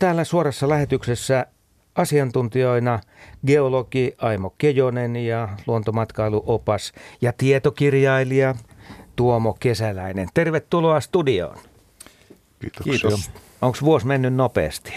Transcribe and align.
täällä 0.00 0.24
suorassa 0.24 0.68
lähetyksessä 0.68 1.46
asiantuntijoina 1.94 3.00
geologi 3.46 4.14
Aimo 4.18 4.54
Kejonen 4.58 5.16
ja 5.16 5.48
luontomatkailuopas 5.66 6.92
ja 7.20 7.32
tietokirjailija 7.32 8.54
Tuomo 9.16 9.56
Kesäläinen. 9.60 10.28
Tervetuloa 10.34 11.00
studioon. 11.00 11.56
Kiitoksia. 12.60 12.92
Kiitos. 12.92 13.30
Onko 13.62 13.78
vuosi 13.82 14.06
mennyt 14.06 14.34
nopeasti? 14.34 14.92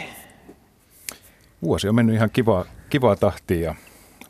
Vuosi 1.63 1.87
on 1.89 1.95
mennyt 1.95 2.15
ihan 2.15 2.29
kivaa, 2.29 2.65
kivaa 2.89 3.15
tahtia 3.15 3.59
ja 3.59 3.75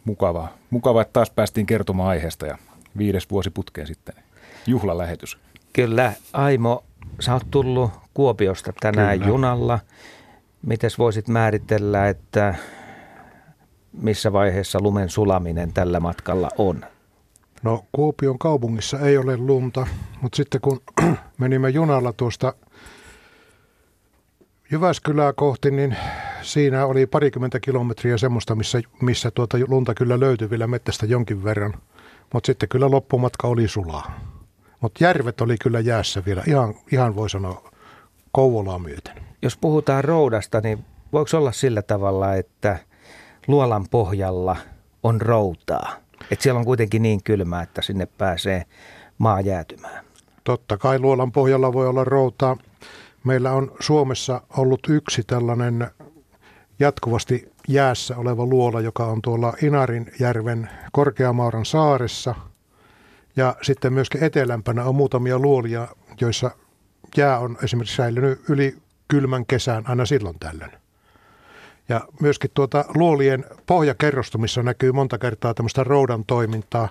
mukavaa. 0.05 0.54
Mukavaa, 0.70 1.02
että 1.02 1.14
taas 1.14 1.30
päästiin 1.30 1.66
kertomaan 1.66 2.10
aiheesta 2.10 2.48
ja 2.48 2.58
viides 2.98 3.30
vuosi 3.32 3.50
putkeen 3.50 3.88
sitten 3.88 4.16
juhlalähetys. 4.68 5.38
Kyllä, 5.74 6.14
Aimo, 6.34 6.84
sä 7.20 7.34
oot 7.34 7.44
tullut 7.52 7.92
Kuopiosta 8.14 8.74
tänään 8.80 9.20
Kyllä. 9.20 9.32
junalla. 9.32 9.80
Mites 10.66 11.00
voisit 11.00 11.27
määritellä, 11.27 12.09
että 12.09 12.55
missä 13.94 14.34
vaiheessa 14.34 14.80
lumen 14.81 15.09
sulaminen 15.09 15.73
tällä 15.73 15.99
matkalla 15.99 16.49
on? 16.58 16.86
No 17.63 17.86
Kuopion 17.91 18.39
kaupungissa 18.39 18.99
ei 18.99 19.17
ole 19.17 19.38
lunta, 19.38 19.88
mutta 20.22 20.36
sitten 20.36 20.62
kun 20.62 20.81
menimme 21.38 21.70
junalla 21.70 22.13
tuosta 22.13 22.53
Jyväskylää 24.72 25.34
kohti, 25.34 25.72
niin 25.72 25.98
siinä 26.41 26.86
oli 26.86 27.05
parikymmentä 27.05 27.59
kilometriä 27.59 28.17
semmoista, 28.17 28.55
missä, 28.55 28.81
missä 29.02 29.31
tuota 29.31 29.58
lunta 29.67 29.94
kyllä 29.94 30.20
löytyi 30.20 30.50
vielä 30.50 30.67
mettästä 30.67 31.05
jonkin 31.05 31.44
verran. 31.44 31.73
Mutta 32.34 32.48
sitten 32.48 32.70
kyllä 32.70 32.91
loppumatka 32.91 33.48
oli 33.48 33.67
sulaa. 33.67 34.20
Mutta 34.81 35.03
järvet 35.03 35.41
oli 35.41 35.58
kyllä 35.58 35.80
jäässä 35.80 36.25
vielä, 36.25 36.44
ihan, 36.48 36.73
ihan 36.91 37.16
voi 37.16 37.30
sanoa 37.30 37.72
Kouvolaa 38.31 38.80
myöten. 38.80 39.33
Jos 39.43 39.57
puhutaan 39.57 40.03
roudasta, 40.03 40.61
niin 40.61 40.85
voiko 41.13 41.38
olla 41.38 41.52
sillä 41.52 41.81
tavalla, 41.81 42.35
että 42.35 42.79
luolan 43.47 43.85
pohjalla 43.91 44.57
on 45.03 45.22
routaa? 45.22 45.95
Että 46.31 46.44
siellä 46.44 46.59
on 46.59 46.66
kuitenkin 46.66 47.02
niin 47.02 47.23
kylmää, 47.23 47.61
että 47.61 47.81
sinne 47.81 48.05
pääsee 48.05 48.63
maa 49.17 49.41
jäätymään. 49.41 50.05
Totta 50.44 50.77
kai 50.77 51.00
luolan 51.00 51.31
pohjalla 51.31 51.73
voi 51.73 51.88
olla 51.88 52.03
routaa. 52.03 52.58
Meillä 53.23 53.52
on 53.52 53.72
Suomessa 53.80 54.41
ollut 54.58 54.80
yksi 54.89 55.23
tällainen 55.23 55.88
jatkuvasti 56.80 57.52
jäässä 57.67 58.17
oleva 58.17 58.45
luola, 58.45 58.81
joka 58.81 59.05
on 59.05 59.22
tuolla 59.22 59.53
Inarinjärven 59.63 60.69
Korkeamauran 60.91 61.66
saaressa. 61.66 62.35
Ja 63.35 63.55
sitten 63.61 63.94
myöskin 63.94 64.23
etelämpänä 64.23 64.83
on 64.83 64.95
muutamia 64.95 65.39
luolia, 65.39 65.88
joissa 66.22 66.52
jää 67.17 67.39
on 67.39 67.57
esimerkiksi 67.63 67.95
säilynyt 67.95 68.41
yli 68.50 68.83
kylmän 69.14 69.45
kesän 69.45 69.83
aina 69.88 70.06
silloin 70.06 70.39
tällöin. 70.39 70.72
Ja 71.89 72.02
myöskin 72.22 72.52
tuota 72.53 72.86
luolien 72.95 73.45
pohjakerrostumissa 73.66 74.64
näkyy 74.64 74.92
monta 74.92 75.17
kertaa 75.17 75.53
tämmöistä 75.53 75.83
roudan 75.83 76.25
toimintaa. 76.25 76.89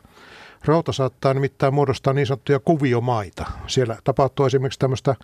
Routa 0.64 0.92
saattaa 0.92 1.34
nimittäin 1.34 1.74
muodostaa 1.74 2.12
niin 2.12 2.26
sanottuja 2.26 2.60
kuviomaita. 2.60 3.44
Siellä 3.66 3.96
tapahtuu 4.04 4.46
esimerkiksi 4.46 4.78
tämmöistä 4.78 5.14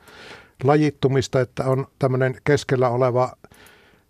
lajittumista, 0.64 1.40
että 1.40 1.64
on 1.64 1.86
tämmöinen 1.98 2.36
keskellä 2.44 2.88
oleva 2.88 3.32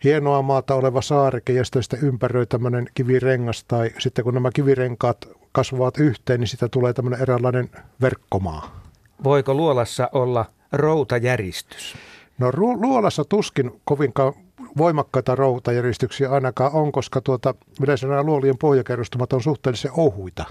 hienoa 0.04 0.42
maata 0.42 0.74
oleva 0.74 1.02
saareke 1.02 1.52
ja 1.52 1.64
sitten 1.64 2.00
ympäröi 2.02 2.46
tämmöinen 2.46 2.88
kivirengas 2.94 3.64
tai 3.64 3.90
sitten 3.98 4.24
kun 4.24 4.34
nämä 4.34 4.50
kivirenkaat 4.54 5.28
kasvavat 5.52 5.98
yhteen, 5.98 6.40
niin 6.40 6.48
sitä 6.48 6.68
tulee 6.68 6.92
tämmöinen 6.92 7.22
eräänlainen 7.22 7.70
verkkomaa. 8.00 8.80
Voiko 9.24 9.54
luolassa 9.54 10.08
olla 10.12 10.44
routajäristys? 10.72 11.96
No 12.38 12.50
luolassa 12.54 13.24
tuskin 13.24 13.80
kovinkaan 13.84 14.32
voimakkaita 14.76 15.34
routajäristyksiä 15.34 16.30
ainakaan 16.30 16.72
on, 16.72 16.92
koska 16.92 17.20
tuota, 17.20 17.54
yleensä 17.82 18.06
nämä 18.06 18.22
luolien 18.22 18.58
pohjakerrostumat 18.58 19.32
on 19.32 19.42
suhteellisen 19.42 19.90
ohuita. 19.96 20.44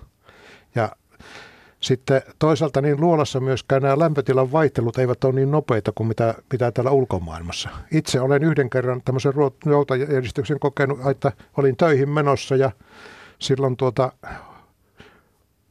Ja 0.75 0.89
sitten 1.79 2.21
toisaalta 2.39 2.81
niin 2.81 3.01
luolassa 3.01 3.39
myöskään 3.39 3.81
nämä 3.81 3.99
lämpötilan 3.99 4.51
vaihtelut 4.51 4.97
eivät 4.97 5.23
ole 5.23 5.33
niin 5.33 5.51
nopeita 5.51 5.91
kuin 5.95 6.07
mitä, 6.07 6.35
mitä 6.51 6.71
täällä 6.71 6.91
ulkomaailmassa. 6.91 7.69
Itse 7.91 8.19
olen 8.19 8.43
yhden 8.43 8.69
kerran 8.69 9.01
tämmöisen 9.05 9.33
routajärjestyksen 9.65 10.59
kokenut, 10.59 10.99
että 11.11 11.31
olin 11.57 11.77
töihin 11.77 12.09
menossa 12.09 12.55
ja 12.55 12.71
silloin 13.39 13.77
tuota, 13.77 14.11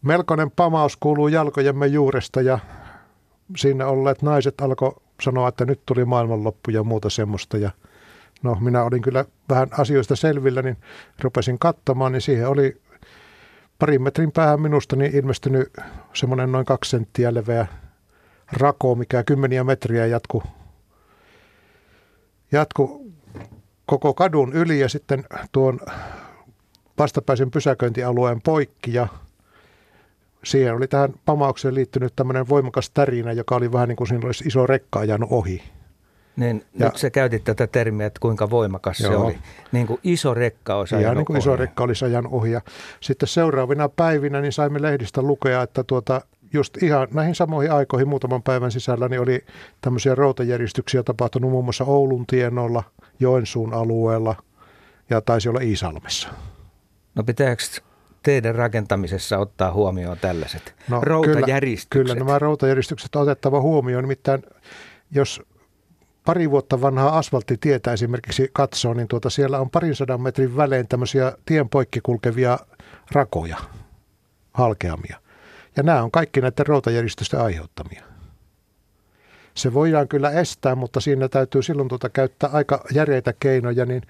melkoinen 0.03 0.51
pamaus 0.51 0.97
kuuluu 0.97 1.29
jalkojemme 1.29 1.87
juuresta 1.87 2.41
ja 2.41 2.59
siinä 3.57 3.87
olleet 3.87 4.23
naiset 4.23 4.61
alkoi 4.61 4.93
sanoa, 5.23 5.49
että 5.49 5.65
nyt 5.65 5.81
tuli 5.87 6.05
maailmanloppu 6.05 6.71
ja 6.71 6.83
muuta 6.83 7.11
semmoista. 7.11 7.59
Ja 7.59 7.71
no 8.43 8.57
minä 8.61 8.83
olin 8.83 9.03
kyllä 9.03 9.25
vähän 9.49 9.69
asioista 9.79 10.17
selvillä, 10.17 10.63
niin 10.63 10.77
rupesin 11.23 11.59
katsomaan, 11.59 12.13
niin 12.13 12.23
siihen 12.23 12.49
oli 12.49 12.81
parin 13.79 14.03
metrin 14.03 14.33
päähän 14.33 14.61
minusta 14.61 14.97
niin 14.97 15.17
ilmestynyt 15.17 15.73
semmoinen 16.13 16.53
noin 16.53 16.67
kaksi 16.67 16.91
senttiä 16.91 17.35
leveä 17.35 17.67
rako, 18.53 18.95
mikä 18.95 19.23
kymmeniä 19.23 19.65
metriä 19.65 20.07
jatku, 20.07 20.43
jatku 22.53 23.13
koko 23.87 24.15
kadun 24.15 24.53
yli 24.53 24.81
ja 24.81 24.89
sitten 24.89 25.25
tuon 25.53 25.81
vastapäisen 26.99 27.51
pysäköintialueen 27.51 28.43
poikki 28.43 28.95
ja 28.95 29.09
siihen 30.47 30.75
oli 30.75 30.89
tähän 30.89 31.15
pamaukseen 31.25 31.75
liittynyt 31.75 32.13
tämmöinen 32.17 32.49
voimakas 32.49 32.91
tärinä, 32.91 33.33
joka 33.33 33.57
oli 33.57 33.73
vähän 33.73 33.89
niin 33.89 33.97
kuin 33.97 34.09
siinä 34.09 34.27
olisi 34.27 34.45
iso 34.49 34.67
rekka 34.67 34.99
ajanut 34.99 35.33
ohi. 35.33 35.63
Niin, 36.37 36.65
ja, 36.79 36.87
nyt 36.87 36.97
sä 36.97 37.11
käytit 37.11 37.45
tätä 37.45 37.67
termiä, 37.67 38.07
että 38.07 38.21
kuinka 38.21 38.51
voimakas 38.51 39.01
joo, 39.01 39.13
se 39.13 39.17
oli. 39.17 39.39
Niin 39.73 39.87
kuin 39.87 40.01
iso 40.05 40.35
rekka 40.35 40.75
olisi 40.75 40.97
Ihan 40.97 41.17
niin 41.17 41.25
kuin 41.25 41.37
iso 41.37 41.57
rekka 41.57 41.85
olisi 41.85 42.05
ajanut 42.05 42.33
ohi. 42.33 42.51
Ja 42.51 42.61
sitten 43.01 43.29
seuraavina 43.29 43.89
päivinä 43.89 44.41
niin 44.41 44.53
saimme 44.53 44.83
lehdistä 44.83 45.23
lukea, 45.23 45.63
että 45.63 45.85
tuota, 45.85 46.21
just 46.53 46.83
ihan 46.83 47.09
näihin 47.15 47.35
samoihin 47.35 47.73
aikoihin 47.73 48.09
muutaman 48.09 48.43
päivän 48.43 48.73
sisällä 48.73 49.09
niin 49.09 49.21
oli 49.21 49.45
tämmöisiä 49.81 50.15
routajärjestyksiä 50.15 51.03
tapahtunut 51.03 51.51
muun 51.51 51.65
muassa 51.65 51.85
Oulun 51.85 52.27
tienolla, 52.27 52.83
Joensuun 53.21 53.75
alueella 53.75 54.37
ja 55.11 55.21
taisi 55.21 55.49
olla 55.49 55.61
Iisalmessa. 55.61 56.29
No 57.15 57.23
pitääkö 57.23 57.63
teidän 58.27 58.55
rakentamisessa 58.55 59.39
ottaa 59.39 59.73
huomioon 59.73 60.19
tällaiset 60.21 60.75
no, 60.89 61.01
routajäristykset? 61.01 61.91
Kyllä, 61.91 62.15
kyllä 62.15 62.27
nämä 62.27 62.39
routajäristykset 62.39 63.17
on 63.17 63.23
otettava 63.23 63.61
huomioon. 63.61 64.05
Nimittäin 64.05 64.43
jos 65.11 65.43
pari 66.25 66.51
vuotta 66.51 66.81
vanhaa 66.81 67.19
asfalttitietä 67.19 67.93
esimerkiksi 67.93 68.51
katsoo, 68.53 68.95
niin 68.95 69.09
tuota 69.09 69.31
siellä 69.31 69.59
on 69.59 69.71
parin 69.71 69.97
sadan 69.97 70.21
metrin 70.21 70.57
välein 70.57 70.89
tämmöisiä 70.89 71.33
tien 71.45 71.69
poikki 71.69 72.01
kulkevia 72.03 72.59
rakoja, 73.13 73.57
halkeamia. 74.53 75.21
Ja 75.77 75.83
nämä 75.83 76.03
on 76.03 76.11
kaikki 76.11 76.41
näiden 76.41 76.67
routajärjestysten 76.67 77.41
aiheuttamia. 77.41 78.03
Se 79.55 79.75
voidaan 79.75 80.09
kyllä 80.09 80.31
estää, 80.31 80.75
mutta 80.75 81.01
siinä 81.01 81.29
täytyy 81.29 81.63
silloin 81.63 81.89
tuota 81.89 82.09
käyttää 82.09 82.51
aika 82.53 82.85
järeitä 82.93 83.35
keinoja, 83.41 83.87
niin 83.87 84.03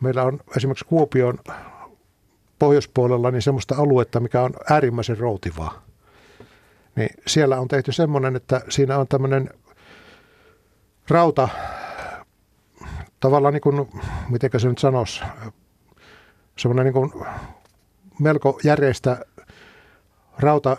meillä 0.00 0.22
on 0.22 0.40
esimerkiksi 0.56 0.84
Kuopion 0.84 1.38
pohjoispuolella 2.62 3.30
niin 3.30 3.42
semmoista 3.42 3.74
aluetta, 3.74 4.20
mikä 4.20 4.42
on 4.42 4.52
äärimmäisen 4.70 5.18
routivaa. 5.18 5.82
Niin 6.96 7.10
siellä 7.26 7.60
on 7.60 7.68
tehty 7.68 7.92
semmoinen, 7.92 8.36
että 8.36 8.60
siinä 8.68 8.98
on 8.98 9.08
tämmöinen 9.08 9.50
rauta, 11.08 11.48
tavallaan 13.20 13.54
niin 13.54 13.60
kuin, 13.60 13.88
miten 14.28 14.50
se 14.56 14.68
nyt 14.68 14.78
sanoisi, 14.78 15.22
semmoinen 16.58 16.84
niin 16.84 16.92
kuin 16.92 17.12
melko 18.20 18.60
järjestä 18.64 19.24
rauta 20.38 20.76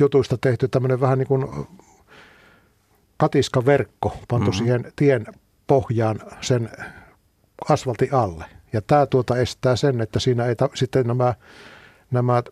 jutuista 0.00 0.38
tehty 0.40 0.68
tämmöinen 0.68 1.00
vähän 1.00 1.18
niin 1.18 1.28
kuin 1.28 1.46
katiskaverkko 3.16 4.16
pantu 4.28 4.50
mm-hmm. 4.50 4.58
siihen 4.58 4.92
tien 4.96 5.26
pohjaan 5.66 6.20
sen 6.40 6.70
asfaltin 7.68 8.14
alle. 8.14 8.44
Ja 8.74 8.82
tämä 8.82 9.06
tuota 9.06 9.36
estää 9.36 9.76
sen, 9.76 10.00
että 10.00 10.20
siinä 10.20 10.46
ei 10.46 10.56
ta- 10.56 10.68
sitten 10.74 11.06
nämä, 11.06 11.34
nämä 12.10 12.42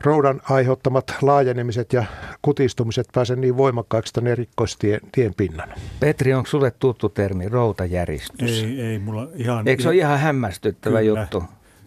roudan 0.00 0.40
aiheuttamat 0.50 1.14
laajenemiset 1.22 1.92
ja 1.92 2.04
kutistumiset 2.42 3.06
pääse 3.14 3.36
niin 3.36 3.56
voimakkaiksi, 3.56 4.10
että 4.10 4.20
ne 4.20 4.34
rikkoisi 4.34 4.78
tien, 4.78 5.00
tien 5.12 5.34
pinnan. 5.34 5.68
Petri, 6.00 6.34
onko 6.34 6.50
sulle 6.50 6.70
tuttu 6.70 7.08
termi 7.08 7.48
routajäristys? 7.48 8.62
Ei, 8.62 8.80
ei 8.80 8.98
mulla 8.98 9.28
ihan... 9.34 9.68
Eikö 9.68 9.82
se 9.82 9.88
ole 9.88 9.96
ihan 9.96 10.18
hämmästyttävä 10.18 10.98
kyllä, 10.98 11.20
juttu? 11.20 11.44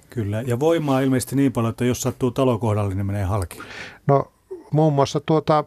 Kyllä, 0.10 0.42
ja 0.42 0.60
voimaa 0.60 1.00
ilmeisesti 1.00 1.36
niin 1.36 1.52
paljon, 1.52 1.70
että 1.70 1.86
jos 1.86 2.02
sattuu 2.02 2.32
talokohdalle, 2.32 2.96
niin 2.96 3.06
menee 3.06 3.24
halki. 3.24 3.60
No 4.08 4.32
muun 4.72 4.94
muassa 4.94 5.20
tuota, 5.26 5.64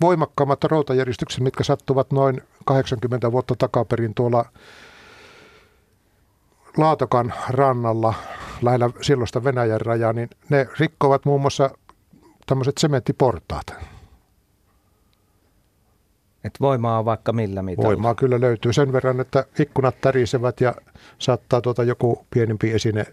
voimakkaammat 0.00 0.64
routajäristykset, 0.64 1.40
mitkä 1.40 1.64
sattuvat 1.64 2.12
noin 2.12 2.42
80 2.64 3.32
vuotta 3.32 3.54
takaperin 3.58 4.14
tuolla 4.14 4.44
Laatokan 6.76 7.34
rannalla 7.48 8.14
lähellä 8.62 8.90
silloista 9.00 9.44
Venäjän 9.44 9.80
rajaa, 9.80 10.12
niin 10.12 10.30
ne 10.48 10.66
rikkovat 10.78 11.24
muun 11.24 11.40
muassa 11.40 11.70
tämmöiset 12.46 12.78
sementtiportaat. 12.78 13.66
Et 16.44 16.54
voimaa 16.60 16.98
on 16.98 17.04
vaikka 17.04 17.32
millä 17.32 17.62
mitalla. 17.62 17.88
Voimaa 17.88 18.14
kyllä 18.14 18.40
löytyy 18.40 18.72
sen 18.72 18.92
verran, 18.92 19.20
että 19.20 19.44
ikkunat 19.58 20.00
tärisevät 20.00 20.60
ja 20.60 20.74
saattaa 21.18 21.60
tuota 21.60 21.82
joku 21.84 22.26
pienempi 22.30 22.72
esine 22.72 23.06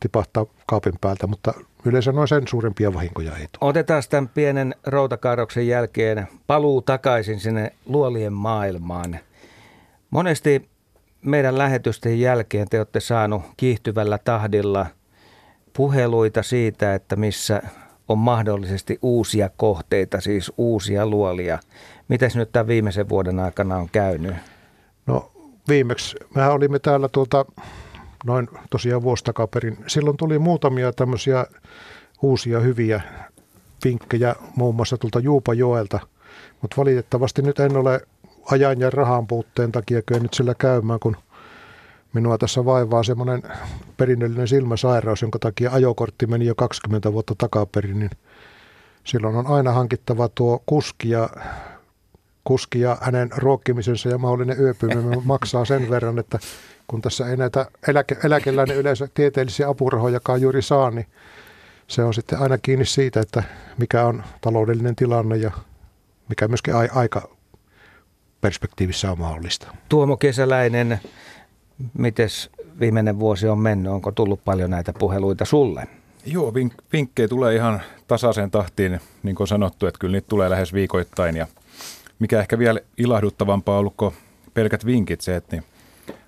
tipahtaa 0.00 0.46
kaapin 0.66 0.94
päältä, 1.00 1.26
mutta 1.26 1.54
yleensä 1.84 2.12
noin 2.12 2.28
sen 2.28 2.48
suurempia 2.48 2.94
vahinkoja 2.94 3.36
ei 3.36 3.48
tule. 3.52 3.70
Otetaan 3.70 4.02
tämän 4.10 4.28
pienen 4.28 4.74
routakaarroksen 4.86 5.68
jälkeen 5.68 6.28
paluu 6.46 6.82
takaisin 6.82 7.40
sinne 7.40 7.72
luolien 7.86 8.32
maailmaan. 8.32 9.18
Monesti 10.10 10.68
meidän 11.24 11.58
lähetysten 11.58 12.20
jälkeen 12.20 12.68
te 12.70 12.78
olette 12.78 13.00
saanut 13.00 13.42
kiihtyvällä 13.56 14.18
tahdilla 14.18 14.86
puheluita 15.72 16.42
siitä, 16.42 16.94
että 16.94 17.16
missä 17.16 17.62
on 18.08 18.18
mahdollisesti 18.18 18.98
uusia 19.02 19.50
kohteita, 19.56 20.20
siis 20.20 20.52
uusia 20.56 21.06
luolia. 21.06 21.58
Mitäs 22.08 22.36
nyt 22.36 22.52
tämän 22.52 22.66
viimeisen 22.66 23.08
vuoden 23.08 23.38
aikana 23.38 23.76
on 23.76 23.88
käynyt? 23.92 24.34
No 25.06 25.32
viimeksi 25.68 26.16
mehän 26.34 26.52
olimme 26.52 26.78
täällä 26.78 27.08
tuolta 27.08 27.44
noin 28.24 28.48
tosiaan 28.70 29.02
vuosi 29.02 29.24
takaperin. 29.24 29.78
Silloin 29.86 30.16
tuli 30.16 30.38
muutamia 30.38 30.92
tämmöisiä 30.92 31.46
uusia 32.22 32.60
hyviä 32.60 33.00
vinkkejä 33.84 34.34
muun 34.56 34.74
muassa 34.74 34.98
tuolta 34.98 35.20
Juupajoelta, 35.20 36.00
mutta 36.62 36.76
valitettavasti 36.76 37.42
nyt 37.42 37.60
en 37.60 37.76
ole 37.76 38.00
ajan 38.50 38.80
ja 38.80 38.90
rahan 38.90 39.26
puutteen 39.26 39.72
takia 39.72 40.02
nyt 40.10 40.34
sillä 40.34 40.54
käymään, 40.54 41.00
kun 41.00 41.16
minua 42.12 42.38
tässä 42.38 42.64
vaivaa 42.64 43.02
semmoinen 43.02 43.42
perinnöllinen 43.96 44.48
silmäsairaus, 44.48 45.22
jonka 45.22 45.38
takia 45.38 45.70
ajokortti 45.72 46.26
meni 46.26 46.46
jo 46.46 46.54
20 46.54 47.12
vuotta 47.12 47.34
takaperin, 47.38 47.98
niin 47.98 48.10
silloin 49.04 49.36
on 49.36 49.46
aina 49.46 49.72
hankittava 49.72 50.28
tuo 50.28 50.62
kuski 50.66 51.10
ja, 51.10 51.28
kuski 52.44 52.80
ja 52.80 52.98
hänen 53.00 53.30
ruokkimisensa 53.36 54.08
ja 54.08 54.18
mahdollinen 54.18 54.60
yöpyminen 54.60 55.22
maksaa 55.32 55.64
sen 55.64 55.90
verran, 55.90 56.18
että 56.18 56.38
kun 56.86 57.02
tässä 57.02 57.28
ei 57.28 57.36
näitä 57.36 57.66
eläke, 57.88 58.16
eläkeläinen 58.24 58.76
yleensä 58.76 59.08
tieteellisiä 59.14 59.68
apurahojakaan 59.68 60.40
juuri 60.40 60.62
saa, 60.62 60.90
niin 60.90 61.06
se 61.86 62.04
on 62.04 62.14
sitten 62.14 62.38
aina 62.38 62.58
kiinni 62.58 62.84
siitä, 62.84 63.20
että 63.20 63.42
mikä 63.78 64.06
on 64.06 64.22
taloudellinen 64.40 64.96
tilanne 64.96 65.36
ja 65.36 65.50
mikä 66.28 66.48
myöskin 66.48 66.74
aika 66.94 67.33
perspektiivissä 68.44 69.12
on 69.12 69.18
mahdollista. 69.18 69.74
Tuomo 69.88 70.16
Kesäläinen, 70.16 71.00
miten 71.98 72.28
viimeinen 72.80 73.18
vuosi 73.18 73.48
on 73.48 73.58
mennyt? 73.58 73.92
Onko 73.92 74.12
tullut 74.12 74.44
paljon 74.44 74.70
näitä 74.70 74.92
puheluita 74.98 75.44
sulle? 75.44 75.86
Joo, 76.26 76.50
vink- 76.50 76.84
vinkkejä 76.92 77.28
tulee 77.28 77.54
ihan 77.54 77.82
tasaiseen 78.08 78.50
tahtiin, 78.50 79.00
niin 79.22 79.36
kuin 79.36 79.48
sanottu, 79.48 79.86
että 79.86 79.98
kyllä 79.98 80.12
niitä 80.12 80.28
tulee 80.28 80.50
lähes 80.50 80.72
viikoittain. 80.72 81.36
Ja 81.36 81.46
mikä 82.18 82.40
ehkä 82.40 82.58
vielä 82.58 82.80
ilahduttavampaa 82.96 83.74
on 83.74 83.80
ollut 83.80 83.94
kuin 83.96 84.14
pelkät 84.54 84.86
vinkit 84.86 85.20
se, 85.20 85.36
että 85.36 85.56
niin 85.56 85.64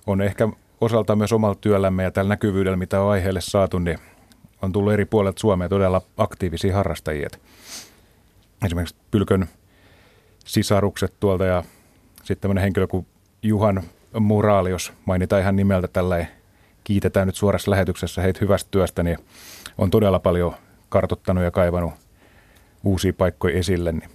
on 0.06 0.22
ehkä 0.22 0.48
osalta 0.80 1.16
myös 1.16 1.32
omalla 1.32 1.54
työllämme 1.60 2.02
ja 2.02 2.10
tällä 2.10 2.28
näkyvyydellä, 2.28 2.76
mitä 2.76 3.00
on 3.00 3.10
aiheelle 3.10 3.40
saatu, 3.40 3.78
niin 3.78 3.98
on 4.62 4.72
tullut 4.72 4.92
eri 4.92 5.04
puolilta 5.04 5.40
Suomea 5.40 5.68
todella 5.68 6.02
aktiivisia 6.16 6.76
harrastajia. 6.76 7.28
Esimerkiksi 8.64 8.96
Pylkön 9.10 9.46
sisarukset 10.44 11.14
tuolta 11.20 11.44
ja 11.44 11.64
sitten 12.26 12.40
tämmöinen 12.40 12.62
henkilö 12.62 12.86
kuin 12.86 13.06
Juhan 13.42 13.82
Muraali, 14.20 14.70
jos 14.70 14.92
mainitaan 15.04 15.42
ihan 15.42 15.56
nimeltä 15.56 15.88
tällä 15.88 16.26
kiitetään 16.84 17.26
nyt 17.26 17.36
suorassa 17.36 17.70
lähetyksessä 17.70 18.22
heitä 18.22 18.38
hyvästä 18.42 18.68
työstä, 18.70 19.02
niin 19.02 19.18
on 19.78 19.90
todella 19.90 20.18
paljon 20.18 20.54
kartottanut 20.88 21.44
ja 21.44 21.50
kaivanut 21.50 21.92
uusia 22.84 23.12
paikkoja 23.12 23.58
esille. 23.58 23.92
Niin. 23.92 24.10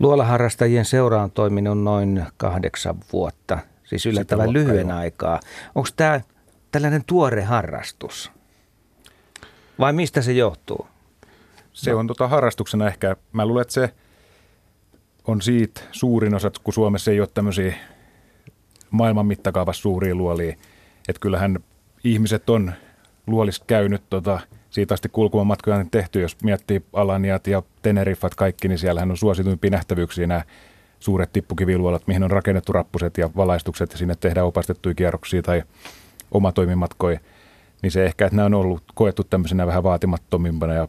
Luolaharrastajien 0.00 0.84
seura 0.84 1.22
on 1.22 1.30
toiminut 1.30 1.82
noin 1.82 2.24
kahdeksan 2.36 2.96
vuotta, 3.12 3.58
siis 3.84 4.06
yllättävän 4.06 4.52
lyhyen 4.52 4.90
aikaa. 4.90 5.40
Onko 5.74 5.88
tämä 5.96 6.20
tällainen 6.72 7.04
tuore 7.04 7.42
harrastus? 7.42 8.32
Vai 9.78 9.92
mistä 9.92 10.22
se 10.22 10.32
johtuu? 10.32 10.86
Se 11.72 11.94
on 11.94 12.06
tota 12.06 12.28
harrastuksena 12.28 12.86
ehkä, 12.86 13.16
mä 13.32 13.46
luulen, 13.46 13.62
että 13.62 13.74
se 13.74 13.94
on 15.28 15.42
siitä 15.42 15.80
suurin 15.92 16.34
osa, 16.34 16.50
kun 16.64 16.74
Suomessa 16.74 17.10
ei 17.10 17.20
ole 17.20 17.28
tämmöisiä 17.34 17.74
maailman 18.90 19.26
mittakaavassa 19.26 19.82
suuria 19.82 20.14
luolia. 20.14 20.56
Että 21.08 21.20
kyllähän 21.20 21.58
ihmiset 22.04 22.50
on 22.50 22.72
luolissa 23.26 23.64
käynyt 23.66 24.02
tota, 24.10 24.40
siitä 24.70 24.94
asti 24.94 25.08
kulkumamatkoja 25.08 25.86
tehty, 25.90 26.20
jos 26.20 26.36
miettii 26.42 26.82
Alaniat 26.92 27.46
ja 27.46 27.62
Teneriffat 27.82 28.34
kaikki, 28.34 28.68
niin 28.68 28.78
siellähän 28.78 29.10
on 29.10 29.16
suosituimpia 29.16 29.70
nähtävyyksiä 29.70 30.26
nämä 30.26 30.44
suuret 31.00 31.32
tippukiviluolat, 31.32 32.06
mihin 32.06 32.22
on 32.22 32.30
rakennettu 32.30 32.72
rappuset 32.72 33.18
ja 33.18 33.30
valaistukset 33.36 33.92
ja 33.92 33.98
sinne 33.98 34.14
tehdään 34.20 34.46
opastettuja 34.46 34.94
kierroksia 34.94 35.42
tai 35.42 35.62
omatoimimatkoja. 36.30 37.20
Niin 37.82 37.90
se 37.90 38.04
ehkä, 38.04 38.26
että 38.26 38.36
nämä 38.36 38.46
on 38.46 38.54
ollut 38.54 38.82
koettu 38.94 39.24
tämmöisenä 39.24 39.66
vähän 39.66 39.82
vaatimattomimpana 39.82 40.74
ja 40.74 40.88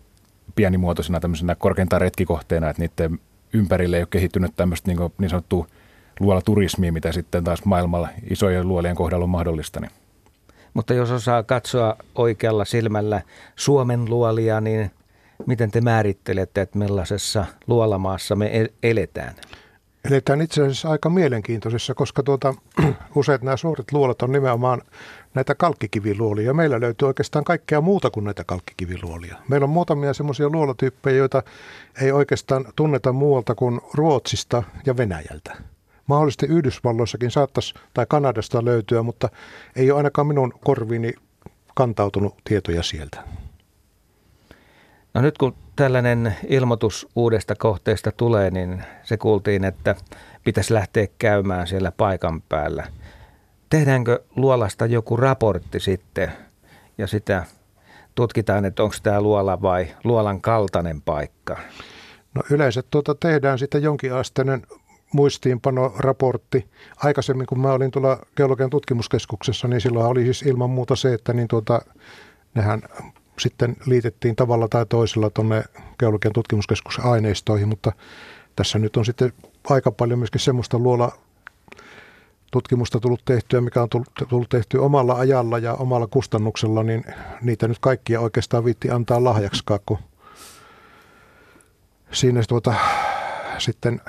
pienimuotoisena 0.56 1.19
tämmöisenä 1.19 1.56
korkeintaan 1.56 2.01
retkikohteena, 2.01 2.69
että 2.69 2.81
niiden 2.81 3.19
ympärille 3.53 3.97
ei 3.97 4.01
ole 4.01 4.07
kehittynyt 4.11 4.55
tämmöistä 4.55 4.91
niin, 4.91 5.11
niin 5.17 5.29
sanottua 5.29 5.67
luolaturismia, 6.19 6.91
mitä 6.93 7.11
sitten 7.11 7.43
taas 7.43 7.65
maailmalla 7.65 8.09
isojen 8.29 8.67
luolien 8.67 8.95
kohdalla 8.95 9.23
on 9.23 9.29
mahdollista. 9.29 9.79
Niin. 9.79 9.91
Mutta 10.73 10.93
jos 10.93 11.11
osaa 11.11 11.43
katsoa 11.43 11.95
oikealla 12.15 12.65
silmällä 12.65 13.21
Suomen 13.55 14.05
luolia, 14.09 14.61
niin 14.61 14.91
miten 15.45 15.71
te 15.71 15.81
määrittelette, 15.81 16.61
että 16.61 16.79
millaisessa 16.79 17.45
luolamaassa 17.67 18.35
me 18.35 18.69
eletään? 18.83 19.35
Eletään 20.05 20.41
itse 20.41 20.61
asiassa 20.61 20.89
aika 20.89 21.09
mielenkiintoisessa, 21.09 21.93
koska 21.93 22.23
tuota, 22.23 22.53
useat 23.15 23.41
nämä 23.41 23.57
suuret 23.57 23.91
luolat 23.91 24.21
on 24.21 24.31
nimenomaan 24.31 24.81
näitä 25.33 25.55
kalkkikiviluolia. 25.55 26.53
Meillä 26.53 26.79
löytyy 26.79 27.07
oikeastaan 27.07 27.45
kaikkea 27.45 27.81
muuta 27.81 28.09
kuin 28.09 28.23
näitä 28.23 28.43
kalkkikiviluolia. 28.43 29.35
Meillä 29.47 29.63
on 29.63 29.69
muutamia 29.69 30.13
semmoisia 30.13 30.49
luolatyyppejä, 30.49 31.17
joita 31.17 31.43
ei 32.01 32.11
oikeastaan 32.11 32.65
tunneta 32.75 33.13
muualta 33.13 33.55
kuin 33.55 33.81
Ruotsista 33.93 34.63
ja 34.85 34.97
Venäjältä. 34.97 35.55
Mahdollisesti 36.07 36.45
Yhdysvalloissakin 36.45 37.31
saattaisi 37.31 37.73
tai 37.93 38.05
Kanadasta 38.09 38.65
löytyä, 38.65 39.03
mutta 39.03 39.29
ei 39.75 39.91
ole 39.91 39.97
ainakaan 39.97 40.27
minun 40.27 40.53
korviini 40.65 41.13
kantautunut 41.75 42.35
tietoja 42.43 42.83
sieltä. 42.83 43.23
No 45.13 45.21
nyt 45.21 45.37
kun 45.37 45.55
tällainen 45.79 46.35
ilmoitus 46.47 47.07
uudesta 47.15 47.55
kohteesta 47.55 48.11
tulee, 48.11 48.51
niin 48.51 48.83
se 49.03 49.17
kuultiin, 49.17 49.63
että 49.63 49.95
pitäisi 50.43 50.73
lähteä 50.73 51.07
käymään 51.19 51.67
siellä 51.67 51.91
paikan 51.91 52.41
päällä. 52.41 52.87
Tehdäänkö 53.69 54.23
luolasta 54.35 54.85
joku 54.85 55.18
raportti 55.18 55.80
sitten 55.80 56.31
ja 56.97 57.07
sitä 57.07 57.45
tutkitaan, 58.15 58.65
että 58.65 58.83
onko 58.83 58.95
tämä 59.04 59.21
luola 59.21 59.61
vai 59.61 59.87
luolan 60.04 60.42
kaltainen 60.42 61.01
paikka? 61.01 61.57
No 62.33 62.42
yleensä 62.51 62.83
tuota 62.92 63.15
tehdään 63.15 63.59
sitten 63.59 63.83
jonkinasteinen 63.83 64.61
muistiinpanoraportti. 65.13 66.68
Aikaisemmin, 66.97 67.47
kun 67.47 67.59
mä 67.59 67.71
olin 67.71 67.92
tuolla 67.92 68.19
geologian 68.35 68.69
tutkimuskeskuksessa, 68.69 69.68
niin 69.68 69.81
silloin 69.81 70.06
oli 70.06 70.23
siis 70.23 70.42
ilman 70.42 70.69
muuta 70.69 70.95
se, 70.95 71.13
että 71.13 71.33
niin 71.33 71.47
tuota, 71.47 71.81
nehän 72.56 72.81
sitten 73.39 73.75
liitettiin 73.85 74.35
tavalla 74.35 74.67
tai 74.67 74.85
toisella 74.85 75.29
tuonne 75.29 75.63
geologian 75.99 76.33
tutkimuskeskuksen 76.33 77.05
aineistoihin, 77.05 77.67
mutta 77.67 77.91
tässä 78.55 78.79
nyt 78.79 78.97
on 78.97 79.05
sitten 79.05 79.33
aika 79.69 79.91
paljon 79.91 80.19
myöskin 80.19 80.41
semmoista 80.41 80.79
luola 80.79 81.11
tutkimusta 82.51 82.99
tullut 82.99 83.25
tehtyä, 83.25 83.61
mikä 83.61 83.81
on 83.81 83.89
tullut 84.29 84.49
tehtyä 84.49 84.81
omalla 84.81 85.13
ajalla 85.13 85.59
ja 85.59 85.73
omalla 85.73 86.07
kustannuksella, 86.07 86.83
niin 86.83 87.03
niitä 87.41 87.67
nyt 87.67 87.79
kaikkia 87.79 88.19
oikeastaan 88.19 88.65
viitti 88.65 88.89
antaa 88.89 89.23
lahjaksikaan, 89.23 89.79
kun 89.85 89.97
siinä 92.11 92.41
tuota, 92.47 92.73
sitten 93.57 94.01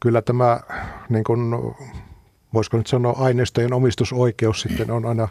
kyllä 0.00 0.22
tämä, 0.22 0.60
niin 1.08 1.24
kuin, 1.24 1.50
voisiko 2.54 2.76
nyt 2.76 2.86
sanoa, 2.86 3.14
aineistojen 3.18 3.72
omistusoikeus 3.72 4.60
sitten 4.60 4.90
on 4.90 5.06
aina 5.06 5.28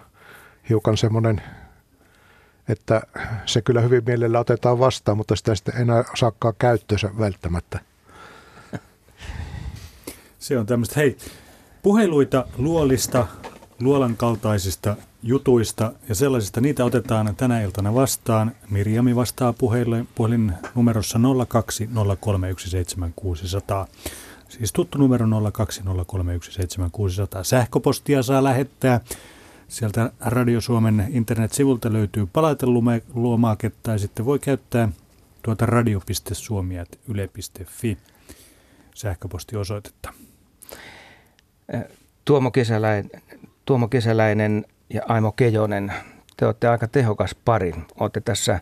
hiukan 0.70 0.98
semmoinen, 0.98 1.42
että 2.70 3.02
se 3.46 3.62
kyllä 3.62 3.82
hyvin 3.82 4.04
mielellä 4.06 4.40
otetaan 4.40 4.80
vastaan, 4.80 5.18
mutta 5.18 5.36
sitä 5.36 5.56
sitten 5.56 5.78
enää 5.78 6.04
saakaan 6.16 6.54
käyttöönsä 6.60 7.10
välttämättä. 7.20 7.80
Se 10.40 10.58
on 10.58 10.66
tämmöistä, 10.66 11.00
hei, 11.00 11.18
puheluita 11.82 12.46
luolista, 12.58 13.28
luolan 13.80 14.18
kaltaisista 14.18 14.96
jutuista 15.24 15.94
ja 16.10 16.16
sellaisista, 16.16 16.62
niitä 16.62 16.86
otetaan 16.86 17.36
tänä 17.36 17.62
iltana 17.62 17.94
vastaan. 17.94 18.52
Mirjami 18.70 19.16
vastaa 19.16 19.54
puheille, 19.54 20.06
puhelin 20.16 20.54
numerossa 20.76 21.20
020317600. 21.20 21.22
Siis 24.50 24.74
tuttu 24.74 24.98
numero 24.98 25.26
020317600. 25.26 25.30
Sähköpostia 27.44 28.24
saa 28.24 28.44
lähettää. 28.44 29.02
Sieltä 29.68 30.12
Radio 30.20 30.62
Suomen 30.62 31.08
internet-sivulta 31.12 31.94
löytyy 31.94 32.26
palaiteluomaake 32.26 33.72
tai 33.84 34.00
sitten 34.00 34.26
voi 34.26 34.40
käyttää 34.40 34.90
tuota 35.42 35.66
radio.suomi.yle.fi. 35.66 37.98
sähköpostiosoitetta. 38.96 40.14
Tuomo 42.26 42.52
Kesäläinen, 42.52 43.12
Tuomo 43.66 43.88
Kesäläinen 43.88 44.66
ja 44.90 45.02
Aimo 45.08 45.32
Kejonen, 45.32 45.94
te 46.38 46.46
olette 46.46 46.68
aika 46.68 46.88
tehokas 46.88 47.36
pari. 47.46 47.74
Olette 48.00 48.22
tässä 48.22 48.60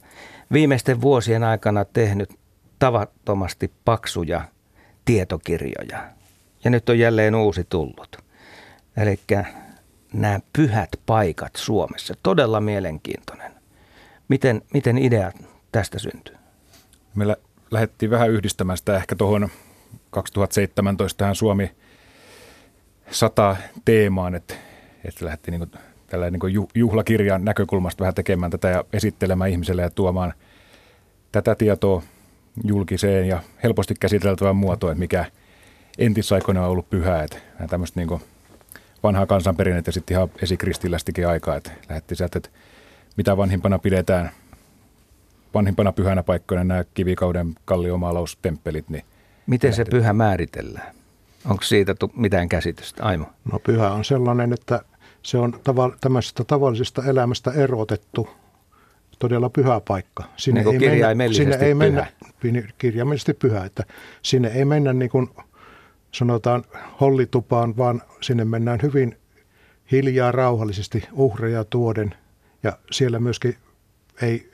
viimeisten 0.52 1.02
vuosien 1.02 1.44
aikana 1.44 1.86
tehnyt 1.86 2.30
tavattomasti 2.80 3.72
paksuja 3.86 4.42
tietokirjoja. 5.06 6.10
Ja 6.64 6.70
nyt 6.70 6.90
on 6.90 7.00
jälleen 7.00 7.36
uusi 7.36 7.64
tullut. 7.64 8.18
Eli 8.98 9.20
nämä 10.16 10.40
pyhät 10.54 10.90
paikat 11.06 11.56
Suomessa. 11.56 12.14
Todella 12.24 12.62
mielenkiintoinen. 12.62 13.52
Miten, 14.28 14.62
miten 14.74 14.98
idea 14.98 15.32
tästä 15.72 16.00
syntyy? 16.00 16.36
Me 17.16 17.26
lähdettiin 17.72 18.12
vähän 18.12 18.30
yhdistämään 18.30 18.78
sitä 18.78 18.98
ehkä 18.98 19.16
tuohon 19.16 19.50
2017 20.10 21.18
tähän 21.18 21.36
Suomi 21.36 21.72
100 23.12 23.56
teemaan, 23.86 24.36
että, 24.36 24.54
että 25.06 25.26
lähdettiin 25.26 25.60
niin 25.60 25.72
tällä 26.08 26.32
niin 26.32 26.68
juhlakirjan 26.76 27.46
näkökulmasta 27.46 28.02
vähän 28.02 28.16
tekemään 28.16 28.52
tätä 28.52 28.70
ja 28.70 28.84
esittelemään 28.94 29.50
ihmiselle 29.50 29.82
ja 29.82 29.90
tuomaan 29.90 30.34
tätä 31.32 31.56
tietoa 31.56 32.04
julkiseen 32.64 33.28
ja 33.28 33.44
helposti 33.64 33.94
käsiteltävään 34.00 34.56
muotoon, 34.56 35.00
mikä 35.00 35.26
entisaikoina 35.98 36.66
on 36.66 36.72
ollut 36.72 36.90
pyhää. 36.90 37.24
Että 37.24 37.38
tämmöistä 37.70 38.00
niin 38.00 38.22
vanhaa 39.06 39.26
kansanperinnettä 39.26 39.92
sitten 39.92 40.16
ihan 40.16 40.30
esikristillästikin 40.42 41.28
aikaa, 41.28 41.56
että 41.56 41.72
lähdettiin 41.90 42.18
sieltä, 42.18 42.38
että 42.38 42.50
mitä 43.18 43.38
vanhimpana 43.38 43.80
pidetään, 43.80 44.32
vanhimpana 45.54 45.92
pyhänä 45.92 46.24
paikkoina 46.24 46.64
nämä 46.64 46.84
kivikauden 46.94 47.56
kalliomaalaustemppelit. 47.66 48.90
Niin 48.90 49.06
Miten 49.48 49.74
se 49.74 49.86
pyhä 49.86 50.14
määritellään? 50.14 50.96
Onko 51.50 51.64
siitä 51.64 51.96
mitään 52.16 52.50
käsitystä, 52.50 53.04
Aimo? 53.04 53.26
No 53.52 53.60
pyhä 53.60 53.92
on 53.92 54.06
sellainen, 54.06 54.54
että 54.54 54.82
se 55.22 55.38
on 55.38 55.54
tava- 55.54 55.98
tämmöisestä 56.02 56.44
tavallisesta 56.44 57.04
elämästä 57.06 57.52
erotettu 57.52 58.30
todella 59.20 59.50
pyhä 59.50 59.82
paikka. 59.88 60.24
Sinne 60.38 60.64
niin 60.64 60.84
ei 60.84 61.16
mennä, 61.16 61.34
sinne 61.34 61.56
ei 61.56 61.74
mennä 61.74 62.08
kirjaimellisesti 62.78 63.34
pyhä, 63.34 63.66
että 63.66 63.84
sinne 64.22 64.48
ei 64.48 64.66
mennä 64.66 64.94
niin 64.94 65.10
kuin 65.10 65.30
sanotaan 66.18 66.64
hollitupaan, 67.02 67.78
vaan 67.78 68.02
sinne 68.22 68.46
mennään 68.46 68.80
hyvin 68.82 69.18
hiljaa 69.92 70.32
rauhallisesti 70.32 71.04
uhreja 71.14 71.64
tuoden 71.64 72.16
ja 72.64 72.78
siellä 72.92 73.20
myöskin 73.20 73.58
ei 74.22 74.52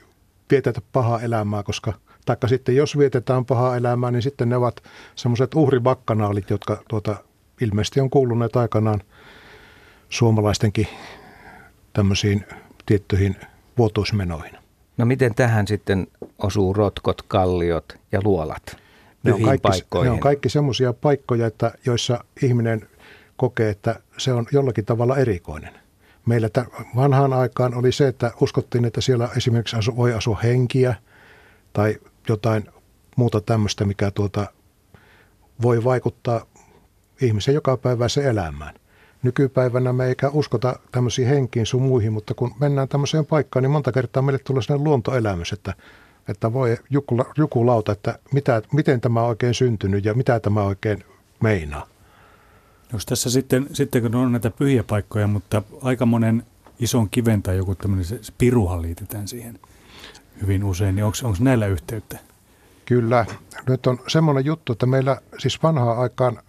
vietetä 0.52 0.82
pahaa 0.92 1.22
elämää, 1.22 1.64
koska 1.64 1.94
taikka 2.26 2.48
sitten 2.48 2.76
jos 2.76 2.98
vietetään 2.98 3.46
pahaa 3.46 3.78
elämää, 3.78 4.12
niin 4.12 4.22
sitten 4.22 4.50
ne 4.50 4.56
ovat 4.56 4.84
semmoiset 5.16 5.56
uhribakkanaalit, 5.56 6.50
jotka 6.50 6.84
tuota, 6.90 7.16
ilmeisesti 7.62 8.02
on 8.02 8.10
kuuluneet 8.10 8.56
aikanaan 8.56 9.02
suomalaistenkin 10.10 10.88
tämmöisiin 11.94 12.46
tiettyihin 12.86 13.36
vuotuismenoihin. 13.78 14.58
No 14.98 15.06
miten 15.06 15.36
tähän 15.36 15.68
sitten 15.68 16.08
osuu 16.38 16.74
rotkot, 16.74 17.22
kalliot 17.22 17.98
ja 18.12 18.20
luolat? 18.24 18.81
Ne 19.24 19.34
on 19.34 19.42
kaikki, 19.42 19.68
paikkoihin? 19.68 20.10
ne 20.10 20.12
on 20.12 20.20
kaikki 20.20 20.50
semmoisia 20.50 20.94
paikkoja, 20.94 21.48
että, 21.48 21.72
joissa 21.86 22.24
ihminen 22.44 22.88
kokee, 23.38 23.70
että 23.70 24.00
se 24.18 24.34
on 24.34 24.46
jollakin 24.52 24.86
tavalla 24.86 25.18
erikoinen. 25.18 25.74
Meillä 26.26 26.50
t- 26.50 26.96
vanhaan 26.96 27.34
aikaan 27.34 27.74
oli 27.76 27.92
se, 27.92 28.08
että 28.08 28.32
uskottiin, 28.42 28.86
että 28.86 29.02
siellä 29.02 29.30
esimerkiksi 29.38 29.76
asu, 29.76 29.96
voi 29.96 30.14
asua 30.14 30.40
henkiä 30.44 30.96
tai 31.74 31.96
jotain 32.30 32.64
muuta 33.16 33.42
tämmöistä, 33.42 33.86
mikä 33.86 34.12
tuota, 34.12 34.48
voi 35.62 35.84
vaikuttaa 35.84 36.46
ihmisen 37.22 37.56
jokapäiväiseen 37.56 38.28
elämään. 38.28 38.76
Nykypäivänä 39.24 39.94
me 39.94 40.06
eikä 40.06 40.30
uskota 40.30 40.80
tämmöisiin 40.92 41.28
henkiin 41.28 41.66
sun 41.66 41.82
muihin, 41.82 42.14
mutta 42.14 42.34
kun 42.34 42.56
mennään 42.60 42.88
tämmöiseen 42.88 43.26
paikkaan, 43.26 43.64
niin 43.64 43.72
monta 43.72 43.92
kertaa 43.92 44.24
meille 44.24 44.40
tulee 44.40 44.62
sellainen 44.64 44.84
luontoelämys, 44.84 45.54
että, 45.54 45.74
että 46.28 46.54
voi 46.54 46.78
joku, 46.90 47.26
joku 47.38 47.66
lauta, 47.66 47.92
että 47.92 48.20
mitä, 48.34 48.62
miten 48.74 49.02
tämä 49.02 49.22
on 49.22 49.28
oikein 49.28 49.54
syntynyt 49.54 50.06
ja 50.06 50.14
mitä 50.14 50.40
tämä 50.40 50.64
oikein 50.64 51.04
meinaa. 51.40 51.88
Jos 52.94 53.06
tässä 53.06 53.30
sitten, 53.30 53.68
sitten 53.74 54.02
kun 54.02 54.16
on 54.16 54.32
näitä 54.32 54.50
pyhiä 54.50 54.84
paikkoja, 54.84 55.28
mutta 55.28 55.62
aika 55.82 56.06
monen 56.06 56.44
ison 56.80 57.10
kiven 57.10 57.44
tai 57.44 57.58
joku 57.58 57.76
tämmöinen 57.76 58.06
se 58.06 58.20
piruhan 58.38 58.82
liitetään 58.82 59.28
siihen 59.28 59.60
hyvin 60.42 60.64
usein, 60.64 60.96
niin 60.96 61.06
onko 61.06 61.38
näillä 61.40 61.68
yhteyttä? 61.68 62.20
Kyllä. 62.86 63.26
Nyt 63.70 63.88
on 63.88 64.00
semmoinen 64.08 64.46
juttu, 64.46 64.74
että 64.74 64.86
meillä 64.86 65.22
siis 65.38 65.64
vanhaan 65.64 65.98
aikaan 65.98 66.42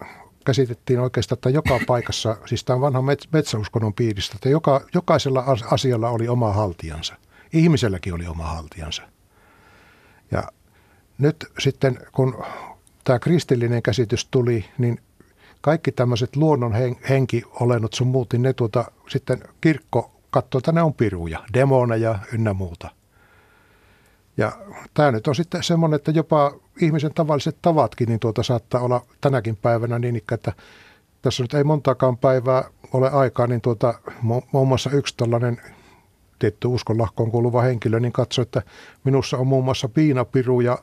käsitettiin 0.45 0.99
oikeastaan, 0.99 1.37
että 1.37 1.49
joka 1.49 1.79
paikassa, 1.87 2.37
siis 2.45 2.63
tämä 2.63 2.75
on 2.75 2.81
vanha 2.81 3.01
metsäuskonnon 3.31 3.93
piiristä, 3.93 4.35
että 4.35 4.49
joka, 4.49 4.81
jokaisella 4.93 5.45
asialla 5.71 6.09
oli 6.09 6.27
oma 6.27 6.53
haltijansa. 6.53 7.15
Ihmiselläkin 7.53 8.13
oli 8.13 8.27
oma 8.27 8.47
haltijansa. 8.47 9.12
Ja 10.33 10.43
nyt 11.17 11.45
sitten, 11.59 11.99
kun 12.11 12.43
tämä 13.03 13.19
kristillinen 13.19 13.83
käsitys 13.83 14.27
tuli, 14.31 14.65
niin 14.77 14.99
kaikki 15.61 15.91
tämmöiset 15.91 16.35
luonnon 16.35 16.73
henkiolennot 17.09 17.93
sun 17.93 18.07
muut, 18.07 18.33
niin 18.33 18.41
ne 18.41 18.53
tuota, 18.53 18.91
sitten 19.09 19.43
kirkko 19.61 20.11
katsoo, 20.29 20.59
että 20.59 20.71
ne 20.71 20.81
on 20.81 20.93
piruja, 20.93 21.39
demoneja 21.53 22.19
ynnä 22.33 22.53
muuta. 22.53 22.89
Ja 24.37 24.51
tämä 24.93 25.11
nyt 25.11 25.27
on 25.27 25.35
sitten 25.35 25.63
semmoinen, 25.63 25.95
että 25.95 26.11
jopa 26.11 26.53
ihmisen 26.81 27.13
tavalliset 27.13 27.57
tavatkin 27.61 28.07
niin 28.07 28.19
tuota 28.19 28.43
saattaa 28.43 28.81
olla 28.81 29.05
tänäkin 29.21 29.55
päivänä 29.55 29.99
niin, 29.99 30.21
että 30.31 30.53
tässä 31.21 31.43
nyt 31.43 31.53
ei 31.53 31.63
montaakaan 31.63 32.17
päivää 32.17 32.63
ole 32.93 33.09
aikaa, 33.09 33.47
niin 33.47 33.61
tuota, 33.61 33.93
muun 34.51 34.67
muassa 34.67 34.89
yksi 34.89 35.17
tällainen 35.17 35.61
tietty 36.43 36.67
uskonlahkoon 36.67 37.31
kuuluva 37.31 37.61
henkilö, 37.61 37.99
niin 37.99 38.11
katsoi, 38.11 38.43
että 38.43 38.61
minussa 39.03 39.37
on 39.37 39.47
muun 39.47 39.63
muassa 39.63 39.89
piinapiru 39.89 40.61
ja 40.61 40.77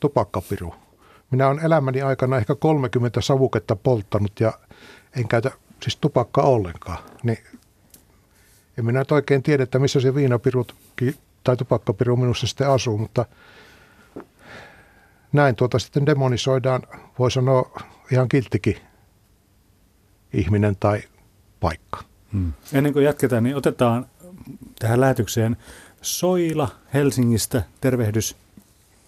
tupakkapiru. 0.00 0.74
Minä 1.30 1.48
olen 1.48 1.64
elämäni 1.64 2.02
aikana 2.02 2.36
ehkä 2.36 2.54
30 2.54 3.20
savuketta 3.20 3.76
polttanut 3.76 4.40
ja 4.40 4.52
en 5.16 5.28
käytä 5.28 5.50
siis 5.82 5.96
tupakkaa 5.96 6.44
ollenkaan. 6.44 6.98
Niin 7.22 7.38
en 8.78 8.84
minä 8.84 8.98
nyt 8.98 9.12
oikein 9.12 9.42
tiedä, 9.42 9.62
että 9.62 9.78
missä 9.78 10.00
se 10.00 10.14
viinapiru 10.14 10.66
tai 11.44 11.56
tupakkapiru 11.56 12.16
minussa 12.16 12.46
sitten 12.46 12.68
asuu, 12.68 12.98
mutta 12.98 13.24
näin 15.32 15.56
tuota 15.56 15.78
sitten 15.78 16.06
demonisoidaan, 16.06 16.82
voi 17.18 17.30
sanoa 17.30 17.80
ihan 18.12 18.28
kilttikin 18.28 18.76
ihminen 20.32 20.76
tai 20.80 21.02
paikka. 21.60 22.04
Hmm. 22.32 22.52
Ennen 22.72 22.92
kuin 22.92 23.04
jatketaan, 23.04 23.42
niin 23.42 23.56
otetaan 23.56 24.06
tähän 24.78 25.00
lähetykseen 25.00 25.56
Soila 26.02 26.68
Helsingistä. 26.94 27.62
Tervehdys. 27.80 28.36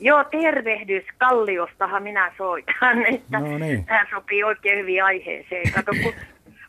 Joo, 0.01 0.25
tervehdys. 0.25 1.05
Kalliostahan 1.19 2.03
minä 2.03 2.33
soitan, 2.39 3.07
että 3.15 3.41
no 3.41 3.59
niin. 3.59 3.85
tämä 3.85 4.07
sopii 4.15 4.45
oikein 4.45 4.79
hyvin 4.79 5.05
aiheeseen. 5.05 5.73
Kato, 5.73 5.93
kun 6.03 6.13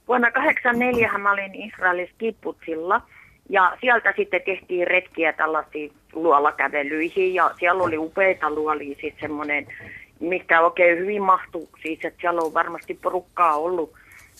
vuonna 0.07 0.31
1984 0.31 1.17
mä 1.17 1.31
olin 1.31 1.55
Israelissa 1.55 2.15
Kipputsilla 2.17 3.01
ja 3.49 3.77
sieltä 3.81 4.13
sitten 4.17 4.41
tehtiin 4.45 4.87
retkiä 4.87 5.33
tällaisiin 5.33 5.91
luolakävelyihin 6.13 7.33
ja 7.33 7.51
siellä 7.59 7.83
oli 7.83 7.97
upeita 7.97 8.49
luolia, 8.49 8.95
siis 9.01 9.13
semmoinen, 9.19 9.67
mistä 10.19 10.61
oikein 10.61 10.99
hyvin 10.99 11.21
mahtuu, 11.21 11.69
siis 11.81 11.99
että 12.03 12.21
siellä 12.21 12.41
on 12.41 12.53
varmasti 12.53 12.93
porukkaa 12.93 13.55
ollut 13.55 13.93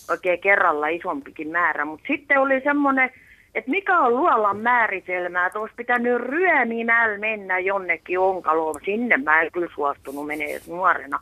oikein 0.10 0.40
kerralla 0.40 0.88
isompikin 0.88 1.48
määrä, 1.48 1.86
mutta 1.86 2.08
sitten 2.08 2.38
oli 2.38 2.62
semmoinen 2.64 3.10
että 3.56 3.72
mikä 3.72 4.00
on 4.00 4.18
luolan 4.18 4.58
määritelmää, 4.58 5.46
että 5.46 5.60
olisi 5.60 5.76
pitänyt 5.78 6.22
ryöminällä 6.22 7.18
mennä 7.18 7.60
jonnekin 7.60 8.20
onkaloon. 8.20 8.76
Sinne 8.86 9.18
mä 9.18 9.42
en 9.42 9.52
kyllä 9.52 9.68
suostunut 9.76 10.28
menee 10.28 10.60
nuorena, 10.68 11.20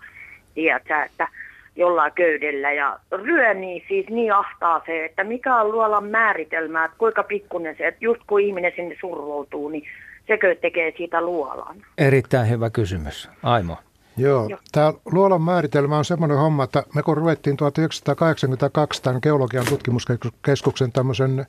tiedätkö, 0.53 1.03
että 1.03 1.27
jollain 1.75 2.11
köydellä. 2.15 2.71
Ja 2.71 2.99
ryömi 3.11 3.85
siis 3.87 4.09
niin 4.09 4.33
ahtaa 4.33 4.81
se, 4.85 5.05
että 5.05 5.23
mikä 5.23 5.55
on 5.55 5.71
luolan 5.71 6.05
määritelmää, 6.05 6.85
että 6.85 6.97
kuinka 6.97 7.23
pikkunen 7.23 7.75
se, 7.77 7.87
että 7.87 8.05
just 8.05 8.21
kun 8.27 8.41
ihminen 8.41 8.71
sinne 8.75 8.95
survoutuu, 9.01 9.69
niin 9.69 9.83
sekö 10.27 10.55
tekee 10.55 10.93
siitä 10.97 11.21
luolan? 11.21 11.75
Erittäin 11.97 12.49
hyvä 12.49 12.69
kysymys. 12.69 13.29
Aimo. 13.43 13.77
Joo, 14.17 14.47
Joo. 14.49 14.59
tämä 14.71 14.93
luolan 15.11 15.41
määritelmä 15.41 15.97
on 15.97 16.05
semmoinen 16.05 16.37
homma, 16.37 16.63
että 16.63 16.83
me 16.95 17.03
kun 17.03 17.17
ruvettiin 17.17 17.57
1982 17.57 19.03
tämän 19.03 19.19
geologian 19.23 19.65
tutkimuskeskuksen 19.69 20.91
tämmöisen 20.91 21.45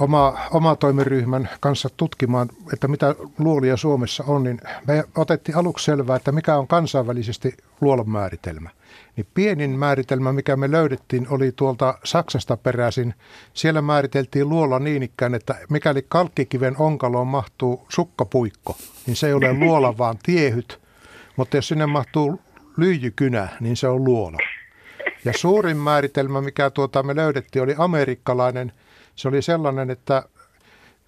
oma, 0.00 0.38
oma 0.50 0.76
toimiryhmän 0.76 1.48
kanssa 1.60 1.88
tutkimaan, 1.96 2.48
että 2.72 2.88
mitä 2.88 3.14
luolia 3.38 3.76
Suomessa 3.76 4.24
on, 4.26 4.42
niin 4.42 4.60
me 4.86 5.04
otettiin 5.16 5.56
aluksi 5.56 5.84
selvää, 5.84 6.16
että 6.16 6.32
mikä 6.32 6.56
on 6.56 6.66
kansainvälisesti 6.66 7.56
luolan 7.80 8.10
määritelmä. 8.10 8.70
Niin 9.16 9.26
pienin 9.34 9.70
määritelmä, 9.70 10.32
mikä 10.32 10.56
me 10.56 10.70
löydettiin, 10.70 11.26
oli 11.30 11.52
tuolta 11.52 11.98
Saksasta 12.04 12.56
peräisin. 12.56 13.14
Siellä 13.54 13.82
määriteltiin 13.82 14.48
luola 14.48 14.78
niin 14.78 15.02
ikään, 15.02 15.34
että 15.34 15.54
mikäli 15.70 16.04
kalkkikiven 16.08 16.76
onkaloon 16.78 17.26
mahtuu 17.26 17.86
sukkapuikko, 17.88 18.76
niin 19.06 19.16
se 19.16 19.26
ei 19.26 19.32
ole 19.32 19.52
luola, 19.52 19.98
vaan 19.98 20.18
tiehyt. 20.22 20.80
Mutta 21.36 21.56
jos 21.56 21.68
sinne 21.68 21.86
mahtuu 21.86 22.40
lyijykynä, 22.76 23.48
niin 23.60 23.76
se 23.76 23.88
on 23.88 24.04
luola. 24.04 24.38
Ja 25.24 25.32
suurin 25.32 25.76
määritelmä, 25.76 26.40
mikä 26.40 26.70
tuota 26.70 27.02
me 27.02 27.16
löydettiin, 27.16 27.62
oli 27.62 27.74
amerikkalainen. 27.78 28.72
Se 29.14 29.28
oli 29.28 29.42
sellainen, 29.42 29.90
että 29.90 30.22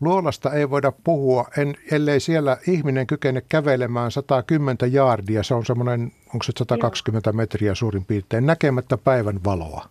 luolasta 0.01 0.53
ei 0.53 0.71
voida 0.71 0.93
puhua, 1.05 1.45
en, 1.59 1.75
ellei 1.91 2.21
siellä 2.21 2.57
ihminen 2.69 3.07
kykene 3.07 3.43
kävelemään 3.49 4.11
110 4.11 4.77
jaardia. 4.91 5.43
Se 5.43 5.55
on 5.55 5.67
semmoinen, 5.67 6.13
onko 6.35 6.43
se 6.43 6.53
120 6.59 7.33
metriä 7.33 7.75
suurin 7.75 8.05
piirtein, 8.05 8.47
näkemättä 8.47 8.99
päivän 8.99 9.45
valoa. 9.45 9.89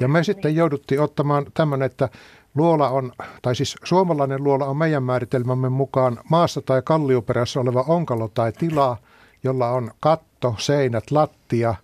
Ja 0.00 0.08
me 0.08 0.24
sitten 0.24 0.54
jouduttiin 0.54 1.00
ottamaan 1.00 1.46
tämmöinen, 1.54 1.86
että 1.86 2.08
luola 2.54 2.88
on, 2.88 3.12
tai 3.42 3.56
siis 3.56 3.76
suomalainen 3.84 4.44
luola 4.44 4.66
on 4.66 4.76
meidän 4.76 5.02
määritelmämme 5.02 5.68
mukaan 5.68 6.18
maassa 6.30 6.62
tai 6.62 6.82
kallioperässä 6.84 7.60
oleva 7.60 7.84
onkalo 7.88 8.28
tai 8.28 8.52
tila, 8.52 8.96
jolla 9.44 9.70
on 9.70 9.90
katto, 10.00 10.54
seinät, 10.58 11.10
lattia 11.10 11.74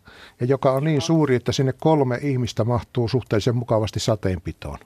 ja 0.40 0.47
joka 0.47 0.73
on 0.73 0.85
niin 0.85 1.00
suuri, 1.00 1.35
että 1.35 1.52
sinne 1.52 1.75
kolme 1.81 2.19
ihmistä 2.23 2.64
mahtuu 2.64 3.09
suhteellisen 3.09 3.57
mukavasti 3.57 4.00
sateenpitoon. 4.00 4.78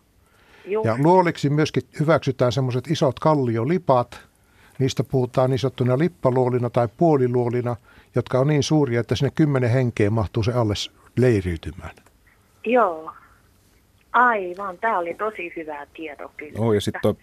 Juh. 0.64 0.86
Ja 0.86 0.96
luoliksi 0.98 1.50
myöskin 1.50 1.82
hyväksytään 2.00 2.52
semmoiset 2.52 2.90
isot 2.90 3.18
kalliolipat, 3.18 4.20
niistä 4.78 5.04
puhutaan 5.04 5.50
niin 5.50 5.58
sanottuna 5.58 5.98
lippaluolina 5.98 6.70
tai 6.70 6.88
puoliluolina, 6.96 7.76
jotka 8.14 8.38
on 8.38 8.46
niin 8.46 8.62
suuria, 8.62 9.00
että 9.00 9.16
sinne 9.16 9.32
kymmenen 9.34 9.70
henkeä 9.70 10.10
mahtuu 10.10 10.42
se 10.42 10.52
alle 10.52 10.74
leiriytymään. 11.16 11.94
Joo, 12.66 13.12
aivan. 14.12 14.78
Tämä 14.78 14.98
oli 14.98 15.14
tosi 15.14 15.52
hyvä 15.56 15.86
tieto 15.94 16.32
kyllä. 16.36 16.58
Oh, 16.58 16.72
ja 16.72 16.80
sitten 16.80 17.08
on 17.08 17.16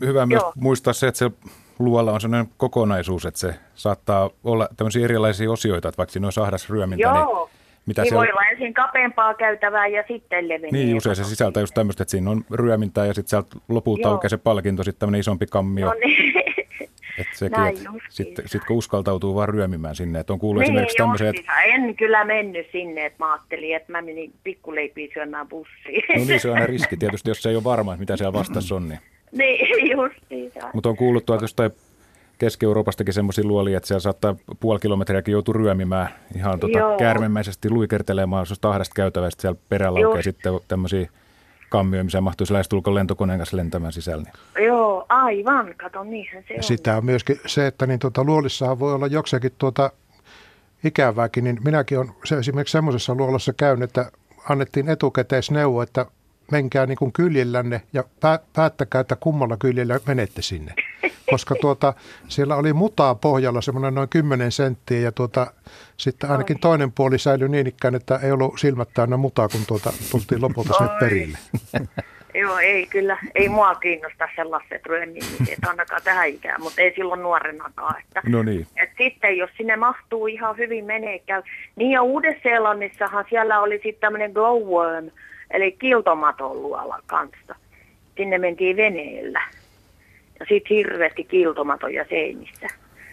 hyvä 0.00 0.26
myös 0.26 0.42
Joo. 0.42 0.52
muistaa 0.56 0.92
se, 0.92 1.08
että 1.08 1.18
se 1.18 1.30
luolla 1.78 2.12
on 2.12 2.20
sellainen 2.20 2.52
kokonaisuus, 2.56 3.26
että 3.26 3.40
se 3.40 3.54
saattaa 3.74 4.30
olla 4.44 4.68
tämmöisiä 4.76 5.04
erilaisia 5.04 5.50
osioita, 5.50 5.88
että 5.88 5.98
vaikka 5.98 6.12
siinä 6.12 6.26
on 6.26 6.32
sahdas 6.32 6.70
ryömintä, 6.70 7.12
niin 7.12 7.20
Joo. 7.20 7.44
niin 7.44 7.65
mitä 7.86 8.02
niin 8.02 8.10
se 8.10 8.16
voi 8.16 8.30
olla 8.30 8.48
ensin 8.50 8.74
kapeampaa 8.74 9.34
käytävää 9.34 9.86
ja 9.86 10.04
sitten 10.08 10.48
levenee. 10.48 10.70
Niin, 10.72 10.96
usein 10.96 11.16
se 11.16 11.24
sisältää 11.24 11.60
just 11.60 11.74
tämmöistä, 11.74 12.02
että 12.02 12.10
siinä 12.10 12.30
on 12.30 12.44
ryömintää 12.50 13.06
ja 13.06 13.14
sitten 13.14 13.30
sieltä 13.30 13.56
lopulta 13.68 14.08
aukeaa 14.08 14.28
se 14.28 14.36
palkinto, 14.36 14.84
sitten 14.84 15.00
tämmöinen 15.00 15.20
isompi 15.20 15.46
kammio. 15.46 15.86
No 15.86 15.94
niin. 15.94 16.34
Että 17.18 17.38
sekin, 17.38 17.66
että 17.66 17.90
sitten 18.08 18.48
sit 18.48 18.64
kun 18.64 18.76
uskaltautuu 18.76 19.34
vaan 19.34 19.48
ryömimään 19.48 19.94
sinne, 19.94 20.20
että 20.20 20.32
on 20.32 20.38
kuullut 20.38 20.60
niin, 20.60 20.70
esimerkiksi 20.70 20.96
tämmöisiä... 20.96 21.30
Että... 21.30 21.62
En 21.62 21.96
kyllä 21.96 22.24
mennyt 22.24 22.66
sinne, 22.72 23.06
että 23.06 23.24
mä 23.24 23.32
ajattelin, 23.32 23.76
että 23.76 23.92
mä 23.92 24.02
menin 24.02 24.32
pikkuleipiin 24.44 25.10
syömään 25.14 25.48
bussiin. 25.48 26.04
No 26.16 26.24
niin, 26.24 26.40
se 26.40 26.48
on 26.48 26.54
aina 26.54 26.66
riski 26.66 26.96
tietysti, 27.00 27.30
jos 27.30 27.42
se 27.42 27.48
ei 27.48 27.56
ole 27.56 27.64
varma, 27.64 27.92
että 27.92 28.00
mitä 28.00 28.16
siellä 28.16 28.32
vastassa 28.32 28.74
on. 28.74 28.88
Niin, 28.88 29.00
niin 29.32 29.90
justiinsa. 29.96 30.70
Mutta 30.72 30.88
on 30.88 30.96
kuullut 30.96 31.26
tuolta 31.26 31.44
jostain 31.44 31.70
Keski-Euroopastakin 32.38 33.14
semmoisia 33.14 33.44
luolia, 33.44 33.76
että 33.76 33.86
siellä 33.86 34.00
saattaa 34.00 34.36
puoli 34.60 34.80
kilometriäkin 34.80 35.32
joutua 35.32 35.54
ryömimään 35.54 36.08
ihan 36.36 36.60
tota 36.60 36.78
käärmemäisesti 36.98 37.70
luikertelemaan, 37.70 38.46
jos 38.48 38.58
tahdasta 38.58 38.92
käytävästä 38.94 39.40
siellä 39.40 39.60
perällä 39.68 40.16
ja 40.16 40.22
sitten 40.22 40.52
tämmöisiä 40.68 41.08
kammioja, 41.68 42.04
missä 42.04 42.20
mahtuisi 42.20 42.52
lähestulkoon 42.52 42.94
lentokoneen 42.94 43.38
kanssa 43.38 43.56
lentämään 43.56 43.92
sisällä. 43.92 44.24
Niin. 44.24 44.66
Joo, 44.66 45.06
aivan, 45.08 45.74
kato, 45.76 46.04
niinhän 46.04 46.44
se 46.48 46.54
on. 46.54 46.62
Sitä 46.62 46.96
on 46.96 47.04
myöskin 47.04 47.40
se, 47.46 47.66
että 47.66 47.86
niin 47.86 47.98
tuota, 47.98 48.24
luolissahan 48.24 48.78
voi 48.78 48.94
olla 48.94 49.06
jokseenkin 49.06 49.52
tuota 49.58 49.90
ikävääkin, 50.84 51.44
niin 51.44 51.58
minäkin 51.64 51.98
olen 51.98 52.12
se 52.24 52.38
esimerkiksi 52.38 52.72
semmoisessa 52.72 53.14
luolassa 53.14 53.52
käynyt, 53.52 53.90
että 53.90 54.12
annettiin 54.48 54.88
etukäteisneuvo, 54.88 55.82
että 55.82 56.06
menkää 56.52 56.86
niin 56.86 56.98
kuin 56.98 57.12
kyljellänne 57.12 57.82
ja 57.92 58.04
päättäkää, 58.52 59.00
että 59.00 59.16
kummalla 59.16 59.56
kyljellä 59.56 60.00
menette 60.06 60.42
sinne. 60.42 60.74
Koska 61.30 61.54
tuota, 61.60 61.94
siellä 62.28 62.56
oli 62.56 62.72
mutaa 62.72 63.14
pohjalla 63.14 63.60
semmoinen 63.60 63.94
noin 63.94 64.08
10 64.08 64.52
senttiä 64.52 65.00
ja 65.00 65.12
tuota, 65.12 65.46
sitten 65.96 66.30
ainakin 66.30 66.58
toinen 66.60 66.92
puoli 66.92 67.18
säilyi 67.18 67.48
niin 67.48 67.66
ikään, 67.66 67.94
että 67.94 68.20
ei 68.22 68.32
ollut 68.32 68.58
silmät 68.58 68.88
täynnä 68.94 69.16
mutaa, 69.16 69.48
kun 69.48 69.66
tuota, 69.66 69.92
tultiin 70.10 70.42
lopulta 70.42 70.72
sinne 70.72 70.92
perille. 71.00 71.38
Joo, 72.40 72.58
ei 72.58 72.86
kyllä, 72.86 73.18
ei 73.34 73.48
mua 73.48 73.74
kiinnosta 73.74 74.28
sellaiset 74.36 74.86
ryönnimiset 74.86 75.64
ainakaan 75.66 76.02
tähän 76.04 76.28
ikään, 76.28 76.62
mutta 76.62 76.82
ei 76.82 76.94
silloin 76.94 77.22
nuorenakaan. 77.22 77.94
Että, 78.00 78.22
no 78.28 78.42
niin. 78.42 78.66
Et 78.76 78.90
sitten 78.98 79.36
jos 79.36 79.50
sinne 79.56 79.76
mahtuu 79.76 80.26
ihan 80.26 80.56
hyvin 80.56 80.84
menee, 80.84 81.18
käy. 81.18 81.42
Niin 81.76 81.90
ja 81.90 82.02
Uudessa-Seelannissahan 82.02 83.24
siellä 83.30 83.60
oli 83.60 83.74
sitten 83.74 84.00
tämmöinen 84.00 84.32
glowworm, 84.32 85.10
eli 85.50 85.72
kiltomaton 85.72 86.62
luola 86.62 87.02
kanssa. 87.06 87.54
Sinne 88.16 88.38
mentiin 88.38 88.76
veneellä. 88.76 89.42
Ja 90.40 90.46
sitten 90.48 90.76
hirveästi 90.76 91.24
kiltomatoja 91.24 92.04
seinissä. 92.08 92.66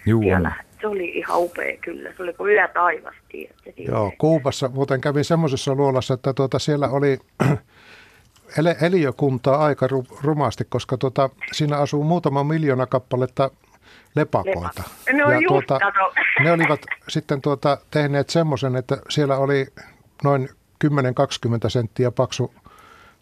Juu. 0.05 0.21
Siellä. 0.21 0.51
Se 0.81 0.87
oli 0.87 1.09
ihan 1.09 1.39
upea 1.39 1.77
kyllä. 1.81 2.09
Se 2.17 2.23
oli 2.23 2.33
kuin 2.33 2.53
yö 2.53 2.67
taivas. 2.67 3.13
Joo, 3.77 4.13
Kuubassa 4.17 4.69
muuten 4.73 5.01
kävin 5.01 5.25
semmoisessa 5.25 5.75
luolassa, 5.75 6.13
että 6.13 6.33
tuota 6.33 6.59
siellä 6.59 6.89
oli 6.89 7.19
eliökuntaa 8.81 9.65
aika 9.65 9.87
rumasti, 10.21 10.63
koska 10.69 10.97
tuota, 10.97 11.29
siinä 11.51 11.77
asuu 11.77 12.03
muutama 12.03 12.43
miljoona 12.43 12.85
kappaletta 12.85 13.51
lepakoita. 14.15 14.83
No 15.13 15.31
ja 15.31 15.39
tuota, 15.47 15.79
ne 16.43 16.51
olivat 16.51 16.81
sitten 17.09 17.41
tuota, 17.41 17.77
tehneet 17.91 18.29
semmoisen, 18.29 18.75
että 18.75 18.97
siellä 19.09 19.37
oli 19.37 19.67
noin 20.23 20.49
10-20 20.85 20.89
senttiä 21.67 22.11
paksu 22.11 22.53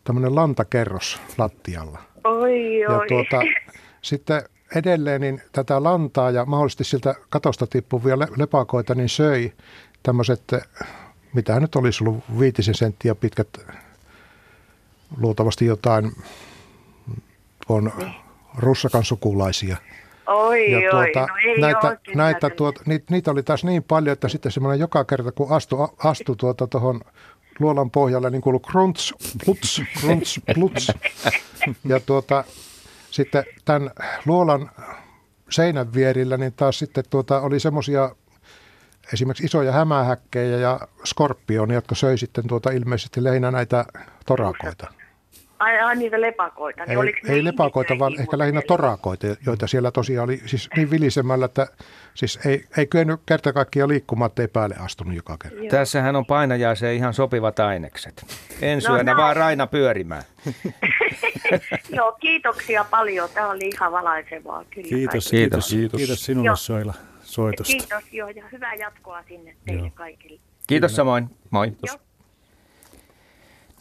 tämmöinen 0.03 0.35
lantakerros 0.35 1.21
lattialla. 1.37 1.99
Oi, 2.23 2.79
ja 2.79 2.89
oi. 2.89 3.07
Tuota, 3.07 3.41
sitten 4.01 4.43
edelleen 4.75 5.21
niin 5.21 5.41
tätä 5.51 5.83
lantaa 5.83 6.31
ja 6.31 6.45
mahdollisesti 6.45 6.83
siltä 6.83 7.15
katosta 7.29 7.67
tippuvia 7.67 8.19
lepakoita 8.19 8.95
niin 8.95 9.09
söi 9.09 9.53
tämmöiset, 10.03 10.41
mitä 11.33 11.59
nyt 11.59 11.75
olisi 11.75 12.03
ollut 12.03 12.23
viitisen 12.39 12.75
senttiä 12.75 13.15
pitkät, 13.15 13.47
luultavasti 15.17 15.65
jotain 15.65 16.11
on 17.69 17.91
niin. 17.97 18.13
russakan 18.57 19.03
sukulaisia. 19.03 19.77
Oi, 20.27 20.71
ja 20.71 20.91
tuota, 20.91 21.21
oi, 21.21 21.27
no 21.27 21.37
ei 21.37 21.61
näitä, 21.61 21.97
näitä 22.15 22.49
tuota, 22.49 22.81
niitä, 22.85 23.05
niitä 23.09 23.31
oli 23.31 23.43
taas 23.43 23.63
niin 23.63 23.83
paljon, 23.83 24.13
että 24.13 24.27
sitten 24.27 24.51
semmoinen 24.51 24.79
joka 24.79 25.05
kerta, 25.05 25.31
kun 25.31 25.51
astui 25.51 25.87
astu 25.97 26.35
tuota 26.35 26.67
tuohon 26.67 27.01
luolan 27.59 27.91
pohjalle, 27.91 28.29
niin 28.29 28.41
kuului 28.41 28.61
krunts, 28.71 29.13
pluts, 29.45 29.81
krunts, 29.99 30.39
pluts. 30.55 30.91
Ja 31.85 31.99
tuota, 31.99 32.43
sitten 33.11 33.43
tämän 33.65 33.91
luolan 34.25 34.71
seinän 35.49 35.93
vierillä, 35.93 36.37
niin 36.37 36.53
taas 36.53 36.79
sitten 36.79 37.03
tuota, 37.09 37.41
oli 37.41 37.59
semmoisia 37.59 38.15
esimerkiksi 39.13 39.45
isoja 39.45 39.71
hämähäkkejä 39.71 40.57
ja 40.57 40.79
skorpionia, 41.05 41.77
jotka 41.77 41.95
söi 41.95 42.17
sitten 42.17 42.47
tuota 42.47 42.71
ilmeisesti 42.71 43.23
lähinnä 43.23 43.51
näitä 43.51 43.85
torakoita. 44.25 44.93
Ai, 45.61 45.79
ai 45.79 45.95
niitä 45.95 46.21
lepakoita. 46.21 46.85
Niin 46.85 46.99
ei, 47.07 47.35
ei 47.35 47.43
lepakoita, 47.43 47.99
vaan 47.99 48.19
ehkä 48.19 48.37
lähinnä 48.37 48.61
torakoita, 48.67 49.27
joita 49.45 49.67
siellä 49.67 49.91
tosiaan 49.91 50.23
oli 50.23 50.41
siis 50.45 50.69
niin 50.75 50.91
vilisemällä, 50.91 51.45
että 51.45 51.67
siis 52.13 52.39
ei, 52.45 52.65
ei 52.77 52.87
kyennyt 52.87 53.21
kerta 53.25 53.53
kaikkiaan 53.53 53.89
liikkumaan, 53.89 54.29
ettei 54.29 54.47
päälle 54.47 54.75
astunut 54.79 55.15
joka 55.15 55.37
kerta. 55.37 55.57
Joo. 55.57 55.69
Tässähän 55.69 56.15
on 56.15 56.25
painajaiseen 56.25 56.95
ihan 56.95 57.13
sopivat 57.13 57.59
ainekset. 57.59 58.25
En 58.61 58.81
syönä, 58.81 59.13
no, 59.13 59.17
vaan 59.17 59.35
Raina 59.35 59.67
pyörimään. 59.67 60.23
Joo, 61.97 62.11
kiitoksia 62.11 62.85
paljon. 62.89 63.29
Tämä 63.33 63.49
oli 63.49 63.67
ihan 63.67 63.91
valaisevaa. 63.91 64.65
Kyllä 64.69 64.87
kiitos, 64.87 65.29
kiitos, 65.29 65.69
kiitos. 65.69 65.97
Kiitos 65.97 66.25
sinulle 66.25 66.47
joo. 66.47 66.55
Soila 66.55 66.93
soitosta. 67.21 67.71
Kiitos 67.71 68.13
joo, 68.13 68.29
ja 68.29 68.43
hyvää 68.51 68.73
jatkoa 68.73 69.23
sinne 69.23 69.55
teille 69.65 69.81
joo. 69.81 69.91
kaikille. 69.95 70.39
Kiitos 70.67 70.95
samoin. 70.95 71.29
Moi. 71.49 71.71
Joo. 71.87 72.10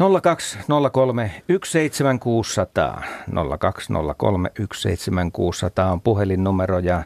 0203 0.01 1.43
17600 1.65 3.03
0203 3.59 4.51
17600 4.75 5.93
on 5.93 6.01
puhelinnumero 6.01 6.79
ja 6.79 7.03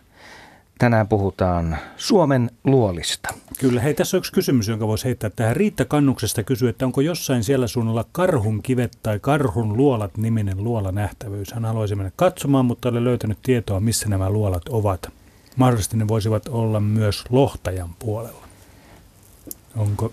tänään 0.79 1.09
puhutaan 1.09 1.77
Suomen 1.97 2.51
luolista. 2.65 3.35
Kyllä, 3.59 3.81
hei 3.81 3.95
tässä 3.95 4.17
on 4.17 4.19
yksi 4.19 4.33
kysymys, 4.33 4.69
jonka 4.69 4.87
voisi 4.87 5.05
heittää 5.05 5.31
tähän. 5.31 5.57
Riitta 5.57 5.85
Kannuksesta 5.85 6.43
kysyy, 6.43 6.69
että 6.69 6.87
onko 6.87 7.01
jossain 7.01 7.45
siellä 7.45 7.67
suunnalla 7.67 8.05
karhun 8.13 8.63
kivet 8.63 8.99
tai 9.03 9.19
karhun 9.21 9.77
luolat 9.77 10.17
niminen 10.17 10.65
luola 10.65 10.93
nähtävyys. 10.93 11.53
Hän 11.53 11.65
haluaisi 11.65 11.95
mennä 11.95 12.13
katsomaan, 12.17 12.65
mutta 12.65 12.89
ole 12.89 13.05
löytänyt 13.05 13.39
tietoa, 13.43 13.81
missä 13.81 14.09
nämä 14.09 14.31
luolat 14.31 14.69
ovat. 14.69 15.13
Mahdollisesti 15.57 15.97
ne 15.97 16.09
voisivat 16.09 16.49
olla 16.49 16.81
myös 16.81 17.25
lohtajan 17.31 17.91
puolella. 17.99 18.45
Onko 19.77 20.13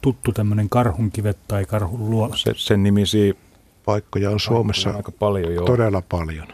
tuttu 0.00 0.32
tämmöinen 0.32 0.68
karhunkivet 0.68 1.38
tai 1.48 1.64
karhun 1.64 2.10
luola? 2.10 2.36
Se, 2.36 2.52
sen 2.56 2.82
nimisiä 2.82 3.34
paikkoja 3.84 4.30
on 4.30 4.40
Suomessa 4.40 4.90
aika 4.90 5.12
paljon, 5.12 5.54
joo. 5.54 5.66
todella 5.66 6.02
paljon. 6.08 6.46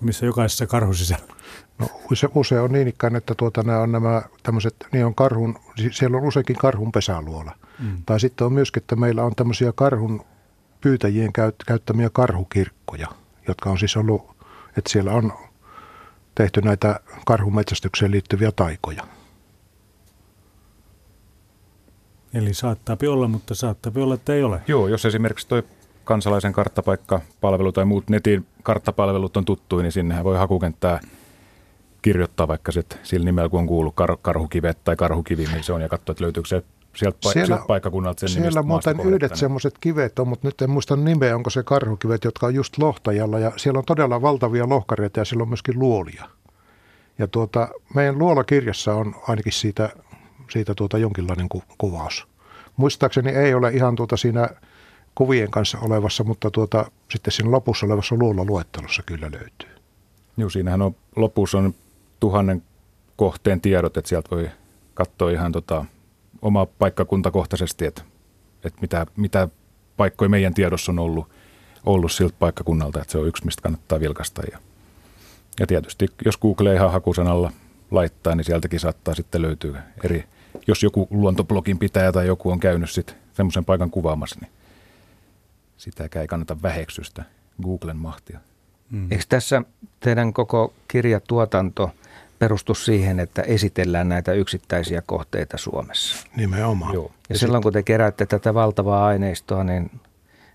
Missä 0.00 0.26
jokaisessa 0.26 0.66
karhu 0.66 0.94
sisällä? 0.94 1.34
No 1.78 1.86
use, 2.12 2.28
usein 2.34 2.60
on 2.60 2.72
niin 2.72 2.88
ikään, 2.88 3.16
että 3.16 3.34
tuota, 3.34 3.62
nämä 3.62 3.78
on 3.78 3.92
nämä 3.92 4.22
tämmöiset, 4.42 4.74
niin 4.92 5.06
on 5.06 5.14
karhun, 5.14 5.58
siellä 5.90 6.16
on 6.16 6.24
useinkin 6.24 6.56
karhun 6.56 6.92
pesäluola. 6.92 7.52
Mm. 7.78 8.02
Tai 8.06 8.20
sitten 8.20 8.46
on 8.46 8.52
myöskin, 8.52 8.80
että 8.80 8.96
meillä 8.96 9.24
on 9.24 9.34
tämmöisiä 9.34 9.72
karhun 9.72 10.24
pyytäjien 10.80 11.32
käyt, 11.32 11.54
käyttämiä 11.66 12.10
karhukirkkoja, 12.12 13.08
jotka 13.48 13.70
on 13.70 13.78
siis 13.78 13.96
ollut, 13.96 14.36
että 14.76 14.90
siellä 14.90 15.12
on 15.12 15.32
tehty 16.34 16.60
näitä 16.60 17.00
karhumetsästykseen 17.26 18.10
liittyviä 18.10 18.52
taikoja. 18.52 19.17
Eli 22.34 22.54
saattaa 22.54 22.96
olla, 23.08 23.28
mutta 23.28 23.54
saattaa 23.54 23.92
olla, 23.96 24.14
että 24.14 24.34
ei 24.34 24.42
ole. 24.42 24.62
Joo, 24.66 24.88
jos 24.88 25.04
esimerkiksi 25.04 25.48
tuo 25.48 25.62
kansalaisen 26.04 26.52
karttapaikkapalvelu 26.52 27.72
tai 27.72 27.84
muut 27.84 28.10
netin 28.10 28.46
karttapalvelut 28.62 29.36
on 29.36 29.44
tuttuja, 29.44 29.82
niin 29.82 29.92
sinnehän 29.92 30.24
voi 30.24 30.36
hakukenttää 30.36 31.00
kirjoittaa 32.02 32.48
vaikka 32.48 32.72
sit 32.72 32.98
sillä 33.02 33.24
nimellä, 33.24 33.48
kun 33.48 33.60
on 33.60 33.66
kuullut 33.66 33.94
kar- 33.94 34.18
karhukivet 34.22 34.78
tai 34.84 34.96
karhukivi, 34.96 35.46
niin 35.46 35.64
se 35.64 35.72
on, 35.72 35.80
ja 35.80 35.88
katsoa, 35.88 36.12
että 36.12 36.24
löytyykö 36.24 36.48
se 36.48 36.62
sieltä, 36.96 37.18
pa- 37.26 37.32
siellä, 37.32 37.46
sieltä 37.46 37.64
paikkakunnalta 37.66 38.20
sen 38.20 38.28
Siellä 38.28 38.62
muuten 38.62 39.00
yhdet 39.00 39.36
semmoiset 39.36 39.74
kivet 39.80 40.18
on, 40.18 40.28
mutta 40.28 40.48
nyt 40.48 40.62
en 40.62 40.70
muista 40.70 40.96
nimeä, 40.96 41.36
onko 41.36 41.50
se 41.50 41.62
karhukivet, 41.62 42.24
jotka 42.24 42.46
on 42.46 42.54
just 42.54 42.78
lohtajalla, 42.78 43.38
ja 43.38 43.52
siellä 43.56 43.78
on 43.78 43.84
todella 43.84 44.22
valtavia 44.22 44.68
lohkareita, 44.68 45.20
ja 45.20 45.24
siellä 45.24 45.42
on 45.42 45.48
myöskin 45.48 45.78
luolia. 45.78 46.24
Ja 47.18 47.28
tuota, 47.28 47.68
meidän 47.94 48.18
luolakirjassa 48.18 48.94
on 48.94 49.14
ainakin 49.28 49.52
siitä, 49.52 49.90
siitä 50.50 50.74
tuota 50.74 50.98
jonkinlainen 50.98 51.48
ku, 51.48 51.62
kuvaus. 51.78 52.26
Muistaakseni 52.76 53.30
ei 53.30 53.54
ole 53.54 53.70
ihan 53.70 53.96
tuota 53.96 54.16
siinä 54.16 54.48
kuvien 55.14 55.50
kanssa 55.50 55.78
olevassa, 55.78 56.24
mutta 56.24 56.50
tuota, 56.50 56.90
sitten 57.10 57.32
siinä 57.32 57.50
lopussa 57.50 57.86
olevassa 57.86 58.14
luettelossa 58.18 59.02
kyllä 59.06 59.30
löytyy. 59.32 59.70
Joo, 60.36 60.50
siinähän 60.50 60.82
on, 60.82 60.96
lopussa 61.16 61.58
on 61.58 61.74
tuhannen 62.20 62.62
kohteen 63.16 63.60
tiedot, 63.60 63.96
että 63.96 64.08
sieltä 64.08 64.30
voi 64.30 64.50
katsoa 64.94 65.30
ihan 65.30 65.52
tota, 65.52 65.84
oma 66.42 66.66
paikkakuntakohtaisesti, 66.66 67.86
että, 67.86 68.02
että 68.64 68.80
mitä, 68.80 69.06
mitä 69.16 69.48
paikkoja 69.96 70.28
meidän 70.28 70.54
tiedossa 70.54 70.92
on 70.92 70.98
ollut, 70.98 71.28
ollut 71.86 72.12
siltä 72.12 72.34
paikkakunnalta, 72.38 73.00
että 73.00 73.12
se 73.12 73.18
on 73.18 73.28
yksi, 73.28 73.44
mistä 73.44 73.62
kannattaa 73.62 74.00
vilkasta. 74.00 74.42
Ja, 74.52 74.58
ja 75.60 75.66
tietysti, 75.66 76.06
jos 76.24 76.38
Google 76.38 76.74
ihan 76.74 76.92
hakusanalla 76.92 77.52
laittaa, 77.90 78.34
niin 78.34 78.44
sieltäkin 78.44 78.80
saattaa 78.80 79.14
sitten 79.14 79.42
löytyä 79.42 79.82
eri, 80.04 80.24
jos 80.66 80.82
joku 80.82 81.08
luontoblogin 81.10 81.78
pitäjä 81.78 82.12
tai 82.12 82.26
joku 82.26 82.50
on 82.50 82.60
käynyt 82.60 82.90
sitten 82.90 83.16
semmoisen 83.32 83.64
paikan 83.64 83.90
kuvaamassa, 83.90 84.40
niin 84.40 84.50
sitäkään 85.76 86.20
ei 86.20 86.28
kannata 86.28 86.62
väheksystä 86.62 87.24
Googlen 87.62 87.96
mahtia. 87.96 88.40
Mm. 88.90 89.12
Eikö 89.12 89.24
tässä 89.28 89.62
teidän 90.00 90.32
koko 90.32 90.74
kirjatuotanto 90.88 91.90
perustu 92.38 92.74
siihen, 92.74 93.20
että 93.20 93.42
esitellään 93.42 94.08
näitä 94.08 94.32
yksittäisiä 94.32 95.02
kohteita 95.06 95.56
Suomessa? 95.56 96.26
Nimenomaan. 96.36 96.94
Joo. 96.94 97.04
Ja, 97.04 97.10
ja 97.28 97.38
silloin 97.38 97.62
kun 97.62 97.72
te 97.72 97.82
keräätte 97.82 98.26
tätä 98.26 98.54
valtavaa 98.54 99.06
aineistoa, 99.06 99.64
niin 99.64 99.90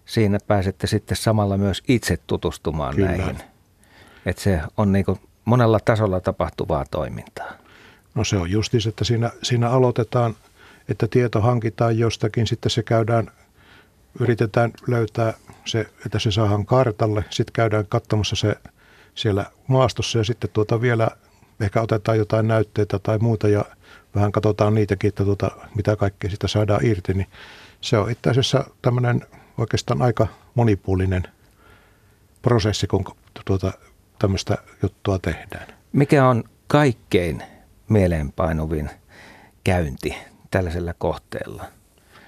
siinä 0.05 0.37
pääsette 0.47 0.87
sitten 0.87 1.17
samalla 1.17 1.57
myös 1.57 1.83
itse 1.87 2.17
tutustumaan 2.27 2.95
Kyllä. 2.95 3.07
näihin. 3.07 3.37
Että 4.25 4.41
se 4.41 4.61
on 4.77 4.91
niin 4.91 5.05
kuin 5.05 5.19
monella 5.45 5.79
tasolla 5.79 6.19
tapahtuvaa 6.19 6.85
toimintaa. 6.91 7.51
No 8.15 8.23
se 8.23 8.37
on 8.37 8.51
justis, 8.51 8.87
että 8.87 9.03
siinä, 9.03 9.31
siinä 9.43 9.69
aloitetaan, 9.69 10.35
että 10.89 11.07
tieto 11.07 11.41
hankitaan 11.41 11.97
jostakin, 11.97 12.47
sitten 12.47 12.69
se 12.69 12.83
käydään 12.83 13.31
yritetään 14.19 14.71
löytää 14.87 15.33
se, 15.65 15.87
että 16.05 16.19
se 16.19 16.31
saadaan 16.31 16.65
kartalle. 16.65 17.25
Sitten 17.29 17.53
käydään 17.53 17.85
katsomassa 17.89 18.35
se 18.35 18.55
siellä 19.15 19.45
maastossa 19.67 20.17
ja 20.17 20.23
sitten 20.23 20.49
tuota 20.53 20.81
vielä 20.81 21.07
ehkä 21.59 21.81
otetaan 21.81 22.17
jotain 22.17 22.47
näytteitä 22.47 22.99
tai 22.99 23.17
muuta 23.19 23.47
ja 23.47 23.65
vähän 24.15 24.31
katsotaan 24.31 24.73
niitäkin, 24.73 25.07
että 25.07 25.23
tuota, 25.25 25.51
mitä 25.75 25.95
kaikkea 25.95 26.29
sitä 26.29 26.47
saadaan 26.47 26.85
irti. 26.85 27.13
Niin 27.13 27.27
se 27.81 27.97
on 27.97 28.11
itse 28.11 28.29
asiassa 28.29 28.65
tämmöinen 28.81 29.21
oikeastaan 29.57 30.01
aika 30.01 30.27
monipuolinen 30.55 31.23
prosessi, 32.41 32.87
kun 32.87 33.05
tuota, 33.45 33.71
tämmöistä 34.19 34.57
juttua 34.83 35.19
tehdään. 35.19 35.67
Mikä 35.93 36.27
on 36.27 36.43
kaikkein 36.67 37.43
mieleenpainuvin 37.89 38.89
käynti 39.63 40.15
tällaisella 40.51 40.93
kohteella? 40.97 41.65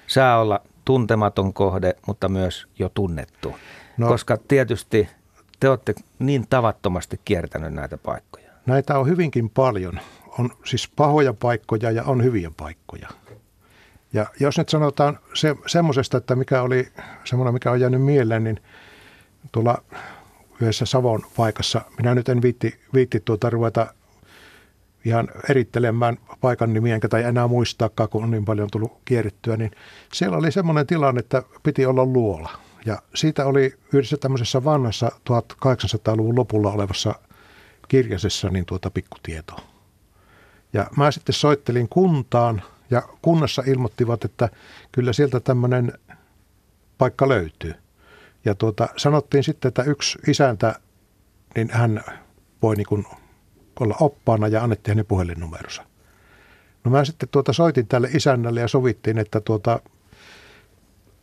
Saa 0.06 0.40
olla 0.40 0.60
tuntematon 0.84 1.52
kohde, 1.52 1.94
mutta 2.06 2.28
myös 2.28 2.66
jo 2.78 2.88
tunnettu. 2.88 3.56
No, 3.96 4.08
Koska 4.08 4.36
tietysti 4.48 5.08
te 5.60 5.68
olette 5.68 5.94
niin 6.18 6.46
tavattomasti 6.50 7.20
kiertänyt 7.24 7.74
näitä 7.74 7.98
paikkoja. 7.98 8.52
Näitä 8.66 8.98
on 8.98 9.08
hyvinkin 9.08 9.50
paljon. 9.50 10.00
On 10.38 10.50
siis 10.64 10.88
pahoja 10.96 11.32
paikkoja 11.34 11.90
ja 11.90 12.04
on 12.04 12.24
hyviä 12.24 12.50
paikkoja. 12.56 13.08
Ja 14.12 14.26
jos 14.40 14.58
nyt 14.58 14.68
sanotaan 14.68 15.18
se, 15.34 15.54
semmoisesta, 15.66 16.18
että 16.18 16.36
mikä 16.36 16.62
oli 16.62 16.88
semmoinen, 17.24 17.54
mikä 17.54 17.70
on 17.70 17.80
jäänyt 17.80 18.02
mieleen, 18.02 18.44
niin 18.44 18.60
tuolla 19.52 19.82
yhdessä 20.60 20.86
Savon 20.86 21.22
paikassa, 21.36 21.80
minä 21.98 22.14
nyt 22.14 22.28
en 22.28 22.42
viitti, 22.42 22.80
viitti 22.94 23.20
tuota 23.20 23.50
ruveta 23.50 23.94
ihan 25.06 25.28
erittelemään 25.50 26.18
paikan 26.40 26.72
nimiä, 26.72 26.94
enkä 26.94 27.08
tai 27.08 27.22
enää 27.22 27.48
muistaakaan, 27.48 28.08
kun 28.08 28.24
on 28.24 28.30
niin 28.30 28.44
paljon 28.44 28.68
tullut 28.72 29.00
kierrettyä, 29.04 29.56
niin 29.56 29.70
siellä 30.12 30.36
oli 30.36 30.52
semmoinen 30.52 30.86
tilanne, 30.86 31.18
että 31.18 31.42
piti 31.62 31.86
olla 31.86 32.04
luola. 32.04 32.50
Ja 32.86 33.02
siitä 33.14 33.46
oli 33.46 33.74
yhdessä 33.92 34.16
tämmöisessä 34.16 34.64
vanhassa 34.64 35.10
1800-luvun 35.30 36.36
lopulla 36.36 36.72
olevassa 36.72 37.14
kirjasessa 37.88 38.48
niin 38.48 38.66
tuota 38.66 38.90
pikkutietoa. 38.90 39.60
Ja 40.72 40.86
mä 40.96 41.10
sitten 41.10 41.32
soittelin 41.32 41.88
kuntaan 41.88 42.62
ja 42.90 43.02
kunnassa 43.22 43.62
ilmoittivat, 43.66 44.24
että 44.24 44.48
kyllä 44.92 45.12
sieltä 45.12 45.40
tämmöinen 45.40 45.92
paikka 46.98 47.28
löytyy. 47.28 47.74
Ja 48.44 48.54
tuota, 48.54 48.88
sanottiin 48.96 49.44
sitten, 49.44 49.68
että 49.68 49.82
yksi 49.82 50.18
isäntä, 50.26 50.80
niin 51.56 51.70
hän 51.70 52.04
voi 52.62 52.76
niin 52.76 53.06
olla 53.80 53.96
oppaana 54.00 54.48
ja 54.48 54.62
annettiin 54.62 54.92
hänen 54.92 55.06
puhelinnumeronsa. 55.06 55.82
No 56.84 56.90
mä 56.90 57.04
sitten 57.04 57.28
tuota 57.28 57.52
soitin 57.52 57.86
tälle 57.86 58.08
isännälle 58.14 58.60
ja 58.60 58.68
sovittiin, 58.68 59.18
että 59.18 59.40
tuota, 59.40 59.80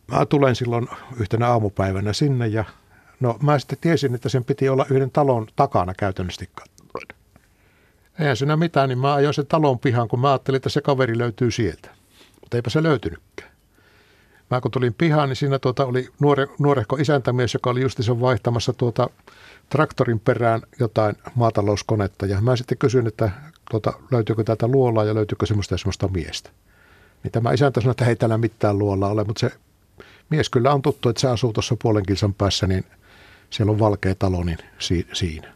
mä 0.06 0.26
tulen 0.26 0.56
silloin 0.56 0.88
yhtenä 1.20 1.48
aamupäivänä 1.48 2.12
sinne 2.12 2.46
ja 2.46 2.64
no 3.20 3.38
mä 3.42 3.58
sitten 3.58 3.78
tiesin, 3.80 4.14
että 4.14 4.28
sen 4.28 4.44
piti 4.44 4.68
olla 4.68 4.86
yhden 4.90 5.10
talon 5.10 5.46
takana 5.56 5.94
käytännössä 5.94 6.44
katsoen. 6.54 7.08
Eihän 8.18 8.36
siinä 8.36 8.56
mitään, 8.56 8.88
niin 8.88 8.98
mä 8.98 9.14
ajoin 9.14 9.34
sen 9.34 9.46
talon 9.46 9.78
pihan, 9.78 10.08
kun 10.08 10.20
mä 10.20 10.30
ajattelin, 10.30 10.56
että 10.56 10.68
se 10.68 10.80
kaveri 10.80 11.18
löytyy 11.18 11.50
sieltä. 11.50 11.90
Mutta 12.40 12.56
eipä 12.56 12.70
se 12.70 12.82
löytynytkään. 12.82 13.53
Mä 14.50 14.60
kun 14.60 14.70
tulin 14.70 14.94
pihaan, 14.94 15.28
niin 15.28 15.36
siinä 15.36 15.58
tuota 15.58 15.86
oli 15.86 16.08
nuore, 16.20 16.46
nuorehko 16.58 16.96
isäntämies, 16.96 17.54
joka 17.54 17.70
oli 17.70 17.80
justissa 17.80 18.20
vaihtamassa 18.20 18.72
tuota 18.72 19.10
traktorin 19.68 20.20
perään 20.20 20.62
jotain 20.80 21.16
maatalouskonetta. 21.34 22.26
Ja 22.26 22.40
mä 22.40 22.56
sitten 22.56 22.78
kysyin, 22.78 23.06
että 23.06 23.30
tuota, 23.70 23.92
löytyykö 24.10 24.44
täältä 24.44 24.68
luolaa 24.68 25.04
ja 25.04 25.14
löytyykö 25.14 25.46
semmoista 25.46 25.74
ja 25.74 25.78
semmoista 25.78 26.08
miestä. 26.08 26.50
Niin 27.22 27.32
tämä 27.32 27.52
isäntä 27.52 27.80
sanoi, 27.80 27.90
että 27.90 28.06
ei 28.06 28.16
täällä 28.16 28.38
mitään 28.38 28.78
luolaa 28.78 29.10
ole, 29.10 29.24
mutta 29.24 29.40
se 29.40 29.50
mies 30.30 30.50
kyllä 30.50 30.72
on 30.72 30.82
tuttu, 30.82 31.08
että 31.08 31.20
se 31.20 31.28
asuu 31.28 31.52
tuossa 31.52 31.76
puolen 31.82 32.06
kilsan 32.06 32.34
päässä, 32.34 32.66
niin 32.66 32.84
siellä 33.50 33.72
on 33.72 33.78
valkea 33.78 34.14
talo, 34.14 34.44
niin 34.44 34.58
si- 34.78 35.06
siinä. 35.12 35.54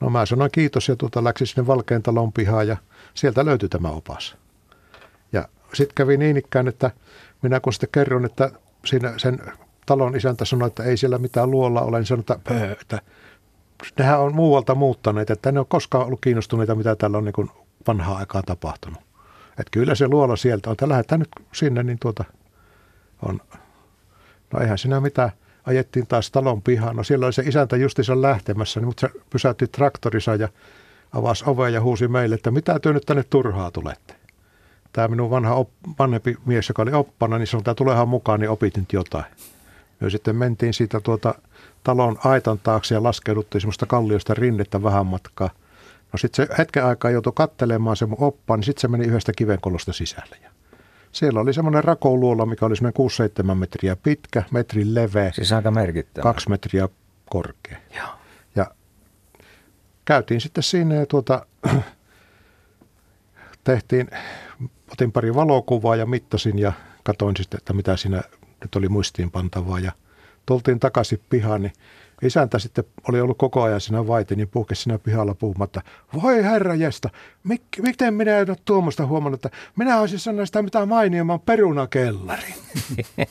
No 0.00 0.10
mä 0.10 0.26
sanoin 0.26 0.50
kiitos 0.50 0.88
ja 0.88 0.96
tuota, 0.96 1.24
läksin 1.24 1.46
sinne 1.46 1.66
valkeen 1.66 2.02
talon 2.02 2.32
pihaan 2.32 2.68
ja 2.68 2.76
sieltä 3.14 3.44
löytyi 3.44 3.68
tämä 3.68 3.88
opas. 3.88 4.36
Ja 5.32 5.48
sitten 5.74 5.94
kävi 5.94 6.16
niin 6.16 6.36
ikään, 6.36 6.68
että 6.68 6.90
minä 7.42 7.60
kun 7.60 7.72
sitten 7.72 7.88
kerron, 7.92 8.24
että 8.24 8.50
siinä 8.84 9.14
sen 9.16 9.38
talon 9.86 10.16
isäntä 10.16 10.44
sanoi, 10.44 10.66
että 10.66 10.82
ei 10.82 10.96
siellä 10.96 11.18
mitään 11.18 11.50
luolla 11.50 11.80
ole, 11.80 11.98
niin 11.98 12.06
sanoi, 12.06 12.20
että, 12.20 12.38
pöö, 12.48 12.72
että 12.80 13.00
nehän 13.98 14.20
on 14.20 14.34
muualta 14.34 14.74
muuttaneet, 14.74 15.30
että 15.30 15.52
ne 15.52 15.60
on 15.60 15.66
koskaan 15.66 16.06
ollut 16.06 16.20
kiinnostuneita, 16.20 16.74
mitä 16.74 16.96
täällä 16.96 17.18
on 17.18 17.24
niin 17.24 17.50
vanhaa 17.86 18.18
aikaa 18.18 18.42
tapahtunut. 18.42 19.00
Että 19.50 19.70
kyllä 19.70 19.94
se 19.94 20.08
luola 20.08 20.36
sieltä 20.36 20.70
on, 20.70 20.72
että 20.72 20.88
lähdetään 20.88 21.18
nyt 21.18 21.28
sinne, 21.52 21.82
niin 21.82 21.98
tuota 21.98 22.24
on, 23.22 23.40
no 24.52 24.60
eihän 24.60 24.78
sinä 24.78 25.00
mitään, 25.00 25.30
ajettiin 25.66 26.06
taas 26.06 26.30
talon 26.30 26.62
pihaan. 26.62 26.96
No 26.96 27.04
siellä 27.04 27.26
oli 27.26 27.32
se 27.32 27.42
isäntä 27.46 27.76
justiinsa 27.76 28.22
lähtemässä, 28.22 28.80
niin, 28.80 28.86
mutta 28.86 29.00
se 29.00 29.20
pysäytti 29.30 29.66
traktorissa 29.66 30.34
ja 30.34 30.48
avasi 31.12 31.44
ovea 31.46 31.68
ja 31.68 31.80
huusi 31.80 32.08
meille, 32.08 32.34
että 32.34 32.50
mitä 32.50 32.78
työ 32.78 32.92
nyt 32.92 33.06
tänne 33.06 33.24
turhaa 33.30 33.70
tulette 33.70 34.21
tämä 34.92 35.08
minun 35.08 35.30
vanha 35.30 35.54
op, 35.54 35.70
vanhempi 35.98 36.36
mies, 36.46 36.68
joka 36.68 36.82
oli 36.82 36.92
oppana, 36.92 37.38
niin 37.38 37.46
sanoi, 37.46 37.60
että 37.60 37.74
tulehan 37.74 38.08
mukaan, 38.08 38.40
niin 38.40 38.50
opit 38.50 38.76
nyt 38.76 38.92
jotain. 38.92 39.24
Me 40.00 40.10
sitten 40.10 40.36
mentiin 40.36 40.74
siitä 40.74 41.00
tuota 41.00 41.34
talon 41.84 42.18
aitan 42.24 42.58
taakse 42.58 42.94
ja 42.94 43.02
laskeuduttiin 43.02 43.60
semmoista 43.60 43.86
kalliosta 43.86 44.34
rinnettä 44.34 44.82
vähän 44.82 45.06
matkaa. 45.06 45.50
No 46.12 46.18
sitten 46.18 46.46
se 46.46 46.54
hetken 46.58 46.84
aikaa 46.84 47.10
joutui 47.10 47.32
kattelemaan 47.36 47.96
se 47.96 48.06
mun 48.06 48.20
oppa, 48.20 48.56
niin 48.56 48.64
sitten 48.64 48.80
se 48.80 48.88
meni 48.88 49.04
yhdestä 49.04 49.32
kivenkolosta 49.36 49.92
sisälle. 49.92 50.36
Ja 50.42 50.50
siellä 51.12 51.40
oli 51.40 51.52
semmoinen 51.52 51.84
rakouluola, 51.84 52.46
mikä 52.46 52.66
oli 52.66 52.76
semmoinen 52.76 53.52
6-7 53.52 53.54
metriä 53.54 53.96
pitkä, 53.96 54.42
metrin 54.50 54.94
leveä. 54.94 55.32
Siis 55.32 55.52
aika 55.52 55.70
merkittävä. 55.70 56.22
Kaksi 56.22 56.48
metriä 56.48 56.88
korkea. 57.30 57.78
Joo. 57.96 58.08
Ja 58.56 58.66
käytiin 60.04 60.40
sitten 60.40 60.62
siinä 60.62 60.94
ja 60.94 61.06
tuota, 61.06 61.46
tehtiin 63.64 64.08
otin 64.92 65.12
pari 65.12 65.34
valokuvaa 65.34 65.96
ja 65.96 66.06
mittasin 66.06 66.58
ja 66.58 66.72
katoin 67.02 67.36
sitten, 67.36 67.58
että 67.58 67.72
mitä 67.72 67.96
siinä 67.96 68.22
nyt 68.60 68.74
oli 68.76 68.88
muistiinpantavaa 68.88 69.78
ja 69.80 69.92
tultiin 70.46 70.80
takaisin 70.80 71.20
pihaan, 71.30 71.62
niin 71.62 71.72
isäntä 72.22 72.58
sitten 72.58 72.84
oli 73.08 73.20
ollut 73.20 73.38
koko 73.38 73.62
ajan 73.62 73.80
siinä 73.80 74.06
vaite, 74.06 74.34
niin 74.34 74.48
puhkesi 74.48 74.82
siinä 74.82 74.98
pihalla 74.98 75.34
puhumatta. 75.34 75.80
Voi 76.22 76.44
herra 76.44 76.74
jesta, 76.74 77.08
mik, 77.44 77.62
miten 77.82 78.14
minä 78.14 78.38
en 78.38 78.50
ole 78.50 78.56
tuommoista 78.64 79.06
huomannut, 79.06 79.44
että 79.44 79.58
minä 79.76 80.00
olisin 80.00 80.18
sanonut 80.18 80.46
sitä 80.48 80.62
mitä 80.62 80.86
mainiomaan 80.86 81.40
perunakellari. 81.40 82.54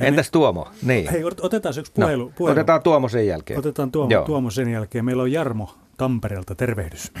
Entäs 0.00 0.30
Tuomo? 0.30 0.68
Niin. 0.82 1.10
Hei, 1.10 1.24
otetaan 1.24 1.74
yksi 1.78 1.92
puhelu. 1.92 2.24
No, 2.24 2.32
puhelu. 2.36 2.52
Otetaan 2.52 2.82
Tuomo 2.82 3.08
sen 3.08 3.26
jälkeen. 3.26 3.58
Otetaan 3.58 3.92
Tuomo, 3.92 4.22
Tuomo 4.26 4.50
sen 4.50 4.68
jälkeen. 4.68 5.04
Meillä 5.04 5.22
on 5.22 5.32
Jarmo 5.32 5.74
Tampereelta. 5.96 6.54
Tervehdys. 6.54 7.12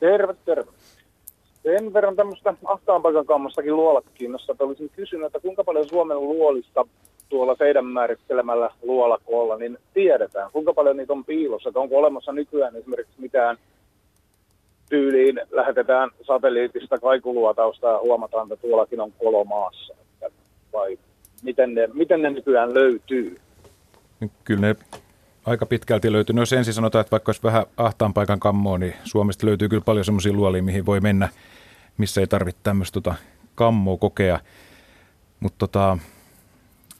Terve, 0.00 0.34
terve. 0.44 0.75
Sen 1.66 1.92
verran 1.92 2.16
tämmöistä 2.16 2.54
ahtaanpaikan 2.64 3.26
kammassakin 3.26 3.76
luolat 3.76 4.04
kiinnostaa, 4.14 4.56
olisin 4.58 4.90
kysynyt, 4.96 5.26
että 5.26 5.40
kuinka 5.40 5.64
paljon 5.64 5.88
Suomen 5.88 6.20
luolista 6.20 6.86
tuolla 7.28 7.56
teidän 7.56 7.84
määrittelemällä 7.86 8.70
luolakoolla, 8.82 9.56
niin 9.56 9.78
tiedetään, 9.94 10.50
kuinka 10.52 10.74
paljon 10.74 10.96
niitä 10.96 11.12
on 11.12 11.24
piilossa, 11.24 11.68
että 11.68 11.80
onko 11.80 11.98
olemassa 11.98 12.32
nykyään 12.32 12.76
esimerkiksi 12.76 13.20
mitään 13.20 13.56
tyyliin, 14.88 15.40
lähetetään 15.50 16.10
satelliitista 16.26 16.98
kaikuluotausta 16.98 17.86
ja 17.86 17.98
huomataan, 17.98 18.52
että 18.52 18.68
tuollakin 18.68 19.00
on 19.00 19.12
kolo 19.12 19.44
maassa, 19.44 19.94
vai 20.72 20.98
miten 21.42 21.74
ne, 21.74 21.88
miten 21.92 22.22
ne 22.22 22.30
nykyään 22.30 22.74
löytyy? 22.74 23.36
Kyllä 24.44 24.60
ne 24.60 24.76
aika 25.46 25.66
pitkälti 25.66 26.12
löytyy. 26.12 26.34
No 26.34 26.42
jos 26.42 26.52
ensin 26.52 26.74
sanotaan, 26.74 27.00
että 27.00 27.10
vaikka 27.10 27.30
olisi 27.30 27.42
vähän 27.42 27.66
ahtaan 27.76 28.14
paikan 28.14 28.40
kammoa, 28.40 28.78
niin 28.78 28.94
Suomesta 29.04 29.46
löytyy 29.46 29.68
kyllä 29.68 29.82
paljon 29.86 30.04
semmoisia 30.04 30.32
luolia, 30.32 30.62
mihin 30.62 30.86
voi 30.86 31.00
mennä, 31.00 31.28
missä 31.98 32.20
ei 32.20 32.26
tarvitse 32.26 32.60
tämmöistä 32.62 32.94
tota, 32.94 33.14
kammoa 33.54 33.96
kokea. 33.96 34.40
Mutta 35.40 35.58
tota, 35.58 35.98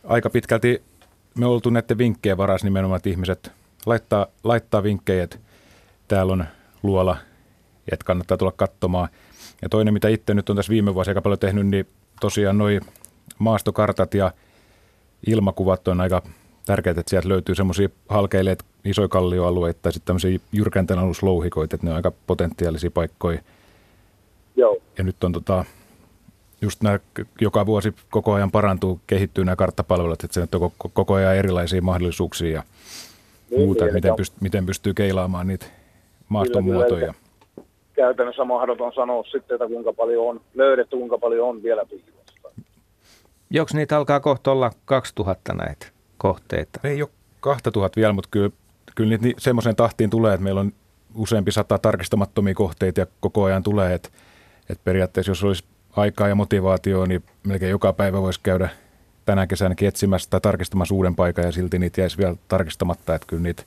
aika 0.05 0.31
pitkälti 0.31 0.83
me 1.39 1.47
oltu 1.47 1.71
näiden 1.71 1.99
vinkkejä 1.99 2.37
varas 2.37 2.65
nimenomaan, 2.65 2.97
että 2.97 3.09
ihmiset 3.09 3.53
laittaa, 3.87 4.27
laittaa 4.45 4.83
vinkkejä, 4.83 5.25
että 5.25 5.39
täällä 6.09 6.33
on 6.33 6.45
luola, 6.83 7.17
että 7.93 8.05
kannattaa 8.05 8.37
tulla 8.37 8.53
katsomaan. 8.53 9.09
Ja 9.63 9.69
toinen, 9.69 9.95
mitä 9.95 10.09
itse 10.09 10.35
nyt 10.35 10.51
on 10.51 10.57
tässä 10.57 10.71
viime 10.71 10.95
vuosina 10.95 11.11
aika 11.11 11.23
paljon 11.23 11.39
tehnyt, 11.39 11.67
niin 11.67 11.87
tosiaan 12.21 12.59
noi 12.59 12.81
maastokartat 13.39 14.15
ja 14.15 14.33
ilmakuvat 15.27 15.89
on 15.89 16.01
aika 16.01 16.23
tärkeää, 16.67 16.91
että 16.99 17.11
sieltä 17.11 17.29
löytyy 17.29 17.55
semmoisia 17.55 17.89
halkeileet 18.09 18.65
isoja 18.85 19.09
kallioalueita 19.09 19.81
tai 19.83 19.93
sitten 19.93 20.07
tämmöisiä 20.07 20.39
jyrkäntän 20.53 20.99
aluslouhikoita, 20.99 21.77
että 21.77 21.87
ne 21.87 21.91
on 21.91 21.97
aika 21.97 22.13
potentiaalisia 22.27 22.91
paikkoja. 22.91 23.41
Joo. 24.57 24.77
Ja 24.99 25.05
nyt 25.05 25.25
on 25.25 25.33
tota, 25.33 25.64
just 26.61 26.83
nämä 26.83 26.99
joka 27.40 27.66
vuosi 27.66 27.95
koko 28.11 28.33
ajan 28.33 28.51
parantuu, 28.51 29.01
kehittyy 29.07 29.45
nämä 29.45 29.57
karttapalvelut, 29.57 30.25
että 30.25 30.35
se 30.35 30.40
nyt 30.40 30.55
on 30.55 30.73
koko 30.92 31.14
ajan 31.14 31.37
erilaisia 31.37 31.83
mahdollisuuksia 31.83 32.51
ja 32.51 32.62
niin, 33.51 33.61
muuta, 33.61 33.85
niin, 33.85 33.95
miten, 33.95 34.14
pyst, 34.16 34.35
miten 34.40 34.66
pystyy 34.66 34.95
keilaamaan 34.95 35.47
niitä 35.47 35.66
maaston 36.29 36.64
muotoja. 36.64 37.14
Käytännössä 37.92 38.45
mahdoton 38.45 38.92
sanoa 38.95 39.23
sitten, 39.23 39.55
että 39.55 39.66
kuinka 39.66 39.92
paljon 39.92 40.29
on 40.29 40.40
löydetty, 40.55 40.97
kuinka 40.97 41.19
paljon 41.19 41.49
on 41.49 41.62
vielä 41.62 41.85
piilossa. 41.85 42.16
Joks 43.51 43.75
niitä 43.75 43.97
alkaa 43.97 44.21
kohta 44.21 44.53
olla 44.53 44.71
2000 44.85 45.55
näitä 45.55 45.87
kohteita? 46.19 46.81
Ei 46.85 47.03
ole 47.03 47.11
2000 47.40 47.97
vielä, 47.97 48.12
mutta 48.12 48.29
kyllä, 48.31 48.51
kyllä 48.95 49.16
niitä 49.16 49.40
semmoiseen 49.40 49.77
tahtiin 49.77 50.11
tulee, 50.11 50.35
että 50.35 50.45
meillä 50.45 50.61
on 50.61 50.73
useampi 51.14 51.53
sata 51.53 51.79
tarkistamattomia 51.79 52.55
kohteita 52.55 53.01
ja 53.01 53.07
koko 53.21 53.45
ajan 53.45 53.62
tulee, 53.62 53.95
että, 53.95 54.09
että 54.71 54.85
periaatteessa 54.85 55.31
jos 55.31 55.45
olisi 55.45 55.65
aikaa 55.97 56.29
ja 56.29 56.35
motivaatioa, 56.35 57.07
niin 57.07 57.23
melkein 57.45 57.71
joka 57.71 57.93
päivä 57.93 58.23
voisi 58.23 58.41
käydä 58.43 58.69
tänä 59.25 59.47
kesänäkin 59.47 59.89
etsimässä 59.89 60.31
tai 60.31 60.41
tarkistamassa 60.41 60.95
uuden 60.95 61.15
paikan 61.15 61.45
ja 61.45 61.53
silti 61.53 61.79
niitä 61.79 62.01
jäisi 62.01 62.19
vielä 62.19 62.37
tarkistamatta, 62.49 63.15
että 63.15 63.27
kyllä 63.27 63.43
niitä 63.43 63.63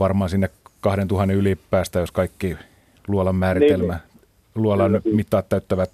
varmaan 0.00 0.30
sinne 0.30 0.50
2000 0.80 1.32
yli 1.32 1.58
päästä, 1.70 1.98
jos 1.98 2.12
kaikki 2.12 2.56
luolan 3.08 3.34
määritelmä, 3.34 3.92
niin, 3.92 4.02
niin. 4.14 4.62
luolan 4.62 4.92
niin. 4.92 5.16
mittaat 5.16 5.48
täyttävät 5.48 5.90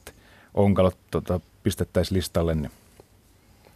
onkalot 0.55 0.97
tota, 1.11 1.41
pistettäisiin 1.63 2.17
listalle. 2.17 2.55
Niin. 2.55 2.71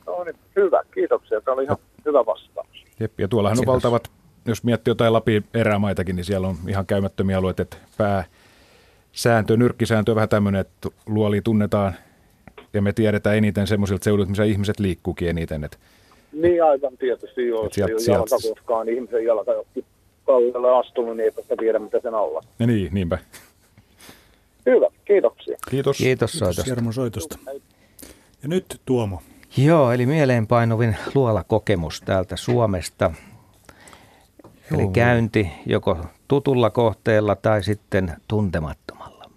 No 0.07 0.25
niin, 0.25 0.37
hyvä, 0.57 0.83
kiitoksia. 0.95 1.41
Se 1.45 1.51
oli 1.51 1.65
ihan 1.65 1.77
no. 1.81 2.03
hyvä 2.07 2.27
vastaus. 2.27 2.85
Jep, 3.01 3.21
ja 3.21 3.29
tuollahan 3.29 3.59
on 3.59 3.67
valtavat, 3.67 4.11
jos 4.45 4.65
miettii 4.65 4.91
jotain 4.91 5.13
Lapin 5.13 5.45
erämaitakin, 5.55 6.17
niin 6.17 6.25
siellä 6.25 6.49
on 6.49 6.57
ihan 6.69 6.87
käymättömiä 6.87 7.39
alueita, 7.39 7.63
että 7.63 7.77
pää, 7.97 8.25
sääntö, 9.13 9.57
nyrkkisääntö 9.57 10.13
on 10.13 10.17
vähän 10.17 10.29
tämmöinen, 10.29 10.61
että 10.61 10.89
luoli 11.07 11.41
tunnetaan 11.41 11.95
ja 12.73 12.83
me 12.83 12.93
tiedetään 12.93 13.37
eniten 13.37 13.67
semmoisilta 13.67 14.05
seudut, 14.05 14.29
missä 14.29 14.45
ihmiset 14.45 14.81
liikkuukin 14.81 15.29
eniten. 15.29 15.65
Että, 15.65 15.77
niin 16.33 16.65
aivan 16.65 16.97
tietysti, 16.97 17.49
joo. 17.49 17.65
Että 17.65 17.75
sieltä, 17.75 17.99
sieltä, 17.99 18.21
jalka 18.21 18.37
koskaan, 18.49 18.87
niin 18.87 18.97
ihmisen 18.97 19.25
jalka 19.25 19.53
jokin 19.53 19.85
kallelle 20.27 20.79
astunut, 20.79 21.17
niin 21.17 21.25
eipä 21.25 21.57
tiedä, 21.59 21.79
mitä 21.79 22.01
sen 22.03 22.15
alla. 22.15 22.41
Ja 22.59 22.67
niin, 22.67 22.95
niinpä. 22.95 23.19
Hyvä, 24.67 24.87
kiitoksia. 25.05 25.57
Kiitos. 25.71 25.99
Kiitos 25.99 26.33
soitosta. 26.33 26.75
Kiitos 26.75 26.95
soitosta. 26.95 27.39
Ja 28.43 28.49
nyt 28.49 28.81
Tuomo. 28.87 29.23
Joo, 29.57 29.93
eli 29.93 30.07
mieleenpainuvin 30.07 30.97
luolakokemus 31.15 32.01
täältä 32.01 32.37
Suomesta. 32.37 33.11
Joo. 34.71 34.81
Eli 34.81 34.89
käynti 34.89 35.51
joko 35.67 35.99
tutulla 36.29 36.71
kohteella 36.71 37.37
tai 37.37 37.63
sitten 37.63 38.17
tuntemattomalla. 38.29 39.31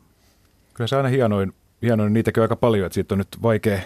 Kyllä 0.74 0.88
se 0.88 0.96
aina 0.96 1.10
hienoin, 1.10 1.54
hienoin 1.82 2.14
niitäkin 2.14 2.42
on 2.42 2.44
aika 2.44 2.56
paljon, 2.56 2.86
että 2.86 2.94
siitä 2.94 3.14
on 3.14 3.18
nyt 3.18 3.38
vaikea, 3.42 3.80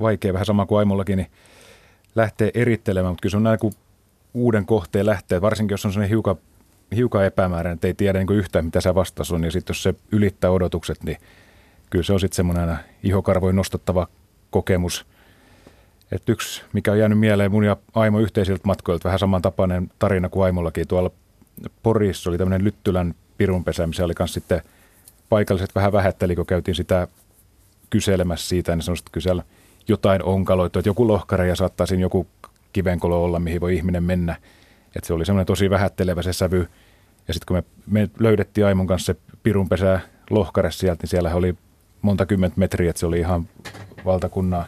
vaikea 0.00 0.32
vähän 0.32 0.46
sama 0.46 0.66
kuin 0.66 0.78
Aimollakin, 0.78 1.16
niin 1.16 1.30
lähtee 2.14 2.50
erittelemään, 2.54 3.12
mutta 3.12 3.22
kyllä 3.22 3.30
se 3.30 3.36
on 3.36 3.42
näin 3.42 3.58
kuin 3.58 3.74
uuden 4.34 4.66
kohteen 4.66 5.06
lähtee, 5.06 5.40
varsinkin 5.40 5.72
jos 5.72 5.84
on 5.86 5.92
sellainen 5.92 6.10
hiukan, 6.10 6.36
hiukan 6.96 7.24
epämääräinen, 7.24 7.74
että 7.74 7.86
ei 7.86 7.94
tiedä 7.94 8.18
niin 8.18 8.38
yhtään 8.38 8.64
mitä 8.64 8.80
se 8.80 8.94
vastaus 8.94 9.32
on, 9.32 9.44
ja 9.44 9.50
sitten 9.50 9.74
jos 9.74 9.82
se 9.82 9.94
ylittää 10.12 10.50
odotukset, 10.50 11.04
niin 11.04 11.16
kyllä 11.90 12.02
se 12.02 12.12
on 12.12 12.20
sitten 12.20 12.36
semmoinen 12.36 12.76
ihokarvoin 13.02 13.56
nostattava 13.56 14.06
kokemus. 14.50 15.06
Että 16.14 16.32
yksi, 16.32 16.62
mikä 16.72 16.92
on 16.92 16.98
jäänyt 16.98 17.18
mieleen 17.18 17.50
mun 17.50 17.64
ja 17.64 17.76
Aimo 17.94 18.20
yhteisiltä 18.20 18.62
matkoilta, 18.64 19.04
vähän 19.04 19.18
samantapainen 19.18 19.90
tarina 19.98 20.28
kuin 20.28 20.44
Aimollakin. 20.44 20.88
Tuolla 20.88 21.10
Porissa 21.82 22.30
oli 22.30 22.38
tämmöinen 22.38 22.64
Lyttylän 22.64 23.14
pirunpesä, 23.38 23.86
missä 23.86 24.04
oli 24.04 24.12
myös 24.18 24.34
sitten 24.34 24.62
paikalliset 25.28 25.74
vähän 25.74 25.92
vähätteli, 25.92 26.36
kun 26.36 26.46
käytiin 26.46 26.74
sitä 26.74 27.08
kyselemässä 27.90 28.48
siitä, 28.48 28.76
niin 28.76 28.82
sanoisit 28.82 29.10
kysellä 29.12 29.42
jotain 29.88 30.22
onkaloita, 30.22 30.78
että 30.78 30.88
joku 30.88 31.08
lohkare 31.08 31.48
ja 31.48 31.56
saattaa 31.56 31.86
siinä 31.86 32.00
joku 32.00 32.26
kivenkolo 32.72 33.24
olla, 33.24 33.38
mihin 33.38 33.60
voi 33.60 33.76
ihminen 33.76 34.04
mennä. 34.04 34.36
Että 34.96 35.06
se 35.06 35.14
oli 35.14 35.24
semmoinen 35.24 35.46
tosi 35.46 35.70
vähättelevä 35.70 36.22
se 36.22 36.32
sävy. 36.32 36.68
Ja 37.28 37.34
sitten 37.34 37.46
kun 37.46 37.56
me, 37.56 37.64
me 38.00 38.10
löydettiin 38.18 38.66
Aimon 38.66 38.86
kanssa 38.86 39.12
se 39.12 39.20
pirunpesä 39.42 40.00
lohkare 40.30 40.70
sieltä, 40.70 41.02
niin 41.02 41.10
siellä 41.10 41.34
oli 41.34 41.54
monta 42.02 42.26
kymmentä 42.26 42.60
metriä, 42.60 42.90
että 42.90 43.00
se 43.00 43.06
oli 43.06 43.18
ihan 43.18 43.48
valtakunnan 44.04 44.64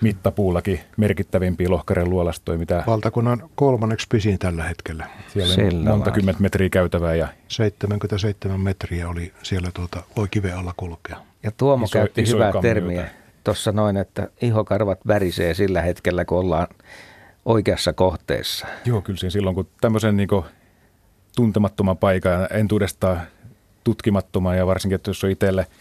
mittapuullakin 0.00 0.80
merkittävimpiä 0.96 1.70
lohkaren 1.70 2.10
luolastoja. 2.10 2.58
Mitä 2.58 2.84
Valtakunnan 2.86 3.50
kolmanneksi 3.54 4.06
pisin 4.10 4.38
tällä 4.38 4.64
hetkellä. 4.64 5.06
Siellä 5.28 5.54
Sillä 5.54 5.90
monta 5.90 6.10
kymmentä 6.10 6.42
metriä 6.42 6.68
käytävää. 6.68 7.14
Ja 7.14 7.28
77 7.48 8.60
metriä 8.60 9.08
oli 9.08 9.32
siellä 9.42 9.70
tuota, 9.74 10.02
voi 10.16 10.28
kiven 10.30 10.56
alla 10.56 10.74
kulkea. 10.76 11.16
Ja 11.42 11.50
Tuomo 11.50 11.84
iso, 11.84 11.92
käytti 11.92 12.22
iso 12.22 12.36
hyvää 12.36 12.52
termiä 12.62 13.08
tuossa 13.44 13.72
noin, 13.72 13.96
että 13.96 14.28
ihokarvat 14.42 14.98
värisee 15.06 15.54
sillä 15.54 15.82
hetkellä, 15.82 16.24
kun 16.24 16.38
ollaan 16.38 16.66
oikeassa 17.44 17.92
kohteessa. 17.92 18.66
Joo, 18.84 19.00
kyllä 19.02 19.18
siinä 19.18 19.30
silloin, 19.30 19.54
kun 19.54 19.68
tämmöisen 19.80 20.16
niin 20.16 20.28
tuntemattoman 21.36 21.96
paikan 21.96 22.48
entuudestaan 22.50 23.20
tutkimattoman 23.84 24.56
ja 24.56 24.66
varsinkin, 24.66 24.94
että 24.94 25.10
jos 25.10 25.24
on 25.24 25.30
itselle– 25.30 25.66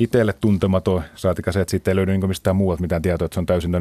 itselle 0.00 0.32
tuntematon, 0.32 1.02
saatika 1.14 1.52
se, 1.52 1.60
että 1.60 1.70
siitä 1.70 1.90
ei 1.90 1.96
löydy 1.96 2.12
niin 2.12 2.28
mistään 2.28 2.56
muualta 2.56 2.80
mitään 2.80 3.02
tietoa, 3.02 3.24
että 3.26 3.34
se 3.34 3.40
on 3.40 3.46
täysin 3.46 3.72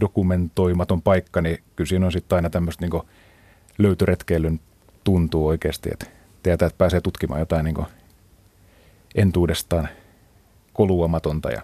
dokumentoimaton 0.00 1.02
paikka, 1.02 1.40
niin 1.40 1.58
kyllä 1.76 1.88
siinä 1.88 2.06
on 2.06 2.12
sitten 2.12 2.36
aina 2.36 2.50
tämmöistä 2.50 2.86
niin 2.86 3.02
löytöretkeilyn 3.78 4.60
tuntuu 5.04 5.46
oikeasti, 5.46 5.88
että 5.92 6.06
tietää, 6.42 6.66
että 6.66 6.78
pääsee 6.78 7.00
tutkimaan 7.00 7.40
jotain 7.40 7.64
niin 7.64 7.86
entuudestaan 9.14 9.88
koluamatonta. 10.72 11.50
Ja, 11.50 11.62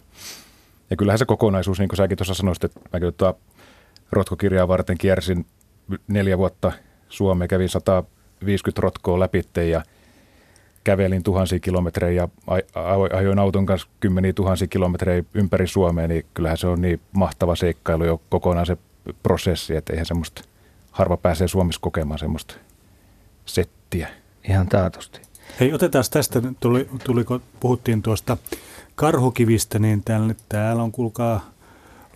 ja 0.91 0.97
kyllähän 0.97 1.19
se 1.19 1.25
kokonaisuus, 1.25 1.79
niin 1.79 1.89
kuin 1.89 1.97
säkin 1.97 2.19
tuossa 2.19 2.35
sanoisit, 2.35 2.65
että 2.65 2.81
mäkin 2.93 3.15
tuota 3.15 3.39
rotkokirjaa 4.13 4.69
varten 4.69 4.99
kiersin 4.99 5.47
neljä 6.09 6.39
vuotta 6.39 6.73
Suomeen, 7.09 7.49
kävin 7.49 7.69
150 7.69 8.83
rotkoa 8.83 9.21
läpi 9.21 9.43
ja– 9.71 9.83
kävelin 10.85 11.23
tuhansia 11.23 11.61
kilometrejä 11.61 12.23
ja 12.23 12.29
ajoin 13.13 13.39
auton 13.39 13.67
kanssa 13.67 13.89
kymmeniä 14.01 14.33
tuhansia 14.33 14.69
kilometrejä 14.69 15.25
ympäri 15.35 15.67
Suomea, 15.67 16.09
niin 16.09 16.27
kyllähän 16.35 16.59
se 16.59 16.67
on 16.67 16.81
niin 16.81 17.01
mahtava 17.13 17.57
seikkailu 17.57 18.05
jo 18.05 18.21
kokonaan 18.29 18.67
se 18.67 18.77
prosessi, 19.23 19.77
että 19.77 19.93
eihän 19.93 20.07
semmoista, 20.07 20.43
harva 20.91 21.17
pääsee 21.17 21.49
Suomessa 21.49 21.81
kokemaan 21.81 22.19
semmoista 22.19 22.55
settiä. 23.47 24.09
Ihan 24.49 24.69
taatusti. 24.69 25.21
Hei, 25.61 25.73
otetaan 25.73 26.05
tästä, 26.11 26.43
tuli, 26.61 26.89
tuliko, 27.05 27.41
puhuttiin 27.61 28.03
tuosta 28.03 28.37
karhukivistä, 28.95 29.79
niin 29.79 30.05
täällä, 30.05 30.35
täällä 30.49 30.83
on 30.83 30.93
kuulkaa 30.93 31.51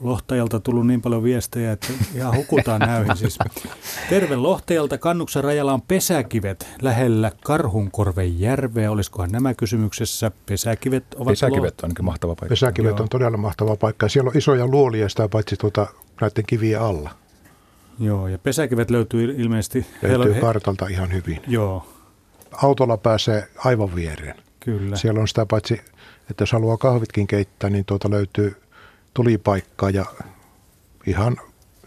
Lohtajalta 0.01 0.61
tullut 0.61 0.87
niin 0.87 1.03
paljon 1.03 1.23
viestejä, 1.23 1.73
että 1.73 1.89
ihan 2.15 2.37
hukutaan 2.37 2.81
näihin. 2.81 3.17
Siis. 3.17 3.39
Terve 4.11 4.37
Lohtajalta. 4.37 4.99
Kannuksen 4.99 5.45
rajalla 5.45 5.73
on 5.73 5.83
pesäkivet 5.83 6.67
lähellä 6.83 7.33
Karhunkorven 7.45 8.41
järveä. 8.41 8.91
Olisikohan 8.91 9.31
nämä 9.31 9.55
kysymyksessä? 9.55 10.31
Pesäkivet 10.47 11.05
ovat 11.15 11.29
Pesäkivet 11.29 11.81
on 11.81 11.85
ainakin 11.85 12.05
mahtava 12.05 12.35
paikka. 12.35 12.49
Pesäkivet 12.49 12.91
Joo. 12.91 13.03
on 13.03 13.09
todella 13.09 13.39
mahtava 13.39 13.77
paikka. 13.77 14.09
Siellä 14.09 14.29
on 14.29 14.39
isoja 14.39 14.67
luolia 14.67 15.09
sitä 15.09 15.29
paitsi 15.29 15.57
tuota, 15.57 15.87
näiden 16.21 16.45
kivien 16.47 16.81
alla. 16.81 17.11
Joo, 18.01 18.29
ja 18.29 18.39
pesäkivet 18.39 18.91
löytyy 18.91 19.35
ilmeisesti... 19.39 19.87
Löytyy 20.03 20.35
he... 20.35 20.41
kartalta 20.41 20.87
ihan 20.87 21.13
hyvin. 21.13 21.41
Joo. 21.47 21.89
Autolla 22.63 22.97
pääsee 22.97 23.49
aivan 23.65 23.95
viereen. 23.95 24.35
Kyllä. 24.61 24.97
Siellä 24.97 25.21
on 25.21 25.29
sitä 25.29 25.47
paitsi, 25.47 25.81
että 26.31 26.43
jos 26.43 26.53
haluaa 26.53 26.77
kahvitkin 26.77 27.27
keittää, 27.27 27.71
niin 27.71 27.85
tuota 27.85 28.11
löytyy 28.11 28.57
tulipaikka 29.19 29.91
ja 29.91 30.05
ihan 31.07 31.37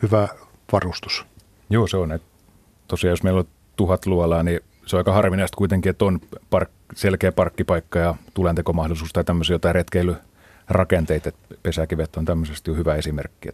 hyvä 0.01 0.27
varustus. 0.71 1.25
Joo, 1.69 1.87
se 1.87 1.97
on. 1.97 2.11
Että 2.11 2.27
tosiaan 2.87 3.11
jos 3.11 3.23
meillä 3.23 3.39
on 3.39 3.47
tuhat 3.75 4.05
luolaa, 4.05 4.43
niin 4.43 4.59
se 4.85 4.95
on 4.95 4.99
aika 4.99 5.13
harvinaista 5.13 5.57
kuitenkin, 5.57 5.89
että 5.89 6.05
on 6.05 6.19
park, 6.49 6.69
selkeä 6.95 7.31
parkkipaikka 7.31 7.99
ja 7.99 8.15
tulentekomahdollisuus 8.33 9.13
tai 9.13 9.23
tämmöisiä 9.23 9.53
jotain 9.53 9.75
retkeilyrakenteita. 9.75 11.29
Että 11.29 11.55
pesäkivet 11.63 12.15
on 12.15 12.25
tämmöisesti 12.25 12.75
hyvä 12.75 12.95
esimerkki. 12.95 13.49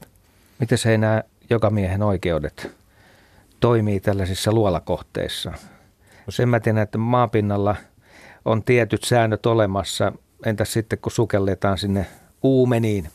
Miten 0.60 0.78
se 0.78 0.98
nämä 0.98 1.24
joka 1.50 1.70
miehen 1.70 2.04
oikeudet 2.04 2.72
toimii 3.60 4.00
tällaisissa 4.00 4.52
luolakohteissa? 4.52 5.54
Sen 6.30 6.50
mä 6.50 6.60
tiedän, 6.60 6.84
että 6.84 6.98
maapinnalla 6.98 7.76
on 8.46 8.64
tietyt 8.64 9.04
säännöt 9.04 9.46
olemassa. 9.46 10.12
Entäs 10.46 10.74
sitten, 10.74 11.00
kun 11.00 11.12
sukelletaan 11.12 11.78
sinne 11.78 12.06
uumeniin? 12.44 13.10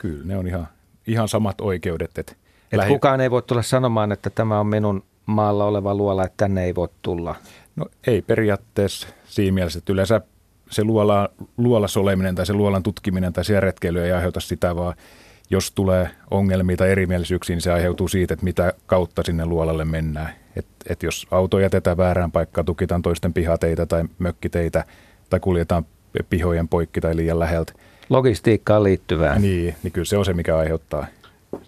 Kyllä, 0.00 0.24
ne 0.24 0.36
on 0.36 0.46
ihan, 0.46 0.68
ihan 1.06 1.28
samat 1.28 1.60
oikeudet. 1.60 2.18
Että 2.18 2.32
Et 2.72 2.76
lähi... 2.76 2.92
Kukaan 2.92 3.20
ei 3.20 3.30
voi 3.30 3.42
tulla 3.42 3.62
sanomaan, 3.62 4.12
että 4.12 4.30
tämä 4.30 4.60
on 4.60 4.66
minun 4.66 5.02
maalla 5.26 5.64
oleva 5.64 5.94
luola, 5.94 6.24
että 6.24 6.36
tänne 6.36 6.64
ei 6.64 6.74
voi 6.74 6.88
tulla. 7.02 7.34
No 7.76 7.86
ei 8.06 8.22
periaatteessa 8.22 9.08
siinä 9.24 9.54
mielessä, 9.54 9.78
että 9.78 9.92
yleensä 9.92 10.20
se 10.70 10.84
luola, 10.84 11.28
luolassa 11.56 12.00
oleminen 12.00 12.34
tai 12.34 12.46
se 12.46 12.52
luolan 12.52 12.82
tutkiminen 12.82 13.32
tai 13.32 13.44
siellä 13.44 13.60
retkeily 13.60 14.04
ei 14.04 14.12
aiheuta 14.12 14.40
sitä, 14.40 14.76
vaan 14.76 14.94
jos 15.50 15.72
tulee 15.72 16.10
ongelmia 16.30 16.76
tai 16.76 16.90
erimielisyyksiä, 16.90 17.56
niin 17.56 17.62
se 17.62 17.72
aiheutuu 17.72 18.08
siitä, 18.08 18.34
että 18.34 18.44
mitä 18.44 18.72
kautta 18.86 19.22
sinne 19.22 19.46
luolalle 19.46 19.84
mennään. 19.84 20.32
Et, 20.56 20.66
et 20.86 21.02
jos 21.02 21.26
auto 21.30 21.58
jätetään 21.58 21.96
väärään 21.96 22.32
paikkaan, 22.32 22.64
tukitaan 22.64 23.02
toisten 23.02 23.34
pihateitä 23.34 23.86
tai 23.86 24.04
mökkiteitä 24.18 24.84
tai 25.30 25.40
kuljetaan 25.40 25.86
pihojen 26.30 26.68
poikki 26.68 27.00
tai 27.00 27.16
liian 27.16 27.38
läheltä. 27.38 27.72
Logistiikkaan 28.10 28.84
liittyvää. 28.84 29.38
Niin, 29.38 29.76
niin 29.82 29.92
kyllä 29.92 30.04
se 30.04 30.16
on 30.16 30.24
se, 30.24 30.32
mikä 30.32 30.56
aiheuttaa 30.56 31.06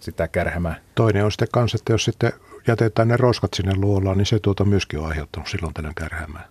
sitä 0.00 0.28
kärhämää. 0.28 0.76
Toinen 0.94 1.24
on 1.24 1.32
sitten 1.32 1.48
kanssa, 1.52 1.76
että 1.76 1.92
jos 1.92 2.04
sitten 2.04 2.32
jätetään 2.66 3.08
ne 3.08 3.16
roskat 3.16 3.54
sinne 3.54 3.72
luolaan, 3.76 4.18
niin 4.18 4.26
se 4.26 4.38
tuota 4.38 4.64
myöskin 4.64 5.00
on 5.00 5.06
aiheuttanut 5.06 5.48
silloin 5.48 5.74
tällä 5.74 5.92
kärhämää. 5.94 6.48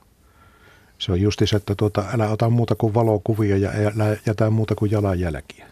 Se 0.98 1.12
on 1.12 1.22
justi 1.22 1.48
se, 1.48 1.56
että 1.56 1.76
tuota, 1.76 2.04
älä 2.14 2.30
ota 2.30 2.50
muuta 2.50 2.76
kuin 2.76 2.94
valokuvia 2.94 3.58
ja 3.58 3.70
älä 3.70 4.18
jätä 4.26 4.50
muuta 4.50 4.76
kuin 4.76 4.92
jalanjälkiä. 4.92 5.66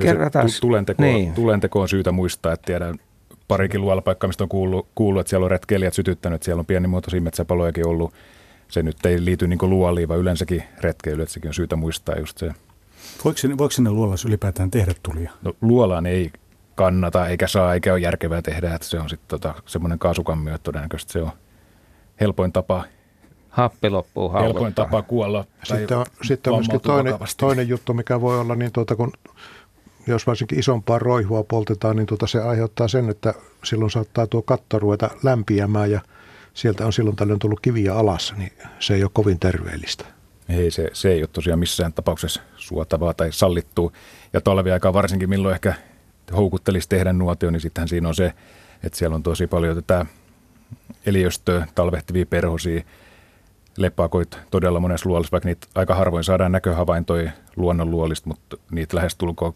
Kerrataan. 0.00 0.48
Tulenteko, 0.60 1.02
niin. 1.02 1.32
tulenteko 1.32 1.80
on 1.80 1.88
syytä 1.88 2.12
muistaa, 2.12 2.52
että 2.52 2.66
tiedän 2.66 2.98
parikin 3.48 3.80
luolapaikkaa, 3.80 4.28
mistä 4.28 4.44
on 4.44 4.48
kuullut, 4.48 4.88
kuullut, 4.94 5.20
että 5.20 5.30
siellä 5.30 5.44
on 5.44 5.50
retkeilijät 5.50 5.94
sytyttänyt, 5.94 6.42
siellä 6.42 6.60
on 6.60 6.66
pienimuotoisia 6.66 7.20
metsäpalojakin 7.20 7.86
ollut. 7.86 8.14
Se 8.68 8.82
nyt 8.82 9.06
ei 9.06 9.24
liity 9.24 9.48
niin 9.48 9.58
luoliin, 9.62 10.08
vaan 10.08 10.20
yleensäkin 10.20 10.62
retkeily, 10.80 11.22
että 11.22 11.32
sekin 11.32 11.48
on 11.48 11.54
syytä 11.54 11.76
muistaa 11.76 12.18
just 12.18 12.38
se. 12.38 12.50
Voiko 13.24 13.38
sinne, 13.38 13.58
voiko 13.58 13.70
sinne 13.70 13.90
luolassa 13.90 14.28
ylipäätään 14.28 14.70
tehdä 14.70 14.94
tulia? 15.02 15.32
No, 15.42 15.52
luolaan 15.60 16.06
ei 16.06 16.32
kannata, 16.74 17.26
eikä 17.26 17.46
saa, 17.46 17.74
eikä 17.74 17.92
ole 17.92 18.00
järkevää 18.00 18.42
tehdä, 18.42 18.74
että 18.74 18.86
se 18.88 19.00
on 19.00 19.08
sitten 19.08 19.28
tota, 19.28 19.54
semmoinen 19.66 19.98
kaasukammio, 19.98 20.54
että 20.54 20.64
todennäköisesti 20.64 21.12
se 21.12 21.22
on 21.22 21.32
helpoin 22.20 22.52
tapa 22.52 22.84
happi 23.48 23.90
loppuu 23.90 24.32
Helpoin 24.32 24.74
tapa 24.74 25.02
kuolla. 25.02 25.44
Sitten 25.64 25.98
on, 25.98 26.06
sitten 26.22 26.52
on 26.52 26.58
myöskin 26.58 26.80
toinen, 26.80 27.14
toinen 27.36 27.68
juttu, 27.68 27.94
mikä 27.94 28.20
voi 28.20 28.40
olla, 28.40 28.54
niin 28.54 28.72
tuota, 28.72 28.96
kun 28.96 29.12
jos 30.06 30.26
varsinkin 30.26 30.58
isompaa 30.58 30.98
roihua 30.98 31.42
poltetaan, 31.42 31.96
niin 31.96 32.06
tuota 32.06 32.26
se 32.26 32.42
aiheuttaa 32.42 32.88
sen, 32.88 33.10
että 33.10 33.34
silloin 33.64 33.90
saattaa 33.90 34.26
tuo 34.26 34.42
katto 34.42 34.78
ruveta 34.78 35.10
lämpiämään 35.22 35.90
ja 35.90 36.00
sieltä 36.54 36.86
on 36.86 36.92
silloin 36.92 37.16
tällöin 37.16 37.38
tullut 37.38 37.60
kiviä 37.60 37.94
alas, 37.94 38.34
niin 38.36 38.52
se 38.78 38.94
ei 38.94 39.02
ole 39.02 39.10
kovin 39.14 39.40
terveellistä. 39.40 40.04
Ei, 40.52 40.70
se, 40.70 40.90
se 40.92 41.12
ei 41.12 41.20
ole 41.20 41.28
tosiaan 41.32 41.58
missään 41.58 41.92
tapauksessa 41.92 42.42
suotavaa 42.56 43.14
tai 43.14 43.32
sallittua. 43.32 43.92
Ja 44.32 44.40
talviaikaa 44.40 44.92
varsinkin, 44.92 45.28
milloin 45.28 45.54
ehkä 45.54 45.74
houkuttelisi 46.36 46.88
tehdä 46.88 47.12
nuotio, 47.12 47.50
niin 47.50 47.60
sittenhän 47.60 47.88
siinä 47.88 48.08
on 48.08 48.14
se, 48.14 48.32
että 48.84 48.98
siellä 48.98 49.14
on 49.14 49.22
tosi 49.22 49.46
paljon 49.46 49.74
tätä 49.76 50.06
eliöstöä, 51.06 51.66
talvehtivia 51.74 52.26
perhosia, 52.26 52.82
lepakoit 53.76 54.38
todella 54.50 54.80
monessa 54.80 55.08
luolissa, 55.08 55.32
vaikka 55.32 55.48
niitä 55.48 55.66
aika 55.74 55.94
harvoin 55.94 56.24
saadaan 56.24 56.52
näköhavaintoja 56.52 57.30
luonnonluolista, 57.56 58.28
mutta 58.28 58.56
niitä 58.70 58.96
lähes 58.96 59.16
tulkoon 59.16 59.54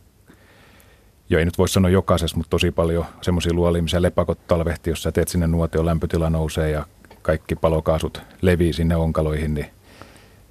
jo 1.30 1.38
ei 1.38 1.44
nyt 1.44 1.58
voi 1.58 1.68
sanoa 1.68 1.90
jokaisessa, 1.90 2.36
mutta 2.36 2.50
tosi 2.50 2.70
paljon 2.70 3.04
semmoisia 3.22 3.52
luolia, 3.52 3.82
missä 3.82 4.02
lepakot 4.02 4.46
talvehti, 4.46 4.90
jos 4.90 5.02
sä 5.02 5.12
teet 5.12 5.28
sinne 5.28 5.46
nuotio, 5.46 5.84
lämpötila 5.84 6.30
nousee 6.30 6.70
ja 6.70 6.86
kaikki 7.22 7.56
palokaasut 7.56 8.22
levii 8.42 8.72
sinne 8.72 8.96
onkaloihin, 8.96 9.54
niin 9.54 9.66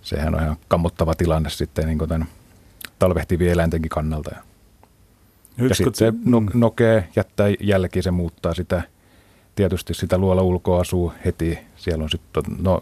sehän 0.06 0.36
on 0.36 0.44
ihan 0.44 0.58
kammottava 0.68 1.16
tilanne 1.16 1.50
sitten 1.50 1.86
niin 1.86 1.98
tämän 1.98 2.28
talvehtivien 3.00 3.52
eläintenkin 3.52 3.90
kannalta. 3.90 4.32
Ja, 4.36 4.42
ja 5.68 5.76
sitten 5.76 5.96
se 5.96 6.14
no, 6.26 6.44
nokee, 6.54 7.10
jättää 7.16 7.48
jälki, 7.60 8.02
se 8.02 8.12
muuttaa 8.12 8.54
sitä, 8.54 8.84
tietysti 9.56 9.94
sitä 9.94 10.18
luola 10.18 10.42
ulkoa 10.42 10.82
asuu 10.82 11.14
heti, 11.26 11.60
siellä 11.76 12.04
on 12.04 12.10
sitten 12.10 12.44
no, 12.60 12.82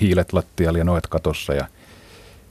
hiilet 0.00 0.32
lattialla 0.32 0.78
ja 0.78 0.84
noet 0.84 1.06
katossa 1.06 1.54
ja 1.54 1.68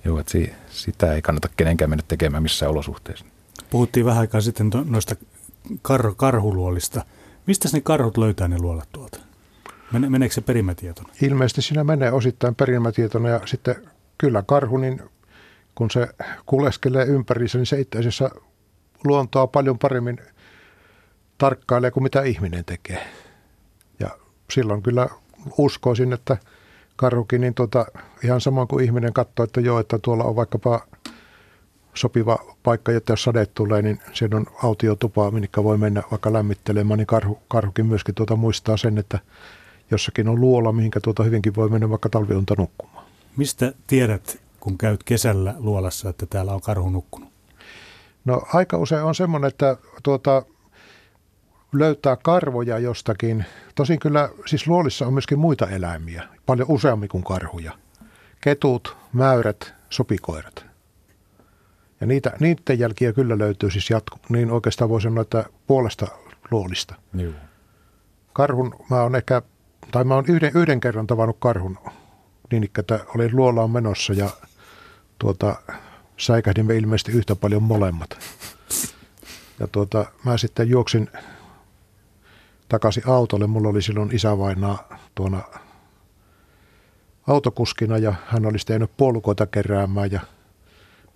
joo, 0.06 0.19
että 0.19 0.32
si, 0.32 0.54
sitä 0.69 1.13
ei 1.13 1.21
kannata 1.21 1.49
kenenkään 1.58 1.89
mennä 1.89 2.04
tekemään 2.08 2.43
missään 2.43 2.71
olosuhteissa. 2.71 3.25
Puhuttiin 3.69 4.06
vähän 4.06 4.21
aikaa 4.21 4.41
sitten 4.41 4.71
noista 4.86 5.15
kar- 5.88 6.15
karhuluolista. 6.17 7.06
Mistä 7.45 7.69
ne 7.73 7.82
karhut 7.82 8.17
löytää 8.17 8.47
ne 8.47 8.60
luolat 8.60 8.89
tuolta? 8.91 9.19
Mene, 9.91 10.10
meneekö 10.10 10.36
se 10.36 10.41
perimätietona? 10.41 11.10
Ilmeisesti 11.21 11.62
siinä 11.62 11.84
menee 11.84 12.12
osittain 12.12 12.56
perimätietona 12.56 13.30
ja 13.30 13.41
sitten 13.45 13.75
kyllä 14.17 14.43
karhu, 14.47 14.78
niin 14.78 15.01
kun 15.75 15.91
se 15.91 16.08
kuleskelee 16.45 17.06
ympärissä, 17.06 17.58
niin 17.58 17.65
se 17.65 17.80
itse 17.80 17.99
asiassa 17.99 18.30
luontoa 19.04 19.47
paljon 19.47 19.80
paremmin 19.80 20.17
tarkkailee 21.38 21.91
kuin 21.91 22.04
mitä 22.04 22.21
ihminen 22.21 22.65
tekee. 22.65 23.08
Ja 23.99 24.10
silloin 24.51 24.82
kyllä 24.82 25.10
uskoisin, 25.58 26.13
että 26.13 26.38
karhukin, 26.95 27.41
niin 27.41 27.54
tuota, 27.54 27.86
ihan 28.23 28.41
sama 28.41 28.65
kuin 28.65 28.86
ihminen 28.86 29.13
katsoo, 29.13 29.43
että 29.43 29.62
joo, 29.62 29.80
että 29.80 29.99
tuolla 29.99 30.23
on 30.23 30.36
vaikkapa 30.36 30.88
sopiva 31.93 32.38
paikka, 32.63 32.91
että 32.91 33.13
jos 33.13 33.23
sade 33.23 33.45
tulee, 33.45 33.82
niin 33.82 33.99
siellä 34.13 34.38
on 34.38 34.45
autiotupa, 34.63 35.32
minne 35.32 35.49
voi 35.63 35.78
mennä 35.78 36.04
vaikka 36.12 36.34
lämmittelemään, 36.34 36.97
niin 36.97 37.08
karhu, 37.08 37.39
karhukin 37.47 37.86
myöskin 37.86 38.15
tuota 38.15 38.36
muistaa 38.36 38.78
sen, 38.78 38.97
että 38.97 39.19
jossakin 39.91 40.28
on 40.28 40.41
luola, 40.41 40.71
mihinkä 40.71 40.99
tuota 40.99 41.23
hyvinkin 41.23 41.56
voi 41.56 41.69
mennä 41.69 41.89
vaikka 41.89 42.10
talviunta 42.10 42.56
nukkumaan. 42.58 42.94
Mistä 43.38 43.74
tiedät, 43.88 44.41
kun 44.60 44.78
käyt 44.78 45.04
kesällä 45.04 45.56
luolassa, 45.58 46.10
että 46.10 46.26
täällä 46.26 46.54
on 46.54 46.62
karhu 46.62 46.89
nukkunut? 46.89 47.30
No 48.26 48.41
aika 48.54 48.78
usein 48.78 49.04
on 49.04 49.15
semmoinen, 49.15 49.48
että 49.48 49.78
tuota, 50.04 50.43
löytää 51.74 52.15
karvoja 52.15 52.80
jostakin. 52.80 53.45
Tosin 53.76 54.00
kyllä, 54.00 54.30
siis 54.45 54.67
luolissa 54.67 55.08
on 55.08 55.13
myöskin 55.13 55.39
muita 55.39 55.67
eläimiä, 55.67 56.24
paljon 56.45 56.71
useammin 56.71 57.10
kuin 57.10 57.24
karhuja. 57.24 57.71
Ketut, 58.41 58.98
mäyrät, 59.13 59.74
sopikoirat. 59.89 60.65
Ja 62.02 62.08
niitä, 62.08 62.34
niiden 62.39 62.80
jälkiä 62.80 63.13
kyllä 63.13 63.38
löytyy 63.38 63.71
siis 63.71 63.89
jatku, 63.89 64.17
niin 64.30 64.52
oikeastaan 64.52 64.89
voi 64.89 65.02
sanoa, 65.02 65.21
että 65.21 65.45
puolesta 65.67 66.08
luolista. 66.52 66.95
Joo. 67.13 67.34
Karhun, 68.34 68.76
mä 68.89 69.02
oon 69.02 69.15
ehkä, 69.15 69.41
tai 69.91 70.04
mä 70.04 70.15
oon 70.15 70.26
yhden, 70.28 70.52
yhden 70.56 70.80
kerran 70.80 71.08
tavannut 71.08 71.38
karhun, 71.40 71.77
niin 72.52 72.69
että 72.79 73.00
olin 73.15 73.35
luolaan 73.35 73.71
menossa 73.71 74.13
ja 74.13 74.29
tuota, 75.19 75.56
säikähdimme 76.17 76.75
ilmeisesti 76.75 77.12
yhtä 77.12 77.35
paljon 77.35 77.63
molemmat. 77.63 78.10
Ja 79.60 79.67
tuota, 79.67 80.06
mä 80.23 80.37
sitten 80.37 80.69
juoksin 80.69 81.10
takaisin 82.69 83.04
autolle. 83.08 83.48
Mulla 83.48 83.69
oli 83.69 83.81
silloin 83.81 84.15
isävainaa 84.15 85.00
tuona 85.15 85.41
autokuskina 87.27 87.98
ja 87.98 88.13
hän 88.25 88.46
oli 88.46 88.60
sitten 88.60 88.87
puolukoita 88.98 89.46
keräämään 89.46 90.12
ja 90.12 90.19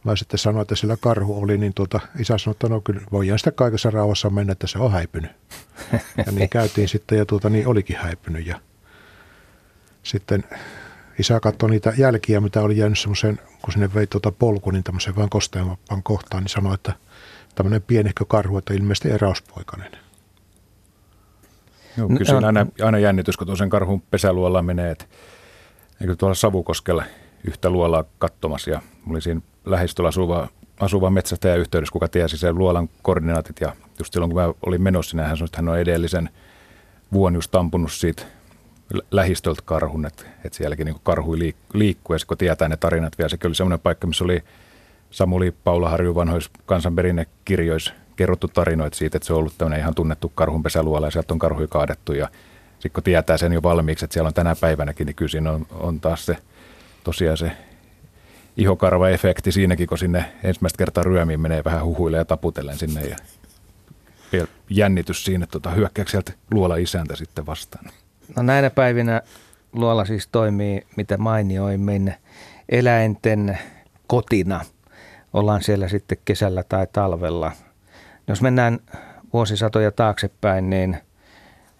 Mä 0.04 0.16
sitten 0.16 0.38
sanoin, 0.38 0.62
että 0.62 0.76
sillä 0.76 0.98
karhu 0.98 1.42
oli, 1.42 1.58
niin 1.58 1.74
tuota, 1.74 2.00
isä 2.20 2.38
sanoi, 2.38 2.52
että 2.52 2.70
no 2.70 2.82
kyllä 2.82 3.02
voidaan 3.12 3.40
sitä 3.40 3.52
kaikessa 3.52 3.92
rauhassa 3.92 4.30
mennä, 4.30 4.52
että 4.52 4.68
se 4.68 4.80
on 4.80 4.92
häipynyt. 4.92 5.32
Ja 6.26 6.32
niin 6.32 6.50
käytiin 6.50 6.88
sitten 6.88 7.18
ja 7.18 7.26
tuota, 7.26 7.50
niin 7.50 7.68
olikin 7.68 7.98
häipynyt. 7.98 8.48
Ja 8.48 8.62
sitten 10.04 10.44
isä 11.20 11.40
katsoi 11.40 11.70
niitä 11.70 11.94
jälkiä, 11.98 12.42
mitä 12.42 12.62
oli 12.62 12.78
jäänyt 12.78 13.00
semmoiseen, 13.00 13.40
kun 13.62 13.74
sinne 13.74 13.94
vei 13.94 14.08
tuota 14.08 14.32
polku, 14.32 14.72
niin 14.72 14.84
tämmöiseen 14.84 15.16
vähän 15.16 15.30
kosteampaan 15.30 16.04
kohtaan, 16.04 16.44
niin 16.44 16.50
sanoi, 16.50 16.74
että 16.74 16.94
tämmöinen 17.56 17.82
pienehkö 17.82 18.26
karhu, 18.28 18.58
että 18.58 18.74
ilmeisesti 18.74 19.10
eräuspoikainen. 19.10 19.92
Joo, 21.98 22.08
kyllä 22.08 22.26
siinä 22.26 22.48
aina, 22.48 22.66
aina 22.82 23.00
jännitys, 23.00 23.38
kun 23.38 23.48
tuossa 23.48 23.68
karhun 23.68 24.02
pesäluolla 24.02 24.62
menee, 24.62 24.92
että 24.92 25.06
eikö 26.02 26.16
tuolla 26.16 26.36
Savukoskella 26.36 27.04
yhtä 27.48 27.70
luolaa 27.70 28.04
katsomassa 28.20 28.70
ja 28.70 28.82
oli 29.10 29.22
siinä 29.22 29.42
lähistöllä 29.66 30.08
asuva, 30.08 30.48
asuva 30.80 31.10
metsästäjä 31.10 31.56
yhteydessä, 31.56 31.94
kuka 31.94 32.08
tiesi 32.08 32.38
sen 32.38 32.58
luolan 32.58 32.90
koordinaatit 33.02 33.62
ja 33.62 33.76
just 34.00 34.14
silloin 34.14 34.32
kun 34.32 34.42
mä 34.42 34.54
olin 34.66 34.82
menossa 34.82 35.10
sinne, 35.10 35.24
hän 35.24 35.38
sanoi, 35.38 35.46
että 35.46 35.58
hän 35.58 35.70
on 35.70 35.80
edellisen 35.80 36.30
vuon 37.14 37.36
just 37.36 37.56
ampunut 37.56 37.92
siitä 37.92 38.24
lähistöltä 39.12 39.62
karhun, 39.66 40.06
että, 40.06 40.24
että 40.46 40.58
sielläkin 40.58 40.86
niin 40.86 40.96
karhui 41.04 41.38
liik- 41.38 41.74
liikkuu. 41.74 42.14
Ja 42.14 42.20
kun 42.28 42.38
tietää 42.38 42.70
ne 42.70 42.78
tarinat 42.78 43.18
vielä, 43.18 43.30
sekin 43.30 43.48
oli 43.48 43.56
semmoinen 43.56 43.80
paikka, 43.80 44.08
missä 44.08 44.24
oli 44.24 44.44
Samuli 45.12 45.52
Paulaharju 45.64 46.16
vanhoissa 46.16 46.52
kansanperinnekirjoissa 46.66 47.94
kerrottu 48.16 48.48
tarinoita 48.48 48.98
siitä, 48.98 49.18
että 49.18 49.28
se 49.28 49.34
on 49.34 49.40
ollut 49.40 49.58
tämmöinen 49.58 49.80
ihan 49.80 49.96
tunnettu 49.96 50.32
karhunpesäluola 50.36 51.08
ja 51.08 51.12
sieltä 51.12 51.34
on 51.34 51.40
karhuja 51.40 51.68
kaadettu. 51.68 52.14
Ja 52.14 52.30
sitten 52.74 52.92
kun 52.92 53.04
tietää 53.04 53.38
sen 53.38 53.54
jo 53.54 53.64
valmiiksi, 53.64 54.06
että 54.06 54.14
siellä 54.14 54.28
on 54.28 54.34
tänä 54.34 54.56
päivänäkin, 54.62 55.06
niin 55.06 55.16
kyllä 55.16 55.30
siinä 55.30 55.52
on, 55.52 55.66
on 55.72 56.00
taas 56.00 56.26
se 56.26 56.38
tosiaan 57.04 57.38
se 57.38 57.52
ihokarva-efekti 58.58 59.52
siinäkin, 59.52 59.88
kun 59.88 59.98
sinne 59.98 60.26
ensimmäistä 60.44 60.78
kertaa 60.78 61.04
ryömiin 61.04 61.40
menee 61.40 61.64
vähän 61.64 61.86
huhuille 61.86 62.18
ja 62.18 62.26
taputellen 62.26 62.78
sinne. 62.78 63.02
Ja 63.02 63.18
jännitys 64.70 65.26
siinä, 65.26 65.44
että 65.44 65.52
tota, 65.52 65.70
hyökkääkö 65.70 66.12
sieltä 66.12 66.34
luola 66.52 66.76
isäntä 66.76 67.16
sitten 67.16 67.46
vastaan. 67.46 67.86
No 68.36 68.44
näinä 68.44 68.70
päivinä 68.70 69.22
luola 69.74 70.06
siis 70.06 70.28
toimii, 70.28 70.86
mitä 70.96 71.18
mainioimmin, 71.18 72.14
eläinten 72.70 73.60
kotina. 74.08 74.62
Ollaan 75.34 75.64
siellä 75.64 75.88
sitten 75.88 76.18
kesällä 76.26 76.64
tai 76.64 76.88
talvella. 76.94 77.52
Jos 78.28 78.42
mennään 78.42 78.80
vuosisatoja 79.34 79.92
taaksepäin, 79.92 80.70
niin 80.70 80.98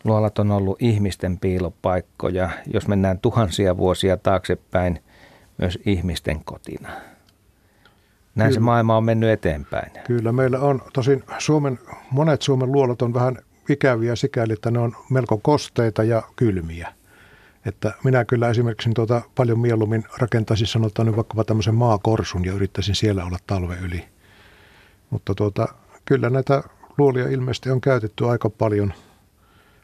luolat 0.04 0.40
on 0.40 0.52
ollut 0.52 0.82
ihmisten 0.82 1.40
piilopaikkoja. 1.40 2.50
Jos 2.74 2.88
mennään 2.88 3.20
tuhansia 3.20 3.78
vuosia 3.78 4.18
taaksepäin, 4.18 5.04
myös 5.58 5.80
ihmisten 5.86 6.44
kotina. 6.46 6.90
Näin 8.36 8.50
Kyllä. 8.50 8.54
se 8.54 8.60
maailma 8.60 8.98
on 8.98 9.04
mennyt 9.04 9.30
eteenpäin. 9.30 9.92
Kyllä, 10.04 10.32
meillä 10.32 10.60
on 10.60 10.82
tosin 10.94 11.24
Suomen, 11.38 11.80
monet 12.12 12.42
Suomen 12.42 12.72
luolat 12.72 13.02
on 13.02 13.14
vähän 13.14 13.38
ikäviä 13.70 14.16
sikäli, 14.16 14.54
että 14.54 14.72
ne 14.72 14.80
on 14.80 14.96
melko 15.10 15.38
kosteita 15.38 16.04
ja 16.04 16.24
kylmiä. 16.36 16.94
Että 17.66 17.94
minä 18.04 18.26
kyllä 18.26 18.50
esimerkiksi 18.50 18.90
tuota 18.96 19.22
paljon 19.36 19.60
mieluummin 19.60 20.04
rakentaisin 20.18 20.68
sanotaan 20.68 21.06
nyt 21.06 21.16
vaikkapa 21.16 21.44
tämmöisen 21.44 21.76
maakorsun 21.76 22.46
ja 22.46 22.54
yrittäisin 22.54 22.96
siellä 22.96 23.26
olla 23.26 23.38
talve 23.48 23.78
yli. 23.82 24.06
Mutta 25.10 25.36
tuota, 25.36 25.68
kyllä 26.06 26.30
näitä 26.30 26.64
luolia 26.98 27.28
ilmeisesti 27.28 27.70
on 27.70 27.82
käytetty 27.82 28.26
aika 28.26 28.50
paljon, 28.50 28.94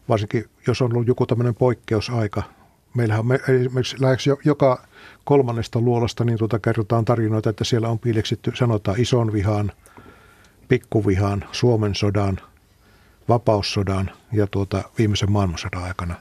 varsinkin 0.09 0.45
jos 0.67 0.81
on 0.81 0.93
ollut 0.93 1.07
joku 1.07 1.25
tämmöinen 1.25 1.55
poikkeusaika. 1.55 2.43
Meillähän 2.93 3.19
on 3.19 3.27
me, 3.27 3.35
esimerkiksi 3.35 4.01
lähes 4.01 4.25
joka 4.45 4.85
kolmannesta 5.23 5.79
luolasta 5.81 6.23
niin 6.23 6.37
tuota 6.37 6.59
kerrotaan 6.59 7.05
tarinoita, 7.05 7.49
että 7.49 7.63
siellä 7.63 7.89
on 7.89 7.99
piileksitty, 7.99 8.51
sanotaan 8.55 8.99
ison 8.99 9.33
vihan, 9.33 9.71
pikkuvihan, 10.67 11.45
Suomen 11.51 11.95
sodan, 11.95 12.37
vapaussodan 13.29 14.11
ja 14.31 14.47
tuota 14.47 14.83
viimeisen 14.97 15.31
maailmansodan 15.31 15.83
aikana. 15.83 16.15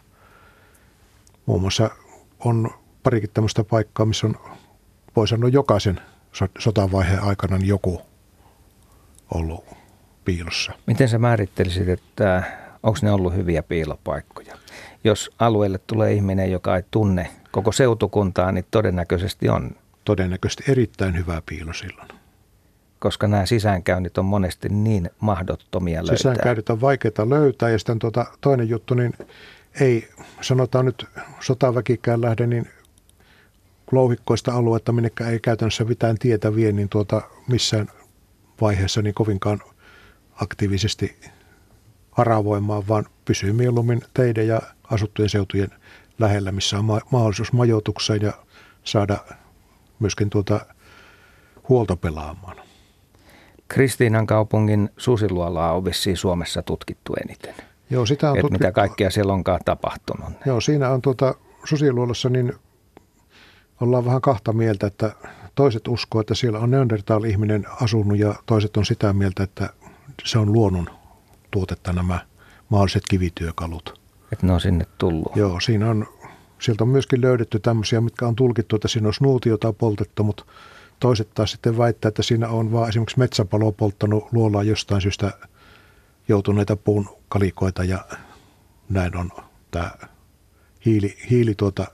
Muun 1.46 1.61
muassa 1.61 1.90
on 2.38 2.70
parikin 3.02 3.30
tämmöistä 3.34 3.64
paikkaa, 3.64 4.07
missä 4.07 4.26
on, 4.26 4.36
voi 5.16 5.28
sanoa 5.28 5.48
jokaisen 5.48 6.00
sotavaiheen 6.59 7.22
aikana 7.22 7.59
niin 7.59 7.68
joku 7.68 8.02
ollut 9.34 9.64
piilossa. 10.24 10.72
Miten 10.86 11.09
sä 11.09 11.18
määrittelisit, 11.18 11.88
että 11.88 12.42
onko 12.82 12.98
ne 13.02 13.11
ollut 13.11 13.34
hyviä 13.34 13.62
piilopaikkoja? 13.62 14.59
Jos 15.05 15.30
alueelle 15.38 15.78
tulee 15.78 16.12
ihminen, 16.12 16.52
joka 16.52 16.76
ei 16.76 16.82
tunne 16.90 17.30
koko 17.50 17.72
seutukuntaa, 17.72 18.52
niin 18.52 18.66
todennäköisesti 18.70 19.48
on. 19.48 19.70
Todennäköisesti 20.05 20.64
erittäin 20.68 21.16
hyvä 21.16 21.42
piilo 21.46 21.72
silloin. 21.72 22.09
Koska 23.05 23.28
nämä 23.28 23.46
sisäänkäynnit 23.46 24.18
on 24.18 24.24
monesti 24.24 24.68
niin 24.68 25.11
mahdottomia 25.20 26.00
löytää. 26.00 26.16
Sisäänkäynnit 26.16 26.70
on 26.70 26.80
vaikeita 26.80 27.28
löytää 27.28 27.70
ja 27.70 27.78
sitten 27.78 27.98
tuota, 27.98 28.26
toinen 28.40 28.68
juttu, 28.68 28.94
niin 28.94 29.12
ei 29.80 30.09
sanotaan 30.40 30.84
nyt 30.84 31.07
sotaväkikään 31.40 32.20
lähde, 32.20 32.46
niin 32.46 32.70
louhikkoista 33.92 34.52
aluetta, 34.52 34.92
minnekään 34.92 35.30
ei 35.32 35.40
käytännössä 35.40 35.84
mitään 35.84 36.18
tietä 36.18 36.55
vie, 36.55 36.72
niin 36.72 36.88
tuota, 36.88 37.22
missään 37.48 37.88
vaiheessa 38.61 39.02
niin 39.02 39.14
kovinkaan 39.14 39.61
aktiivisesti 40.34 41.20
haravoimaan, 42.11 42.88
vaan 42.88 43.05
pysyy 43.24 43.52
mieluummin 43.52 44.00
teidän 44.14 44.46
ja 44.46 44.61
asuttujen 44.90 45.28
seutujen 45.28 45.70
lähellä, 46.18 46.52
missä 46.52 46.78
on 46.78 46.84
ma- 46.84 47.00
mahdollisuus 47.11 47.52
majoitukseen 47.52 48.22
ja 48.22 48.32
saada 48.84 49.18
myöskin 49.98 50.30
tuota 50.30 50.66
huolta 51.68 51.96
pelaamaan. 51.96 52.63
Kristiinan 53.68 54.26
kaupungin 54.26 54.90
susiluolaa 54.96 55.72
on 55.72 55.84
vissiin 55.84 56.16
Suomessa 56.16 56.62
tutkittu 56.62 57.14
eniten. 57.24 57.54
Joo, 57.90 58.06
sitä 58.06 58.30
on 58.30 58.36
tutkittu. 58.36 58.58
mitä 58.58 58.72
kaikkea 58.72 59.10
siellä 59.10 59.32
onkaan 59.32 59.60
tapahtunut. 59.64 60.28
Joo, 60.46 60.60
siinä 60.60 60.90
on 60.90 61.02
tuota, 61.02 61.34
susiluolossa 61.64 62.28
niin 62.28 62.52
ollaan 63.80 64.04
vähän 64.04 64.20
kahta 64.20 64.52
mieltä, 64.52 64.86
että 64.86 65.12
toiset 65.54 65.88
uskoo, 65.88 66.20
että 66.20 66.34
siellä 66.34 66.58
on 66.58 66.70
Neandertal-ihminen 66.70 67.66
asunut 67.80 68.18
ja 68.18 68.34
toiset 68.46 68.76
on 68.76 68.84
sitä 68.84 69.12
mieltä, 69.12 69.42
että 69.42 69.70
se 70.24 70.38
on 70.38 70.52
luonnon 70.52 70.86
tuotetta 71.50 71.92
nämä 71.92 72.18
mahdolliset 72.68 73.02
kivityökalut. 73.08 74.00
Että 74.32 74.46
ne 74.46 74.52
on 74.52 74.60
sinne 74.60 74.86
tullut. 74.98 75.36
Joo, 75.36 75.60
siinä 75.60 75.90
on, 75.90 76.06
sieltä 76.58 76.84
on 76.84 76.88
myöskin 76.88 77.20
löydetty 77.20 77.58
tämmöisiä, 77.58 78.00
mitkä 78.00 78.26
on 78.26 78.36
tulkittu, 78.36 78.76
että 78.76 78.88
siinä 78.88 79.08
on 79.08 79.14
snuutiota 79.14 79.72
poltettu, 79.72 80.24
mutta 80.24 80.44
toiset 81.05 81.34
taas 81.34 81.50
sitten 81.50 81.78
väittää, 81.78 82.09
että 82.09 82.22
siinä 82.22 82.48
on 82.48 82.72
vaan 82.72 82.88
esimerkiksi 82.88 83.18
metsäpalo 83.18 83.72
polttanut 83.72 84.28
luolaa 84.32 84.62
jostain 84.62 85.02
syystä 85.02 85.32
joutuneita 86.28 86.76
puun 86.76 87.16
kalikoita 87.28 87.84
ja 87.84 88.05
näin 88.88 89.16
on 89.16 89.30
tämä 89.70 89.90
hiili, 90.86 91.16
hiili 91.30 91.55
tuota 91.55 91.86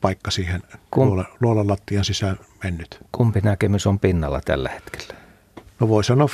paikka 0.00 0.30
siihen 0.30 0.62
Kum, 0.90 1.06
luolan, 1.06 1.26
luolan 1.40 1.68
lattian 1.68 2.04
sisään 2.04 2.38
mennyt. 2.64 3.00
Kumpi 3.12 3.40
näkemys 3.40 3.86
on 3.86 3.98
pinnalla 3.98 4.40
tällä 4.40 4.68
hetkellä? 4.68 5.14
No 5.80 5.88
voi 5.88 6.04
sanoa 6.04 6.28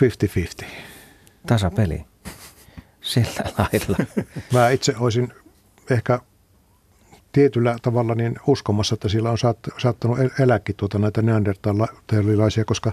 50-50. 0.63 0.65
Tasapeli. 1.47 2.05
Sillä 3.01 3.45
lailla. 3.59 4.25
Mä 4.53 4.71
itse 4.71 4.95
olisin 4.99 5.33
ehkä 5.91 6.21
tietyllä 7.39 7.77
tavalla 7.83 8.15
niin 8.15 8.37
uskomassa, 8.47 8.95
että 8.95 9.09
sillä 9.09 9.31
on 9.31 9.39
saat, 9.39 9.59
saattanut 9.79 10.19
elääkin 10.41 10.77
tuota 10.77 10.99
näitä 10.99 11.23
neandertalilaisia, 11.23 12.65
koska 12.65 12.93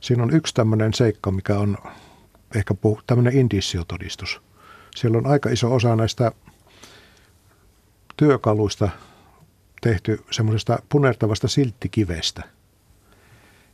siinä 0.00 0.22
on 0.22 0.34
yksi 0.34 0.54
tämmöinen 0.54 0.94
seikka, 0.94 1.30
mikä 1.30 1.58
on 1.58 1.76
ehkä 2.54 2.74
puhu, 2.74 3.00
tämmöinen 3.06 3.36
indiciotodistus. 3.36 4.40
Siellä 4.96 5.18
on 5.18 5.26
aika 5.26 5.50
iso 5.50 5.74
osa 5.74 5.96
näistä 5.96 6.32
työkaluista 8.16 8.88
tehty 9.80 10.24
semmoisesta 10.30 10.78
punertavasta 10.88 11.48
silttikivestä. 11.48 12.42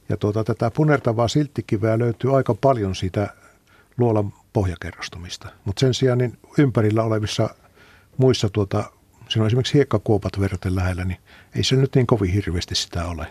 Ja 0.09 0.17
tuota, 0.17 0.45
tätä 0.45 0.71
punertavaa 0.71 1.29
silttikiveä 1.29 1.99
löytyy 1.99 2.37
aika 2.37 2.55
paljon 2.55 2.95
siitä 2.95 3.35
luolan 3.99 4.33
pohjakerrostumista. 4.53 5.49
Mutta 5.65 5.81
sen 5.81 5.95
sijaan 5.95 6.19
niin 6.19 6.39
ympärillä 6.59 7.03
olevissa 7.03 7.51
muissa, 8.17 8.49
tuota, 8.49 8.93
siinä 9.31 9.43
on 9.43 9.47
esimerkiksi 9.47 9.75
hiekkakuopat 9.75 10.41
verraten 10.41 10.77
lähellä, 10.77 11.05
niin 11.05 11.19
ei 11.57 11.65
se 11.65 11.77
nyt 11.77 11.95
niin 11.95 12.07
kovin 12.07 12.33
hirveästi 12.33 12.75
sitä 12.75 13.07
ole. 13.07 13.27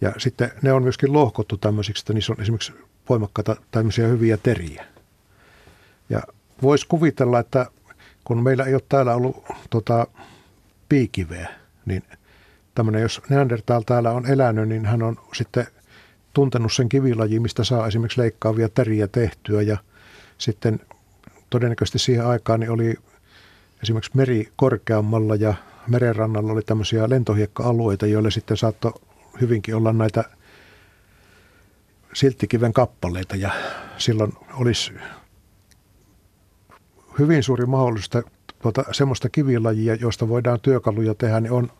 Ja 0.00 0.12
sitten 0.18 0.52
ne 0.62 0.72
on 0.72 0.82
myöskin 0.82 1.12
lohkottu 1.12 1.56
tämmöisiksi, 1.56 2.02
että 2.02 2.12
niissä 2.12 2.32
on 2.32 2.40
esimerkiksi 2.40 2.72
voimakkaita 3.08 3.56
tämmöisiä 3.70 4.06
hyviä 4.06 4.36
teriä. 4.36 4.84
Ja 6.08 6.22
voisi 6.62 6.86
kuvitella, 6.88 7.38
että 7.38 7.66
kun 8.24 8.42
meillä 8.42 8.64
ei 8.64 8.74
ole 8.74 8.82
täällä 8.88 9.14
ollut 9.14 9.44
tota, 9.70 10.06
piikiveä, 10.88 11.48
niin 11.86 12.02
tämmöinen, 12.74 13.02
jos 13.02 13.22
Neandertal 13.28 13.82
täällä 13.86 14.10
on 14.10 14.26
elänyt, 14.26 14.68
niin 14.68 14.86
hän 14.86 15.02
on 15.02 15.16
sitten 15.34 15.66
tuntenut 16.32 16.72
sen 16.72 16.88
kivilajin, 16.88 17.42
mistä 17.42 17.64
saa 17.64 17.86
esimerkiksi 17.86 18.20
leikkaavia 18.20 18.68
teriä 18.68 19.08
tehtyä 19.08 19.62
ja 19.62 19.76
sitten 20.38 20.80
todennäköisesti 21.50 21.98
siihen 21.98 22.26
aikaan 22.26 22.60
niin 22.60 22.70
oli 22.70 22.94
esimerkiksi 23.84 24.10
meri 24.14 24.48
korkeammalla 24.56 25.34
ja 25.34 25.54
merenrannalla 25.88 26.52
oli 26.52 26.62
tämmöisiä 26.62 27.10
lentohiekka-alueita, 27.10 28.06
joille 28.06 28.30
sitten 28.30 28.56
saattoi 28.56 28.92
hyvinkin 29.40 29.74
olla 29.76 29.92
näitä 29.92 30.24
silttikiven 32.14 32.72
kappaleita 32.72 33.36
ja 33.36 33.50
silloin 33.98 34.32
olisi 34.54 34.92
hyvin 37.18 37.42
suuri 37.42 37.66
mahdollisuus, 37.66 38.06
että 38.06 38.54
tuota, 38.62 38.84
semmoista 38.92 39.28
kivilajia, 39.28 39.94
joista 39.94 40.28
voidaan 40.28 40.60
työkaluja 40.60 41.14
tehdä, 41.14 41.40
niin 41.40 41.52
on 41.52 41.72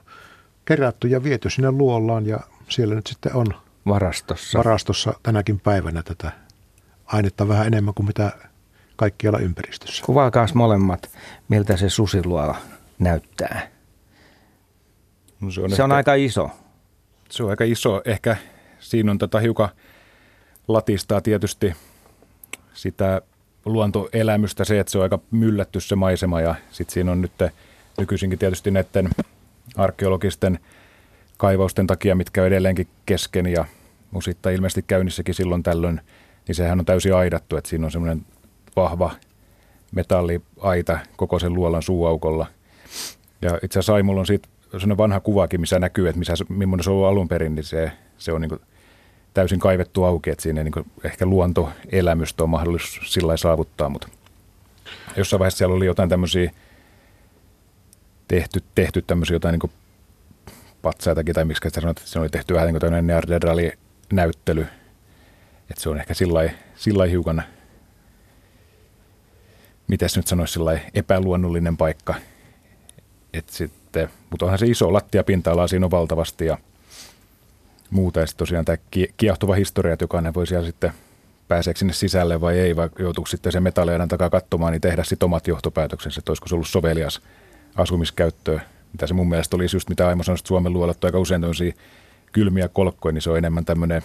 kerätty 0.65 1.09
ja 1.09 1.25
viety 1.25 1.51
sinne 1.51 1.71
luollaan 1.71 2.27
ja 2.27 2.41
siellä 2.69 2.95
nyt 2.95 3.07
sitten 3.07 3.35
on 3.35 3.47
varastossa. 3.87 4.59
varastossa 4.59 5.15
tänäkin 5.23 5.61
päivänä 5.61 6.03
tätä 6.03 6.33
ainetta 7.07 7.49
vähän 7.49 7.67
enemmän 7.67 7.95
kuin 7.95 8.07
mitä 8.07 8.33
kaikkialla 8.97 9.39
ympäristössä. 9.39 10.05
Kuvaakaas 10.07 10.55
molemmat, 10.55 11.11
miltä 11.49 11.77
se 11.77 11.89
susiluola 11.89 12.57
näyttää. 12.99 13.69
No 15.41 15.51
se 15.51 15.61
on, 15.61 15.71
se 15.71 15.83
on 15.83 15.93
aika 15.93 16.15
iso. 16.15 16.51
Se 17.31 17.43
on 17.43 17.51
aika 17.51 17.65
iso. 17.65 18.03
Ehkä 18.05 18.37
siinä 18.81 19.11
on 19.11 19.19
tätä 19.19 19.41
hiukan 19.41 19.69
latistaa 20.69 21.21
tietysti 21.21 21.75
sitä 22.75 23.23
luontoelämystä 23.65 24.65
se, 24.65 24.81
että 24.81 24.91
se 24.91 24.99
on 24.99 25.03
aika 25.03 25.19
myllätty 25.31 25.81
se 25.81 25.97
maisema 25.97 26.41
ja 26.41 26.55
sitten 26.71 26.95
siinä 26.95 27.13
on 27.13 27.21
nyt 27.21 27.33
nykyisinkin 27.99 28.39
tietysti 28.39 28.71
näiden 28.71 29.11
arkeologisten 29.77 30.59
kaivausten 31.37 31.87
takia, 31.87 32.15
mitkä 32.15 32.41
on 32.41 32.47
edelleenkin 32.47 32.89
kesken 33.07 33.47
ja 33.47 33.65
osittain 34.15 34.55
ilmeisesti 34.55 34.85
käynnissäkin 34.87 35.35
silloin 35.35 35.63
tällöin, 35.63 36.01
niin 36.49 36.55
sehän 36.55 36.79
on 36.79 36.87
täysin 36.87 37.15
aidattu, 37.15 37.57
että 37.57 37.71
siinä 37.71 37.85
on 37.85 37.91
semmoinen 37.91 38.27
vahva 38.77 39.11
metalliaita 39.93 40.99
koko 41.16 41.39
sen 41.39 41.55
luolan 41.55 41.83
suuaukolla. 41.83 42.47
Ja 43.43 43.59
itse 43.62 43.79
asiassa 43.79 43.93
Saimulla 43.93 44.20
on 44.20 44.27
siitä 44.27 44.49
sellainen 44.70 44.97
vanha 44.97 45.20
kuvakin, 45.20 45.61
missä 45.61 45.79
näkyy, 45.79 46.09
että 46.09 46.18
missä, 46.18 46.35
millainen 46.49 46.85
se 46.85 46.91
on 46.91 46.97
ollut 46.97 47.09
alun 47.09 47.29
perin, 47.29 47.55
niin 47.55 47.64
se, 47.64 47.93
se 48.18 48.33
on 48.33 48.41
niin 48.41 48.61
täysin 49.35 49.59
kaivettu 49.59 50.05
auki, 50.05 50.31
että 50.31 50.43
siinä 50.43 50.64
niin 50.64 50.93
ehkä 51.05 51.27
luontoelämystä 51.27 52.43
on 52.43 52.51
mahdollisuus 52.51 53.12
sillä 53.12 53.37
saavuttaa, 53.37 53.89
mutta 53.89 54.09
jossain 55.16 55.39
vaiheessa 55.39 55.59
siellä 55.59 55.75
oli 55.75 55.87
jotain 55.87 56.09
tämmöisiä 56.09 56.51
tehty, 58.29 58.62
tehty 58.75 59.03
tämmöisiä 59.03 59.35
jotain 59.35 59.59
niin 59.59 59.72
patsaitakin, 60.83 61.35
tai 61.35 61.45
miksi 61.45 61.70
sanoit, 61.70 61.99
että 61.99 62.11
se 62.11 62.18
oli 62.18 62.29
tehty 62.29 62.55
vähän 62.55 62.66
niin 62.66 62.81
kuin 62.81 62.81
tämmöinen 62.81 63.77
näyttely, 64.12 64.66
että 65.70 65.83
se 65.83 65.89
on 65.89 66.01
ehkä 66.01 66.14
sillä 66.77 67.07
hiukan, 67.11 67.43
mitäs 69.89 70.16
nyt 70.16 70.26
sanoisi, 70.26 70.61
epäluonnollinen 70.95 71.76
paikka, 71.76 72.14
että 73.32 73.53
sitten, 73.53 74.09
mutta 74.30 74.47
onhan 74.47 74.59
se 74.59 74.66
iso 74.66 74.93
lattiapinta-ala, 74.93 75.68
siinä 75.68 75.87
on 75.87 75.91
valtavasti 75.91 76.47
ja 76.47 76.59
muuta. 77.91 78.20
Ja 78.20 78.26
tosiaan 78.37 78.64
tämä 78.64 78.78
kiehtova 79.16 79.55
historia, 79.55 79.93
että 79.93 80.03
jokainen 80.03 80.35
voi 80.35 80.47
siellä 80.47 80.66
sitten 80.66 80.93
pääseekö 81.49 81.78
sinne 81.78 81.93
sisälle 81.93 82.41
vai 82.41 82.59
ei, 82.59 82.76
vai 82.76 82.89
joutuuko 82.99 83.28
sitten 83.28 83.53
sen 83.53 83.62
metalliadan 83.62 84.09
takaa 84.09 84.30
katsomaan, 84.30 84.72
niin 84.72 84.80
tehdä 84.80 85.05
sitten 85.05 85.26
omat 85.26 85.47
johtopäätöksensä, 85.47 86.18
että 86.18 86.30
olisiko 86.30 86.49
se 86.49 86.55
ollut 86.55 86.68
sovelias 86.68 87.20
asumiskäyttöön. 87.76 88.62
Mitä 88.93 89.07
se 89.07 89.14
mun 89.14 89.28
mielestä 89.28 89.57
olisi 89.57 89.76
just, 89.76 89.89
mitä 89.89 90.09
Aimo 90.09 90.22
sanoi, 90.22 90.39
että 90.39 90.49
Suomen 90.49 90.72
luolat 90.72 91.05
aika 91.05 91.18
usein 91.18 91.41
tämmöisiä 91.41 91.72
kylmiä 92.32 92.68
kolkkoja, 92.68 93.12
niin 93.12 93.22
se 93.22 93.30
on 93.30 93.39
enemmän 93.39 93.64
tämmöinen 93.64 94.03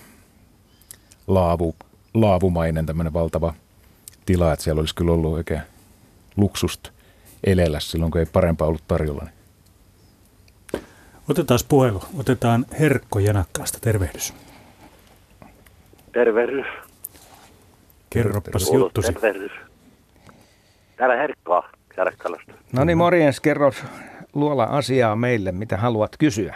laavu, 1.27 1.75
laavumainen 2.13 2.86
tämmöinen 2.86 3.13
valtava 3.13 3.53
tila, 4.30 4.53
että 4.53 4.63
siellä 4.63 4.80
olisi 4.80 4.95
kyllä 4.95 5.11
ollut 5.11 5.34
oikein 5.34 5.61
luksusta 6.38 6.91
elellä 7.43 7.80
silloin, 7.80 8.11
kun 8.11 8.19
ei 8.19 8.25
parempaa 8.25 8.67
ollut 8.67 8.84
tarjolla. 8.88 9.23
Niin 9.23 10.84
Otetaan 11.30 11.59
puhelu. 11.69 12.01
Otetaan 12.19 12.65
Herkko 12.80 13.19
Janakkaasta. 13.19 13.77
Tervehdys. 13.82 14.34
Tervehdys. 16.11 16.65
Kerropas 18.09 18.71
juttusi. 18.73 19.13
Tervehdys. 19.13 19.51
Täällä 20.97 21.15
Herkkoa 21.15 21.69
Janakkalasta. 21.97 22.53
No 22.73 22.84
niin, 22.84 22.97
morjens. 22.97 23.39
Kerro 23.39 23.71
luola 24.34 24.63
asiaa 24.63 25.15
meille, 25.15 25.51
mitä 25.51 25.77
haluat 25.77 26.17
kysyä. 26.19 26.55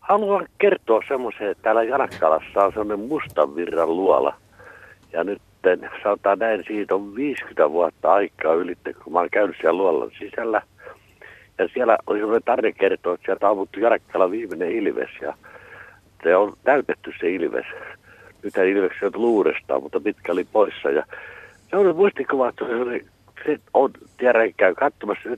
Haluan 0.00 0.46
kertoa 0.58 1.00
semmoisen, 1.08 1.50
että 1.50 1.62
täällä 1.62 1.82
Janakkalassa 1.82 2.60
on 2.60 2.72
semmoinen 2.72 3.08
mustan 3.08 3.56
virran 3.56 3.96
luola. 3.96 4.36
Ja 5.12 5.24
nyt 5.24 5.42
sanotaan 6.02 6.38
näin, 6.38 6.64
siitä 6.66 6.94
on 6.94 7.14
50 7.14 7.70
vuotta 7.70 8.12
aikaa 8.12 8.54
ylitte, 8.54 8.92
kun 8.92 9.12
mä 9.12 9.18
oon 9.18 9.28
käynyt 9.30 9.56
siellä 9.60 9.78
luolan 9.78 10.10
sisällä– 10.18 10.62
ja 11.60 11.68
siellä 11.74 11.98
oli 12.06 12.18
sellainen 12.18 12.42
tarina 12.44 12.76
kertoa, 12.80 13.14
että 13.14 13.24
sieltä 13.24 13.46
on 13.46 13.52
ammuttu 13.52 13.80
Jarakkala 13.80 14.30
viimeinen 14.30 14.72
ilves 14.72 15.10
ja 15.22 15.34
se 16.22 16.36
on 16.36 16.52
täytetty 16.64 17.12
se 17.20 17.30
ilves. 17.30 17.66
Nythän 18.42 18.66
ilves 18.66 18.92
sieltä 18.98 19.18
luurestaan, 19.18 19.82
mutta 19.82 20.00
pitkä 20.00 20.32
oli 20.32 20.46
poissa. 20.52 20.90
Ja 20.90 21.04
se 21.70 21.76
on 21.76 21.96
muistikuva, 21.96 22.48
että 22.48 22.64
se, 22.66 22.74
oli, 22.74 23.04
se 23.44 23.60
on, 23.74 23.90
tiedän, 24.16 24.54
käy 24.56 24.74
katsomassa 24.74 25.28
7-2 25.28 25.34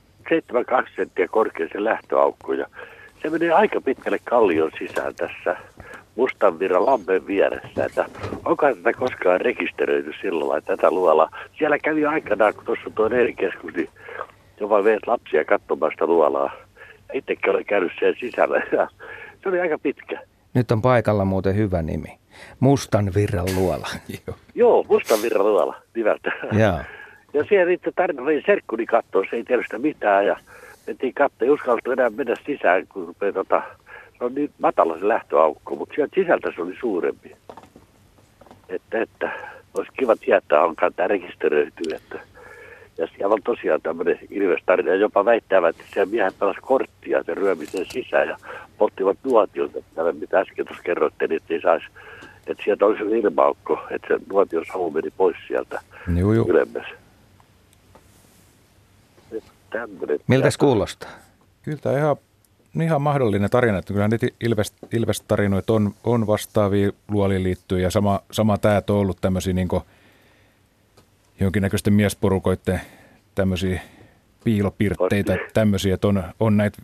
senttiä 0.95 1.27
korkea 1.27 1.67
se 1.71 1.83
lähtöaukko. 1.83 2.53
Ja 2.53 2.65
se 3.21 3.29
menee 3.29 3.51
aika 3.51 3.81
pitkälle 3.81 4.19
kallion 4.23 4.71
sisään 4.79 5.15
tässä 5.15 5.57
Mustanvirran 6.15 6.85
lampen 6.85 7.27
vieressä. 7.27 7.85
Että 7.85 8.05
onko 8.45 8.75
tätä 8.75 8.93
koskaan 8.93 9.41
rekisteröity 9.41 10.11
sillä 10.21 10.47
lailla, 10.47 10.61
tätä 10.61 10.91
luola. 10.91 11.29
Siellä 11.57 11.79
kävi 11.79 12.05
aikanaan, 12.05 12.53
kun 12.53 12.65
tuossa 12.65 12.89
tuo 12.95 13.05
eri 13.05 13.33
keskus, 13.33 13.73
niin 13.73 13.89
jopa 14.59 14.83
veet 14.83 15.07
lapsia 15.07 15.45
katsomaan 15.45 15.91
sitä 15.91 16.05
luolaa. 16.05 16.51
Itsekin 17.13 17.49
olen 17.49 17.65
käynyt 17.65 17.91
sen 17.99 18.15
sisällä 18.19 18.61
se 19.43 19.49
oli 19.49 19.59
aika 19.59 19.79
pitkä. 19.79 20.19
Nyt 20.53 20.71
on 20.71 20.81
paikalla 20.81 21.25
muuten 21.25 21.55
hyvä 21.55 21.81
nimi. 21.81 22.19
Mustan 22.59 23.11
virran 23.15 23.47
luola. 23.55 23.87
Joo, 24.55 24.85
Mustan 24.89 25.21
virran 25.21 25.45
luola 25.45 25.75
nimeltä. 25.95 26.31
Ja, 26.51 26.83
ja 27.33 27.43
siellä 27.49 27.73
itse 27.73 27.91
tarina 27.95 28.25
vei 28.25 28.43
serkkuni 28.45 28.85
katsoa, 28.85 29.23
se 29.29 29.35
ei 29.35 29.43
tiedä 29.43 29.63
sitä 29.63 29.79
mitään 29.79 30.25
ja 30.25 30.37
mentiin 30.87 31.13
katsoa, 31.13 31.45
ei 31.45 31.49
uskaltu 31.49 31.91
enää 31.91 32.09
mennä 32.09 32.35
sisään, 32.45 32.87
kun 32.87 33.15
me, 33.21 33.31
tota, 33.31 33.63
se 34.17 34.23
on 34.23 34.35
niin 34.35 34.51
matala 34.59 34.99
se 34.99 35.07
lähtöaukko, 35.07 35.75
mutta 35.75 35.95
sieltä 35.95 36.15
sisältä 36.15 36.51
se 36.55 36.61
oli 36.61 36.75
suurempi. 36.79 37.35
Että, 38.69 39.01
että 39.01 39.31
olisi 39.73 39.91
kiva 39.99 40.15
tietää, 40.15 40.63
onko 40.63 40.89
tämä 40.95 41.07
rekisteröity, 41.07 41.95
että 41.95 42.19
ja 42.97 43.07
siellä 43.07 43.33
on 43.33 43.43
tosiaan 43.43 43.81
tämmöinen 43.81 44.19
ilvestarina, 44.29 44.89
ja 44.89 44.95
jopa 44.95 45.25
väittävät, 45.25 45.75
että 45.79 45.91
siellä 45.93 46.11
miehet 46.11 46.39
pelasi 46.39 46.61
korttia 46.61 47.23
sen 47.23 47.37
ryömisen 47.37 47.85
sisään 47.93 48.27
ja 48.27 48.37
pottivat 48.77 49.17
nuotion, 49.23 49.69
että 49.75 50.13
mitä 50.13 50.39
äsken 50.39 50.65
tuossa 50.65 50.83
kerroitte, 50.83 51.27
niin 51.27 51.41
että 51.41 51.53
ei 51.53 51.61
saisi, 51.61 51.85
että 52.47 52.63
sieltä 52.63 52.85
olisi 52.85 53.03
ilmaukko, 53.03 53.79
että 53.91 54.07
se 54.07 54.19
nuotion 54.29 54.65
savu 54.73 54.91
meni 54.91 55.11
pois 55.17 55.37
sieltä 55.47 55.81
juu, 56.19 56.33
juu. 56.33 56.49
ylemmäs. 56.49 56.87
Miltä 60.27 60.51
se 60.51 60.57
kuulostaa? 60.57 61.09
Kyllä 61.63 61.77
tämä 61.77 61.97
ihan, 61.97 62.17
ihan 62.81 63.01
mahdollinen 63.01 63.49
tarina, 63.49 63.77
että 63.77 63.93
kyllä 63.93 64.07
niitä 64.07 64.27
Ilves, 64.41 64.73
Ilves-tarinoita 64.93 65.73
on, 65.73 65.93
on 66.03 66.27
vastaavia 66.27 66.91
luoliin 67.07 67.43
liittyen 67.43 67.81
ja 67.81 67.91
sama, 67.91 68.19
sama 68.31 68.57
tämä 68.57 68.81
on 68.89 68.95
ollut 68.95 69.17
tämmöisiä 69.21 69.53
niin 69.53 69.67
jonkinnäköisten 71.39 71.93
miesporukoiden 71.93 72.81
tämmöisiä 73.35 73.81
piilopirtteitä, 74.43 75.37
tämmöisiä, 75.53 75.93
että 75.93 76.07
on, 76.07 76.23
on 76.39 76.57
näitä 76.57 76.81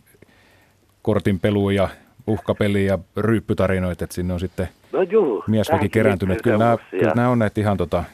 kortinpeluja, 1.02 1.88
uhkapeliä 2.26 2.86
ja 2.92 2.98
ryyppytarinoita, 3.16 4.04
että 4.04 4.14
sinne 4.14 4.34
on 4.34 4.40
sitten 4.40 4.68
no 4.92 5.02
juu, 5.02 5.44
miesväki 5.46 5.88
kerääntynyt. 5.88 6.42
Kyllä 6.42 6.58
nämä, 6.58 6.76
kyllä 6.90 7.12
nämä 7.14 7.28
on 7.28 7.38
näitä 7.38 7.60
ihan 7.60 7.76
tota 7.76 8.04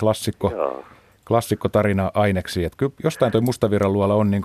klassikko, 0.00 0.52
klassikkotarina-aineksi. 1.28 2.64
Että 2.64 2.76
kyllä 2.76 2.92
jostain 3.04 3.32
tuo 3.32 3.40
Mustavirran 3.40 3.92
luola 3.92 4.14
on 4.14 4.30
niin 4.30 4.42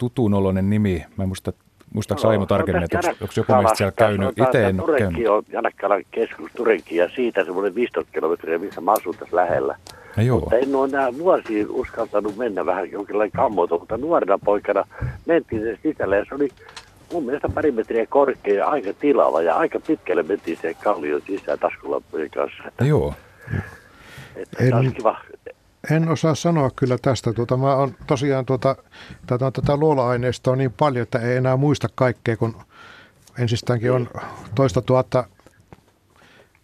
tutun 0.00 0.34
oloinen 0.34 0.70
nimi. 0.70 1.04
Mä 1.16 1.24
en 1.24 1.28
muista, 1.28 1.52
muistaaks 1.94 2.24
no, 2.24 2.30
Aimo 2.30 2.46
tarkemmin, 2.46 2.82
että 2.82 2.98
onko, 2.98 3.08
onko 3.20 3.32
joku 3.36 3.52
meistä 3.52 3.74
siellä 3.74 3.92
käynyt? 3.92 4.38
Itse 4.38 4.64
en 4.64 4.80
ole 4.80 4.98
käynyt. 4.98 5.28
on 5.28 5.42
Janakkalan 5.52 6.02
keskus 6.10 6.50
Turenki 6.56 6.96
ja 6.96 7.08
siitä 7.14 7.44
semmoinen 7.44 7.74
15 7.74 8.12
kilometriä, 8.12 8.58
missä 8.58 8.80
mä 8.80 8.92
asun 8.92 9.14
tässä 9.18 9.36
lähellä. 9.36 9.76
No 10.16 10.22
joo. 10.22 10.40
Mutta 10.40 10.56
en 10.56 10.74
ole 10.74 10.88
enää 10.88 11.18
vuosiin 11.18 11.70
uskaltanut 11.70 12.36
mennä 12.36 12.66
vähän 12.66 12.90
jonkinlainen 12.90 13.32
kammoto, 13.32 13.78
mutta 13.78 13.96
nuorena 13.96 14.38
poikana 14.38 14.84
mentiin 15.26 15.62
sen 15.62 15.78
sisälle 15.82 16.16
ja 16.16 16.24
se 16.28 16.34
oli 16.34 16.48
mun 17.12 17.24
mielestä 17.24 17.48
pari 17.48 17.72
metriä 17.72 18.06
korkea 18.06 18.54
ja 18.54 18.66
aika 18.66 18.92
tilava 18.92 19.42
ja 19.42 19.56
aika 19.56 19.80
pitkälle 19.80 20.22
mentiin 20.22 20.58
sen 20.62 20.74
kallion 20.84 21.22
sisään 21.26 21.58
taskulampujen 21.58 22.30
kanssa. 22.30 22.62
No 22.80 22.86
joo. 22.86 23.14
Että 24.36 24.64
en, 24.64 24.92
kiva. 24.96 25.20
En 25.90 26.08
osaa 26.08 26.34
sanoa 26.34 26.70
kyllä 26.76 26.98
tästä. 27.02 27.32
Tuota, 27.32 27.56
mä 27.56 27.74
on 27.74 27.94
tosiaan 28.06 28.46
tuota, 28.46 28.76
tätä, 29.26 29.50
tätä 29.50 29.76
luola-aineistoa 29.76 30.56
niin 30.56 30.72
paljon, 30.72 31.02
että 31.02 31.18
ei 31.18 31.36
enää 31.36 31.56
muista 31.56 31.88
kaikkea, 31.94 32.36
kun 32.36 32.56
ensistäänkin 33.38 33.92
on 33.92 34.08
toista 34.54 34.82
tuhatta 34.82 35.24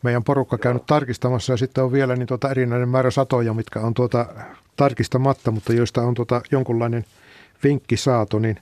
meidän 0.02 0.24
porukka 0.24 0.58
käynyt 0.58 0.86
tarkistamassa 0.86 1.52
ja 1.52 1.56
sitten 1.56 1.84
on 1.84 1.92
vielä 1.92 2.16
niin 2.16 2.26
tuota 2.26 2.50
erinäinen 2.50 2.88
määrä 2.88 3.10
satoja, 3.10 3.54
mitkä 3.54 3.80
on 3.80 3.94
tuota 3.94 4.26
tarkistamatta, 4.76 5.50
mutta 5.50 5.72
joista 5.72 6.02
on 6.02 6.14
tuota 6.14 6.42
jonkunlainen 6.50 7.04
vinkki 7.64 7.96
saatu, 7.96 8.38
niin 8.38 8.60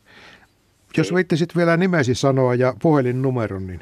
jos 0.97 1.07
niin. 1.07 1.17
viittisit 1.17 1.57
vielä 1.57 1.77
nimesi 1.77 2.15
sanoa 2.15 2.55
ja 2.55 2.75
puhelinnumeron, 2.83 3.67
niin... 3.67 3.81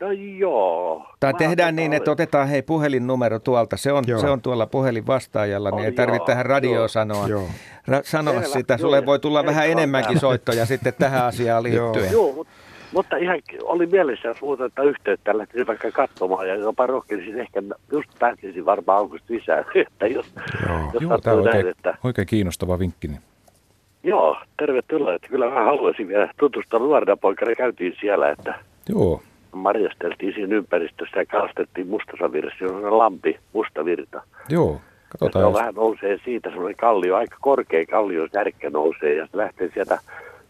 No 0.00 0.12
joo. 0.12 1.06
Tai 1.20 1.32
Mä 1.32 1.38
tehdään 1.38 1.76
niin, 1.76 1.92
että 1.92 2.10
otetaan 2.10 2.48
hei 2.48 2.62
puhelinnumero 2.62 3.38
tuolta. 3.38 3.76
Se 3.76 3.92
on, 3.92 4.04
se 4.20 4.30
on 4.30 4.42
tuolla 4.42 4.66
puhelin 4.66 5.06
vastaajalla, 5.06 5.70
niin 5.70 5.84
ei 5.84 5.92
tarvitse 5.92 6.26
tähän 6.26 6.46
radioon 6.46 6.88
sanoa, 6.88 7.28
joo. 7.28 7.48
Ra- 7.90 8.02
sanoa 8.04 8.34
Selvä, 8.34 8.46
sitä. 8.46 8.78
Sulle 8.78 8.96
joo, 8.96 9.06
voi 9.06 9.18
tulla 9.18 9.46
vähän 9.46 9.68
enemmänkin 9.68 10.20
soittoja 10.20 10.66
sitten 10.74 10.92
tähän 10.98 11.24
asiaan 11.24 11.62
liittyen. 11.62 12.12
Joo, 12.12 12.32
mutta 12.32 12.52
Mutta 12.92 13.16
ihan 13.16 13.40
oli 13.62 13.86
mielessä, 13.86 14.28
jos 14.28 14.40
muuta 14.42 14.82
yhteyttä 14.82 15.38
lähtisin 15.38 15.66
vaikka 15.66 15.90
katsomaan 15.90 16.48
ja 16.48 16.54
jopa 16.54 16.86
rohkelisin 16.86 17.40
ehkä, 17.40 17.62
just 17.92 18.08
pääsisin 18.18 18.64
varmaan 18.64 18.98
augusta 18.98 19.26
lisää, 19.28 19.64
että 19.86 20.06
jos, 20.06 20.26
Joo, 20.68 20.78
jos 20.92 21.02
Joo 21.02 21.18
tämä 21.18 21.36
on 21.36 21.42
oikein, 21.42 21.68
että... 21.68 21.96
oikein 22.04 22.26
kiinnostava 22.26 22.78
vinkki. 22.78 23.08
Niin. 23.08 23.20
Joo, 24.02 24.36
tervetuloa. 24.58 25.14
Että 25.14 25.28
kyllä 25.28 25.50
mä 25.50 25.64
haluaisin 25.64 26.08
vielä 26.08 26.30
tutustua 26.36 26.78
nuorena 26.78 27.16
poikana. 27.16 27.54
Käytiin 27.54 27.96
siellä, 28.00 28.30
että 28.30 28.54
Joo. 28.88 29.22
Marjasteltiin 29.56 30.34
siinä 30.34 30.56
ympäristössä 30.56 31.20
ja 31.20 31.26
kalastettiin 31.26 31.86
mustasavirrassa. 31.86 32.58
Se 32.58 32.66
on 32.66 32.98
lampi, 32.98 33.38
mustavirta. 33.52 34.22
Joo, 34.48 34.80
katsotaan. 35.08 35.42
Ja 35.42 35.44
se 35.44 35.46
on 35.46 35.52
vähän 35.52 35.74
nousee 35.74 36.18
siitä, 36.24 36.50
semmoinen 36.50 36.76
kallio, 36.76 37.16
aika 37.16 37.36
korkea 37.40 37.86
kallio, 37.86 38.28
särkkä 38.32 38.70
nousee 38.70 39.14
ja 39.14 39.26
se 39.26 39.36
lähtee 39.36 39.70
sieltä 39.74 39.98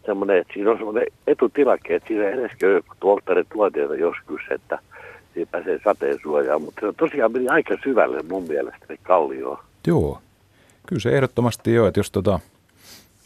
semmoinen, 0.05 0.37
että 0.37 0.53
siinä 0.53 0.71
on 0.71 0.77
semmoinen 0.77 1.07
etutilake, 1.27 1.95
että 1.95 2.07
siinä 2.07 2.29
edeskö 2.29 2.71
joku 2.71 2.93
tuoltare 2.99 3.43
tuotteita 3.53 3.95
joskus, 3.95 4.41
että 4.49 4.79
siinä 5.33 5.49
pääsee 5.51 5.79
sateen 5.83 6.19
suojaan. 6.21 6.61
Mutta 6.61 6.79
se 6.79 6.87
on 6.87 6.95
tosiaan 6.95 7.31
meni 7.31 7.47
aika 7.47 7.77
syvälle 7.83 8.21
mun 8.29 8.43
mielestä 8.47 8.85
ne 8.89 8.97
kallioon. 9.03 9.57
Joo, 9.87 10.21
kyllä 10.87 10.99
se 10.99 11.09
ehdottomasti 11.09 11.73
jo, 11.73 11.87
että 11.87 11.99
jos 11.99 12.11
tota, 12.11 12.39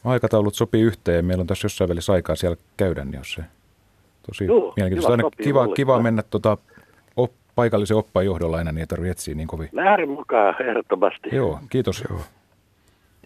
aikataulut 0.06 0.56
sopii 0.56 0.82
yhteen 0.82 1.18
ja 1.18 1.24
meillä 1.24 1.42
on 1.42 1.48
tässä 1.48 1.66
jossain 1.66 1.90
välissä 1.90 2.14
aikaa 2.14 2.36
siellä 2.36 2.58
käydä, 2.78 3.06
niin 3.06 3.18
jos 3.18 3.34
se 3.34 3.42
tosi 4.30 4.46
Joo, 4.46 4.74
mielenkiintoista. 4.76 5.12
Aina 5.12 5.30
kiva, 5.44 5.68
kiva 5.68 6.02
mennä 6.02 6.24
tota, 6.24 6.58
op, 7.16 7.32
paikallisen 7.56 7.98
oppaan 7.98 8.26
johdolla 8.26 8.58
aina, 8.58 8.72
niin 8.72 8.80
ei 8.80 8.88
tarvitse 8.88 9.12
etsiä 9.12 9.36
niin 9.36 9.48
kovin. 9.48 9.70
Lähden 9.72 10.10
mukaan 10.10 10.56
ehdottomasti. 10.62 11.30
Joo, 11.32 11.60
kiitos. 11.70 12.04
Joo. 12.10 12.20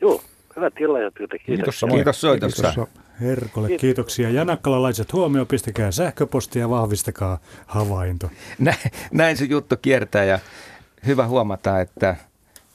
Joo, 0.01 0.21
hyvät 0.55 0.73
illanjatkoita. 0.79 1.37
Kiitos, 1.37 1.79
kiitos, 1.79 1.95
kiitos 1.95 2.21
soitosta. 2.21 2.73
Kiitos. 2.73 2.89
Herkolle 3.21 3.67
kiitos. 3.67 3.81
kiitoksia. 3.81 4.29
Janakkalalaiset 4.29 5.13
huomioon, 5.13 5.47
pistäkää 5.47 5.91
sähköpostia 5.91 6.59
ja 6.59 6.69
vahvistakaa 6.69 7.37
havainto. 7.65 8.29
Näin, 8.59 8.77
näin 9.11 9.37
se 9.37 9.45
juttu 9.45 9.75
kiertää 9.81 10.23
ja 10.23 10.39
hyvä 11.05 11.27
huomata, 11.27 11.81
että 11.81 12.15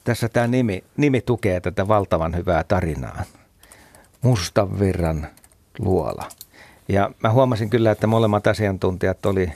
tässä 0.03 0.29
tämä 0.29 0.47
nimi, 0.47 0.83
nimi 0.97 1.21
tukee 1.21 1.59
tätä 1.59 1.87
valtavan 1.87 2.35
hyvää 2.35 2.63
tarinaa. 2.63 3.23
Mustan 4.21 4.79
virran 4.79 5.27
luola. 5.79 6.25
Ja 6.89 7.11
mä 7.23 7.31
huomasin 7.31 7.69
kyllä, 7.69 7.91
että 7.91 8.07
molemmat 8.07 8.47
asiantuntijat 8.47 9.25
oli, 9.25 9.51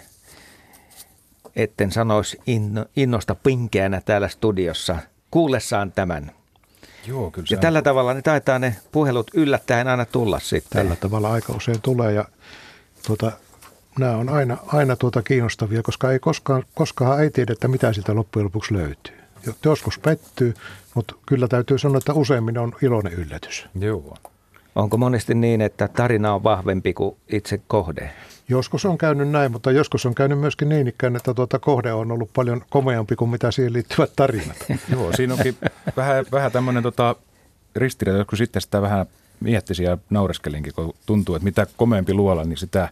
etten 1.55 1.91
sanoisi 1.91 2.37
inno, 2.47 2.85
innosta 2.95 3.35
pinkeänä 3.35 4.01
täällä 4.01 4.27
studiossa 4.27 4.97
kuullessaan 5.31 5.91
tämän. 5.91 6.31
Joo, 7.07 7.31
kyllä 7.31 7.47
ja 7.49 7.57
tällä 7.57 7.77
on... 7.77 7.83
tavalla 7.83 8.13
ne 8.13 8.21
taitaa 8.21 8.59
ne 8.59 8.75
puhelut 8.91 9.31
yllättäen 9.33 9.87
aina 9.87 10.05
tulla 10.05 10.39
sitten. 10.39 10.81
Tällä 10.81 10.95
tavalla 10.95 11.31
aika 11.31 11.53
usein 11.53 11.81
tulee 11.81 12.13
ja 12.13 12.25
tuota, 13.07 13.31
nämä 13.99 14.17
on 14.17 14.29
aina, 14.29 14.57
aina 14.67 14.95
tuota 14.95 15.21
kiinnostavia, 15.21 15.83
koska 15.83 16.11
ei 16.11 16.19
koskaan, 16.19 16.63
koskaan 16.73 17.23
ei 17.23 17.29
tiedetä, 17.29 17.67
mitä 17.67 17.93
siltä 17.93 18.15
loppujen 18.15 18.45
lopuksi 18.45 18.73
löytyy. 18.73 19.17
Joskus 19.65 19.99
pettyy, 19.99 20.53
mutta 20.93 21.15
kyllä 21.25 21.47
täytyy 21.47 21.77
sanoa, 21.77 21.97
että 21.97 22.13
useimmin 22.13 22.57
on 22.57 22.73
iloinen 22.81 23.13
yllätys. 23.13 23.65
Joo. 23.79 24.17
Onko 24.75 24.97
monesti 24.97 25.35
niin, 25.35 25.61
että 25.61 25.87
tarina 25.87 26.33
on 26.33 26.43
vahvempi 26.43 26.93
kuin 26.93 27.15
itse 27.27 27.61
kohde? 27.67 28.11
Joskus 28.49 28.85
on 28.85 28.97
käynyt 28.97 29.29
näin, 29.29 29.51
mutta 29.51 29.71
joskus 29.71 30.05
on 30.05 30.15
käynyt 30.15 30.39
myöskin 30.39 30.69
niin 30.69 30.87
ikään, 30.87 31.15
että 31.15 31.33
tuota 31.33 31.59
kohde 31.59 31.93
on 31.93 32.11
ollut 32.11 32.29
paljon 32.33 32.61
komeampi 32.69 33.15
kuin 33.15 33.29
mitä 33.29 33.51
siihen 33.51 33.73
liittyvät 33.73 34.11
tarinat. 34.15 34.57
Joo, 34.91 35.11
siinä 35.15 35.33
onkin 35.33 35.57
vähän, 35.97 36.25
vähän 36.31 36.51
tämmöinen 36.51 36.83
tota 36.83 37.15
ristiriita, 37.75 38.25
kun 38.25 38.37
sitten 38.37 38.61
sitä 38.61 38.81
vähän 38.81 39.05
miettisin 39.39 39.85
ja 39.85 39.97
naureskelinkin, 40.09 40.73
kun 40.73 40.95
tuntuu, 41.05 41.35
että 41.35 41.43
mitä 41.43 41.67
komeampi 41.77 42.13
luola, 42.13 42.43
niin 42.43 42.57
sitä 42.57 42.89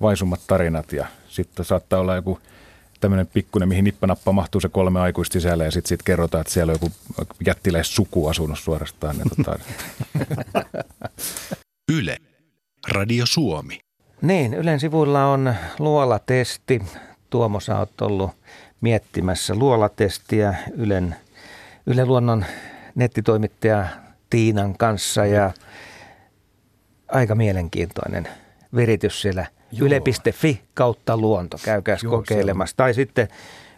vaisummat 0.00 0.40
tarinat 0.46 0.92
ja 0.92 1.06
sitten 1.28 1.64
saattaa 1.64 2.00
olla 2.00 2.14
joku 2.14 2.38
tämmöinen 3.02 3.26
pikkuinen, 3.26 3.68
mihin 3.68 3.84
nippanappa 3.84 4.32
mahtuu 4.32 4.60
se 4.60 4.68
kolme 4.68 5.00
aikuista 5.00 5.32
sisälle 5.32 5.64
ja 5.64 5.70
sitten 5.70 5.88
sit 5.88 6.02
kerrotaan, 6.02 6.40
että 6.40 6.52
siellä 6.52 6.70
on 6.70 6.78
joku 6.82 6.92
jättiläis 7.46 7.94
suku 7.94 8.26
asunut 8.26 8.58
suorastaan. 8.58 9.16
Niin 9.16 9.28
tota... 9.36 9.58
Yle. 11.98 12.16
Radio 12.88 13.26
Suomi. 13.26 13.80
Niin, 14.22 14.54
Ylen 14.54 14.80
sivuilla 14.80 15.26
on 15.26 15.54
luolatesti. 15.78 16.82
Tuomo, 17.30 17.60
sä 17.60 17.78
oot 17.78 18.00
ollut 18.00 18.30
miettimässä 18.80 19.54
luolatestiä 19.54 20.54
Ylen, 20.76 21.16
Yle 21.86 22.04
Luonnon 22.06 22.44
nettitoimittaja 22.94 23.86
Tiinan 24.30 24.78
kanssa 24.78 25.26
ja 25.26 25.52
aika 27.08 27.34
mielenkiintoinen 27.34 28.28
viritys 28.74 29.22
siellä– 29.22 29.46
yle.fi 29.80 30.60
kautta 30.74 31.16
luonto. 31.16 31.58
Käykääs 31.64 32.02
Joo, 32.02 32.10
kokeilemassa. 32.10 32.76
Tai 32.76 32.94
sitten 32.94 33.28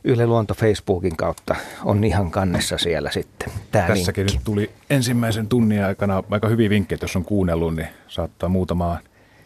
Yle 0.05 0.27
Luonto 0.27 0.55
Facebookin 0.55 1.17
kautta 1.17 1.57
on 1.85 2.05
ihan 2.05 2.31
kannessa 2.31 2.79
siellä 2.79 3.11
sitten 3.11 3.49
tämä 3.71 3.87
Tässäkin 3.87 4.23
linkki. 4.23 4.37
nyt 4.37 4.45
tuli 4.45 4.71
ensimmäisen 4.91 5.49
tunnin 5.49 5.85
aikana 5.85 6.23
aika 6.31 6.49
hyviä 6.49 6.71
vinkkejä, 6.71 6.99
jos 7.03 7.17
on 7.17 7.25
kuunnellut, 7.25 7.77
niin 7.77 7.89
saattaa 8.09 8.49
muutamaa 8.49 8.99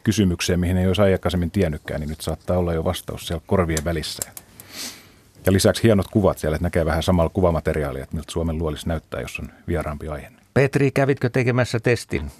kysymykseen, 0.04 0.60
mihin 0.60 0.76
ei 0.76 0.86
olisi 0.86 1.02
aikaisemmin 1.02 1.50
tiennytkään, 1.50 2.00
niin 2.00 2.08
nyt 2.10 2.20
saattaa 2.20 2.58
olla 2.58 2.74
jo 2.74 2.84
vastaus 2.84 3.26
siellä 3.26 3.42
korvien 3.46 3.84
välissä. 3.84 4.32
Ja 5.46 5.52
lisäksi 5.52 5.82
hienot 5.82 6.06
kuvat 6.08 6.38
siellä, 6.38 6.54
että 6.54 6.66
näkee 6.66 6.84
vähän 6.84 7.02
samalla 7.02 7.30
kuvamateriaalia, 7.30 8.02
että 8.02 8.16
miltä 8.16 8.32
Suomen 8.32 8.58
luolis 8.58 8.86
näyttää, 8.86 9.20
jos 9.20 9.38
on 9.38 9.48
vieraampi 9.68 10.08
aihe. 10.08 10.28
Petri, 10.54 10.90
kävitkö 10.90 11.28
tekemässä 11.30 11.80
testin? 11.80 12.30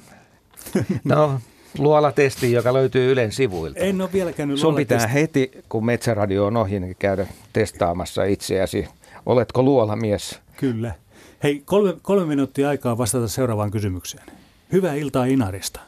No, 1.05 1.41
luolatesti, 1.79 2.53
joka 2.53 2.73
löytyy 2.73 3.12
Ylen 3.12 3.33
sivuilta. 3.33 3.81
En 3.81 4.01
ole 4.01 4.12
vielä 4.12 4.33
käynyt 4.33 4.59
Sun 4.59 4.75
pitää 4.75 5.07
heti, 5.07 5.51
kun 5.69 5.85
Metsäradio 5.85 6.47
on 6.47 6.57
ohi, 6.57 6.81
niin 6.81 6.97
käydä 6.99 7.27
testaamassa 7.53 8.25
itseäsi. 8.25 8.89
Oletko 9.27 9.62
luolamies? 9.62 10.41
Kyllä. 10.57 10.95
Hei, 11.43 11.62
kolme, 11.64 11.95
kolme 12.03 12.27
minuuttia 12.27 12.69
aikaa 12.69 12.99
vastata 12.99 13.29
seuraavaan 13.29 13.71
kysymykseen. 13.71 14.25
Hyvää 14.73 14.95
iltaa 14.95 15.25
Inarista. 15.25 15.81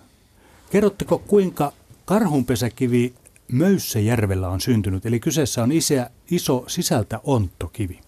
Kerrotteko, 0.71 1.19
kuinka 1.19 1.73
karhunpesäkivi 2.05 3.15
Möyssäjärvellä 3.53 4.49
on 4.49 4.61
syntynyt? 4.61 5.07
Eli 5.07 5.21
kyseessä 5.21 5.63
on 5.63 5.73
isä, 5.73 6.11
iso 6.31 6.65
sisältä 6.67 7.21
onttokivi. 7.25 8.01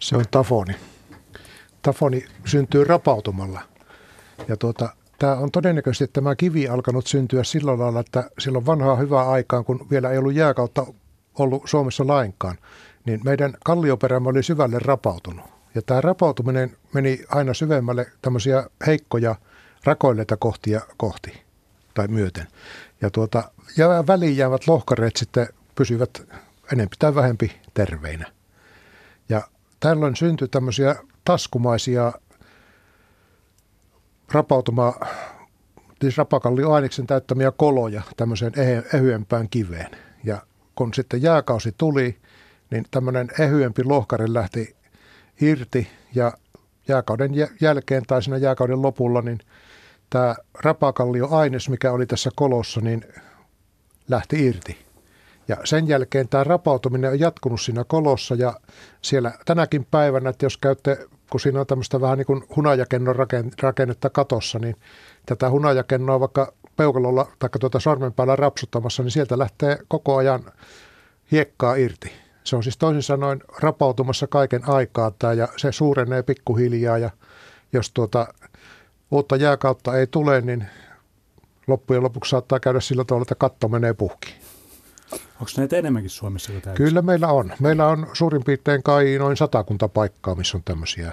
Se 0.00 0.16
on 0.16 0.24
tafoni. 0.30 0.74
Tafoni 1.82 2.24
syntyy 2.44 2.84
rapautumalla. 2.84 3.60
Ja 4.48 4.56
tuota, 4.56 4.88
Tämä 5.18 5.34
on 5.34 5.50
todennäköisesti 5.50 6.12
tämä 6.12 6.36
kivi 6.36 6.68
alkanut 6.68 7.06
syntyä 7.06 7.44
sillä 7.44 7.78
lailla, 7.78 8.00
että 8.00 8.30
silloin 8.38 8.66
vanhaa 8.66 8.96
hyvää 8.96 9.28
aikaan, 9.28 9.64
kun 9.64 9.86
vielä 9.90 10.10
ei 10.10 10.18
ollut 10.18 10.34
jääkautta 10.34 10.86
ollut 11.38 11.62
Suomessa 11.66 12.06
lainkaan, 12.06 12.58
niin 13.04 13.20
meidän 13.24 13.54
kallioperämme 13.64 14.28
oli 14.28 14.42
syvälle 14.42 14.78
rapautunut. 14.78 15.46
Ja 15.74 15.82
tämä 15.82 16.00
rapautuminen 16.00 16.76
meni 16.94 17.24
aina 17.28 17.54
syvemmälle 17.54 18.06
tämmöisiä 18.22 18.66
heikkoja 18.86 19.34
rakoilleita 19.84 20.36
kohtia 20.36 20.80
kohti 20.96 21.42
tai 21.94 22.08
myöten. 22.08 22.46
Ja 23.00 23.10
tuota, 23.10 23.50
ja 23.76 24.04
väliin 24.06 24.36
jäävät 24.36 24.68
lohkareet 24.68 25.16
sitten 25.16 25.48
pysyvät 25.74 26.22
enempi 26.72 26.96
tai 26.98 27.14
vähempi 27.14 27.60
terveinä. 27.74 28.26
Ja 29.28 29.42
tällöin 29.80 30.16
syntyi 30.16 30.48
tämmöisiä 30.48 30.96
taskumaisia 31.24 32.12
rapautuma, 34.32 34.94
siis 36.00 36.18
rapakallioaineksen 36.18 37.06
täyttämiä 37.06 37.52
koloja 37.56 38.02
tämmöiseen 38.16 38.52
ehyempään 38.94 39.48
kiveen. 39.48 39.90
Ja 40.24 40.42
kun 40.74 40.94
sitten 40.94 41.22
jääkausi 41.22 41.74
tuli, 41.78 42.16
niin 42.70 42.84
tämmöinen 42.90 43.28
ehyempi 43.38 43.84
lohkari 43.84 44.34
lähti 44.34 44.76
irti 45.40 45.88
ja 46.14 46.32
jääkauden 46.88 47.30
jälkeen 47.60 48.02
tai 48.06 48.22
siinä 48.22 48.36
jääkauden 48.36 48.82
lopulla, 48.82 49.22
niin 49.22 49.38
tämä 50.10 50.34
rapakallioaines, 50.54 51.68
mikä 51.68 51.92
oli 51.92 52.06
tässä 52.06 52.30
kolossa, 52.36 52.80
niin 52.80 53.04
lähti 54.08 54.46
irti. 54.46 54.88
Ja 55.48 55.56
sen 55.64 55.88
jälkeen 55.88 56.28
tämä 56.28 56.44
rapautuminen 56.44 57.10
on 57.10 57.20
jatkunut 57.20 57.60
siinä 57.60 57.84
kolossa 57.84 58.34
ja 58.34 58.60
siellä 59.02 59.32
tänäkin 59.44 59.86
päivänä, 59.90 60.30
että 60.30 60.46
jos 60.46 60.56
käytte 60.56 61.06
kun 61.30 61.40
siinä 61.40 61.60
on 61.60 61.66
tämmöistä 61.66 62.00
vähän 62.00 62.18
niin 62.18 62.26
kuin 62.26 62.44
hunajakennon 62.56 63.16
rakennetta 63.62 64.10
katossa, 64.10 64.58
niin 64.58 64.76
tätä 65.26 65.50
hunajakennoa 65.50 66.20
vaikka 66.20 66.52
peukalolla 66.76 67.26
tai 67.38 67.50
tuota 67.60 67.80
sormen 67.80 68.12
päällä 68.12 68.36
rapsuttamassa, 68.36 69.02
niin 69.02 69.10
sieltä 69.10 69.38
lähtee 69.38 69.78
koko 69.88 70.16
ajan 70.16 70.52
hiekkaa 71.32 71.74
irti. 71.74 72.12
Se 72.44 72.56
on 72.56 72.62
siis 72.62 72.76
toisin 72.76 73.02
sanoen 73.02 73.40
rapautumassa 73.60 74.26
kaiken 74.26 74.68
aikaa 74.68 75.10
tämä 75.10 75.32
ja 75.32 75.48
se 75.56 75.72
suurenee 75.72 76.22
pikkuhiljaa 76.22 76.98
ja 76.98 77.10
jos 77.72 77.90
tuota 77.90 78.34
uutta 79.10 79.36
jääkautta 79.36 79.98
ei 79.98 80.06
tule, 80.06 80.40
niin 80.40 80.66
loppujen 81.66 82.02
lopuksi 82.02 82.30
saattaa 82.30 82.60
käydä 82.60 82.80
sillä 82.80 83.04
tavalla, 83.04 83.22
että 83.22 83.34
katto 83.34 83.68
menee 83.68 83.94
puhki. 83.94 84.34
Onko 85.12 85.52
näitä 85.56 85.76
enemmänkin 85.76 86.10
Suomessa 86.10 86.52
kuin 86.52 86.74
Kyllä 86.74 87.02
meillä 87.02 87.28
on. 87.28 87.52
Meillä 87.60 87.88
on 87.88 88.06
suurin 88.12 88.44
piirtein 88.44 88.82
kai 88.82 89.18
noin 89.18 89.36
satakunta 89.36 89.88
paikkaa, 89.88 90.34
missä 90.34 90.56
on 90.56 90.62
tämmöisiä 90.64 91.12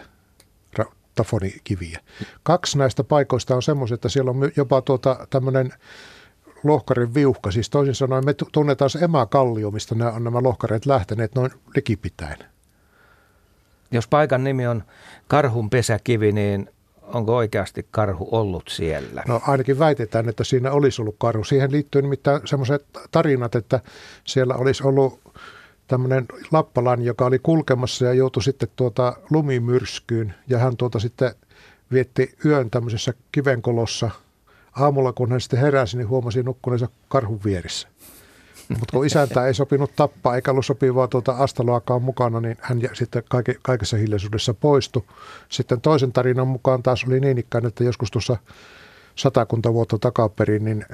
tafonikiviä. 1.16 2.00
Kaksi 2.44 2.78
näistä 2.78 3.04
paikoista 3.04 3.56
on 3.56 3.64
semmoisia, 3.64 3.96
että 3.96 4.10
siellä 4.10 4.32
on 4.32 4.52
jopa 4.56 4.82
tuota, 4.82 5.28
tämmöinen 5.30 5.74
lohkarin 6.64 7.14
viuhka. 7.14 7.52
Siis 7.52 7.70
toisin 7.70 7.96
sanoen 7.96 8.26
me 8.26 8.36
tunnetaan 8.52 8.90
se 8.90 9.00
emäkallio, 9.00 9.72
mistä 9.72 9.96
nämä 9.96 10.12
on 10.12 10.24
nämä 10.24 10.44
lohkareet 10.44 10.86
lähteneet 10.86 11.36
noin 11.36 11.52
likipitäen. 11.76 12.38
Jos 13.92 14.08
paikan 14.08 14.44
nimi 14.44 14.68
on 14.68 14.84
Karhun 15.28 15.70
pesäkivi, 15.70 16.32
niin 16.32 16.70
onko 17.14 17.36
oikeasti 17.36 17.88
karhu 17.92 18.28
ollut 18.32 18.64
siellä? 18.70 19.24
No 19.28 19.42
ainakin 19.48 19.80
väitetään, 19.80 20.30
että 20.30 20.44
siinä 20.44 20.72
olisi 20.72 21.02
ollut 21.02 21.16
karhu. 21.18 21.44
Siihen 21.44 21.72
liittyy 21.72 22.02
nimittäin 22.02 22.42
semmoiset 22.46 22.86
tarinat, 23.12 23.56
että 23.56 23.80
siellä 24.24 24.56
olisi 24.56 24.84
ollut 24.84 25.20
tämmöinen 25.88 26.26
lappalainen, 26.52 27.06
joka 27.06 27.26
oli 27.26 27.40
kulkemassa 27.40 28.06
ja 28.06 28.14
joutui 28.14 28.44
sitten 28.44 28.70
tuota 28.76 29.18
lumimyrskyyn. 29.30 30.34
Ja 30.48 30.58
hän 30.58 30.78
tuota 30.78 31.00
sitten 31.00 31.32
vietti 31.92 32.36
yön 32.46 32.70
tämmöisessä 32.70 33.14
kivenkolossa. 33.32 34.10
Aamulla 34.80 35.14
kun 35.14 35.32
hän 35.32 35.42
sitten 35.42 35.60
heräsi, 35.60 35.98
niin 35.98 36.10
huomasi 36.10 36.44
nukkuneensa 36.44 36.88
karhun 37.08 37.40
vieressä. 37.46 37.88
Mutta 38.70 38.92
kun 38.94 39.06
isäntä 39.06 39.48
ei 39.48 39.54
sopinut 39.54 39.96
tappaa 39.96 40.36
eikä 40.36 40.52
ollut 40.52 40.66
sopivaa 40.66 41.08
tuota 41.08 41.32
astaloakaan 41.32 42.02
mukana, 42.02 42.42
niin 42.42 42.58
hän 42.62 42.82
sitten 42.94 43.24
kaike, 43.30 43.56
kaikessa 43.62 43.98
hiljaisuudessa 43.98 44.54
poistui. 44.54 45.04
Sitten 45.50 45.82
toisen 45.82 46.12
tarinan 46.12 46.48
mukaan 46.48 46.84
taas 46.84 47.06
oli 47.08 47.20
niin 47.20 47.38
ikään, 47.38 47.66
että 47.66 47.84
joskus 47.84 48.12
tuossa 48.12 48.38
satakunta 49.16 49.74
vuotta 49.74 49.98
takaperin, 49.98 50.66
niin 50.66 50.86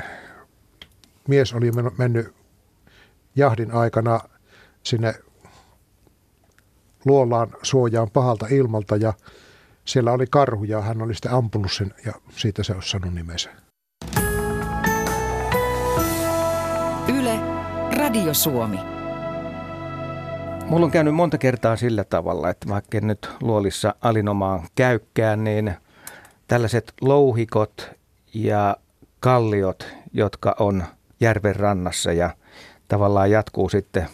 mies 1.28 1.54
oli 1.54 1.72
mennyt 1.98 2.34
jahdin 3.36 3.72
aikana 3.72 4.20
sinne 4.84 5.16
luolaan 7.06 7.50
suojaan 7.62 8.10
pahalta 8.10 8.48
ilmalta 8.50 8.96
ja 8.96 9.14
siellä 9.86 10.12
oli 10.12 10.26
karhu 10.30 10.64
ja 10.64 10.82
hän 10.82 11.02
oli 11.02 11.14
sitten 11.14 11.32
ampunut 11.32 11.72
sen 11.72 11.94
ja 12.06 12.12
siitä 12.36 12.64
se 12.64 12.74
olisi 12.74 12.90
saanut 12.90 13.14
nimensä. 13.14 13.50
Yle, 17.20 17.51
Radio 17.98 18.34
Suomi. 18.34 18.80
Mulla 20.66 20.86
on 20.86 20.92
käynyt 20.92 21.16
monta 21.16 21.38
kertaa 21.38 21.76
sillä 21.76 22.04
tavalla, 22.04 22.50
että 22.50 22.70
vaikka 22.70 22.98
en 22.98 23.08
nyt 23.08 23.30
luolissa 23.42 23.96
alinomaan 24.02 24.68
käykkään, 24.76 25.44
niin 25.44 25.74
tällaiset 26.48 26.94
louhikot 27.02 27.92
ja 28.34 28.78
kalliot, 29.20 29.88
jotka 30.14 30.56
on 30.60 30.84
järven 31.20 31.56
rannassa 31.56 32.12
ja 32.12 32.30
tavallaan 32.88 33.32
jatkuu 33.32 33.70
sitten 33.70 34.08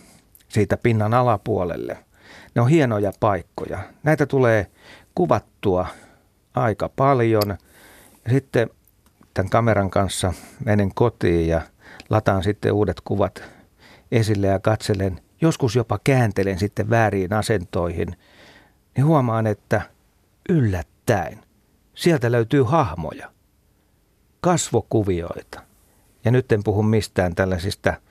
siitä 0.48 0.78
pinnan 0.78 1.14
alapuolelle. 1.14 1.98
Ne 2.56 2.62
on 2.62 2.70
hienoja 2.70 3.12
paikkoja. 3.20 3.80
Näitä 4.04 4.26
tulee 4.26 4.68
kuvattua 5.16 5.88
aika 6.54 6.90
paljon. 6.96 7.58
Sitten 8.30 8.70
tämän 9.34 9.50
kameran 9.50 9.90
kanssa 9.90 10.34
menen 10.66 10.92
kotiin 10.96 11.48
ja 11.48 11.62
lataan 12.10 12.44
sitten 12.44 12.74
uudet 12.74 13.02
kuvat 13.04 13.57
esille 14.12 14.48
ja 14.48 14.60
katselen. 14.60 15.22
Joskus 15.42 15.76
jopa 15.76 16.00
kääntelen 16.04 16.60
sitten 16.60 16.90
vääriin 16.90 17.34
asentoihin. 17.34 18.16
Niin 18.96 19.06
huomaan, 19.06 19.48
että 19.48 19.82
yllättäen 20.50 21.40
sieltä 21.96 22.32
löytyy 22.32 22.64
hahmoja, 22.64 23.32
kasvokuvioita. 24.42 25.62
Ja 26.26 26.32
nyt 26.32 26.52
en 26.52 26.64
puhu 26.64 26.84
mistään 26.84 27.36
tällaisista– 27.36 27.94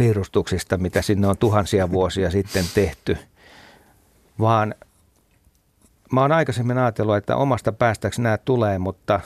piirustuksista, 0.00 0.76
mitä 0.76 1.02
sinne 1.02 1.26
on 1.26 1.36
tuhansia 1.38 1.90
vuosia 1.90 2.30
sitten 2.36 2.64
tehty, 2.74 3.18
vaan 4.38 4.74
mä 6.12 6.20
oon 6.20 6.32
aikaisemmin 6.32 6.78
ajatellut, 6.78 7.16
että 7.16 7.36
omasta 7.36 7.72
päästäksi 7.72 8.22
nämä 8.22 8.38
tulee, 8.38 8.78
mutta 8.78 9.20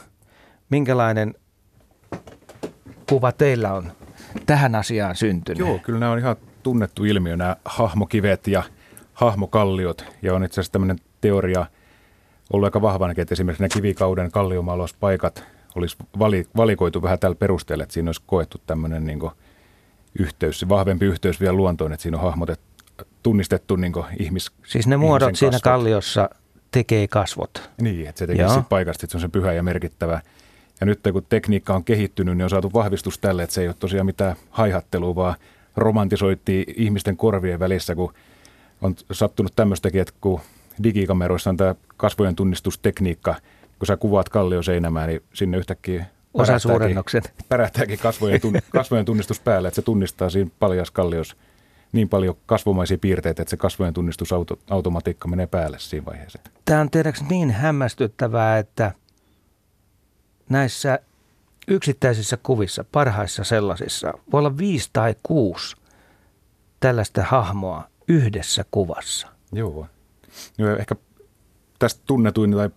minkälainen 0.71 1.35
kuva 3.09 3.33
teillä 3.33 3.73
on 3.73 3.93
tähän 4.47 4.75
asiaan 4.75 5.17
syntynyt? 5.17 5.59
Joo, 5.59 5.79
kyllä 5.79 5.99
nämä 5.99 6.13
on 6.13 6.19
ihan 6.19 6.37
tunnettu 6.63 7.05
ilmiö, 7.05 7.37
nämä 7.37 7.57
hahmokivet 7.65 8.47
ja 8.47 8.63
hahmokalliot. 9.13 10.05
Ja 10.23 10.35
on 10.35 10.45
itse 10.45 10.55
asiassa 10.55 10.73
tämmöinen 10.73 10.99
teoria 11.21 11.67
ollut 12.53 12.67
aika 12.67 12.83
vahvanakin, 12.83 13.23
että 13.23 13.35
esimerkiksi 13.35 13.63
nämä 13.63 13.69
kivikauden 13.69 14.31
kalliomaalaspaikat 14.31 15.45
olisi 15.75 15.97
valikoitu 16.57 17.03
vähän 17.03 17.19
tällä 17.19 17.35
perusteella, 17.35 17.85
että 17.85 17.93
siinä 17.93 18.09
olisi 18.09 18.23
koettu 18.27 18.61
tämmöinen 18.67 19.07
niin 19.07 19.21
yhteys, 20.19 20.69
vahvempi 20.69 21.07
yhteys 21.07 21.41
vielä 21.41 21.53
luontoon, 21.53 21.93
että 21.93 22.03
siinä 22.03 22.17
on 22.17 22.23
hahmotettu, 22.23 22.65
tunnistettu 23.23 23.77
niin 23.77 23.93
ihmis 24.19 24.53
Siis 24.67 24.87
ne 24.87 24.97
muodot 24.97 25.37
siinä 25.37 25.59
kalliossa 25.63 26.31
tekee 26.71 27.09
kasvot. 27.09 27.71
Niin, 27.81 28.09
että 28.09 28.19
se 28.19 28.27
tekee 28.27 28.47
paikasta, 28.69 29.07
että 29.07 29.13
se 29.13 29.17
on 29.17 29.21
se 29.21 29.29
pyhä 29.29 29.53
ja 29.53 29.63
merkittävä. 29.63 30.21
Ja 30.81 30.87
nyt 30.87 31.01
kun 31.13 31.27
tekniikka 31.29 31.75
on 31.75 31.85
kehittynyt, 31.85 32.37
niin 32.37 32.45
on 32.45 32.51
saatu 32.51 32.73
vahvistus 32.73 33.19
tälle, 33.19 33.43
että 33.43 33.55
se 33.55 33.61
ei 33.61 33.69
ole 33.69 33.77
tosiaan 33.79 34.07
mitään 34.07 34.37
haihattelua, 34.51 35.15
vaan 35.15 35.35
romantisoitiin 35.77 36.75
ihmisten 36.77 37.17
korvien 37.17 37.61
välissä, 37.61 37.95
kun 37.95 38.15
on 38.83 38.95
sattunut 39.13 39.53
tämmöistäkin, 39.57 40.01
että 40.01 40.15
kun 40.21 40.41
digikameroissa 40.83 41.51
on 41.51 41.57
tämä 41.57 41.75
kasvojen 41.97 42.37
tunnistustekniikka, 42.37 43.35
kun 43.79 43.87
sä 43.87 43.97
kuvaat 43.97 44.29
kallioseinämää, 44.29 45.07
niin 45.07 45.23
sinne 45.33 45.59
yhtäkkiä 45.59 46.07
osasuurennukset. 46.35 47.33
Pärähtääkin 47.49 47.99
kasvojen, 47.99 48.41
tunn, 48.41 48.59
kasvojen 48.73 49.05
tunnistus 49.05 49.41
päälle, 49.41 49.69
että 49.69 49.77
se 49.77 49.83
tunnistaa 49.83 50.31
siinä 50.31 50.51
kallios 50.93 51.37
niin 51.93 52.09
paljon 52.09 52.37
kasvomaisia 52.47 52.99
piirteitä, 52.99 53.43
että 53.43 53.51
se 53.51 53.57
kasvojen 53.57 53.95
tunnistusautomatiikka 53.95 55.29
menee 55.29 55.47
päälle 55.47 55.79
siinä 55.79 56.07
vaiheessa. 56.07 56.39
Tämä 56.65 56.81
on 56.81 56.91
tiedäks 56.91 57.23
niin 57.31 57.51
hämmästyttävää, 57.51 58.59
että 58.59 58.93
näissä 60.49 60.99
yksittäisissä 61.69 62.37
kuvissa, 62.37 62.85
parhaissa 62.93 63.45
sellaisissa, 63.45 64.13
voi 64.33 64.39
olla 64.39 64.59
viisi 64.59 64.91
tai 64.93 65.15
kuusi 65.23 65.77
tällaista 66.81 67.23
hahmoa 67.23 67.89
yhdessä 68.09 68.65
kuvassa. 68.71 69.29
Joo. 69.53 69.87
Joo 70.59 70.77
ehkä 70.77 70.97
tästä 71.79 72.03
tunnetuin 72.07 72.53
tai 72.53 72.71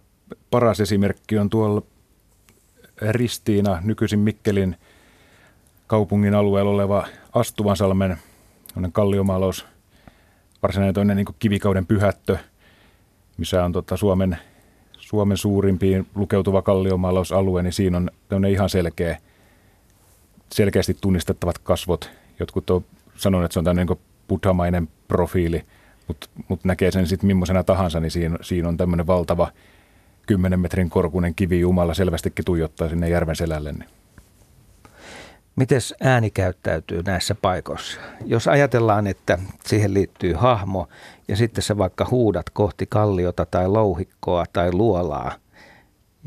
paras 0.52 0.80
esimerkki 0.80 1.38
on 1.38 1.50
tuolla 1.50 1.82
Ristiina, 3.02 3.82
nykyisin 3.84 4.20
Mikkelin 4.20 4.76
kaupungin 5.88 6.36
alueella 6.36 6.72
oleva 6.72 7.08
Astuvansalmen 7.34 8.18
kalliomaalaus, 8.92 9.66
varsinainen 10.62 10.94
toinen 10.94 11.18
niin 11.18 11.28
kivikauden 11.40 11.86
pyhättö, 11.86 12.38
missä 13.38 13.66
on 13.66 13.72
tota 13.72 13.98
Suomen, 13.98 14.38
Suomen 15.08 15.38
suurimpiin 15.38 16.08
lukeutuva 16.16 16.62
kalliomaalausalue, 16.62 17.64
niin 17.64 17.74
siinä 17.74 18.02
on 18.32 18.46
ihan 18.46 18.70
selkeä, 18.70 19.18
selkeästi 20.52 20.98
tunnistettavat 21.02 21.58
kasvot. 21.58 22.10
Jotkut 22.40 22.70
on 22.70 22.86
sanonut, 23.16 23.46
että 23.46 23.54
se 23.54 23.60
on 23.60 23.66
tämmöinen 23.66 23.88
niin 23.88 24.00
buddhamainen 24.28 24.88
profiili, 25.08 25.64
mutta 26.08 26.30
mut 26.48 26.64
näkee 26.64 26.92
sen 26.92 27.08
sitten 27.08 27.28
millaisena 27.28 27.64
tahansa, 27.64 28.00
niin 28.00 28.12
siinä, 28.12 28.38
siinä 28.42 28.68
on 28.68 28.78
tämmöinen 28.78 29.08
valtava– 29.08 29.52
10 30.28 30.60
metrin 30.60 30.90
korkunen 30.90 31.36
kivi 31.36 31.60
Jumala 31.60 31.94
selvästikin 31.94 32.46
tuijottaa 32.46 32.90
sinne 32.90 33.10
järven 33.10 33.36
selälle. 33.36 33.72
Niin. 33.72 33.90
Miten 35.58 35.82
ääni 36.02 36.30
käyttäytyy 36.30 37.04
näissä 37.06 37.36
paikoissa? 37.36 38.02
Jos 38.26 38.48
ajatellaan, 38.48 39.08
että 39.08 39.38
siihen 39.66 39.94
liittyy 39.94 40.34
hahmo 40.34 40.88
ja 41.28 41.36
sitten 41.36 41.64
sä 41.64 41.78
vaikka 41.78 42.08
huudat 42.12 42.50
kohti 42.50 42.86
kalliota 42.90 43.46
tai 43.46 43.68
louhikkoa 43.68 44.46
tai 44.54 44.72
luolaa– 44.74 45.32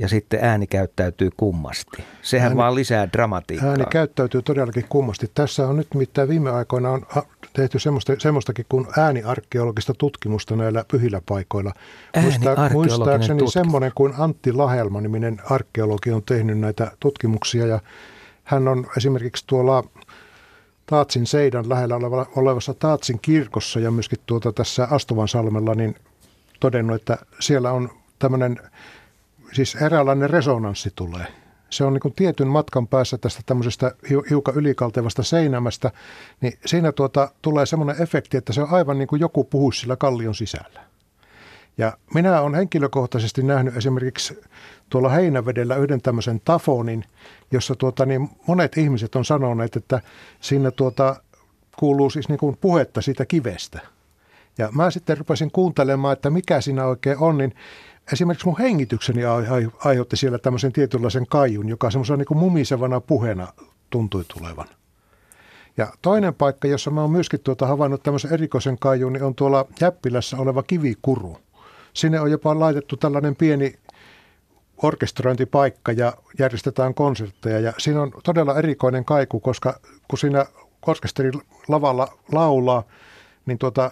ja 0.01 0.09
sitten 0.09 0.45
ääni 0.45 0.66
käyttäytyy 0.66 1.31
kummasti. 1.37 2.05
Sehän 2.22 2.47
ääni, 2.47 2.57
vaan 2.57 2.74
lisää 2.74 3.09
dramatiikkaa. 3.12 3.70
Ääni 3.70 3.85
käyttäytyy 3.91 4.43
todellakin 4.43 4.85
kummasti. 4.89 5.31
Tässä 5.35 5.68
on 5.68 5.76
nyt 5.76 5.95
mitään 5.95 6.28
viime 6.28 6.51
aikoina 6.51 6.91
on 6.91 7.03
tehty 7.53 7.78
semmoista, 7.78 8.12
semmoistakin 8.18 8.66
kuin 8.68 8.87
ääniarkeologista 8.99 9.95
tutkimusta 9.95 10.57
näillä 10.57 10.85
pyhillä 10.91 11.20
paikoilla. 11.28 11.72
Muista, 12.22 12.57
muistaakseni 12.72 13.39
tutkimus. 13.39 13.53
semmoinen 13.53 13.93
kuin 13.95 14.14
Antti 14.18 14.53
Lahelma-niminen 14.53 15.41
arkeologi 15.51 16.12
on 16.12 16.22
tehnyt 16.22 16.59
näitä 16.59 16.93
tutkimuksia 17.01 17.66
ja 17.66 17.81
hän 18.51 18.68
on 18.68 18.86
esimerkiksi 18.96 19.44
tuolla 19.46 19.84
Taatsin 20.86 21.26
Seidan 21.26 21.68
lähellä 21.68 21.96
olevassa 22.36 22.74
Taatsin 22.74 23.18
kirkossa 23.22 23.80
ja 23.80 23.90
myöskin 23.90 24.18
tuota 24.26 24.53
tässä 24.53 24.88
Astuvansalmella 24.90 25.74
niin 25.74 25.94
todennut, 26.61 26.96
että 26.96 27.18
siellä 27.40 27.72
on 27.72 27.90
tämmöinen 28.18 28.59
siis 29.53 29.74
eräänlainen 29.74 30.30
resonanssi 30.30 30.90
tulee. 30.94 31.26
Se 31.70 31.84
on 31.84 31.92
niin 31.92 32.01
kuin 32.01 32.14
tietyn 32.14 32.48
matkan 32.48 32.88
päässä 32.88 33.18
tästä 33.18 33.42
tämmöisestä 33.46 33.94
hiukan 34.30 34.55
ylikaltevasta 34.55 35.22
seinämästä, 35.22 35.90
niin 36.40 36.59
siinä 36.66 36.92
tuota, 36.92 37.30
tulee 37.42 37.66
semmoinen 37.66 38.03
efekti, 38.03 38.36
että 38.36 38.53
se 38.53 38.62
on 38.62 38.70
aivan 38.70 38.98
niin 38.98 39.09
kuin 39.09 39.20
joku 39.20 39.44
puhuisi 39.44 39.80
sillä 39.80 39.96
kallion 39.96 40.34
sisällä. 40.34 40.80
Ja 41.78 41.92
minä 42.14 42.40
olen 42.40 42.55
henkilökohtaisesti 42.55 43.42
nähnyt 43.42 43.76
esimerkiksi 43.76 44.40
tuolla 44.88 45.09
Heinävedellä 45.09 45.76
yhden 45.76 46.03
tämmöisen 46.03 46.40
tafonin, 46.44 47.05
jossa 47.53 47.74
tuota, 47.74 48.07
niin 48.07 48.28
monet 48.46 48.76
ihmiset 48.76 49.16
on 49.16 49.24
sanoneet, 49.24 49.76
että 49.76 50.01
siinä 50.40 50.70
tuota, 50.70 51.16
kuuluu 51.78 52.11
siis 52.11 52.28
niin 52.28 52.38
kuin 52.38 52.57
puhetta 52.61 53.03
siitä 53.03 53.26
kivestä. 53.26 53.80
Ja 54.59 54.68
mä 54.72 54.90
sitten 54.90 55.18
rupesin 55.18 55.51
kuuntelemaan, 55.51 56.12
että 56.12 56.30
mikä 56.30 56.61
siinä 56.61 56.86
oikein 56.86 57.18
on, 57.18 57.38
niin 57.38 57.55
esimerkiksi 58.12 58.46
mun 58.46 58.59
hengitykseni 58.59 59.20
aiheutti 59.84 60.16
siellä 60.16 60.38
tämmöisen 60.38 60.72
tietynlaisen 60.72 61.26
kaijun, 61.26 61.68
joka 61.68 61.90
semmoisena 61.90 62.16
niin 62.16 62.38
mumisevana 62.38 63.01
puheena 63.01 63.48
tuntui 63.90 64.24
tulevan. 64.24 64.66
Ja 65.76 65.92
toinen 66.03 66.34
paikka, 66.34 66.68
jossa 66.68 66.90
mä 66.90 67.01
oon 67.01 67.11
myöskin 67.11 67.40
tuota 67.40 67.66
havainnut 67.66 68.03
tämmöisen 68.03 68.32
erikoisen 68.32 68.78
kaijun, 68.78 69.12
niin 69.12 69.22
on 69.22 69.34
tuolla 69.34 69.66
Jäppilässä 69.80 70.36
oleva 70.36 70.62
kivikuru. 70.62 71.38
Sinne 71.94 72.20
on 72.20 72.30
jopa 72.30 72.59
laitettu 72.59 72.96
tällainen 72.96 73.36
pieni 73.36 73.74
orkestrointipaikka 74.83 75.93
ja 75.93 76.12
järjestetään 76.39 76.95
konsertteja. 76.95 77.61
Ja 77.61 77.72
siinä 77.78 78.03
on 78.03 78.12
todella 78.24 78.59
erikoinen 78.59 79.05
kaiku, 79.05 79.41
koska 79.41 79.81
kun 80.09 80.18
siinä 80.18 80.47
orkesteri 80.87 81.31
lavalla 81.68 82.18
laulaa, 82.33 82.83
niin 83.47 83.59
tuota, 83.59 83.91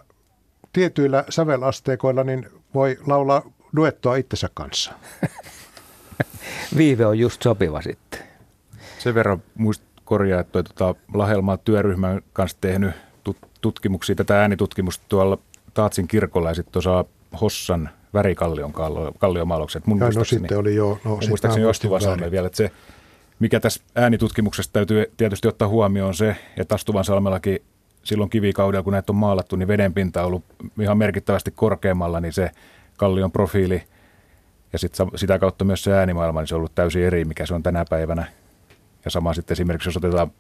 tietyillä 0.73 1.25
sävelasteikoilla 1.29 2.25
niin 2.25 2.47
voi 2.75 2.99
laulaa 3.07 3.43
duettoa 3.77 4.17
itsensä 4.17 4.49
kanssa. 4.55 4.93
Viive 6.77 7.07
on 7.07 7.19
just 7.19 7.43
sopiva 7.43 7.83
sitten. 7.83 8.21
Sen 8.99 9.15
verran 9.15 9.43
muist 9.55 9.83
korjaa, 10.05 10.41
että 10.41 10.63
tota, 10.63 10.95
Lahelmaa 11.15 11.57
työryhmän 11.57 12.23
kanssa 12.33 12.59
tehnyt 12.61 12.95
tutkimuksia, 13.61 14.15
tätä 14.15 14.41
äänitutkimusta 14.41 15.05
tuolla 15.09 15.39
Taatsin 15.75 16.09
kirkolla 16.09 16.49
ja 16.49 16.55
sitten 16.55 16.73
tuossa 16.73 17.05
Hossan 17.41 17.91
värikallion 18.19 18.73
kalliomaalaukset. 19.19 19.87
Mun 19.87 19.99
ja 19.99 20.11
no 20.15 20.25
sitten 20.25 20.59
oli 20.59 20.75
jo, 20.75 20.99
no, 21.05 21.11
mun 21.11 21.21
muistaakseni 21.29 21.67
Ostuvan 21.67 22.31
vielä, 22.31 22.47
että 22.47 22.57
se, 22.57 22.71
mikä 23.39 23.61
tässä 23.61 23.83
äänitutkimuksessa 23.95 24.73
täytyy 24.73 25.13
tietysti 25.17 25.49
ottaa 25.49 25.69
huomioon 25.69 26.15
se, 26.15 26.37
että 26.57 26.75
Astuvan 26.75 27.05
salmellakin 27.05 27.59
silloin 28.03 28.31
kivikaudella, 28.31 28.83
kun 28.83 28.93
näitä 28.93 29.13
on 29.13 29.17
maalattu, 29.17 29.57
niin 29.57 29.69
vedenpinta 29.69 30.21
on 30.21 30.27
ollut 30.27 30.45
ihan 30.81 30.99
merkittävästi 30.99 31.51
korkeammalla, 31.51 32.21
niin 32.21 32.33
se 32.33 32.51
kallion 32.97 33.33
profiili 33.33 33.83
ja 34.73 34.79
sit 34.79 34.97
sitä 35.17 35.39
kautta 35.39 35.65
myös 35.65 35.85
se 35.85 35.93
äänimaailma, 35.93 36.41
niin 36.41 36.49
se 36.49 36.55
on 36.55 36.59
ollut 36.59 36.75
täysin 36.75 37.03
eri, 37.03 37.25
mikä 37.25 37.47
se 37.47 37.55
on 37.55 37.63
tänä 37.63 37.85
päivänä. 37.91 38.27
Ja 39.05 39.11
sama 39.11 39.35
sitten 39.35 39.55
esimerkiksi, 39.55 39.89
jos 39.89 39.97
otetaan 39.97 40.31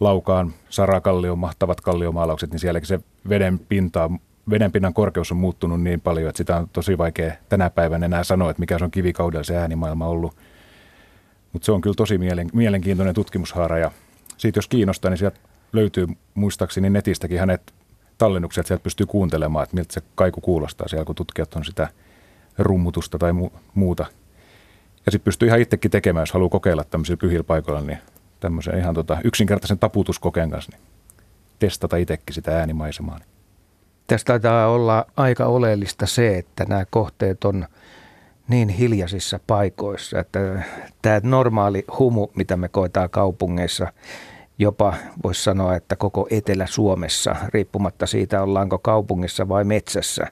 Laukaan 0.00 0.54
Sarakallion 0.68 1.38
mahtavat 1.38 1.80
kalliomaalaukset, 1.80 2.50
niin 2.50 2.60
sielläkin 2.60 2.86
se 2.86 3.00
veden 3.28 3.58
pinta, 3.58 4.10
vedenpinnan 4.50 4.94
korkeus 4.94 5.32
on 5.32 5.38
muuttunut 5.38 5.82
niin 5.82 6.00
paljon, 6.00 6.28
että 6.28 6.38
sitä 6.38 6.56
on 6.56 6.68
tosi 6.72 6.98
vaikea 6.98 7.32
tänä 7.48 7.70
päivänä 7.70 8.06
enää 8.06 8.24
sanoa, 8.24 8.50
että 8.50 8.60
mikä 8.60 8.78
se 8.78 8.84
on 8.84 8.90
kivikaudella 8.90 9.44
se 9.44 9.56
äänimaailma 9.56 10.06
ollut. 10.06 10.36
Mutta 11.52 11.66
se 11.66 11.72
on 11.72 11.80
kyllä 11.80 11.94
tosi 11.94 12.18
mielenkiintoinen 12.52 13.14
tutkimushaara 13.14 13.78
ja 13.78 13.90
siitä 14.36 14.58
jos 14.58 14.68
kiinnostaa, 14.68 15.10
niin 15.10 15.18
sieltä 15.18 15.38
löytyy 15.72 16.06
muistaakseni 16.34 16.90
netistäkin 16.90 17.40
hänet 17.40 17.74
tallennuksia, 18.18 18.60
että 18.60 18.68
sieltä 18.68 18.82
pystyy 18.82 19.06
kuuntelemaan, 19.06 19.62
että 19.62 19.76
miltä 19.76 19.94
se 19.94 20.02
kaiku 20.14 20.40
kuulostaa 20.40 20.88
siellä, 20.88 21.04
kun 21.04 21.14
tutkijat 21.14 21.54
on 21.54 21.64
sitä 21.64 21.88
rummutusta 22.58 23.18
tai 23.18 23.32
mu- 23.32 23.58
muuta. 23.74 24.06
Ja 25.06 25.12
sitten 25.12 25.24
pystyy 25.24 25.48
ihan 25.48 25.60
itsekin 25.60 25.90
tekemään, 25.90 26.22
jos 26.22 26.32
haluaa 26.32 26.50
kokeilla 26.50 26.84
tämmöisillä 26.84 27.16
pyhillä 27.16 27.44
paikoilla, 27.44 27.80
niin 27.80 27.98
tämmöisen 28.40 28.78
ihan 28.78 28.94
tota 28.94 29.18
yksinkertaisen 29.24 29.78
taputuskokeen 29.78 30.50
kanssa, 30.50 30.72
niin 30.72 30.80
testata 31.58 31.96
itsekin 31.96 32.34
sitä 32.34 32.58
äänimaisemaa. 32.58 33.18
Tästä 34.06 34.26
taitaa 34.26 34.68
olla 34.68 35.06
aika 35.16 35.46
oleellista 35.46 36.06
se, 36.06 36.38
että 36.38 36.64
nämä 36.68 36.84
kohteet 36.90 37.44
on 37.44 37.66
niin 38.48 38.68
hiljaisissa 38.68 39.40
paikoissa, 39.46 40.20
että 40.20 40.62
tämä 41.02 41.20
normaali 41.22 41.84
humu, 41.98 42.28
mitä 42.36 42.56
me 42.56 42.68
koetaan 42.68 43.10
kaupungeissa, 43.10 43.92
jopa 44.58 44.94
voisi 45.24 45.42
sanoa, 45.42 45.76
että 45.76 45.96
koko 45.96 46.26
Etelä-Suomessa, 46.30 47.36
riippumatta 47.54 48.06
siitä 48.06 48.42
ollaanko 48.42 48.78
kaupungissa 48.78 49.48
vai 49.48 49.64
metsässä, 49.64 50.26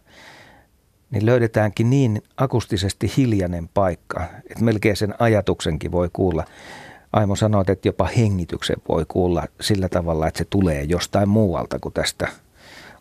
niin 1.11 1.27
löydetäänkin 1.27 1.91
niin 1.91 2.23
akustisesti 2.37 3.13
hiljainen 3.17 3.69
paikka, 3.75 4.25
että 4.51 4.65
melkein 4.65 4.97
sen 4.97 5.15
ajatuksenkin 5.19 5.93
voi 5.93 6.11
kuulla. 6.13 6.45
Aimo 7.13 7.37
sanoi, 7.37 7.65
että 7.69 7.89
jopa 7.89 8.05
hengityksen 8.05 8.77
voi 8.89 9.05
kuulla 9.09 9.47
sillä 9.61 9.89
tavalla, 9.89 10.29
että 10.29 10.39
se 10.39 10.45
tulee 10.45 10.83
jostain 10.83 11.29
muualta 11.29 11.79
kuin 11.79 11.93
tästä 11.93 12.29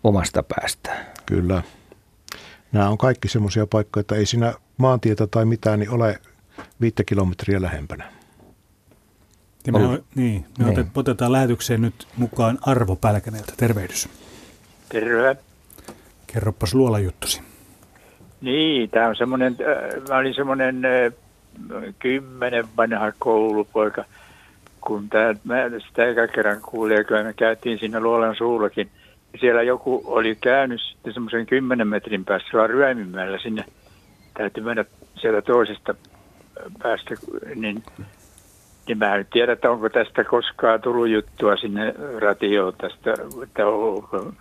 omasta 0.03 0.43
päästä. 0.43 1.05
Kyllä. 1.25 1.63
Nämä 2.71 2.89
on 2.89 2.97
kaikki 2.97 3.27
semmoisia 3.27 3.67
paikkoja, 3.67 4.01
että 4.01 4.15
ei 4.15 4.25
siinä 4.25 4.53
maantietä 4.77 5.27
tai 5.27 5.45
mitään 5.45 5.79
niin 5.79 5.89
ole 5.89 6.19
viittä 6.81 7.03
kilometriä 7.03 7.61
lähempänä. 7.61 8.11
Ja 9.67 9.71
me, 9.71 9.79
on, 9.79 10.03
niin, 10.15 10.45
me 10.59 10.65
niin. 10.65 10.91
otetaan 10.95 11.31
lähetykseen 11.31 11.81
nyt 11.81 12.07
mukaan 12.17 12.57
Arvo 12.61 12.95
Pälkäneltä. 12.95 13.53
Tervehdys. 13.57 14.09
Terve. 14.89 15.37
Kerropas 16.27 16.73
luolajuttusi. 16.73 17.41
Niin, 18.41 18.89
tämä 18.89 19.07
on 19.07 19.15
semmoinen, 19.15 19.57
äh, 19.61 20.09
mä 20.09 20.17
olin 20.17 20.33
semmoinen 20.33 20.81
äh, 20.85 21.13
kymmenen 21.99 22.65
vanha 22.77 23.11
koulupoika, 23.19 24.05
kun 24.81 25.09
tää, 25.09 25.35
mä 25.43 25.55
sitä 25.87 26.05
eka 26.05 26.27
kerran 26.27 26.61
kuulin, 26.61 26.97
ja 26.97 27.23
me 27.23 27.33
käytiin 27.33 27.79
siinä 27.79 27.99
Luolan 27.99 28.35
suullakin. 28.35 28.89
Siellä 29.39 29.61
joku 29.61 30.01
oli 30.05 30.37
käynyt 30.41 30.81
sitten 30.81 31.13
semmoisen 31.13 31.45
kymmenen 31.45 31.87
metrin 31.87 32.25
päässä 32.25 32.67
Ryömimäellä 32.67 33.39
sinne. 33.39 33.65
Täytyy 34.33 34.63
mennä 34.63 34.85
sieltä 35.21 35.41
toisesta 35.41 35.95
päästä, 36.83 37.15
niin 37.55 37.83
niin 38.87 38.97
mä 38.97 39.15
en 39.15 39.27
tiedä, 39.33 39.51
että 39.51 39.71
onko 39.71 39.89
tästä 39.89 40.23
koskaan 40.23 40.81
tullut 40.81 41.07
juttua 41.09 41.55
sinne 41.57 41.93
radioon 42.19 42.73
tästä, 42.77 43.13
että 43.43 43.67
onko, 43.67 44.31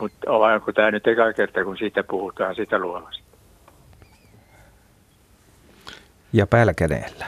mutta 0.00 0.32
onko 0.32 0.72
tämä 0.72 0.90
nyt 0.90 1.06
eka 1.06 1.32
kerta, 1.32 1.64
kun 1.64 1.76
siitä 1.76 2.02
puhutaan, 2.02 2.54
sitä 2.54 2.78
luolasta. 2.78 3.22
Ja 6.32 6.46
Pälkäneellä. 6.46 7.26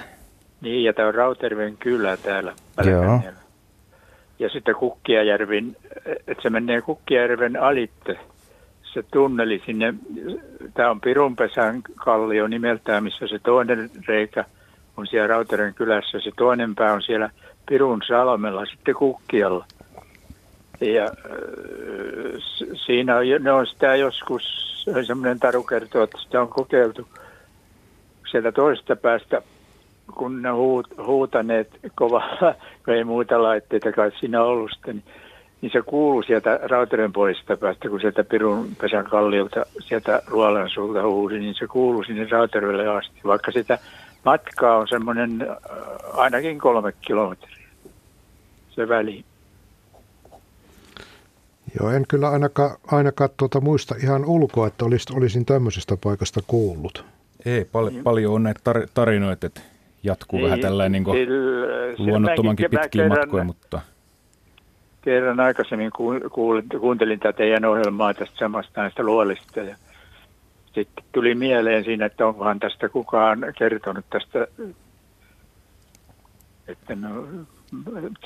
Niin, 0.61 0.85
ja 0.85 0.93
tämä 0.93 1.09
on 1.09 1.15
Rauterven 1.15 1.77
kylä 1.77 2.17
täällä 2.17 2.53
Pälkäneellä. 2.77 3.23
Joo. 3.25 3.48
Ja 4.39 4.49
sitten 4.49 4.75
Kukkiajärvin, 4.75 5.77
että 6.07 6.43
se 6.43 6.51
menee 6.51 6.81
Kukkiajärven 6.81 7.63
alitte, 7.63 8.19
se 8.83 9.03
tunneli 9.13 9.63
sinne, 9.67 9.95
tämä 10.75 10.91
on 10.91 11.01
Pirunpesän 11.01 11.83
kallio 11.95 12.49
nimeltään, 12.49 13.05
missä 13.05 13.27
se 13.27 13.39
toinen 13.39 13.91
reikä– 14.07 14.45
on 14.99 15.07
siellä 15.07 15.27
Rauteren 15.27 15.75
kylässä. 15.75 16.21
Se 16.21 16.31
toinen 16.37 16.75
pää 16.75 16.93
on 16.93 17.03
siellä 17.03 17.31
Pirun 17.69 18.03
salmella, 18.09 18.67
sitten 18.67 18.95
Kukkialla. 18.95 19.67
Ja 20.81 21.07
siinä 22.87 23.17
on, 23.17 23.25
ne 23.41 23.53
on 23.53 23.67
sitä 23.67 23.97
joskus, 23.97 24.43
semmoinen 25.07 25.41
taru 25.41 25.63
kertoo, 25.63 26.03
että 26.03 26.19
sitä 26.19 26.41
on 26.41 26.49
kokeiltu 26.49 27.09
sieltä 28.31 28.53
toisesta 28.53 28.97
päästä, 28.97 29.43
kun 30.15 30.43
ne 30.43 30.51
huut, 30.51 30.87
huutaneet 31.07 31.69
kovaa, 31.95 32.39
kun 32.85 32.95
ei 32.95 33.05
muuta 33.05 33.43
laitteita 33.43 33.93
kai 33.93 34.13
siinä 34.21 34.43
ollut 34.43 34.71
sitten, 34.75 34.97
niin, 34.97 35.05
niin 35.61 35.73
se 35.73 35.83
kuuluu 35.83 36.23
sieltä 36.23 36.61
Rauteren 36.63 37.13
puolesta 37.13 37.57
päästä, 37.57 37.89
kun 37.89 38.01
sieltä 38.01 38.25
Pirun 38.25 38.69
pesän 38.81 39.05
kalliolta, 39.05 39.67
sieltä 39.81 40.23
Luolan 40.31 40.71
suulta 40.71 41.03
huusi, 41.03 41.39
niin 41.39 41.55
se 41.55 41.67
kuuluu 41.67 42.05
sinne 42.05 42.29
Rautervelle 42.31 42.89
asti, 42.89 43.21
vaikka 43.25 43.53
sitä 43.53 43.79
Matka 44.25 44.77
on 44.77 44.89
semmoinen 44.89 45.43
äh, 45.43 45.57
ainakin 46.13 46.59
kolme 46.59 46.93
kilometriä, 47.01 47.69
se 48.71 48.89
väli. 48.89 49.25
Joo, 51.81 51.91
en 51.91 52.05
kyllä 52.09 52.29
ainakaan, 52.29 52.77
ainakaan 52.87 53.31
tuota 53.37 53.61
muista 53.61 53.95
ihan 54.03 54.25
ulkoa, 54.25 54.67
että 54.67 54.85
olisin, 54.85 55.17
olisin 55.17 55.45
tämmöisestä 55.45 55.97
paikasta 55.97 56.41
kuullut. 56.47 57.05
Ei, 57.47 57.65
pal- 57.65 57.91
paljon 58.03 58.35
on 58.35 58.43
näitä 58.43 58.61
tar- 58.73 58.89
tarinoita, 58.95 59.47
että 59.47 59.61
jatkuu 60.03 60.39
Ei, 60.39 60.45
vähän 60.45 60.61
tällainen 60.61 61.03
niin 61.03 61.29
luonnottomankin 61.99 62.71
pitkiä 62.71 62.89
kerran, 63.03 63.19
matkoja, 63.19 63.45
mutta... 63.45 63.81
Kerran 65.03 65.41
aikaisemmin 65.41 65.91
kuulin, 66.33 66.69
kuuntelin 66.81 67.21
tätä 67.21 67.37
teidän 67.37 67.65
ohjelmaa 67.65 68.15
tästä 68.15 68.39
samasta 68.39 68.83
näistä 68.83 69.03
luolista 69.03 69.61
ja 69.61 69.77
sitten 70.75 71.05
tuli 71.13 71.35
mieleen 71.35 71.85
siinä, 71.85 72.07
että 72.07 72.27
onkohan 72.27 72.61
tästä 72.61 72.89
kukaan 72.89 73.39
kertonut 73.59 74.05
tästä, 74.11 74.47
että 76.69 76.95
no, 76.95 77.27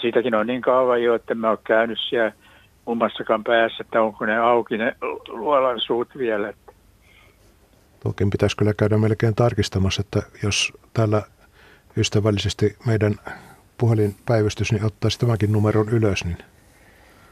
siitäkin 0.01 0.35
on 0.35 0.47
niin 0.47 0.62
kauan 0.62 1.03
jo, 1.03 1.14
että 1.14 1.35
mä 1.35 1.49
oon 1.49 1.59
käynyt 1.64 1.99
siellä 2.09 2.33
kummassakaan 2.85 3.45
päässä, 3.45 3.77
että 3.81 4.03
onko 4.03 4.27
ne 4.27 4.39
auki 4.39 4.79
ne 4.79 4.97
luolan 5.29 5.81
suut 5.81 6.09
vielä. 6.18 6.53
Tuokin 8.03 8.31
pitäisi 8.31 8.57
kyllä 8.57 8.75
käydä 8.75 8.99
melkein 8.99 9.35
tarkistamassa, 9.35 10.01
että 10.01 10.23
jos 10.43 10.73
täällä 10.95 11.23
ystävällisesti 11.97 12.76
meidän 12.86 13.14
puhelinpäivystys, 13.78 14.72
niin 14.72 14.84
ottaisi 14.84 15.18
tämänkin 15.18 15.53
numeron 15.53 15.88
ylös. 15.88 16.24
Niin... 16.24 16.38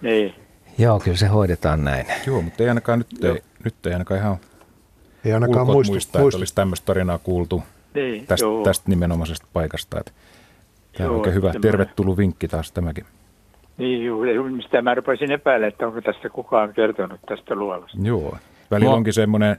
niin. 0.01 0.35
Joo, 0.79 1.01
kyllä 1.01 1.17
se 1.17 1.27
hoidetaan 1.27 1.85
näin. 1.85 2.07
Joo, 2.27 2.43
mutta 2.43 2.63
ei 2.63 2.69
ainakaan 2.69 2.99
nyt, 2.99 3.25
ei, 3.25 3.43
nyt 3.65 3.87
ei 3.87 3.93
ainakaan 3.93 4.21
ihan 4.21 4.37
ei 5.25 5.33
ainakaan 5.33 5.67
muistu, 5.67 5.93
muista, 5.93 6.19
muistu. 6.19 6.29
että 6.29 6.41
olisi 6.41 6.55
tämmöistä 6.55 6.87
tarinaa 6.87 7.19
kuultu 7.19 7.63
niin, 7.95 8.27
tästä, 8.27 8.47
tästä 8.65 8.91
nimenomaisesta 8.91 9.47
paikasta. 9.53 10.01
Että 10.01 10.13
tämä 10.97 11.07
joo, 11.07 11.13
on 11.13 11.19
oikein 11.19 11.35
hyvä. 11.35 11.53
Tervetullut 11.61 12.19
vinkki 12.19 12.49
taas 12.49 12.73
tämäkin. 12.73 13.05
Niin, 13.77 14.05
joo, 14.05 14.45
mistä 14.45 14.83
mä 14.83 14.95
rupesin 14.95 15.33
epäilemään, 15.33 15.73
että 15.73 15.87
onko 15.87 16.01
tästä 16.01 16.29
kukaan 16.29 16.75
kertonut 16.75 17.21
tästä 17.29 17.55
luolasta. 17.55 17.99
Joo, 18.03 18.39
välillä 18.71 18.95
onkin 18.95 19.13
semmoinen 19.13 19.57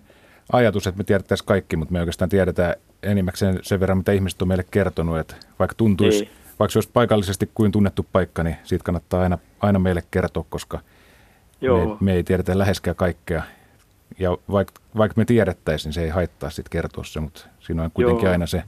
ajatus, 0.51 0.87
että 0.87 0.97
me 0.97 1.03
tiedettäisiin 1.03 1.45
kaikki, 1.45 1.75
mutta 1.75 1.91
me 1.91 1.99
oikeastaan 1.99 2.29
tiedetään 2.29 2.75
enimmäkseen 3.03 3.59
sen 3.61 3.79
verran, 3.79 3.97
mitä 3.97 4.11
ihmiset 4.11 4.41
on 4.41 4.47
meille 4.47 4.65
kertonut, 4.71 5.19
että 5.19 5.35
vaikka 5.59 5.75
tuntuisi. 5.75 6.19
Niin. 6.19 6.31
vaikka 6.59 6.71
se 6.71 6.77
olisi 6.79 6.89
paikallisesti 6.93 7.51
kuin 7.53 7.71
tunnettu 7.71 8.05
paikka, 8.11 8.43
niin 8.43 8.55
siitä 8.63 8.83
kannattaa 8.83 9.21
aina, 9.21 9.37
aina 9.59 9.79
meille 9.79 10.03
kertoa, 10.11 10.45
koska 10.49 10.79
Joo. 11.61 11.85
Me, 11.85 11.97
me 11.99 12.13
ei 12.13 12.23
tiedetä 12.23 12.57
läheskään 12.57 12.95
kaikkea. 12.95 13.43
Ja 14.19 14.37
vaikka, 14.51 14.81
vaikka 14.97 15.13
me 15.17 15.25
tiedettäisiin, 15.25 15.89
niin 15.89 15.93
se 15.93 16.03
ei 16.03 16.09
haittaa 16.09 16.49
sitten 16.49 16.71
kertoa 16.71 17.03
se, 17.03 17.19
mutta 17.19 17.47
siinä 17.59 17.83
on 17.83 17.91
kuitenkin 17.91 18.25
Joo. 18.25 18.31
aina 18.31 18.47
se 18.47 18.63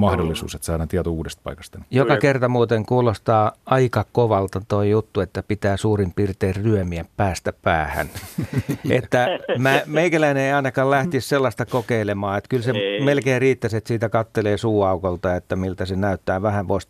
mahdollisuus, 0.00 0.54
että 0.54 0.64
saadaan 0.64 0.88
tieto 0.88 1.10
uudesta 1.10 1.40
paikasta. 1.44 1.78
Joka 1.90 2.16
kerta 2.16 2.48
muuten 2.48 2.86
kuulostaa 2.86 3.52
aika 3.66 4.04
kovalta 4.12 4.62
tuo 4.68 4.82
juttu, 4.82 5.20
että 5.20 5.42
pitää 5.42 5.76
suurin 5.76 6.12
piirtein 6.12 6.56
ryömiä 6.56 7.04
päästä 7.16 7.52
päähän. 7.62 8.06
että 8.90 9.26
mä, 9.58 9.82
meikäläinen 9.86 10.42
ei 10.42 10.52
ainakaan 10.52 10.90
lähtisi 10.90 11.28
sellaista 11.28 11.66
kokeilemaan, 11.66 12.38
että 12.38 12.48
kyllä 12.48 12.62
se 12.62 12.70
ei. 12.70 13.04
melkein 13.04 13.40
riittäisi, 13.40 13.76
että 13.76 13.88
siitä 13.88 14.08
kattelee 14.08 14.56
suuaukolta, 14.56 15.36
että 15.36 15.56
miltä 15.56 15.86
se 15.86 15.96
näyttää. 15.96 16.42
Vähän 16.42 16.68
voisi 16.68 16.88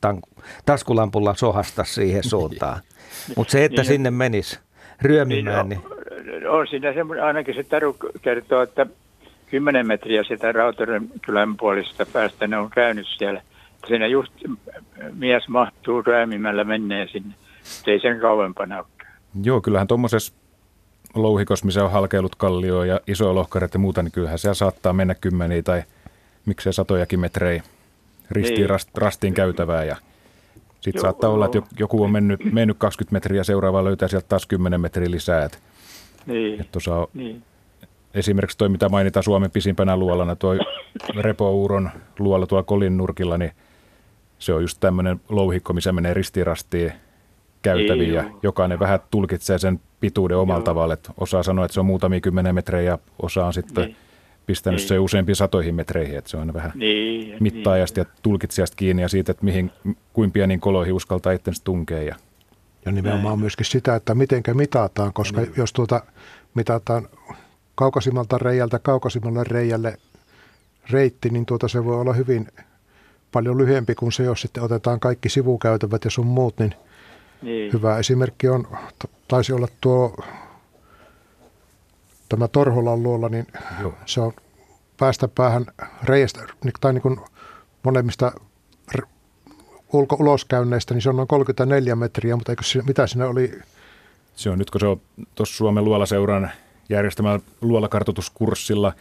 taskulampulla 0.66 1.34
sohasta 1.34 1.84
siihen 1.84 2.24
suuntaan. 2.24 2.80
Mutta 3.36 3.50
se, 3.50 3.64
että 3.64 3.82
niin, 3.82 3.86
sinne 3.86 4.10
menisi 4.10 4.58
ryömimään, 5.02 5.68
niin... 5.68 5.80
niin... 6.24 6.46
On, 6.46 6.60
on 6.60 6.66
siinä 6.66 6.92
semmoinen, 6.92 7.24
ainakin 7.24 7.54
se 7.54 7.62
taru 7.62 7.96
kertoo, 8.22 8.62
että 8.62 8.86
10 9.50 9.86
metriä 9.86 10.24
sitä 10.24 10.52
Rautaren 10.52 11.10
kylän 11.22 11.56
puolista 11.56 12.06
päästä 12.06 12.46
ne 12.46 12.58
on 12.58 12.70
käynyt 12.70 13.06
siellä. 13.18 13.42
Siinä 13.86 14.06
just 14.06 14.32
mies 15.12 15.48
mahtuu 15.48 16.02
räämimällä 16.02 16.64
menneen 16.64 17.08
sinne. 17.08 17.34
ei 17.86 18.00
sen 18.00 18.20
kauempana 18.20 18.78
ole. 18.78 18.86
Joo, 19.42 19.60
kyllähän 19.60 19.86
tuommoisessa 19.86 20.32
louhikos, 21.14 21.64
missä 21.64 21.84
on 21.84 21.90
halkeilut 21.90 22.34
kallioa 22.34 22.86
ja 22.86 23.00
isoja 23.06 23.34
lohkareita 23.34 23.74
ja 23.74 23.80
muuta, 23.80 24.02
niin 24.02 24.12
kyllähän 24.12 24.38
siellä 24.38 24.54
saattaa 24.54 24.92
mennä 24.92 25.14
kymmeniä 25.14 25.62
tai 25.62 25.82
miksei 26.46 26.72
satojakin 26.72 27.20
metrejä 27.20 27.62
ristiin 28.30 28.56
niin. 28.56 28.70
rast, 28.70 28.98
rastiin 28.98 29.34
käytävää 29.34 29.84
ja 29.84 29.96
sitten 30.80 31.00
saattaa 31.00 31.30
olla, 31.30 31.44
että 31.44 31.62
joku 31.78 32.02
on 32.02 32.10
mennyt, 32.10 32.52
mennyt 32.52 32.78
20 32.78 33.12
metriä 33.14 33.40
ja 33.40 33.44
seuraava 33.44 33.84
löytää 33.84 34.08
sieltä 34.08 34.28
taas 34.28 34.46
10 34.46 34.80
metriä 34.80 35.10
lisää. 35.10 35.44
Et, 35.44 35.58
niin. 36.26 36.60
Et 36.60 36.76
on, 36.76 37.06
niin 37.14 37.42
esimerkiksi 38.14 38.58
toi, 38.58 38.68
mitä 38.68 38.88
mainitaan 38.88 39.24
Suomen 39.24 39.50
pisimpänä 39.50 39.96
luolana, 39.96 40.36
tuo 40.36 40.54
Repouuron 41.16 41.90
luola 42.18 42.46
tuolla 42.46 42.62
Kolin 42.62 42.96
nurkilla, 42.96 43.38
niin 43.38 43.52
se 44.38 44.52
on 44.52 44.62
just 44.62 44.80
tämmöinen 44.80 45.20
louhikko, 45.28 45.72
missä 45.72 45.92
menee 45.92 46.14
ristirastiin 46.14 46.92
käytäviin 47.62 48.14
ja 48.14 48.24
jokainen 48.42 48.78
vähän 48.78 49.00
tulkitsee 49.10 49.58
sen 49.58 49.80
pituuden 50.00 50.36
omalla 50.36 50.64
tavalla. 50.64 50.94
Että 50.94 51.12
osaa 51.20 51.42
sanoa, 51.42 51.64
että 51.64 51.74
se 51.74 51.80
on 51.80 51.86
muutamia 51.86 52.20
kymmenen 52.20 52.54
metrejä 52.54 52.90
ja 52.90 52.98
osa 53.22 53.46
on 53.46 53.54
sitten 53.54 53.84
niin. 53.84 53.96
pistänyt 54.46 54.80
niin. 54.80 54.88
se 54.88 54.98
useampiin 54.98 55.36
satoihin 55.36 55.74
metreihin. 55.74 56.18
Että 56.18 56.30
se 56.30 56.36
on 56.36 56.54
vähän 56.54 56.72
niin, 56.74 57.36
mittaajasta 57.40 58.00
niin. 58.00 58.08
ja 58.14 58.20
tulkitsijasta 58.22 58.76
kiinni 58.76 59.02
ja 59.02 59.08
siitä, 59.08 59.32
että 59.32 59.44
mihin, 59.44 59.70
kuin 60.12 60.32
pieniin 60.32 60.60
koloihin 60.60 60.94
uskaltaa 60.94 61.32
itsensä 61.32 61.64
tunkea. 61.64 62.02
Ja, 62.02 62.16
ja 62.86 62.92
nimenomaan 62.92 63.24
Näin. 63.24 63.40
myöskin 63.40 63.66
sitä, 63.66 63.96
että 63.96 64.14
miten 64.14 64.42
mitataan, 64.54 65.12
koska 65.12 65.40
niin. 65.40 65.52
jos 65.56 65.72
tuota 65.72 66.02
mitataan 66.54 67.08
kaukaisimmalta 67.80 68.38
reijältä 68.38 68.78
kaukaisimmalle 68.78 69.44
reijälle 69.44 69.96
reitti, 70.90 71.30
niin 71.30 71.46
tuota 71.46 71.68
se 71.68 71.84
voi 71.84 72.00
olla 72.00 72.12
hyvin 72.12 72.48
paljon 73.32 73.58
lyhyempi 73.58 73.94
kuin 73.94 74.12
se, 74.12 74.22
jos 74.22 74.40
sitten 74.40 74.62
otetaan 74.62 75.00
kaikki 75.00 75.28
sivukäytävät 75.28 76.04
ja 76.04 76.10
sun 76.10 76.26
muut, 76.26 76.58
niin, 76.58 76.74
niin. 77.42 77.72
hyvä 77.72 77.98
esimerkki 77.98 78.48
on, 78.48 78.66
taisi 79.28 79.52
olla 79.52 79.68
tuo 79.80 80.16
tämä 82.28 82.48
Torholan 82.48 83.02
luolla, 83.02 83.28
niin 83.28 83.46
Joo. 83.80 83.94
se 84.06 84.20
on 84.20 84.32
päästä 84.96 85.28
päähän 85.28 85.66
reiästä, 86.02 86.40
tai 86.80 86.92
niin 86.92 87.02
kuin 87.02 87.20
molemmista 87.82 88.32
ulko 89.92 90.16
uloskäynneistä, 90.18 90.94
niin 90.94 91.02
se 91.02 91.08
on 91.08 91.16
noin 91.16 91.28
34 91.28 91.96
metriä, 91.96 92.36
mutta 92.36 92.52
eikö 92.52 92.62
mitä 92.86 93.06
siinä 93.06 93.26
oli? 93.26 93.58
Se 94.36 94.50
on 94.50 94.58
nyt, 94.58 94.70
kun 94.70 94.80
se 94.80 94.86
on 94.86 95.00
tuossa 95.34 95.56
Suomen 95.56 95.84
luolaseuran 95.84 96.50
järjestämällä 96.90 97.40
luolakartoituskurssilla 97.60 98.92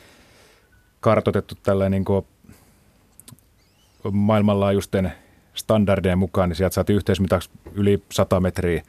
kartoitettu 1.00 1.56
tällainen 1.64 2.04
niin 2.08 2.26
maailmanlaajuisten 4.12 5.12
standardien 5.54 6.18
mukaan, 6.18 6.50
niin 6.50 6.58
sieltä 6.58 6.74
saatiin 6.74 6.98
yhteismitaksi 6.98 7.50
yli 7.74 8.04
100 8.12 8.40
metriä. 8.40 8.82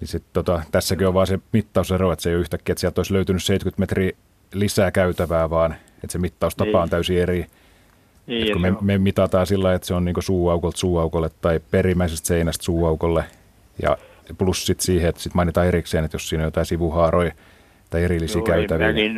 Niin 0.00 0.08
sit, 0.08 0.24
tota, 0.32 0.62
tässäkin 0.72 1.06
on 1.06 1.14
vaan 1.14 1.26
se 1.26 1.38
mittausero, 1.52 2.12
että 2.12 2.22
se 2.22 2.30
ei 2.30 2.34
ole 2.34 2.40
yhtäkkiä, 2.40 2.72
että 2.72 2.80
sieltä 2.80 2.98
olisi 2.98 3.12
löytynyt 3.12 3.44
70 3.44 3.80
metriä 3.80 4.12
lisää 4.52 4.90
käytävää, 4.90 5.50
vaan 5.50 5.74
että 5.94 6.12
se 6.12 6.18
mittaustapa 6.18 6.70
niin. 6.70 6.76
on 6.76 6.90
täysin 6.90 7.18
eri. 7.18 7.46
Niin, 8.26 8.52
kun 8.52 8.62
me, 8.62 8.74
me 8.80 8.98
mitataan 8.98 9.46
sillä 9.46 9.74
että 9.74 9.86
se 9.86 9.94
on 9.94 10.04
niin 10.04 10.22
suuaukolta 10.22 10.78
suuaukolle 10.78 11.30
tai 11.40 11.60
perimmäisestä 11.70 12.26
seinästä 12.26 12.64
suuaukolle, 12.64 13.24
ja 13.82 13.96
plus 14.38 14.66
sitten 14.66 14.84
siihen, 14.84 15.08
että 15.08 15.22
sit 15.22 15.34
mainitaan 15.34 15.66
erikseen, 15.66 16.04
että 16.04 16.14
jos 16.14 16.28
siinä 16.28 16.42
on 16.42 16.46
jotain 16.46 16.66
sivuhaaroja, 16.66 17.32
tai 17.90 18.04
erillisiä 18.04 18.38
Joo, 18.38 18.46
käytäviä. 18.46 18.92
Niin, 18.92 19.16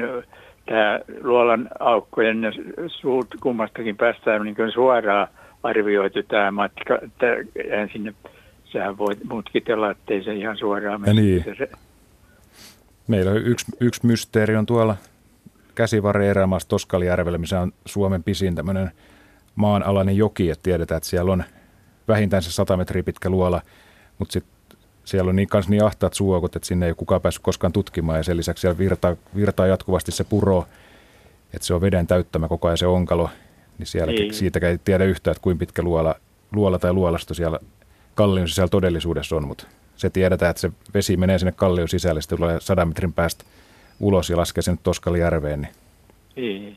tämä 0.66 1.00
luolan 1.22 1.68
aukkojen 1.80 2.42
ja 2.42 2.52
suut 2.86 3.26
kummastakin 3.40 3.96
päästään 3.96 4.42
niin 4.42 4.72
suoraan 4.72 5.28
arvioitu 5.62 6.22
tämä 6.22 6.50
matka. 6.50 6.98
Tämä, 7.18 7.32
ensin 7.70 8.14
sähän 8.64 8.98
voit 8.98 9.24
mutkitella, 9.24 9.90
ettei 9.90 10.24
se 10.24 10.34
ihan 10.34 10.56
suoraan 10.56 11.00
mene. 11.00 11.20
Niin. 11.20 11.44
Se... 11.58 11.70
Meillä 13.08 13.30
on 13.30 13.36
yksi, 13.36 13.66
yksi 13.80 14.06
mysteeri 14.06 14.56
on 14.56 14.66
tuolla 14.66 14.96
käsivarren 15.74 16.28
erämaassa 16.28 16.68
Toskalijärvellä, 16.68 17.38
missä 17.38 17.60
on 17.60 17.72
Suomen 17.86 18.22
pisin 18.22 18.54
tämmöinen 18.54 18.90
maanalainen 19.54 20.16
joki, 20.16 20.50
että 20.50 20.62
tiedetään, 20.62 20.96
että 20.96 21.08
siellä 21.08 21.32
on 21.32 21.44
vähintään 22.08 22.42
se 22.42 22.52
100 22.52 22.76
metriä 22.76 23.02
pitkä 23.02 23.30
luola, 23.30 23.60
mutta 24.18 24.32
sitten 24.32 24.52
siellä 25.04 25.28
on 25.28 25.36
niin, 25.36 25.48
kans 25.48 25.68
niin 25.68 25.84
ahtaat 25.84 26.14
suokot, 26.14 26.56
että 26.56 26.68
sinne 26.68 26.86
ei 26.86 26.90
ole 26.90 26.96
kukaan 26.96 27.20
päässyt 27.20 27.42
koskaan 27.42 27.72
tutkimaan 27.72 28.18
ja 28.18 28.22
sen 28.22 28.36
lisäksi 28.36 28.60
siellä 28.60 28.78
virtaa, 28.78 29.16
virtaa 29.36 29.66
jatkuvasti 29.66 30.12
se 30.12 30.24
puro, 30.24 30.66
että 31.54 31.66
se 31.66 31.74
on 31.74 31.80
veden 31.80 32.06
täyttämä 32.06 32.48
koko 32.48 32.68
ajan 32.68 32.78
se 32.78 32.86
onkalo, 32.86 33.30
niin 33.78 33.86
siellä 33.86 34.12
niin. 34.12 34.34
siitäkään 34.34 34.70
ei 34.70 34.78
tiedä 34.78 35.04
yhtään, 35.04 35.32
että 35.32 35.42
kuinka 35.42 35.58
pitkä 35.58 35.82
luola, 35.82 36.14
luola 36.52 36.78
tai 36.78 36.92
luolasto 36.92 37.34
siellä 37.34 37.58
kallion 38.14 38.48
sisällä 38.48 38.68
todellisuudessa 38.68 39.36
on, 39.36 39.46
mutta 39.46 39.66
se 39.96 40.10
tiedetään, 40.10 40.50
että 40.50 40.60
se 40.60 40.70
vesi 40.94 41.16
menee 41.16 41.38
sinne 41.38 41.52
kallion 41.52 41.88
sisälle, 41.88 42.22
sitten 42.22 42.38
tulee 42.38 42.60
sadan 42.60 42.88
metrin 42.88 43.12
päästä 43.12 43.44
ulos 44.00 44.30
ja 44.30 44.36
laskee 44.36 44.62
sinne 44.62 44.78
Toskalijärveen. 44.82 45.68
Niin. 46.36 46.62
niin. 46.62 46.76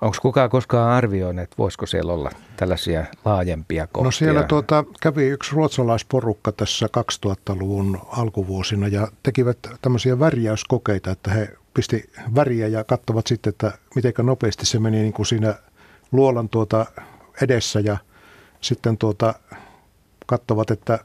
Onko 0.00 0.16
kukaan 0.22 0.50
koskaan 0.50 0.90
arvioinut, 0.90 1.42
että 1.42 1.56
voisiko 1.58 1.86
siellä 1.86 2.12
olla 2.12 2.30
tällaisia 2.56 3.04
laajempia 3.24 3.86
kohtia? 3.86 4.04
No 4.04 4.10
siellä 4.10 4.42
tuota, 4.42 4.84
kävi 5.00 5.28
yksi 5.28 5.52
ruotsalaisporukka 5.52 6.52
tässä 6.52 6.86
2000-luvun 6.86 8.00
alkuvuosina 8.06 8.88
ja 8.88 9.08
tekivät 9.22 9.58
tämmöisiä 9.82 10.18
värjäyskokeita, 10.18 11.10
että 11.10 11.30
he 11.30 11.48
pisti 11.74 12.10
väriä 12.34 12.68
ja 12.68 12.84
katsovat 12.84 13.26
sitten, 13.26 13.50
että 13.50 13.72
miten 13.94 14.12
nopeasti 14.22 14.66
se 14.66 14.78
meni 14.78 14.96
niin 14.96 15.12
kuin 15.12 15.26
siinä 15.26 15.54
luolan 16.12 16.48
tuota 16.48 16.86
edessä 17.42 17.80
ja 17.80 17.96
sitten 18.60 18.98
tuota 18.98 19.34
katsovat, 20.26 20.70
että 20.70 20.98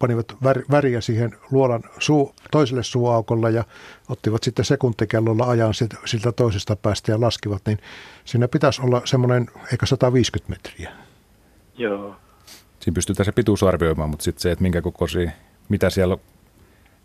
panivat 0.00 0.36
väriä 0.70 1.00
siihen 1.00 1.36
luolan 1.50 1.82
suu, 1.98 2.34
toiselle 2.50 2.82
suuaukolle 2.82 3.50
ja 3.50 3.64
ottivat 4.08 4.42
sitten 4.42 4.64
sekuntikellolla 4.64 5.44
ajan 5.44 5.74
siltä 6.04 6.32
toisesta 6.36 6.76
päästä 6.76 7.12
ja 7.12 7.20
laskivat, 7.20 7.62
niin 7.66 7.78
siinä 8.24 8.48
pitäisi 8.48 8.82
olla 8.82 9.02
semmoinen 9.04 9.50
eikä 9.72 9.86
150 9.86 10.50
metriä. 10.50 10.92
Joo. 11.78 12.16
Siinä 12.80 12.94
pystytään 12.94 13.24
se 13.24 13.32
pituus 13.32 13.62
arvioimaan, 13.62 14.10
mutta 14.10 14.22
sitten 14.22 14.42
se, 14.42 14.50
että 14.50 14.62
minkä 14.62 14.82
kokoisia, 14.82 15.30
mitä 15.68 15.90
siellä 15.90 16.18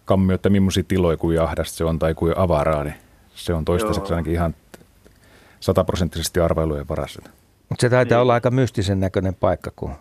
kammio, 0.06 0.36
että 0.36 0.50
millaisia 0.50 0.84
tiloja 0.88 1.18
kuin 1.18 1.42
ahdasta 1.42 1.78
se 1.78 1.84
on 1.84 2.00
tai 2.00 2.14
kuin 2.14 2.38
avaraa, 2.38 2.84
niin 2.84 2.96
se 3.36 3.54
on 3.54 3.66
toistaiseksi 3.66 4.12
Joo. 4.12 4.16
ainakin 4.16 4.34
ihan 4.34 4.56
sataprosenttisesti 5.60 6.40
arvailujen 6.40 6.88
varassa. 6.88 7.22
Mutta 7.70 7.82
se 7.82 7.90
taitaa 7.90 8.16
niin. 8.16 8.22
olla 8.22 8.34
aika 8.34 8.52
mystisen 8.52 9.00
näköinen 9.00 9.36
paikka, 9.36 9.72
kun 9.76 9.92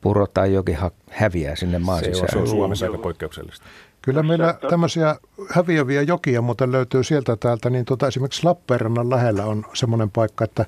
puro 0.00 0.26
tai 0.26 0.54
joki 0.54 0.76
häviää 1.10 1.56
sinne 1.56 1.78
maan 1.78 2.04
se 2.04 2.12
sisään. 2.12 2.28
Se 2.32 2.38
on 2.38 2.48
Suomessa 2.48 2.86
aika 2.86 2.98
poikkeuksellista. 2.98 3.66
Kyllä 4.02 4.22
meillä 4.22 4.58
tämmöisiä 4.70 5.16
häviäviä 5.50 6.02
jokia 6.02 6.42
muuten 6.42 6.72
löytyy 6.72 7.04
sieltä 7.04 7.36
täältä, 7.36 7.70
niin 7.70 7.84
tuota, 7.84 8.06
esimerkiksi 8.06 8.44
Lappeenrannan 8.44 9.10
lähellä 9.10 9.44
on 9.44 9.66
semmoinen 9.74 10.10
paikka, 10.10 10.44
että 10.44 10.66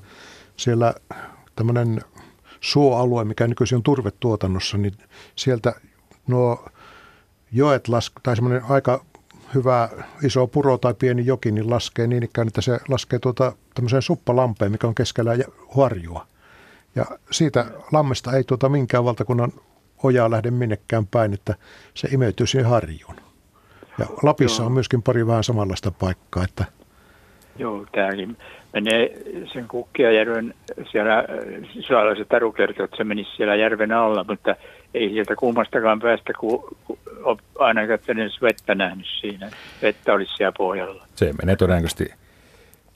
siellä 0.56 0.94
tämmöinen 1.56 2.00
suoalue, 2.60 3.24
mikä 3.24 3.46
nykyisin 3.46 3.76
on 3.76 3.82
turvetuotannossa, 3.82 4.78
niin 4.78 4.94
sieltä 5.36 5.74
nuo 6.26 6.64
joet 7.52 7.88
las, 7.88 8.12
tai 8.22 8.36
semmoinen 8.36 8.62
aika 8.68 9.04
hyvä 9.54 9.88
iso 10.22 10.46
puro 10.46 10.78
tai 10.78 10.94
pieni 10.94 11.26
joki, 11.26 11.52
niin 11.52 11.70
laskee 11.70 12.06
niin 12.06 12.22
ikään, 12.22 12.48
että 12.48 12.60
se 12.60 12.78
laskee 12.88 13.18
tuota 13.18 13.52
tämmöiseen 13.74 14.02
suppalampeen, 14.02 14.72
mikä 14.72 14.86
on 14.86 14.94
keskellä 14.94 15.32
harjua. 15.76 16.26
Ja 16.94 17.04
siitä 17.30 17.64
lammesta 17.92 18.32
ei 18.32 18.44
tuota 18.44 18.68
minkään 18.68 19.04
valtakunnan 19.04 19.52
ojaa 20.02 20.30
lähde 20.30 20.50
minnekään 20.50 21.06
päin, 21.06 21.34
että 21.34 21.54
se 21.94 22.08
imeytyy 22.12 22.46
siihen 22.46 22.70
harjuun. 22.70 23.16
Ja 23.98 24.06
Lapissa 24.22 24.62
Joo. 24.62 24.66
on 24.66 24.72
myöskin 24.72 25.02
pari 25.02 25.26
vähän 25.26 25.44
samanlaista 25.44 25.90
paikkaa, 25.90 26.44
että 26.44 26.64
Joo, 27.58 27.86
tämäkin 27.92 28.36
menee 28.72 29.12
sen 29.52 29.68
Kukkiajärven 29.68 30.54
siellä, 30.92 31.24
siellä 31.86 32.14
se 32.16 32.24
taru 32.24 32.52
kertoo, 32.52 32.84
että 32.84 32.96
se 32.96 33.04
menisi 33.04 33.30
siellä 33.36 33.54
järven 33.56 33.92
alla, 33.92 34.24
mutta 34.28 34.56
ei 34.94 35.08
sieltä 35.08 35.36
kummastakaan 35.36 36.00
päästä, 36.00 36.32
kun, 36.40 36.76
kun 36.84 36.98
ainakaan 37.58 37.98
edes 38.08 38.42
vettä 38.42 38.74
nähnyt 38.74 39.06
siinä. 39.20 39.50
Vettä 39.82 40.12
olisi 40.12 40.32
siellä 40.36 40.52
pohjalla. 40.58 41.06
Se 41.14 41.32
menee 41.42 41.56
todennäköisesti 41.56 42.14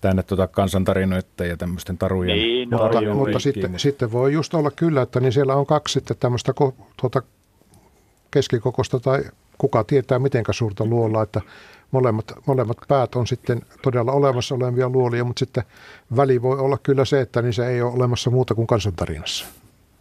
tänne 0.07 0.23
tuota 0.23 0.47
kansantarinoita 0.47 1.45
ja 1.45 1.57
tämmöisten 1.57 1.99
tarujen. 1.99 2.39
Niin, 2.39 2.71
no, 2.71 2.79
mutta, 2.79 3.15
mutta 3.15 3.39
sitten, 3.39 3.79
sitten, 3.79 4.13
voi 4.13 4.33
just 4.33 4.55
olla 4.55 4.71
kyllä, 4.71 5.03
että 5.03 5.21
niin 5.21 5.33
siellä 5.33 5.55
on 5.55 5.67
kaksi 5.67 5.93
sitten 5.93 6.17
tämmöistä 6.21 6.53
tuota 7.01 7.23
keskikokosta 8.31 9.01
tai 9.01 9.25
kuka 9.59 9.85
tietää 9.85 10.19
mitenkä 10.19 10.53
suurta 10.53 10.85
luolaa, 10.85 11.23
että 11.23 11.41
molemmat, 11.91 12.33
molemmat 12.47 12.77
päät 12.89 13.15
on 13.15 13.27
sitten 13.27 13.63
todella 13.83 14.13
olemassa 14.13 14.55
olevia 14.55 14.89
luolia, 14.89 15.25
mutta 15.25 15.39
sitten 15.39 15.65
väli 16.17 16.43
voi 16.43 16.59
olla 16.59 16.79
kyllä 16.83 17.05
se, 17.05 17.21
että 17.21 17.43
niin 17.43 17.53
se 17.53 17.67
ei 17.67 17.83
ole 17.83 17.93
olemassa 17.93 18.31
muuta 18.31 18.55
kuin 18.55 18.67
kansantarinassa. 18.67 19.47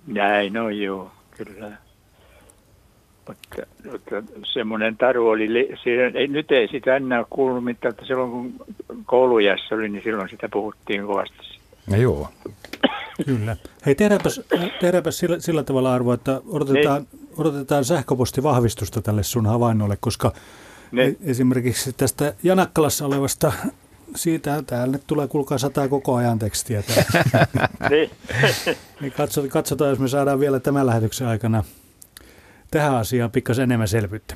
Näin 0.07 0.53
no 0.53 0.69
joo, 0.69 1.11
kyllä. 1.31 1.77
Mutta, 3.27 3.67
mutta 3.91 4.15
semmoinen 4.53 4.97
taru 4.97 5.29
oli, 5.29 5.47
siinä, 5.83 6.11
ei, 6.13 6.27
nyt 6.27 6.51
ei 6.51 6.67
sitä 6.67 6.95
enää 6.95 7.25
kuulunut 7.29 7.63
mitään, 7.63 7.89
että 7.89 8.05
silloin 8.05 8.31
kun 8.31 8.53
koulujässä 9.05 9.75
oli, 9.75 9.89
niin 9.89 10.03
silloin 10.03 10.29
sitä 10.29 10.49
puhuttiin 10.49 11.05
kovasti. 11.05 11.59
Ja 11.91 11.97
joo. 11.97 12.29
Kyllä. 13.25 13.57
Hei, 13.85 13.95
tehdäänpäs, 13.95 14.41
tehdäänpäs 14.81 15.17
sillä, 15.17 15.39
sillä 15.39 15.63
tavalla 15.63 15.93
arvo, 15.93 16.13
että 16.13 16.41
odotetaan, 16.47 17.07
niin. 17.11 17.27
odotetaan 17.37 17.85
sähköpostivahvistusta 17.85 19.01
tälle 19.01 19.23
sun 19.23 19.45
havainnolle, 19.45 19.97
koska 19.99 20.31
niin. 20.91 21.17
esimerkiksi 21.25 21.93
tästä 21.93 22.33
Janakkalassa 22.43 23.05
olevasta 23.05 23.53
siitä 24.15 24.63
täällä 24.67 24.99
tulee 25.07 25.27
kuulkaa 25.27 25.57
sataa 25.57 25.87
koko 25.87 26.15
ajan 26.15 26.39
tekstiä. 26.39 26.83
niin. 27.89 28.11
niin 29.01 29.11
katsotaan, 29.11 29.49
katsotaan, 29.49 29.89
jos 29.89 29.99
me 29.99 30.07
saadaan 30.07 30.39
vielä 30.39 30.59
tämän 30.59 30.85
lähetyksen 30.85 31.27
aikana 31.27 31.63
tähän 32.75 32.95
asiaan 32.95 33.31
pikkasen 33.31 33.63
enemmän 33.63 33.87
selvyyttä. 33.87 34.35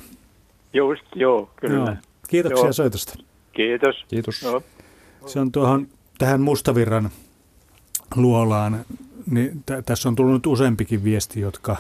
Just, 0.74 1.04
joo, 1.16 1.50
kyllä. 1.56 1.76
Joo. 1.76 1.96
Kiitoksia 2.28 2.66
joo. 2.66 2.74
soitosta. 2.74 3.14
Kiitos. 3.54 4.06
Kiitos. 4.08 4.42
Joo. 4.42 4.64
Se 5.26 5.40
on 5.40 5.52
tuohon 5.52 5.88
tähän 6.18 6.42
Mustavirran 6.42 7.10
luolaan, 8.16 8.86
niin 9.32 9.64
t- 9.66 9.86
tässä 9.86 10.10
on 10.10 10.16
tullut 10.16 10.48
useampikin 10.48 11.04
viesti, 11.04 11.40
jotka 11.40 11.78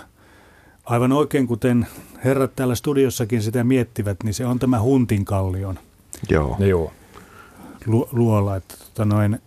aivan 0.85 1.11
oikein 1.11 1.47
kuten 1.47 1.87
herrat 2.25 2.55
täällä 2.55 2.75
studiossakin 2.75 3.41
sitä 3.41 3.63
miettivät, 3.63 4.23
niin 4.23 4.33
se 4.33 4.45
on 4.45 4.59
tämä 4.59 4.81
Huntinkallion 4.81 5.79
Joo. 6.29 6.55
Joo. 6.59 6.93
Lu- 7.85 8.09
luola. 8.11 8.55
Että, 8.55 8.75
tota 8.77 9.05
noin, 9.05 9.39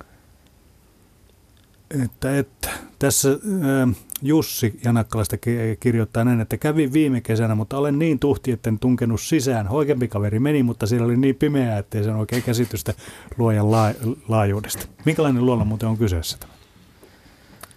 että, 2.05 2.39
että 2.39 2.71
tässä 3.03 3.29
ää, 3.29 3.89
Jussi 4.23 4.81
Janakkalasta 4.85 5.37
kirjoittaa 5.81 6.25
näin, 6.25 6.41
että 6.41 6.57
kävin 6.57 6.93
viime 6.93 7.21
kesänä, 7.21 7.55
mutta 7.55 7.79
olen 7.79 7.99
niin 7.99 8.19
tuhti, 8.19 8.53
että 8.53 8.71
en 8.71 8.79
tunkenut 8.79 9.21
sisään. 9.21 9.67
Hoikempi 9.67 10.09
kaveri 10.09 10.39
meni, 10.39 10.63
mutta 10.63 10.87
siellä 10.87 11.05
oli 11.05 11.17
niin 11.17 11.35
pimeää, 11.35 11.79
ettei 11.79 12.05
sen 12.05 12.15
oikein 12.15 12.43
käsitystä 12.43 12.95
luojan 13.39 13.71
laa- 13.71 13.95
laajuudesta. 14.29 14.87
Minkälainen 15.05 15.47
luola 15.47 15.65
muuten 15.65 15.89
on 15.89 15.99
kyseessä 15.99 16.39
tämä? 16.39 16.53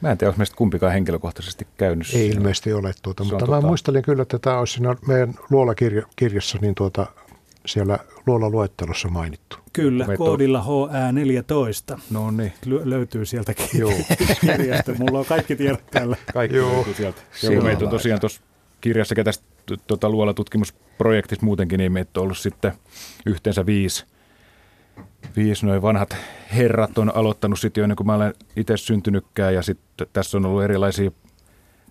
Mä 0.01 0.11
en 0.11 0.17
tiedä, 0.17 0.29
onko 0.29 0.37
meistä 0.37 0.55
kumpikaan 0.55 0.93
henkilökohtaisesti 0.93 1.67
käynyt. 1.77 2.07
Ei 2.13 2.29
ilmeisesti 2.29 2.73
ole 2.73 2.93
tuota, 3.01 3.23
mutta 3.23 3.45
tota... 3.45 3.61
mä 3.61 3.67
muistelin 3.67 4.03
kyllä, 4.03 4.21
että 4.21 4.39
tämä 4.39 4.59
olisi 4.59 4.73
siinä 4.73 4.95
meidän 5.07 5.33
luolakirjassa 5.49 6.57
niin 6.61 6.75
tuota, 6.75 7.07
siellä 7.65 7.99
luolaluettelossa 8.27 9.09
mainittu. 9.09 9.57
Kyllä, 9.73 10.07
Meto. 10.07 10.17
koodilla 10.17 10.65
HA14. 10.65 11.99
No 12.09 12.31
niin. 12.31 12.53
L- 12.65 12.79
löytyy 12.83 13.25
sieltäkin 13.25 13.67
Joo. 13.73 13.91
kirjasta. 14.41 14.91
Mulla 14.99 15.19
on 15.19 15.25
kaikki 15.25 15.55
tiedot 15.55 15.85
täällä. 15.91 16.17
Kaikki 16.33 16.57
Joo. 16.57 16.73
löytyy 16.73 16.93
sieltä. 16.93 17.21
Joo, 17.43 17.63
meitä 17.63 17.85
on 17.85 17.91
tosiaan 17.91 18.19
tuossa 18.19 18.41
kirjassa, 18.81 19.15
ketä 19.15 19.31
tuota, 19.87 20.09
luolatutkimusprojektissa 20.09 21.45
muutenkin, 21.45 21.77
niin 21.77 21.91
meitä 21.91 22.19
on 22.19 22.23
ollut 22.23 22.37
sitten 22.37 22.73
yhteensä 23.25 23.65
viisi 23.65 24.05
viisi 25.35 25.65
noin 25.65 25.81
vanhat 25.81 26.17
herrat 26.55 26.97
on 26.97 27.15
aloittanut 27.15 27.59
sitten 27.59 27.81
jo 27.81 27.83
ennen 27.83 27.95
kuin 27.95 28.07
mä 28.07 28.15
olen 28.15 28.33
itse 28.55 28.77
syntynytkään 28.77 29.53
ja 29.53 29.61
sitten 29.61 30.07
tässä 30.13 30.37
on 30.37 30.45
ollut 30.45 30.63
erilaisia 30.63 31.11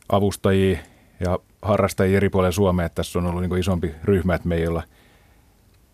avustajia 0.08 0.78
ja 1.20 1.38
harrastajia 1.62 2.16
eri 2.16 2.28
puolilla 2.28 2.52
Suomea. 2.52 2.86
Että 2.86 2.94
tässä 2.94 3.18
on 3.18 3.26
ollut 3.26 3.42
niin 3.42 3.58
isompi 3.58 3.94
ryhmä, 4.04 4.34
että 4.34 4.48
me 4.48 4.56
ei 4.56 4.66
olla 4.66 4.82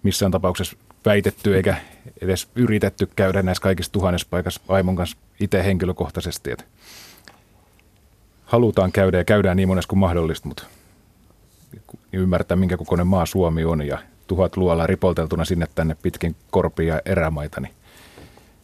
missään 0.03 0.33
tapauksessa 0.33 0.77
väitetty 1.05 1.57
eikä 1.57 1.77
edes 2.23 2.49
yritetty 2.55 3.09
käydä 3.17 3.43
näissä 3.43 3.63
kaikissa 3.63 3.93
tuhannessa 3.93 4.27
paikassa 4.31 4.61
Aimon 4.69 4.97
kanssa 4.97 5.17
itse 5.41 5.65
henkilökohtaisesti. 5.65 6.51
Että 6.51 6.65
halutaan 8.45 8.93
käydä 8.93 9.19
ja 9.19 9.25
käydään 9.25 9.57
niin 9.57 9.69
monessa 9.69 9.89
kuin 9.89 9.99
mahdollista, 9.99 10.49
mutta 10.49 10.67
ymmärtää, 12.13 12.57
minkä 12.57 12.77
kokoinen 12.77 13.07
maa 13.07 13.27
Suomi 13.27 13.65
on 13.65 13.87
ja 13.87 13.99
tuhat 14.27 14.57
luolla 14.57 14.87
ripolteltuna 14.87 15.45
sinne 15.45 15.67
tänne 15.75 15.97
pitkin 16.03 16.37
korpia 16.51 16.95
ja 16.95 17.03
erämaita, 17.05 17.61
niin 17.61 17.75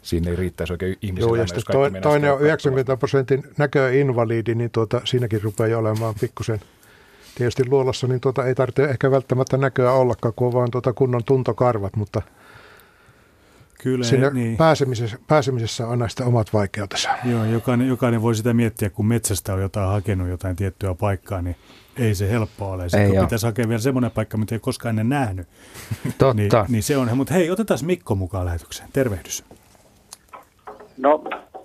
siinä 0.03 0.31
ei 0.31 0.37
riittäisi 0.37 0.73
oikein 0.73 0.97
ihmisillä. 1.03 1.29
Joo, 1.29 1.35
ja 1.37 1.47
sitten 1.47 1.65
to, 1.73 2.01
toinen 2.01 2.33
on 2.33 2.41
90 2.41 2.97
prosentin 2.97 3.43
näköinvalidi, 3.59 4.55
niin 4.55 4.71
tuota, 4.71 5.01
siinäkin 5.05 5.43
rupeaa 5.43 5.69
jo 5.69 5.79
olemaan 5.79 6.15
pikkusen 6.21 6.61
tietysti 7.37 7.69
luolassa, 7.69 8.07
niin 8.07 8.21
tuota, 8.21 8.45
ei 8.45 8.55
tarvitse 8.55 8.85
ehkä 8.85 9.11
välttämättä 9.11 9.57
näköä 9.57 9.93
ollakaan, 9.93 10.35
kun 10.37 10.47
on 10.47 10.53
vaan 10.53 10.71
tuota 10.71 10.93
kunnon 10.93 11.25
tuntokarvat, 11.25 11.97
mutta 11.97 12.23
Kyllä, 13.83 14.05
sinne 14.05 14.31
niin. 14.31 14.57
pääsemisessä, 14.57 15.19
pääsemisessä 15.29 15.85
on 15.85 15.91
aina 15.91 16.09
sitä 16.09 16.25
omat 16.25 16.53
vaikeutensa. 16.53 17.09
Joo, 17.25 17.45
jokainen, 17.45 17.89
jokainen 17.89 18.23
voi 18.23 18.35
sitä 18.35 18.55
miettiä, 18.55 18.91
kun 18.91 19.07
metsästä 19.07 19.55
on 19.55 19.61
jotain 19.61 19.89
hakenut 19.89 20.29
jotain 20.29 20.57
tiettyä 20.57 20.95
paikkaa, 20.95 21.43
niin 21.43 21.57
ei 21.99 22.15
se 22.15 22.31
helppoa 22.31 22.73
ole. 22.73 22.89
Sitten 22.89 23.15
ei 23.15 23.21
pitäisi 23.21 23.47
hakea 23.47 23.69
vielä 23.69 23.81
semmoinen 23.81 24.11
paikka, 24.11 24.37
mitä 24.37 24.55
ei 24.55 24.59
koskaan 24.59 24.91
ennen 24.91 25.09
nähnyt. 25.09 25.47
Totta. 26.19 26.35
Niin, 26.35 26.51
niin 26.69 26.83
se 26.83 26.97
on. 26.97 27.17
Mutta 27.17 27.35
hei, 27.35 27.51
otetaan 27.51 27.81
Mikko 27.83 28.15
mukaan 28.15 28.47
lähetykseen. 28.47 28.89
Tervehdys. 28.93 29.45
No, 30.97 31.25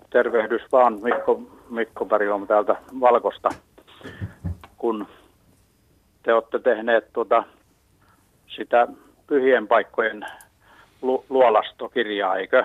tervehdys 0.09 0.61
vaan. 0.71 0.99
Mikko, 1.03 1.41
Mikko 1.69 2.05
Pariholm 2.05 2.47
täältä 2.47 2.75
Valkosta. 2.99 3.49
Kun 4.77 5.07
te 6.23 6.33
olette 6.33 6.59
tehneet 6.59 7.13
tuota, 7.13 7.43
sitä 8.47 8.87
pyhien 9.27 9.67
paikkojen 9.67 10.25
lu- 11.01 11.25
luolastokirjaa, 11.29 12.35
eikö? 12.35 12.63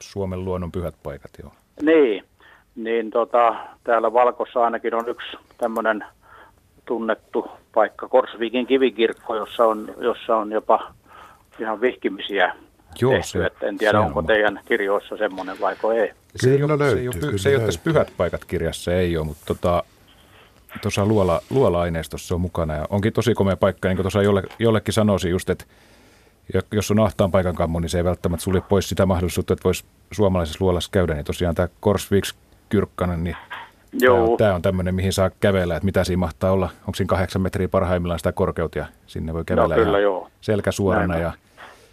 Suomen 0.00 0.44
luonnon 0.44 0.72
pyhät 0.72 0.94
paikat, 1.02 1.30
joo. 1.42 1.52
Niin, 1.82 2.24
niin 2.76 3.10
tota, 3.10 3.54
täällä 3.84 4.12
Valkossa 4.12 4.64
ainakin 4.64 4.94
on 4.94 5.08
yksi 5.08 5.36
tämmöinen 5.58 6.04
tunnettu 6.84 7.50
paikka, 7.74 8.08
Korsvikin 8.08 8.66
kivikirkko, 8.66 9.36
jossa 9.36 9.64
on, 9.64 9.94
jossa 9.98 10.36
on 10.36 10.52
jopa 10.52 10.92
ihan 11.58 11.80
vihkimisiä 11.80 12.54
Joo, 13.00 13.12
tehty. 13.12 13.28
Se, 13.28 13.46
että 13.46 13.66
en 13.66 13.78
tiedä, 13.78 14.00
onko 14.00 14.18
on. 14.18 14.26
teidän 14.26 14.60
kirjoissa 14.64 15.16
semmoinen 15.16 15.60
vai 15.60 15.76
ei. 15.98 16.12
Se 16.36 16.54
ei, 16.54 16.62
ole, 16.62 16.78
löytyy, 16.78 16.96
se 16.96 17.00
ei 17.00 17.08
ole, 17.08 17.16
kyllä 17.18 17.38
se 17.38 17.48
ei 17.48 17.56
ole 17.56 17.64
tässä 17.64 17.80
Pyhät 17.84 18.12
paikat 18.16 18.44
kirjassa, 18.44 18.92
ei 18.92 19.16
ole, 19.16 19.26
mutta 19.26 19.42
tota, 19.46 19.82
tuossa 20.82 21.06
luola, 21.06 21.40
luola-aineistossa 21.50 22.34
on 22.34 22.40
mukana. 22.40 22.74
Ja 22.74 22.86
onkin 22.90 23.12
tosi 23.12 23.34
komea 23.34 23.56
paikka, 23.56 23.88
niin 23.88 23.96
kuin 23.96 24.04
tuossa 24.04 24.22
jolle, 24.22 24.42
jollekin 24.58 24.94
sanoisin 24.94 25.30
just, 25.30 25.50
että 25.50 25.64
jos 26.72 26.90
on 26.90 27.00
ahtaan 27.00 27.30
paikan 27.30 27.54
kammo, 27.54 27.80
niin 27.80 27.88
se 27.88 27.98
ei 27.98 28.04
välttämättä 28.04 28.44
sulje 28.44 28.60
pois 28.60 28.88
sitä 28.88 29.06
mahdollisuutta, 29.06 29.52
että 29.52 29.64
voisi 29.64 29.84
suomalaisessa 30.10 30.64
luolassa 30.64 30.90
käydä. 30.92 31.14
Niin 31.14 31.24
tosiaan 31.24 31.54
tämä 31.54 31.68
Korsviks 31.80 32.34
Kyrkkanen, 32.68 33.24
niin 33.24 33.36
Joo. 33.92 34.36
Tämä 34.36 34.54
on 34.54 34.62
tämmöinen, 34.62 34.94
mihin 34.94 35.12
saa 35.12 35.30
kävellä, 35.40 35.76
että 35.76 35.84
mitä 35.84 36.04
siinä 36.04 36.20
mahtaa 36.20 36.52
olla. 36.52 36.70
Onko 36.80 36.94
siinä 36.94 37.08
kahdeksan 37.08 37.42
metriä 37.42 37.68
parhaimmillaan 37.68 38.18
sitä 38.18 38.32
korkeutta 38.32 38.78
ja 38.78 38.86
sinne 39.06 39.34
voi 39.34 39.44
kävellä 39.44 39.76
no, 39.76 39.84
kyllä, 39.84 39.98
joo. 39.98 40.28
selkä 40.40 40.72
suorana 40.72 41.18
ja 41.18 41.32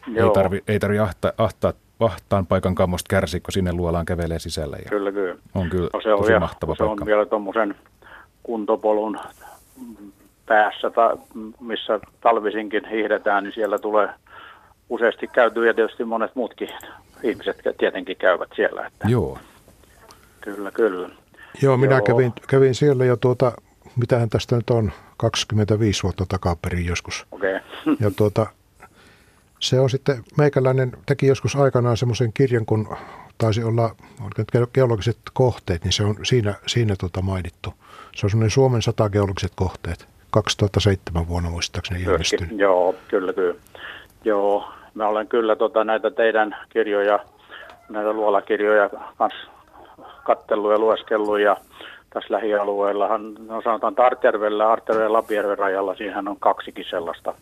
joo. 0.08 0.28
ei 0.28 0.34
tarvi, 0.34 0.64
ei 0.68 0.80
tarvi 0.80 1.00
ahta, 1.00 1.34
ahtaa, 1.38 1.74
ahtaan 2.00 2.46
paikan 2.46 2.76
kammosta 2.76 3.08
kärsiä, 3.10 3.40
kun 3.40 3.52
sinne 3.52 3.74
luolaan 3.74 4.06
kävelee 4.06 4.40
sisällä. 4.40 4.78
Ja 4.78 4.90
kyllä, 4.90 5.12
kyllä. 5.12 5.36
On 5.56 5.70
kyllä 5.70 5.90
no, 5.94 6.02
se 6.02 6.14
on 6.14 6.20
tosi 6.20 6.28
vielä, 6.28 6.40
mahtava 6.40 6.76
se 6.76 6.78
paikka. 6.78 7.04
on 7.04 7.08
vielä 7.08 7.26
tuommoisen 7.26 7.76
kuntopolun 8.44 9.20
päässä, 10.46 10.90
ta, 10.90 11.18
missä 11.60 12.00
talvisinkin 12.22 12.86
hiihdetään, 12.86 13.44
niin 13.44 13.54
siellä 13.54 13.80
tulee 13.80 14.10
useasti 14.90 15.28
käytyä 15.28 15.68
ja 15.68 15.74
tietysti 15.74 16.04
monet 16.04 16.36
muutkin 16.36 16.70
ihmiset 17.24 17.62
tietenkin 17.78 18.18
käyvät 18.18 18.50
siellä. 18.56 18.88
Että 18.88 19.08
Joo. 19.08 19.38
Kyllä, 20.42 20.72
kyllä. 20.72 21.10
Joo, 21.62 21.78
minä 21.78 21.96
Joo. 21.96 22.02
Kävin, 22.02 22.34
kävin 22.48 22.76
siellä 22.76 23.06
jo 23.06 23.16
tuota, 23.18 23.52
mitähän 23.96 24.30
tästä 24.30 24.56
nyt 24.56 24.70
on, 24.70 24.92
25 25.18 26.04
vuotta 26.04 26.26
takaperin 26.30 26.86
joskus. 26.86 27.26
Okay. 27.32 27.60
Ja 28.00 28.12
tuota, 28.12 28.48
se 29.60 29.80
on 29.80 29.90
sitten, 29.90 30.24
meikäläinen 30.38 30.92
teki 31.06 31.28
joskus 31.28 31.56
aikanaan 31.56 31.98
semmoisen 31.98 32.34
kirjan, 32.34 32.66
kun 32.66 32.98
taisi 33.38 33.64
olla 33.64 33.96
geologiset 34.74 35.18
kohteet, 35.34 35.84
niin 35.84 35.94
se 35.94 36.04
on 36.04 36.16
siinä, 36.24 36.54
siinä 36.68 36.96
tuota 37.00 37.22
mainittu. 37.22 37.74
Se 38.16 38.26
on 38.26 38.30
semmoinen 38.30 38.52
Suomen 38.52 38.82
sata 38.82 39.10
geologiset 39.10 39.52
kohteet. 39.56 40.08
2007 40.32 41.28
vuonna 41.28 41.50
muistaakseni 41.50 42.04
ilmestynyt. 42.04 42.60
Joo, 42.60 42.96
kyllä, 43.08 43.34
kyllä. 43.34 43.56
Joo, 44.24 44.70
mä 44.94 45.08
olen 45.08 45.28
kyllä 45.28 45.56
tota, 45.56 45.84
näitä 45.84 46.12
teidän 46.12 46.56
kirjoja, 46.70 47.20
näitä 47.90 48.14
luolakirjoja 48.14 48.90
kanssa 49.18 49.50
kattellut 50.24 50.72
ja 50.72 50.80
lueskellut 50.80 51.40
ja 51.40 51.58
tässä 52.14 52.34
lähialueellahan, 52.34 53.34
no 53.48 53.62
sanotaan 53.62 53.96
Tartjärvellä, 53.96 54.72
Artervellä 54.72 55.06
ja 55.06 55.14
Lapijärven 55.14 55.58
rajalla, 55.58 55.96
siihen 55.96 56.28
on 56.28 56.40
kaksikin 56.40 56.86
sellaista. 56.90 57.34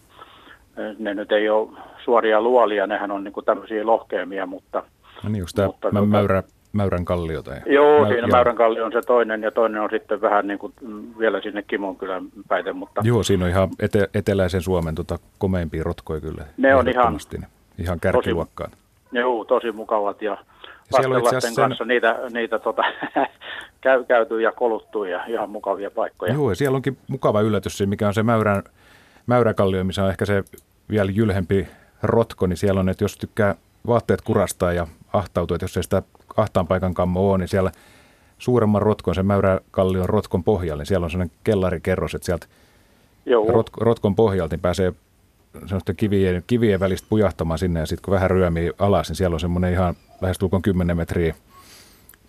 Ne 1.00 1.14
nyt 1.14 1.32
ei 1.32 1.50
ole 1.50 1.70
suoria 2.04 2.42
luolia, 2.42 2.88
nehän 2.88 3.12
on 3.12 3.24
niinku 3.24 3.42
tämmöisiä 3.42 3.86
lohkeamia, 3.86 4.46
mutta... 4.46 4.84
No 5.24 5.30
niin, 5.30 5.44
onko 5.44 5.52
tämä 5.56 5.68
mutta, 5.68 5.92
mä, 5.92 6.00
tota- 6.00 6.06
mäyrä, 6.06 6.44
Mäyrän 6.78 7.06
kalliota? 7.06 7.54
Ja, 7.54 7.62
joo, 7.66 8.06
Mäy- 8.06 8.08
siinä 8.08 8.28
Mäyrän 8.28 8.56
kallio 8.56 8.86
on 8.86 8.92
se 8.92 9.02
toinen 9.02 9.42
ja 9.42 9.52
toinen 9.52 9.82
on 9.82 9.90
sitten 9.90 10.22
vähän 10.22 10.48
niin 10.48 10.60
kuin 10.60 10.74
vielä 11.20 11.42
sinne 11.42 11.62
Kimonkylän 11.62 12.24
päin. 12.48 12.76
Mutta... 12.76 13.02
Joo, 13.04 13.24
siinä 13.24 13.46
on 13.46 13.52
ihan 13.52 13.70
ete- 13.84 14.10
eteläisen 14.14 14.62
Suomen 14.62 14.96
tota, 14.96 15.20
komeimpia 15.38 15.84
rotkoja 15.84 16.22
kyllä. 16.22 16.46
Ne 16.58 16.76
on 16.76 16.90
ihan, 16.90 17.18
ihan 17.78 18.00
kärkiluokkaan. 18.00 18.72
Tosi, 18.72 19.18
joo, 19.18 19.46
tosi 19.46 19.72
mukavat 19.72 20.22
ja 20.22 20.38
lasten 20.92 21.42
sen... 21.42 21.56
kanssa 21.56 21.86
niitä, 21.86 22.20
niitä 22.34 22.60
tota, 22.60 22.84
käy, 23.82 24.04
käyty 24.04 24.42
ja 24.42 24.52
koluttu 24.52 25.04
ja 25.04 25.26
ihan 25.26 25.50
mukavia 25.50 25.92
paikkoja. 25.92 26.34
Joo, 26.34 26.50
ja 26.50 26.56
siellä 26.56 26.76
onkin 26.76 26.98
mukava 27.08 27.42
yllätys, 27.42 27.84
mikä 27.86 28.08
on 28.08 28.14
se 28.14 28.24
Mäyrän, 28.24 28.64
Mäyräkallio, 29.28 29.84
missä 29.84 30.04
on 30.04 30.10
ehkä 30.10 30.26
se 30.26 30.44
vielä 30.90 31.12
jylhempi 31.12 31.68
rotko, 32.04 32.48
niin 32.48 32.58
siellä 32.58 32.80
on, 32.80 32.90
että 32.90 33.04
jos 33.04 33.18
tykkää 33.18 33.56
vaatteet 33.88 34.22
kurastaa 34.22 34.74
ja 34.74 34.88
ahtautua, 35.14 35.56
että 35.56 35.64
jos 35.64 35.78
ei 35.78 35.84
sitä 35.84 36.04
ahtaan 36.38 36.68
paikan 36.68 36.94
kammo 36.94 37.30
ole, 37.30 37.38
niin 37.38 37.48
siellä 37.48 37.72
suuremman 38.38 38.82
rotkon, 38.82 39.16
sen 39.16 39.26
Mäyräkallion 39.26 40.10
rotkon 40.10 40.44
pohjalle, 40.44 40.82
niin 40.82 40.88
siellä 40.88 41.06
on 41.06 41.12
sellainen 41.12 41.38
kellarikerros, 41.44 42.16
että 42.16 42.26
sieltä 42.26 42.48
rot, 43.48 43.70
rotkon 43.78 44.16
pohjalta 44.16 44.54
niin 44.56 44.62
pääsee 44.62 44.94
semmoisten 45.60 45.96
kivien, 45.96 46.44
kivien 46.48 46.80
välistä 46.80 47.08
pujahtamaan 47.10 47.60
sinne 47.60 47.80
ja 47.80 47.86
sitten 47.86 48.04
kun 48.06 48.14
vähän 48.14 48.32
ryömii 48.32 48.72
alas, 48.80 49.10
niin 49.10 49.16
siellä 49.16 49.34
on 49.34 49.40
semmoinen 49.40 49.74
ihan 49.74 49.96
lähestulkoon 50.22 50.62
10 50.62 50.98
metriä 50.98 51.36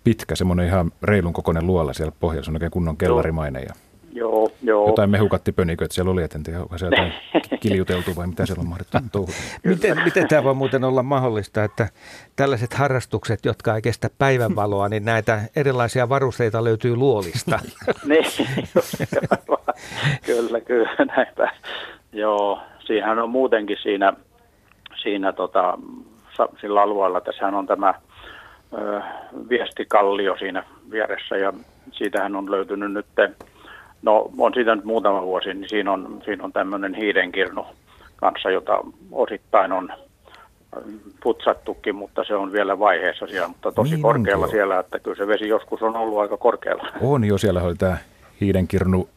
pitkä, 0.05 0.37
semmoinen 0.37 0.67
ihan 0.67 0.93
reilun 1.03 1.33
kokoinen 1.33 1.67
luola 1.67 1.93
siellä 1.93 2.13
pohjalla, 2.21 2.45
se 2.45 2.51
on 2.51 2.57
oikein 2.57 2.71
kunnon 2.71 2.97
kellarimainen. 2.97 3.63
Ja 3.63 3.75
Joo, 4.19 4.51
joo. 4.63 4.87
Jotain 4.87 5.11
mehukatti-pöniköitä 5.11 5.95
siellä 5.95 6.11
oli, 6.13 6.23
en 6.23 6.43
tiedä, 6.43 6.61
onko 6.61 6.79
se 6.79 6.87
jotain 6.87 7.13
kiljuteltu 7.63 8.17
vai 8.17 8.27
mitä 8.27 8.47
siellä 8.47 8.61
on 8.61 8.69
mahdettu 8.69 8.99
touhuta. 9.13 9.33
Miten, 9.65 10.05
miten 10.05 10.29
tämä 10.29 10.45
voi 10.45 10.55
muuten 10.55 10.85
olla 10.85 11.03
mahdollista, 11.03 11.65
että 11.65 11.89
tällaiset 12.37 12.75
harrastukset, 12.75 13.45
jotka 13.45 13.75
ei 13.75 13.83
kestä 13.83 14.11
päivänvaloa, 14.19 14.89
niin 14.89 15.05
näitä 15.05 15.41
erilaisia 15.57 16.09
varusteita 16.09 16.65
löytyy 16.65 16.97
luolista? 16.97 17.59
niin, 18.09 18.25
kyllä, 20.27 20.61
kyllä, 20.61 20.97
näinpä. 21.17 21.53
Joo, 22.13 22.61
siihen 22.87 23.19
on 23.19 23.31
muutenkin 23.31 23.77
siinä, 23.83 24.13
siinä 25.03 25.33
tota, 25.33 25.79
sillä 26.61 26.83
alueella, 26.83 27.21
tässä 27.21 27.47
on 27.47 27.67
tämä 27.67 27.95
ö, 28.79 29.01
viestikallio 29.49 30.37
siinä 30.39 30.65
vieressä 30.91 31.37
ja 31.37 31.53
siitähän 31.93 32.37
on 32.37 32.51
löytynyt 32.51 32.93
nyt 32.93 33.07
No 34.03 34.31
on 34.39 34.55
siitä 34.55 34.75
nyt 34.75 34.85
muutama 34.85 35.23
vuosi, 35.23 35.55
niin 35.55 35.69
siinä 35.69 35.93
on, 35.93 36.23
siinä 36.25 36.45
on 36.45 36.53
tämmöinen 36.53 36.95
hiidenkirnu 36.95 37.67
kanssa, 38.17 38.51
jota 38.51 38.81
osittain 39.13 39.73
on 39.73 39.89
putsattukin, 41.23 41.95
mutta 41.95 42.25
se 42.25 42.35
on 42.35 42.53
vielä 42.53 42.79
vaiheessa 42.79 43.27
siellä, 43.27 43.49
mutta 43.49 43.73
tosi 43.73 43.91
niin 43.91 44.03
korkealla 44.03 44.45
onko. 44.45 44.57
siellä, 44.57 44.79
että 44.79 44.99
kyllä 44.99 45.17
se 45.17 45.27
vesi 45.27 45.49
joskus 45.49 45.83
on 45.83 45.97
ollut 45.97 46.19
aika 46.19 46.37
korkealla. 46.37 46.89
On 47.03 47.25
jo, 47.25 47.39
siellä 47.39 47.63
oli 47.63 47.75
tämä 47.75 47.97
hiidenkirnu 48.41 49.09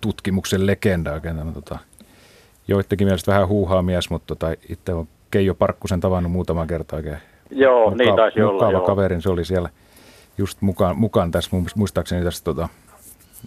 tutkimuksen 0.00 0.66
legenda 0.66 1.12
oikein. 1.12 1.36
Tämä, 1.36 1.52
tota, 1.52 1.78
joittekin 2.68 3.06
mielestä 3.06 3.32
vähän 3.32 3.48
huuhaa 3.48 3.82
mies, 3.82 4.10
mutta 4.10 4.26
tota, 4.26 4.54
itse 4.68 4.94
on 4.94 5.08
Keijo 5.30 5.54
Parkkusen 5.54 6.00
tavannut 6.00 6.32
muutaman 6.32 6.66
kertaa 6.66 6.96
oikein. 6.96 7.18
Joo, 7.50 7.78
mukava, 7.90 7.96
niin 7.96 8.16
taisi 8.16 8.40
mukava 8.40 8.68
olla. 8.68 8.86
kaverin, 8.86 9.22
se 9.22 9.30
oli 9.30 9.44
siellä 9.44 9.68
just 10.38 10.62
mukaan, 10.62 10.98
mukaan 10.98 11.30
tässä, 11.30 11.50
muistaakseni 11.76 12.24
tässä 12.24 12.44
tota, 12.44 12.68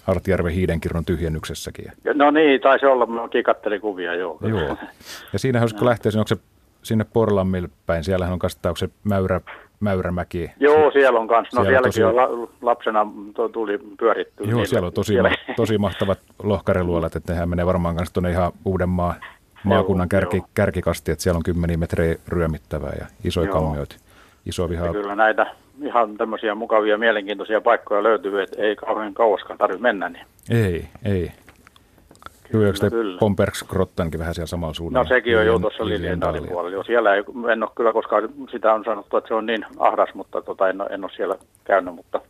Artjärven 0.07 0.53
hiidenkirron 0.53 1.05
tyhjennyksessäkin. 1.05 1.91
No 2.13 2.31
niin, 2.31 2.61
taisi 2.61 2.85
olla, 2.85 3.05
mä 3.05 3.27
kikattelin 3.27 3.81
kuvia, 3.81 4.15
joo. 4.15 4.37
Joo. 4.41 4.77
Ja 5.33 5.39
siinähän, 5.39 5.63
jos 5.63 5.73
kun 5.73 5.87
lähtee, 5.87 6.11
onko 6.17 6.27
se 6.27 6.37
sinne 6.83 7.05
Porlammille 7.13 7.69
päin, 7.85 8.03
siellähän 8.03 8.33
on 8.33 8.39
kanssa 8.39 8.73
se 8.77 8.89
Mäyrä, 9.03 9.41
Mäyrämäki. 9.79 10.51
Joo, 10.59 10.91
siellä 10.91 11.19
on 11.19 11.27
kanssa. 11.27 11.57
No 11.57 11.65
siellä 11.65 11.91
sielläkin 11.91 12.01
tosi... 12.01 12.31
on 12.31 12.41
la, 12.41 12.47
lapsena 12.61 13.07
tuli 13.51 13.79
pyöritty. 13.99 14.43
Joo, 14.43 14.65
siellä 14.65 14.87
on 14.87 14.93
tosi, 14.93 15.13
siellä. 15.13 15.31
tosi 15.55 15.77
mahtavat 15.77 16.19
lohkariluolat, 16.43 17.15
että 17.15 17.33
nehän 17.33 17.49
menee 17.49 17.65
varmaan 17.65 17.95
kanssa 17.95 18.13
tuonne 18.13 18.31
ihan 18.31 18.51
Uudenmaan 18.65 19.15
maakunnan 19.63 20.05
joo, 20.05 20.19
kärki, 20.19 20.37
joo. 20.37 20.47
kärkikasti, 20.53 21.11
että 21.11 21.23
siellä 21.23 21.37
on 21.37 21.43
kymmeniä 21.43 21.77
metrejä 21.77 22.15
ryömittävää 22.27 22.93
ja 22.99 23.05
isoja 23.23 23.51
kammioita. 23.51 23.95
Iso 24.45 24.69
viha. 24.69 24.91
Kyllä 24.91 25.15
näitä 25.15 25.47
ihan 25.85 26.17
tämmöisiä 26.17 26.55
mukavia, 26.55 26.97
mielenkiintoisia 26.97 27.61
paikkoja 27.61 28.03
löytyy, 28.03 28.41
että 28.41 28.61
ei 28.61 28.75
kauhean 28.75 29.13
kauaskaan 29.13 29.57
tarvitse 29.57 29.81
mennä. 29.81 30.09
Niin. 30.09 30.25
Ei, 30.49 30.87
ei. 31.05 31.31
Kyllä, 32.51 32.89
kyllä. 32.89 33.19
Pomperksgrottankin 33.19 34.19
vähän 34.19 34.33
siellä 34.33 34.47
samalla 34.47 34.73
suunnalla? 34.73 35.03
No 35.03 35.15
sekin 35.15 35.37
on 35.37 35.45
jo 35.45 35.59
tuossa 35.59 35.85
Liljendalin 35.85 36.47
puolella. 36.47 36.77
Jo, 36.77 36.83
siellä 36.83 37.15
ei, 37.15 37.23
en 37.51 37.63
ole 37.63 37.71
kyllä 37.75 37.93
koskaan, 37.93 38.29
sitä 38.51 38.73
on 38.73 38.83
sanottu, 38.83 39.17
että 39.17 39.27
se 39.27 39.33
on 39.33 39.45
niin 39.45 39.65
ahdas, 39.77 40.09
mutta 40.13 40.41
tota, 40.41 40.69
en, 40.69 40.81
ole, 40.81 40.89
en 40.89 41.03
ole 41.03 41.11
siellä 41.15 41.35
käynyt. 41.63 41.95
Mutta... 41.95 42.21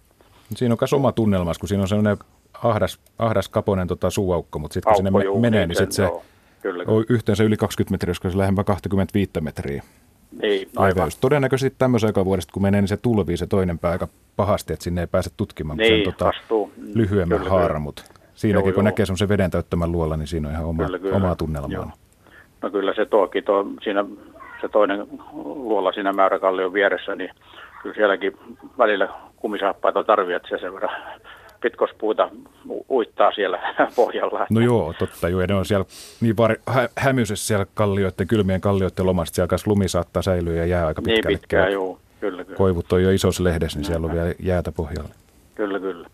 Siinä 0.55 0.73
on 0.73 0.77
myös 0.81 0.93
oma 0.93 1.11
tunnelma, 1.11 1.51
kun 1.59 1.69
siinä 1.69 1.81
on 1.81 1.87
sellainen 1.87 2.17
ahdas, 2.63 2.99
ahdas 3.19 3.49
kaponen 3.49 3.87
tota, 3.87 4.09
suuaukko, 4.09 4.59
mutta 4.59 4.73
sitten 4.73 4.93
kun 4.93 5.05
sinne 5.05 5.23
juu, 5.23 5.39
menee, 5.39 5.67
niin, 5.67 5.77
niin 5.79 5.91
se 5.91 6.09
kyllä, 6.61 6.83
on 6.87 7.05
yhteensä 7.09 7.43
yli 7.43 7.57
20 7.57 7.93
metriä, 7.93 8.11
koska 8.11 8.29
se 8.29 8.37
lähempää 8.37 8.63
25 8.63 9.31
metriä. 9.41 9.83
Niin, 10.41 10.69
aivan. 10.75 11.11
Todennäköisesti 11.21 11.75
tämmöisen 11.79 12.07
aikavuodesta, 12.07 12.53
kun 12.53 12.61
menee, 12.61 12.81
niin 12.81 12.87
se 12.87 12.97
tulvii 12.97 13.37
se 13.37 13.47
toinen 13.47 13.79
pää 13.79 13.91
aika 13.91 14.07
pahasti, 14.35 14.73
että 14.73 14.83
sinne 14.83 15.01
ei 15.01 15.07
pääse 15.07 15.29
tutkimaan, 15.37 15.77
niin, 15.77 16.03
kun 16.03 16.13
se 16.17 16.25
on 16.25 16.33
tota, 16.47 16.81
lyhyemmän 16.93 17.39
kyllä, 17.39 17.79
mutta 17.79 18.03
siinäkin 18.33 18.67
joo, 18.67 18.73
kun 18.73 18.83
joo. 18.83 18.91
näkee 18.91 19.05
se 19.15 19.29
veden 19.29 19.51
täyttämän 19.51 19.91
luolla, 19.91 20.17
niin 20.17 20.27
siinä 20.27 20.47
on 20.47 20.53
ihan 20.53 20.65
oma, 20.65 20.85
kyllä, 20.85 20.99
kyllä. 20.99 21.15
omaa 21.15 21.35
tunnelmaa. 21.35 21.91
No 22.61 22.69
kyllä 22.69 22.93
se 22.93 23.05
tuokin, 23.05 23.43
tuo, 23.43 23.65
siinä, 23.83 24.05
se 24.61 24.69
toinen 24.69 25.07
luola 25.43 25.91
siinä 25.91 26.13
Määräkallion 26.13 26.73
vieressä, 26.73 27.15
niin 27.15 27.29
kyllä 27.81 27.95
sielläkin 27.95 28.37
välillä 28.77 29.09
kumisaappaita 29.35 30.03
tarvii, 30.03 30.35
että 30.35 30.49
se 30.49 30.57
sen 30.57 30.73
verran 30.73 30.95
pitkospuuta 31.61 32.29
uittaa 32.89 33.31
siellä 33.31 33.59
pohjalla. 33.95 34.47
No 34.49 34.61
joo, 34.61 34.93
totta 34.99 35.29
joo. 35.29 35.41
Ja 35.41 35.47
ne 35.47 35.53
on 35.53 35.65
siellä 35.65 35.85
niin 36.21 36.37
var, 36.37 36.55
hä, 36.67 36.89
hämyisessä 36.97 37.47
siellä 37.47 37.65
kallioiden, 37.73 38.27
kylmien 38.27 38.61
kallioiden 38.61 39.05
lomasta. 39.05 39.35
Siellä 39.35 39.47
kanssa 39.47 39.71
lumi 39.71 39.87
saattaa 39.87 40.21
säilyä 40.21 40.55
ja 40.55 40.65
jää 40.65 40.87
aika 40.87 41.01
pitkälle. 41.01 41.27
Niin 41.27 41.39
pitkään, 41.39 41.71
joo. 41.71 41.99
Kyllä, 42.19 42.43
kyllä. 42.43 42.57
Koivut 42.57 42.93
on 42.93 43.03
jo 43.03 43.11
isossa 43.11 43.43
lehdessä, 43.43 43.79
niin 43.79 43.85
siellä 43.85 44.05
on 44.05 44.13
vielä 44.13 44.33
jäätä 44.39 44.71
pohjalla. 44.71 45.09
Kyllä, 45.55 45.79
kyllä. 45.79 46.07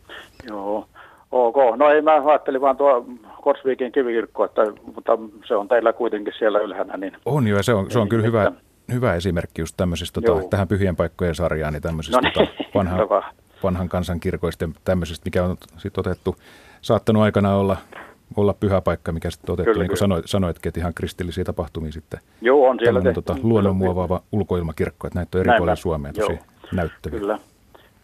Joo. 0.49 0.87
Ok. 1.31 1.55
No 1.75 1.89
ei, 1.89 2.01
mä 2.01 2.29
ajattelin 2.29 2.61
vaan 2.61 2.77
tuo 2.77 3.05
Korsviikin 3.41 3.91
kivikirkko, 3.91 4.45
että, 4.45 4.61
mutta 4.95 5.17
se 5.47 5.55
on 5.55 5.67
teillä 5.67 5.93
kuitenkin 5.93 6.33
siellä 6.37 6.59
ylhäällä. 6.59 6.97
Niin 6.97 7.13
on 7.25 7.47
jo, 7.47 7.57
ja 7.57 7.63
se 7.63 7.73
on, 7.73 7.91
se 7.91 7.99
on 7.99 8.09
kyllä 8.09 8.23
hyvä, 8.23 8.51
hyvä 8.93 9.15
esimerkki 9.15 9.61
just 9.61 9.73
tämmöisistä, 9.77 10.21
tota, 10.21 10.47
tähän 10.49 10.67
pyhien 10.67 10.95
paikkojen 10.95 11.35
sarjaan, 11.35 11.73
niin 11.73 11.83
tämmöisistä 11.83 12.17
no 12.17 12.21
niin, 12.21 12.33
tota, 12.33 12.69
vanha, 12.75 12.97
vanhan 13.63 13.89
kansan 13.89 14.19
kirkoista 14.19 14.63
ja 14.63 14.69
tämmöisestä, 14.83 15.25
mikä 15.25 15.43
on 15.43 15.57
sitten 15.77 16.01
otettu, 16.01 16.35
saattanut 16.81 17.23
aikana 17.23 17.55
olla, 17.55 17.77
olla 18.35 18.53
pyhä 18.53 18.81
paikka, 18.81 19.11
mikä 19.11 19.31
sitten 19.31 19.53
otettu, 19.53 19.71
kyllä, 19.71 19.83
niin 19.83 19.89
kuin 19.89 19.97
sanoit, 19.97 20.25
sanoitkin, 20.27 20.69
että 20.69 20.79
ihan 20.79 20.93
kristillisiä 20.93 21.43
tapahtumia 21.43 21.91
sitten. 21.91 22.19
Joo, 22.41 22.69
on 22.69 22.79
siellä 22.79 23.01
tehty. 23.01 23.13
Tota, 23.13 23.35
luonnonmuovaava 23.43 24.21
ulkoilmakirkko, 24.31 25.07
että 25.07 25.19
näitä 25.19 25.37
on 25.37 25.41
eri 25.41 25.57
puolilla 25.57 25.75
Suomea 25.75 26.13
tosi 26.13 26.31
Joo. 26.31 26.41
näyttäviä. 26.71 27.19
Kyllä, 27.19 27.39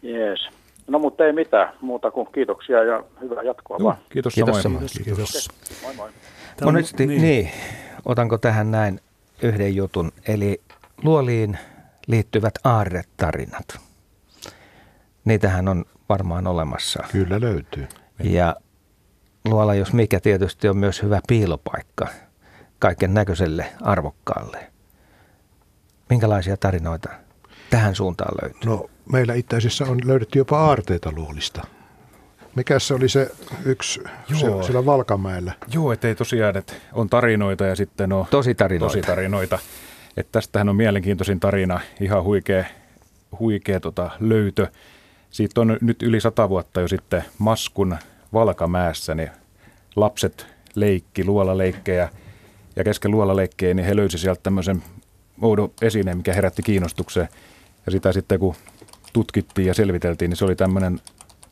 jees. 0.02 0.48
No 0.86 0.98
mutta 0.98 1.26
ei 1.26 1.32
mitään 1.32 1.72
muuta 1.80 2.10
kuin 2.10 2.28
kiitoksia 2.32 2.84
ja 2.84 3.04
hyvää 3.20 3.42
jatkoa 3.42 3.76
Joo, 3.76 3.84
vaan. 3.84 3.96
Kiitos, 4.08 4.34
kiitos 4.34 4.62
samoin. 4.62 4.86
Kiitos. 5.04 5.04
kiitos. 5.04 5.48
Moi 5.82 5.94
moi. 5.94 6.10
Monesti, 6.64 7.06
niin. 7.06 7.22
niin, 7.22 7.50
otanko 8.04 8.38
tähän 8.38 8.70
näin 8.70 9.00
yhden 9.42 9.76
jutun, 9.76 10.12
eli 10.28 10.60
luoliin 11.04 11.58
liittyvät 12.06 12.54
aarretarinat. 12.64 13.80
Niitähän 15.24 15.68
on 15.68 15.84
varmaan 16.08 16.46
olemassa. 16.46 17.04
Kyllä 17.12 17.40
löytyy. 17.40 17.88
Ja 18.22 18.56
luola, 19.44 19.74
jos 19.74 19.92
mikä 19.92 20.20
tietysti 20.20 20.68
on 20.68 20.76
myös 20.76 21.02
hyvä 21.02 21.20
piilopaikka 21.28 22.06
kaiken 22.78 23.14
näköiselle 23.14 23.66
arvokkaalle. 23.82 24.72
Minkälaisia 26.10 26.56
tarinoita 26.56 27.08
tähän 27.70 27.94
suuntaan 27.94 28.34
löytyy? 28.42 28.70
No 28.70 28.86
meillä 29.12 29.34
itse 29.34 29.56
asiassa 29.56 29.84
on 29.84 29.98
löydetty 30.04 30.38
jopa 30.38 30.58
aarteita 30.58 31.12
luolista. 31.12 31.62
Mikä 32.54 32.78
se 32.78 32.94
oli 32.94 33.08
se 33.08 33.30
yksi 33.64 34.00
Joo. 34.28 34.62
Se, 34.62 34.66
siellä 34.66 34.86
Valkamäellä? 34.86 35.52
Joo, 35.72 35.92
ettei 35.92 36.14
tosiaan, 36.14 36.56
että 36.56 36.72
on 36.92 37.10
tarinoita 37.10 37.64
ja 37.64 37.76
sitten 37.76 38.12
on 38.12 38.26
tosi 38.30 38.54
tarinoita. 38.54 38.96
Tosi 38.96 39.06
tarinoita. 39.06 39.58
Että 40.16 40.32
tästähän 40.32 40.68
on 40.68 40.76
mielenkiintoisin 40.76 41.40
tarina, 41.40 41.80
ihan 42.00 42.22
huikea, 42.22 42.64
huikea 43.38 43.80
tota, 43.80 44.10
löytö. 44.20 44.68
Siitä 45.34 45.60
on 45.60 45.78
nyt 45.80 46.02
yli 46.02 46.20
sata 46.20 46.48
vuotta 46.48 46.80
jo 46.80 46.88
sitten 46.88 47.24
Maskun 47.38 47.96
Valkamäessä, 48.32 49.14
niin 49.14 49.30
lapset 49.96 50.46
leikki 50.74 51.24
luolaleikkejä 51.24 52.08
ja 52.76 52.84
kesken 52.84 53.10
luolaleikkejä, 53.10 53.74
niin 53.74 53.86
he 53.86 53.96
löysivät 53.96 54.20
sieltä 54.20 54.40
tämmöisen 54.42 54.82
oudo 55.42 55.72
esine, 55.82 56.14
mikä 56.14 56.34
herätti 56.34 56.62
kiinnostukseen. 56.62 57.28
Ja 57.86 57.92
sitä 57.92 58.12
sitten 58.12 58.38
kun 58.38 58.54
tutkittiin 59.12 59.66
ja 59.66 59.74
selviteltiin, 59.74 60.28
niin 60.28 60.36
se 60.36 60.44
oli 60.44 60.56
tämmöinen 60.56 61.00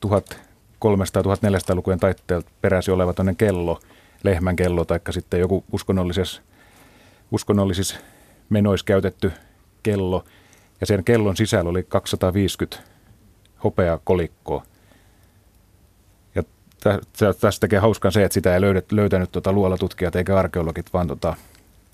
1300-1400-lukujen 0.07 2.01
taitteelta 2.01 2.51
peräsi 2.61 2.91
oleva 2.91 3.15
kello, 3.37 3.81
lehmän 4.23 4.57
kello, 4.57 4.85
tai 4.85 5.01
sitten 5.11 5.41
joku 5.41 5.65
uskonnollisessa, 5.73 6.43
uskonnollisissa 7.31 7.97
menoissa 8.49 8.85
käytetty 8.85 9.33
kello. 9.83 10.25
Ja 10.81 10.87
sen 10.87 11.05
kellon 11.05 11.37
sisällä 11.37 11.71
oli 11.71 11.83
250 11.83 12.92
kolikkoa. 14.05 14.63
Ja 16.35 16.43
tästä 17.41 17.61
tekee 17.61 17.79
hauskan 17.79 18.13
se, 18.13 18.25
että 18.25 18.35
sitä 18.35 18.55
ei 18.55 18.61
löydet, 18.61 18.93
löytänyt 18.93 19.33
tuota 19.33 19.53
luolatutkijat 19.53 20.17
eikä 20.17 20.39
arkeologit, 20.39 20.93
vaan 20.93 21.07
tota, 21.07 21.37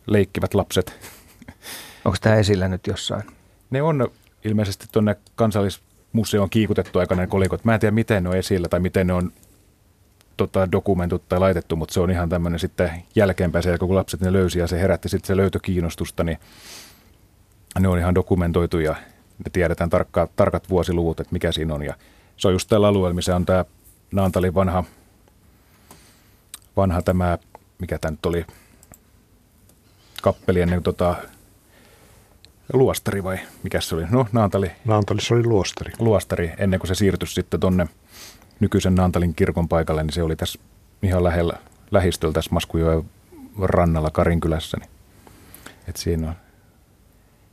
leikkivät 0.06 0.54
lapset. 0.54 1.12
Onko 2.04 2.18
tämä 2.20 2.36
esillä 2.36 2.68
nyt 2.68 2.86
jossain? 2.86 3.22
Ne 3.70 3.82
on 3.82 4.08
ilmeisesti 4.44 4.86
tuonne 4.92 5.16
kansallismuseoon 5.34 6.50
kiikutettu 6.50 6.98
aikainen 6.98 7.28
kolikot. 7.28 7.64
Mä 7.64 7.74
en 7.74 7.80
tiedä, 7.80 7.94
miten 7.94 8.22
ne 8.22 8.28
on 8.28 8.36
esillä 8.36 8.68
tai 8.68 8.80
miten 8.80 9.06
ne 9.06 9.12
on 9.12 9.32
tota, 10.36 10.72
dokumentut 10.72 11.28
tai 11.28 11.38
laitettu, 11.38 11.76
mutta 11.76 11.94
se 11.94 12.00
on 12.00 12.10
ihan 12.10 12.28
tämmöinen 12.28 12.60
sitten 12.60 12.90
jälkeenpäin 13.14 13.62
se, 13.62 13.78
kun 13.78 13.94
lapset 13.94 14.20
ne 14.20 14.32
löysi 14.32 14.58
ja 14.58 14.66
se 14.66 14.80
herätti 14.80 15.08
sitten 15.08 15.26
se 15.26 15.36
löytökiinnostusta, 15.36 16.24
niin 16.24 16.38
ne 17.78 17.88
on 17.88 17.98
ihan 17.98 18.14
dokumentoitu 18.14 18.78
ja 18.78 18.96
me 19.38 19.50
tiedetään 19.52 19.90
tarkka, 19.90 20.28
tarkat 20.36 20.70
vuosiluvut, 20.70 21.20
että 21.20 21.32
mikä 21.32 21.52
siinä 21.52 21.74
on. 21.74 21.82
Ja 21.82 21.94
se 22.36 22.48
on 22.48 22.54
just 22.54 22.68
tällä 22.68 22.88
alueella, 22.88 23.14
missä 23.14 23.36
on 23.36 23.46
tämä 23.46 23.64
Naantalin 24.12 24.54
vanha, 24.54 24.84
vanha 26.76 27.02
tämä, 27.02 27.38
mikä 27.78 27.98
tämä 27.98 28.10
nyt 28.10 28.26
oli, 28.26 28.46
kappeli 30.22 30.60
ennen 30.60 30.82
tota, 30.82 31.16
luostari 32.72 33.24
vai 33.24 33.38
mikä 33.62 33.80
se 33.80 33.94
oli? 33.94 34.04
No 34.10 34.26
Naantali. 34.32 34.70
Naantalissa 34.84 35.34
oli 35.34 35.44
luostari. 35.44 35.92
Luostari, 35.98 36.52
ennen 36.58 36.80
kuin 36.80 36.88
se 36.88 36.94
siirtyi 36.94 37.28
sitten 37.28 37.60
tonne 37.60 37.88
nykyisen 38.60 38.94
Naantalin 38.94 39.34
kirkon 39.34 39.68
paikalle, 39.68 40.02
niin 40.02 40.12
se 40.12 40.22
oli 40.22 40.36
tässä 40.36 40.58
ihan 41.02 41.24
lähellä, 41.24 41.54
lähistöllä 41.90 42.32
tässä 42.32 42.50
Maskujoen 42.52 43.04
rannalla 43.62 44.10
Karinkylässä. 44.10 44.76
Niin. 44.80 44.90
Et 45.88 45.96
siinä 45.96 46.28
on 46.28 46.34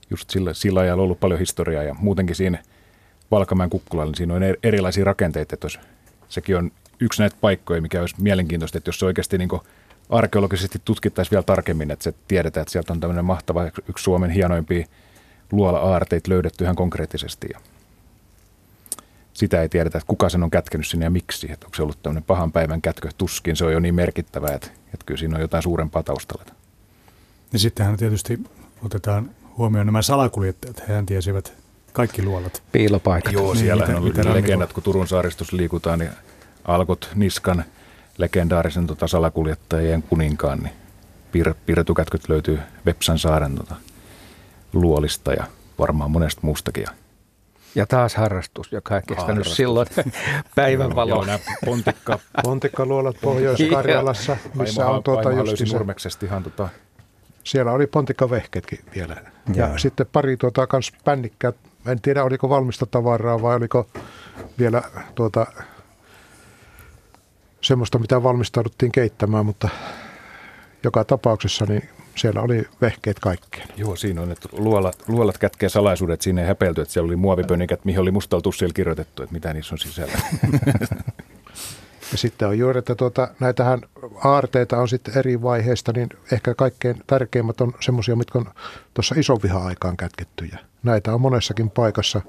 just 0.09 0.29
sillä, 0.29 0.53
sillä 0.53 0.79
ajalla 0.79 1.03
ollut 1.03 1.19
paljon 1.19 1.39
historiaa 1.39 1.83
ja 1.83 1.93
muutenkin 1.93 2.35
siinä 2.35 2.63
Valkamäen 3.31 3.69
kukkulalla, 3.69 4.09
niin 4.09 4.17
siinä 4.17 4.33
on 4.33 4.41
erilaisia 4.63 5.05
rakenteita. 5.05 5.55
Että 5.55 5.67
sekin 6.29 6.57
on 6.57 6.71
yksi 6.99 7.21
näitä 7.21 7.35
paikkoja, 7.41 7.81
mikä 7.81 8.01
olisi 8.01 8.15
mielenkiintoista, 8.21 8.77
että 8.77 8.89
jos 8.89 8.99
se 8.99 9.05
oikeasti 9.05 9.37
niin 9.37 9.49
arkeologisesti 10.09 10.81
tutkittaisiin 10.85 11.31
vielä 11.31 11.43
tarkemmin, 11.43 11.91
että 11.91 12.03
se 12.03 12.13
tiedetään, 12.27 12.61
että 12.61 12.71
sieltä 12.71 12.93
on 12.93 12.99
tämmöinen 12.99 13.25
mahtava, 13.25 13.65
yksi 13.89 14.03
Suomen 14.03 14.31
hienoimpia 14.31 14.85
luola-aarteita 15.51 16.31
löydetty 16.31 16.63
ihan 16.63 16.75
konkreettisesti. 16.75 17.47
Ja 17.53 17.59
sitä 19.33 19.61
ei 19.61 19.69
tiedetä, 19.69 19.97
että 19.97 20.07
kuka 20.07 20.29
sen 20.29 20.43
on 20.43 20.51
kätkenyt 20.51 20.87
sinne 20.87 21.05
ja 21.05 21.09
miksi. 21.09 21.51
Että 21.51 21.65
onko 21.65 21.75
se 21.75 21.83
ollut 21.83 22.03
tämmöinen 22.03 22.23
pahan 22.23 22.51
päivän 22.51 22.81
kätkö, 22.81 23.09
tuskin 23.17 23.55
se 23.55 23.65
on 23.65 23.73
jo 23.73 23.79
niin 23.79 23.95
merkittävä, 23.95 24.47
että, 24.47 24.67
että 24.67 25.05
kyllä 25.05 25.17
siinä 25.17 25.35
on 25.35 25.41
jotain 25.41 25.63
suurempaa 25.63 26.03
taustalla. 26.03 26.45
Ja 27.53 27.59
sittenhän 27.59 27.97
tietysti 27.97 28.39
otetaan 28.83 29.29
huomioon 29.57 29.85
nämä 29.85 30.01
salakuljettajat. 30.01 30.87
Hehän 30.87 31.05
tiesivät 31.05 31.53
kaikki 31.93 32.23
luolat. 32.23 32.63
Piilopaikat. 32.71 33.33
Joo, 33.33 33.55
siellä 33.55 33.85
niin, 33.85 33.97
on 33.97 34.03
mitä 34.03 34.33
legendat, 34.33 34.73
kun 34.73 34.83
Turun 34.83 35.07
saaristossa 35.07 35.57
liikutaan, 35.57 35.99
niin 35.99 36.11
Alkot 36.65 37.09
Niskan 37.15 37.65
legendaarisen 38.17 38.87
tota, 38.87 39.07
salakuljettajien 39.07 40.03
kuninkaan, 40.03 40.59
niin 40.59 40.73
piir, 41.31 41.53
piirretukätköt 41.65 42.29
löytyy 42.29 42.59
Vepsan 42.85 43.19
saaren 43.19 43.55
tota, 43.55 43.75
luolista 44.73 45.33
ja 45.33 45.45
varmaan 45.79 46.11
monesta 46.11 46.41
muustakin. 46.43 46.85
Ja 47.75 47.85
taas 47.85 48.15
harrastus, 48.15 48.71
joka 48.71 48.95
ei 48.95 49.01
kestänyt 49.01 49.27
harrastus. 49.27 49.55
silloin 49.55 49.87
päivänvaloa. 50.55 51.25
Joo, 51.25 51.39
pontikka. 51.65 52.19
Pontikkaluolat 52.43 53.15
Pohjois-Karjalassa, 53.21 54.37
missä 54.53 54.87
on 54.87 55.03
tuota 55.03 55.31
just 55.31 55.57
se... 56.07 56.25
ihan 56.25 56.43
tota... 56.43 56.69
Siellä 57.45 57.71
oli 57.71 57.87
pontikkavehketkin 57.87 58.79
vielä. 58.95 59.15
Ja, 59.55 59.67
ja 59.67 59.77
sitten 59.77 60.07
pari 60.13 60.37
tuota 60.37 60.67
kans 60.67 60.91
pännikkää. 61.05 61.53
En 61.87 62.01
tiedä, 62.01 62.23
oliko 62.23 62.49
valmista 62.49 62.85
tavaraa 62.85 63.41
vai 63.41 63.55
oliko 63.55 63.87
vielä 64.59 64.81
tuota 65.15 65.45
semmoista, 67.61 67.99
mitä 67.99 68.23
valmistauduttiin 68.23 68.91
keittämään, 68.91 69.45
mutta 69.45 69.69
joka 70.83 71.03
tapauksessa 71.03 71.65
niin 71.65 71.89
siellä 72.15 72.41
oli 72.41 72.67
vehkeet 72.81 73.19
kaikkeen. 73.19 73.67
Joo, 73.77 73.95
siinä 73.95 74.21
on, 74.21 74.31
että 74.31 74.49
luolat, 74.51 75.03
luolat 75.07 75.37
kätkee 75.37 75.69
salaisuudet. 75.69 76.21
Siinä 76.21 76.41
ei 76.41 76.47
häpelty, 76.47 76.81
että 76.81 76.93
siellä 76.93 77.07
oli 77.07 77.15
muovipönikät, 77.15 77.85
mihin 77.85 77.99
oli 77.99 78.11
mustalla 78.11 78.41
tussilla 78.41 78.73
kirjoitettu, 78.73 79.23
että 79.23 79.33
mitä 79.33 79.53
niissä 79.53 79.75
on 79.75 79.79
sisällä. 79.79 80.13
ja 82.11 82.17
sitten 82.17 82.47
on 82.47 82.57
juuri, 82.57 82.79
että 82.79 82.95
tuota, 82.95 83.27
näitähän 83.39 83.81
aarteita 84.23 84.77
on 84.77 84.89
sitten 84.89 85.17
eri 85.17 85.41
vaiheista, 85.41 85.91
niin 85.91 86.09
ehkä 86.31 86.53
kaikkein 86.53 87.03
tärkeimmät 87.07 87.61
on 87.61 87.73
semmoisia, 87.79 88.15
mitkä 88.15 88.39
on 88.39 88.45
tuossa 88.93 89.15
isoviha-aikaan 89.17 89.97
kätkettyjä. 89.97 90.59
Näitä 90.83 91.13
on 91.13 91.21
monessakin 91.21 91.69
paikassa, 91.69 92.21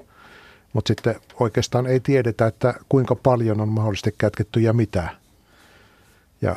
mutta 0.73 0.87
sitten 0.87 1.15
oikeastaan 1.39 1.87
ei 1.87 1.99
tiedetä, 1.99 2.47
että 2.47 2.73
kuinka 2.89 3.15
paljon 3.15 3.61
on 3.61 3.69
mahdollisesti 3.69 4.15
kätketty 4.17 4.59
ja 4.59 4.73
mitä. 4.73 5.09
Ja 6.41 6.55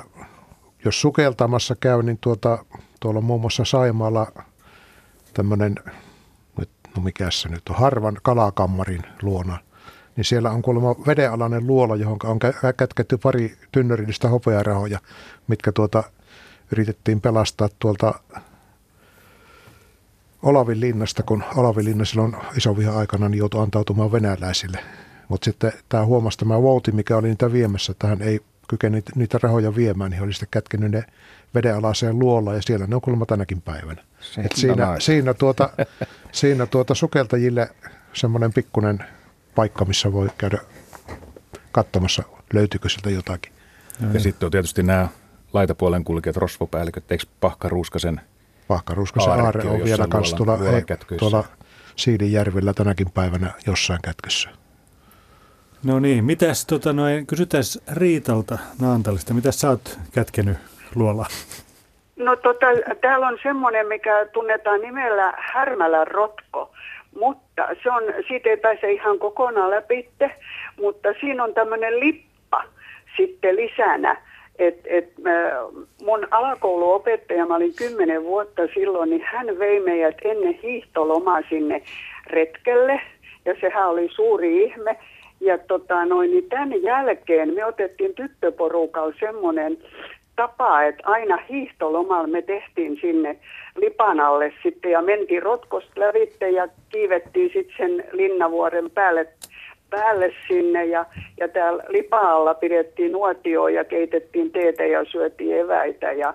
jos 0.84 1.01
sukeltamassa 1.01 1.76
käy, 1.80 2.02
niin 2.02 2.18
tuota, 2.20 2.64
tuolla 3.01 3.20
muun 3.20 3.40
muassa 3.40 3.64
Saimaalla 3.64 4.32
tämmöinen, 5.34 5.74
no 6.97 7.02
mikä 7.02 7.30
se 7.30 7.48
nyt 7.48 7.68
on, 7.68 7.76
harvan 7.76 8.16
kalakammarin 8.22 9.02
luona, 9.22 9.59
niin 10.16 10.24
siellä 10.24 10.51
on 10.51 10.62
kuulemma 10.62 10.97
vedenalainen 11.07 11.66
luola, 11.66 11.97
johon 11.97 12.19
on 12.24 12.39
kätketty 12.77 13.19
pari 13.19 13.57
tynnörillistä 13.73 14.28
hopearahoja, 14.28 14.99
mitkä 15.49 15.73
tuota 15.73 16.05
yritettiin 16.73 17.20
pelastaa 17.20 17.69
tuolta 17.78 18.15
Olavin 20.43 20.81
linnasta, 20.81 21.23
kun 21.23 21.45
Olavin 21.57 21.85
linna 21.85 22.05
silloin 22.05 22.37
isovihan 22.57 22.97
aikana 22.97 23.28
niin 23.28 23.39
joutui 23.39 23.62
antautumaan 23.62 24.12
venäläisille. 24.12 24.78
Mutta 25.28 25.45
sitten 25.45 25.73
tämä 25.89 26.05
huomasi 26.05 26.39
tämä 26.39 26.62
Vouti, 26.62 26.93
mikä 26.93 27.16
oli 27.16 27.28
niitä 27.28 27.53
viemässä, 27.53 27.93
että 27.93 28.07
hän 28.07 28.23
ei 28.23 28.41
kykeni 28.69 29.03
niitä 29.15 29.39
rahoja 29.43 29.77
viemään, 29.77 30.11
niin 30.11 30.23
oli 30.23 30.32
sitten 30.32 30.49
kätkenyt 30.51 30.91
ne 30.91 31.05
vedenalaiseen 31.55 32.19
luolaan 32.19 32.57
ja 32.57 32.62
siellä 32.62 32.87
ne 32.87 32.95
on 32.95 33.01
kuulemma 33.01 33.27
tänäkin 33.27 33.62
päivänä. 33.62 34.03
Et 34.39 34.53
siinä, 34.55 34.97
siinä, 34.99 35.35
tuota, 35.35 35.70
siinä 36.32 36.66
tuota 36.66 36.95
sukeltajille 36.95 37.69
semmoinen 38.12 38.53
pikkunen 38.53 39.05
paikka, 39.55 39.85
missä 39.85 40.12
voi 40.12 40.28
käydä 40.39 40.59
katsomassa, 41.72 42.22
löytyykö 42.52 42.89
sieltä 42.89 43.10
jotakin. 43.10 43.52
Ja, 44.01 44.09
ja 44.14 44.20
sitten 44.20 44.47
on 44.47 44.51
tietysti 44.51 44.82
nämä 44.82 45.09
laitapuolen 45.52 46.05
kulkijat, 46.05 46.36
rosvopäälliköt, 46.36 47.12
eikö 47.12 47.24
Pahka 47.40 47.68
Ruuskasen 47.68 48.20
Pahka 48.68 48.94
Ruuskasen 48.94 49.32
aare 49.32 49.70
on, 49.70 49.85
vielä 49.85 50.06
kanssa 50.09 50.36
tuolla, 50.36 50.59
tuolla 51.18 51.44
Siidinjärvellä 51.97 52.72
tänäkin 52.74 53.10
päivänä 53.10 53.51
jossain 53.66 54.01
kätkössä. 54.02 54.51
No 55.85 56.01
niin, 56.01 56.24
mitäs 56.24 56.66
tota 56.66 56.93
noin, 56.93 57.27
kysytään 57.27 57.64
Riitalta 57.93 58.59
Naantalista, 58.81 59.35
mitä 59.35 59.52
sä 59.52 59.70
oot 59.70 59.98
kätkenyt 60.12 60.59
luola? 60.94 61.27
No 62.16 62.36
tota, 62.36 62.66
täällä 63.01 63.28
on 63.28 63.39
semmoinen, 63.43 63.86
mikä 63.86 64.27
tunnetaan 64.32 64.81
nimellä 64.81 65.32
härmälä 65.36 66.05
rotko, 66.05 66.72
mutta 67.19 67.69
se 67.82 67.91
on, 67.91 68.03
siitä 68.28 68.51
ei 68.51 68.57
pääse 68.57 68.93
ihan 68.93 69.19
kokonaan 69.19 69.70
läpi, 69.70 70.09
mutta 70.81 71.09
siinä 71.20 71.45
on 71.45 71.55
tämmöinen 71.55 72.01
lippa 72.01 72.65
sitten 73.16 73.57
lisänä. 73.57 74.16
Et, 74.59 74.81
et, 74.85 75.12
mun 76.03 76.28
alakouluopettaja, 76.31 77.47
mä 77.47 77.57
olin 77.57 77.74
kymmenen 77.77 78.24
vuotta 78.24 78.62
silloin, 78.74 79.11
niin 79.11 79.23
hän 79.24 79.59
vei 79.59 79.81
meidät 79.81 80.16
ennen 80.24 80.55
hiihtolomaa 80.62 81.41
sinne 81.49 81.82
retkelle, 82.27 83.01
ja 83.45 83.55
sehän 83.61 83.89
oli 83.89 84.09
suuri 84.15 84.65
ihme. 84.65 84.97
Ja 85.41 85.59
tota, 85.59 86.05
noin, 86.05 86.31
niin 86.31 86.49
tämän 86.49 86.82
jälkeen 86.82 87.55
me 87.55 87.65
otettiin 87.65 88.15
tyttöporukalla 88.15 89.15
semmoinen 89.20 89.78
tapa, 90.37 90.82
että 90.82 91.03
aina 91.07 91.39
hiihtolomalla 91.49 92.27
me 92.27 92.43
tehtiin 92.43 92.99
sinne 93.01 93.37
Lipanalle 93.81 94.52
sitten 94.62 94.90
ja 94.90 95.02
mentiin 95.02 95.43
rotkosta 95.43 96.01
lävitte 96.01 96.51
ja 96.51 96.69
kiivettiin 96.89 97.51
sitten 97.52 97.74
sen 97.77 98.05
linnavuoren 98.12 98.90
päälle, 98.90 99.27
päälle 99.90 100.32
sinne 100.48 100.85
ja, 100.85 101.05
ja 101.40 101.48
täällä 101.48 101.85
Lipaalla 101.89 102.55
pidettiin 102.55 103.12
nuotio 103.12 103.69
ja 103.69 103.85
keitettiin 103.85 104.52
teetä 104.52 104.85
ja 104.85 105.05
syötiin 105.05 105.57
eväitä 105.57 106.12
ja, 106.12 106.35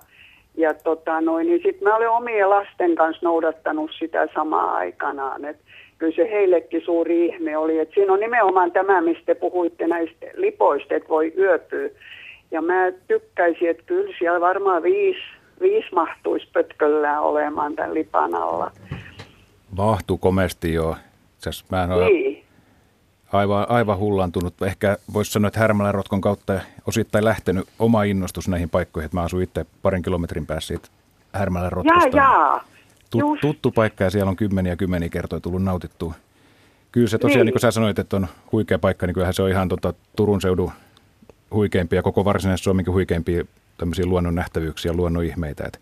ja 0.58 0.74
tota 0.74 1.22
noin, 1.22 1.48
niin 1.48 1.62
sitten 1.64 1.84
mä 1.88 1.96
olen 1.96 2.10
omien 2.10 2.50
lasten 2.50 2.96
kanssa 2.96 3.26
noudattanut 3.26 3.92
sitä 4.00 4.28
samaa 4.36 4.76
aikanaan, 4.76 5.46
että 5.46 5.64
kyllä 5.98 6.16
se 6.16 6.32
heillekin 6.32 6.82
suuri 6.86 7.26
ihme 7.26 7.58
oli. 7.58 7.80
että 7.80 7.94
siinä 7.94 8.14
on 8.14 8.20
nimenomaan 8.20 8.72
tämä, 8.72 9.02
mistä 9.02 9.26
te 9.26 9.36
puhuitte 9.36 9.88
näistä 9.88 10.26
lipoista, 10.34 10.96
että 10.96 11.10
voi 11.10 11.34
yöpyä. 11.38 11.90
Ja 12.52 12.62
mä 12.62 12.92
tykkäisin, 13.08 13.70
että 13.70 13.84
kyllä 13.86 14.14
siellä 14.20 14.42
varmaan 14.42 14.84
viisi, 14.84 15.20
viisi 15.62 15.88
mahtuisi 15.96 16.48
pötköllään 16.54 17.22
olemaan 17.22 17.76
tämän 17.76 17.94
lipan 17.94 18.36
alla. 18.36 18.72
Mahtuu 19.78 20.18
komesti 20.18 20.74
joo. 20.74 20.96
Mä 21.72 21.84
en 21.84 21.92
ole 21.92 22.06
niin. 22.06 22.44
aivan, 23.34 23.66
aivan 23.70 23.98
hullantunut. 23.98 24.62
Ehkä 24.62 24.98
voisi 25.14 25.32
sanoa, 25.32 25.48
että 25.48 25.60
Härmälän 25.60 25.94
rotkon 25.94 26.22
kautta 26.22 26.60
osittain 26.88 27.26
lähtenyt 27.26 27.68
oma 27.80 28.04
innostus 28.04 28.48
näihin 28.48 28.70
paikkoihin. 28.70 29.06
Että 29.06 29.18
mä 29.18 29.24
asun 29.24 29.42
itse 29.42 29.66
parin 29.82 30.04
kilometrin 30.04 30.46
päässä 30.46 30.68
siitä 30.68 30.88
Härmälän 31.34 31.72
rotkosta. 31.72 32.18
Jaa, 32.18 32.32
jaa. 32.32 32.64
Tut, 33.10 33.40
tuttu 33.42 33.72
paikka 33.72 34.04
ja 34.04 34.10
siellä 34.10 34.30
on 34.30 34.36
kymmeniä 34.36 34.76
kymmeniä 34.76 35.10
kertoja 35.10 35.40
tullut 35.40 35.64
nautittua. 35.64 36.14
Kyllä 36.92 37.08
se 37.08 37.18
tosiaan, 37.18 37.40
niin. 37.40 37.46
niin 37.46 37.54
kuin 37.54 37.62
sä 37.62 37.72
sanoit, 37.72 38.00
että 38.00 38.16
on 38.16 38.28
huikea 38.52 38.80
paikka, 38.80 39.08
niin 39.08 39.14
kyllähän 39.14 39.34
se 39.34 39.42
on 39.42 39.50
ihan 39.50 39.70
tota, 39.70 39.94
Turun 40.16 40.42
seudun 40.42 40.72
huikeimpia, 41.52 42.04
koko 42.04 42.26
varsinaisen 42.26 42.64
Suomenkin 42.64 42.94
huikeimpia 42.94 43.46
tämmöisiä 43.78 44.06
luonnon 44.06 44.36
nähtävyyksiä, 44.36 44.94
luonnon 44.94 45.24
ihmeitä. 45.24 45.64
Että 45.66 45.80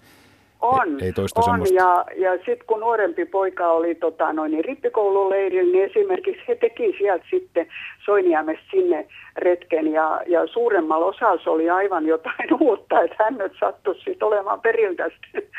on, 0.63 1.03
ei 1.03 1.13
toista 1.13 1.39
on. 1.39 1.43
Semmoista. 1.43 1.75
ja, 1.75 2.05
ja 2.15 2.31
sitten 2.35 2.67
kun 2.67 2.79
nuorempi 2.79 3.25
poika 3.25 3.67
oli 3.67 3.95
tota, 3.95 4.33
noin, 4.33 4.51
niin 4.51 4.65
rippikoululeirillä, 4.65 5.71
niin 5.71 5.89
esimerkiksi 5.89 6.41
he 6.47 6.55
teki 6.55 6.95
sieltä 6.97 7.25
sitten 7.31 7.67
Soiniämestä 8.05 8.65
sinne 8.71 9.07
retken 9.37 9.91
ja, 9.91 10.21
ja 10.27 10.47
suuremmalla 10.47 11.05
osalla 11.05 11.43
se 11.43 11.49
oli 11.49 11.69
aivan 11.69 12.05
jotain 12.05 12.53
uutta, 12.61 13.01
että 13.01 13.15
hän 13.23 13.37
nyt 13.37 13.51
sattui 13.59 13.95
sitten 13.95 14.27
olemaan 14.27 14.61
periltä 14.61 15.03
tästä, 15.03 15.49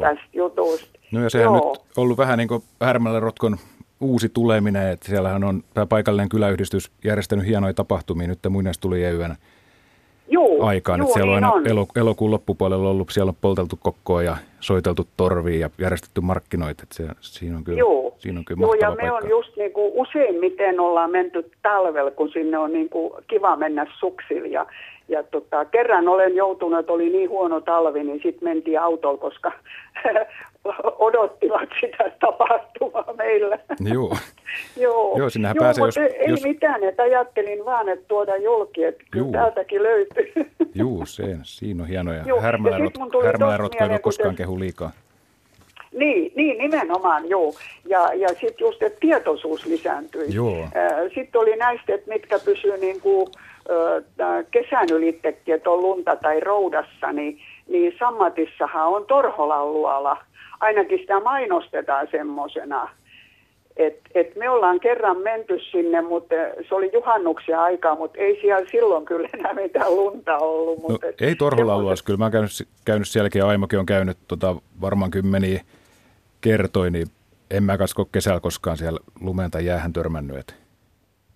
tästä 0.00 0.24
jutusta. 0.32 0.98
No 1.12 1.22
ja 1.22 1.30
sehän 1.30 1.44
Joo. 1.44 1.54
on 1.54 1.72
nyt 1.72 1.98
ollut 1.98 2.18
vähän 2.18 2.38
niin 2.38 2.48
kuin 2.48 2.62
Härmällä 2.80 3.20
Rotkon 3.20 3.56
uusi 4.00 4.28
tuleminen, 4.28 4.88
että 4.88 5.08
siellähän 5.08 5.44
on 5.44 5.62
tämä 5.74 5.86
paikallinen 5.86 6.28
kyläyhdistys 6.28 6.90
järjestänyt 7.04 7.46
hienoja 7.46 7.74
tapahtumia 7.74 8.28
nyt 8.28 8.38
tuli 8.80 9.00
yönä 9.00 9.36
Juu, 10.30 10.62
aikaan. 10.62 11.00
Juu, 11.00 11.12
siellä 11.12 11.34
niin 11.34 11.44
on, 11.44 11.52
on 11.52 11.66
elo, 11.66 11.86
elokuun 11.96 12.30
loppupuolella 12.30 12.88
ollut, 12.88 13.10
siellä 13.10 13.30
on 13.30 13.36
polteltu 13.40 13.78
kokkoa 13.82 14.22
ja 14.22 14.36
soiteltu 14.60 15.06
torviin 15.16 15.60
ja 15.60 15.70
järjestetty 15.78 16.20
markkinoita. 16.20 16.82
Että 16.82 16.94
se, 16.94 17.08
siinä 17.20 17.56
on 17.56 17.64
kyllä, 17.64 17.78
Joo. 17.78 18.14
Siinä 18.18 18.38
on 18.38 18.44
kyllä 18.44 18.60
Joo, 18.60 18.74
ja 18.74 18.88
paikka. 18.88 19.04
me 19.04 19.12
on 19.12 19.28
just 19.28 19.56
niin 19.56 19.72
kuin 19.72 19.92
useimmiten 19.94 20.80
ollaan 20.80 21.10
menty 21.10 21.50
talvella, 21.62 22.10
kun 22.10 22.30
sinne 22.32 22.58
on 22.58 22.72
niin 22.72 22.88
kuin 22.88 23.12
kiva 23.28 23.56
mennä 23.56 23.86
suksilla. 23.98 24.46
Ja, 24.46 24.66
ja 25.10 25.22
tota, 25.22 25.64
kerran 25.64 26.08
olen 26.08 26.36
joutunut, 26.36 26.80
että 26.80 26.92
oli 26.92 27.08
niin 27.08 27.30
huono 27.30 27.60
talvi, 27.60 28.04
niin 28.04 28.20
sitten 28.22 28.48
mentiin 28.48 28.80
autolla, 28.80 29.18
koska 29.18 29.52
odottivat 31.06 31.68
sitä 31.80 32.12
tapahtumaa 32.20 33.14
meillä. 33.16 33.58
Joo. 33.94 34.16
Joo, 34.76 35.18
Joo 35.18 35.30
sinnehän 35.30 35.56
Joo, 35.56 35.64
pääsee, 35.64 35.84
jos, 35.84 35.96
ei 35.96 36.30
jos... 36.30 36.42
mitään, 36.42 36.84
että 36.84 37.02
ajattelin 37.02 37.64
vaan, 37.64 37.88
että 37.88 38.04
tuoda 38.08 38.36
julki, 38.36 38.84
että 38.84 39.04
kyllä 39.10 39.24
Juu. 39.24 39.32
täältäkin 39.32 39.82
löytyy. 39.82 40.32
Juu, 40.74 41.06
se, 41.06 41.38
siinä 41.42 41.82
on 41.82 41.88
hienoja. 41.88 42.22
Joo, 42.26 42.36
ja 42.36 42.42
Härmälä, 42.42 42.76
sit 42.76 42.84
rot, 42.84 42.98
mun 42.98 43.10
tuli 43.10 43.26
Härmälä 43.26 43.50
tosta 43.50 43.62
rotko 43.62 43.84
ei 43.84 43.90
kun 43.90 44.00
koskaan 44.00 44.36
kehu 44.36 44.60
liikaa. 44.60 44.90
Niin, 45.92 46.32
niin 46.36 46.58
nimenomaan, 46.58 47.28
joo. 47.28 47.54
Ja, 47.88 48.14
ja 48.14 48.28
sitten 48.28 48.54
just, 48.60 48.82
että 48.82 48.98
tietoisuus 49.00 49.66
lisääntyi. 49.66 50.34
Joo. 50.34 50.68
Sitten 51.14 51.40
oli 51.40 51.56
näistä, 51.56 51.94
että 51.94 52.08
mitkä 52.08 52.38
pysyy 52.38 52.76
niin 52.76 53.00
kuin, 53.00 53.26
kesän 54.50 54.86
ylittekin, 54.92 55.54
että 55.54 55.70
on 55.70 55.82
lunta 55.82 56.16
tai 56.16 56.40
roudassa, 56.40 57.12
niin, 57.12 57.38
niin 57.68 57.92
Sammatissahan 57.98 58.86
on 58.88 59.06
Torholan 59.06 59.72
luola. 59.72 60.16
Ainakin 60.60 60.98
sitä 60.98 61.20
mainostetaan 61.20 62.08
semmoisena. 62.10 62.88
Et, 63.76 64.00
et 64.14 64.36
me 64.36 64.50
ollaan 64.50 64.80
kerran 64.80 65.18
menty 65.18 65.58
sinne, 65.70 66.00
mutta 66.00 66.34
se 66.68 66.74
oli 66.74 66.90
juhannuksen 66.92 67.58
aikaa, 67.58 67.94
mutta 67.96 68.18
ei 68.18 68.40
siellä 68.40 68.66
silloin 68.70 69.04
kyllä 69.04 69.28
enää 69.38 69.54
mitään 69.54 69.96
lunta 69.96 70.38
ollut. 70.38 70.82
No, 70.82 70.88
Mutta 70.88 71.06
et 71.06 71.20
ei 71.22 71.34
Torholla 71.34 71.56
semmoiset- 71.72 71.80
alueessa. 71.80 72.04
Kyllä 72.04 72.16
mä 72.18 72.24
oon 72.24 72.32
käynyt, 72.32 72.50
käynyt 72.84 73.08
sielläkin 73.08 73.40
ja 73.40 73.48
Aimokin 73.48 73.78
on 73.78 73.86
käynyt 73.86 74.18
tota, 74.28 74.56
varmaan 74.80 75.10
kymmeniä 75.10 75.60
kertoi, 76.40 76.90
niin 76.90 77.06
en 77.50 77.62
mä 77.62 77.78
kasko 77.78 78.04
kesällä 78.04 78.40
koskaan 78.40 78.76
siellä 78.76 79.00
lumeen 79.20 79.50
tai 79.50 79.66
jäähän 79.66 79.92
törmännyt. 79.92 80.54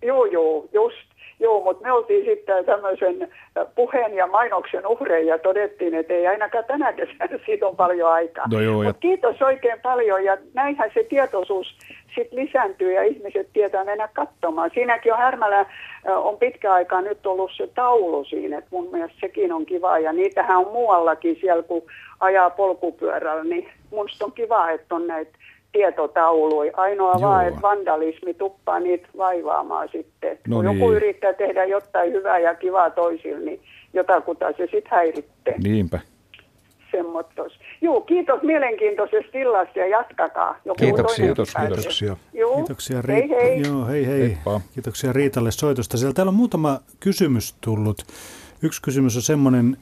Joo, 0.01 0.25
joo, 0.25 0.67
just. 0.73 1.04
Joo, 1.39 1.63
mutta 1.63 1.83
me 1.83 1.91
oltiin 1.91 2.25
sitten 2.25 2.65
tämmöisen 2.65 3.31
puheen 3.75 4.13
ja 4.13 4.27
mainoksen 4.27 4.87
uhreja 4.87 5.25
ja 5.35 5.39
todettiin, 5.39 5.95
että 5.95 6.13
ei 6.13 6.27
ainakaan 6.27 6.65
tänä 6.65 6.93
kesänä 6.93 7.39
siitä 7.45 7.67
on 7.67 7.75
paljon 7.75 8.11
aikaa. 8.11 8.45
No 8.51 8.59
joo, 8.61 8.83
ja- 8.83 8.89
Mut 8.89 8.97
kiitos 8.99 9.41
oikein 9.41 9.79
paljon 9.81 10.23
ja 10.23 10.37
näinhän 10.53 10.91
se 10.93 11.03
tietoisuus 11.03 11.77
sitten 12.15 12.39
lisääntyy 12.39 12.93
ja 12.93 13.03
ihmiset 13.03 13.49
tietää 13.53 13.83
mennä 13.83 14.09
katsomaan. 14.13 14.71
Siinäkin 14.73 15.13
on 15.13 15.19
Härmälä 15.19 15.65
on 16.05 16.37
pitkä 16.37 16.73
aikaa 16.73 17.01
nyt 17.01 17.25
ollut 17.25 17.51
se 17.57 17.67
taulu 17.67 18.23
siinä, 18.25 18.57
että 18.57 18.69
mun 18.71 18.91
mielestä 18.91 19.17
sekin 19.21 19.53
on 19.53 19.65
kiva 19.65 19.99
ja 19.99 20.13
niitähän 20.13 20.57
on 20.57 20.71
muuallakin 20.71 21.37
siellä, 21.41 21.63
kun 21.63 21.83
ajaa 22.19 22.49
polkupyörällä, 22.49 23.43
niin 23.43 23.69
musta 23.91 24.25
on 24.25 24.31
kiva, 24.31 24.69
että 24.69 24.95
on 24.95 25.07
näitä 25.07 25.31
tietotauluja. 25.75 26.71
Ainoa 26.77 27.11
Joo. 27.11 27.21
vaan, 27.21 27.47
että 27.47 27.61
vandalismi 27.61 28.33
tuppaa 28.33 28.79
niitä 28.79 29.07
vaivaamaan 29.17 29.89
sitten. 29.91 30.37
No 30.47 30.55
kun 30.55 30.65
niin. 30.65 30.79
joku 30.79 30.91
yrittää 30.93 31.33
tehdä 31.33 31.65
jotain 31.65 32.13
hyvää 32.13 32.39
ja 32.39 32.55
kivaa 32.55 32.89
toisille, 32.89 33.45
niin 33.45 33.59
jotakuta 33.93 34.45
se 34.57 34.63
sitten 34.63 34.91
häiritsee. 34.91 35.55
Niinpä. 35.63 35.99
Semmottos. 36.91 37.59
Joo, 37.81 38.01
kiitos 38.01 38.41
mielenkiintoisesta 38.41 39.37
illasta 39.37 39.79
ja 39.79 39.87
jatkakaa. 39.87 40.55
Joku 40.65 40.77
Kiitoksia. 40.79 41.25
Kiitos, 41.25 41.53
pääsee. 41.53 41.75
Kiitoksia. 41.75 42.17
Joo. 42.33 42.55
Kiitoksia, 42.55 43.01
hei 43.07 43.21
Ri- 43.21 43.29
hei. 43.29 43.61
Joo, 43.61 43.85
hei 43.85 44.07
hei. 44.07 44.21
Heippa. 44.21 44.61
Kiitoksia 44.73 45.13
Riitalle 45.13 45.51
soitosta. 45.51 45.97
Siellä 45.97 46.13
täällä 46.13 46.29
on 46.29 46.35
muutama 46.35 46.79
kysymys 46.99 47.55
tullut. 47.61 47.97
Yksi 48.61 48.81
kysymys 48.81 49.15
on 49.15 49.21
semmoinen, 49.21 49.77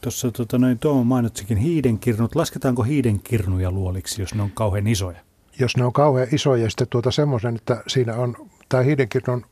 tuossa 0.00 0.30
tota, 0.30 0.58
noin 0.58 0.78
Tuomo 0.78 1.04
mainitsikin 1.04 1.56
hiidenkirnut. 1.56 2.34
Lasketaanko 2.34 2.82
hiidenkirnuja 2.82 3.70
luoliksi, 3.70 4.22
jos 4.22 4.34
ne 4.34 4.42
on 4.42 4.50
kauhean 4.54 4.86
isoja? 4.86 5.25
Jos 5.58 5.76
ne 5.76 5.84
on 5.84 5.92
kauhean 5.92 6.28
isoja 6.32 6.62
ja 6.62 6.70
sitten 6.70 6.88
tuota 6.90 7.10
semmoisen, 7.10 7.56
että 7.56 7.82
siinä 7.86 8.14
on, 8.14 8.36
tämä 8.68 8.82
hiidenkirnon 8.82 9.44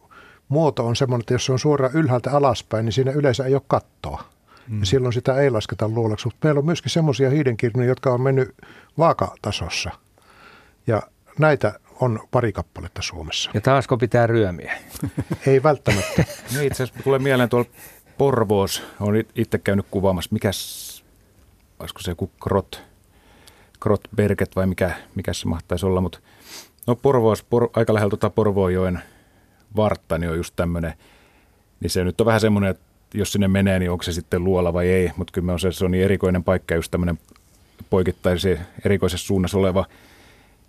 muoto 0.48 0.86
on 0.86 0.96
semmoinen, 0.96 1.20
että 1.20 1.34
jos 1.34 1.46
se 1.46 1.52
on 1.52 1.58
suoraan 1.58 1.94
ylhäältä 1.94 2.30
alaspäin, 2.30 2.84
niin 2.84 2.92
siinä 2.92 3.12
yleensä 3.12 3.44
ei 3.44 3.54
ole 3.54 3.62
kattoa. 3.66 4.24
Mm. 4.68 4.80
Ja 4.80 4.86
silloin 4.86 5.12
sitä 5.12 5.34
ei 5.40 5.50
lasketa 5.50 5.88
luolaksi. 5.88 6.26
Mutta 6.26 6.38
meillä 6.46 6.58
on 6.58 6.64
myöskin 6.64 6.90
semmoisia 6.90 7.30
hiidenkirnuja, 7.30 7.88
jotka 7.88 8.10
on 8.12 8.20
mennyt 8.20 8.54
vaakatasossa. 8.98 9.90
Ja 10.86 11.02
näitä 11.38 11.80
on 12.00 12.20
pari 12.30 12.52
kappaletta 12.52 13.02
Suomessa. 13.02 13.50
Ja 13.54 13.60
taasko 13.60 13.96
pitää 13.96 14.26
ryömiä? 14.26 14.78
Ei 15.46 15.62
välttämättä. 15.62 16.24
Niin 16.52 16.66
itse 16.66 16.82
asiassa 16.82 17.04
tulee 17.04 17.18
mieleen 17.18 17.48
tuolla 17.48 17.68
Porvoos, 18.18 18.82
olen 19.00 19.20
it- 19.20 19.30
itse 19.34 19.58
käynyt 19.58 19.86
kuvaamassa, 19.90 20.28
mikäs, 20.32 21.04
olisiko 21.78 22.00
se 22.00 22.10
joku 22.10 22.30
Krot, 22.42 22.82
Krotberget 23.84 24.56
vai 24.56 24.66
mikä, 24.66 24.90
mikä 25.14 25.32
se 25.32 25.48
mahtaisi 25.48 25.86
olla, 25.86 26.00
mutta 26.00 26.18
no 26.86 26.96
Porvoos, 26.96 27.42
por, 27.42 27.68
aika 27.72 27.94
lähellä 27.94 28.10
tuota 28.10 28.30
Porvoojoen 28.30 29.02
vartta, 29.76 30.18
niin 30.18 30.30
on 30.30 30.36
just 30.36 30.56
tämmöinen, 30.56 30.94
niin 31.80 31.90
se 31.90 32.04
nyt 32.04 32.20
on 32.20 32.26
vähän 32.26 32.40
semmoinen, 32.40 32.70
että 32.70 32.84
jos 33.14 33.32
sinne 33.32 33.48
menee, 33.48 33.78
niin 33.78 33.90
onko 33.90 34.02
se 34.02 34.12
sitten 34.12 34.44
luola 34.44 34.72
vai 34.72 34.88
ei, 34.88 35.10
mutta 35.16 35.32
kyllä 35.32 35.52
on 35.52 35.60
se, 35.60 35.72
se 35.72 35.84
on 35.84 35.90
niin 35.90 36.04
erikoinen 36.04 36.44
paikka, 36.44 36.74
just 36.74 36.90
tämmöinen 36.90 37.18
poikittaisi 37.90 38.58
erikoisessa 38.84 39.26
suunnassa 39.26 39.58
oleva 39.58 39.86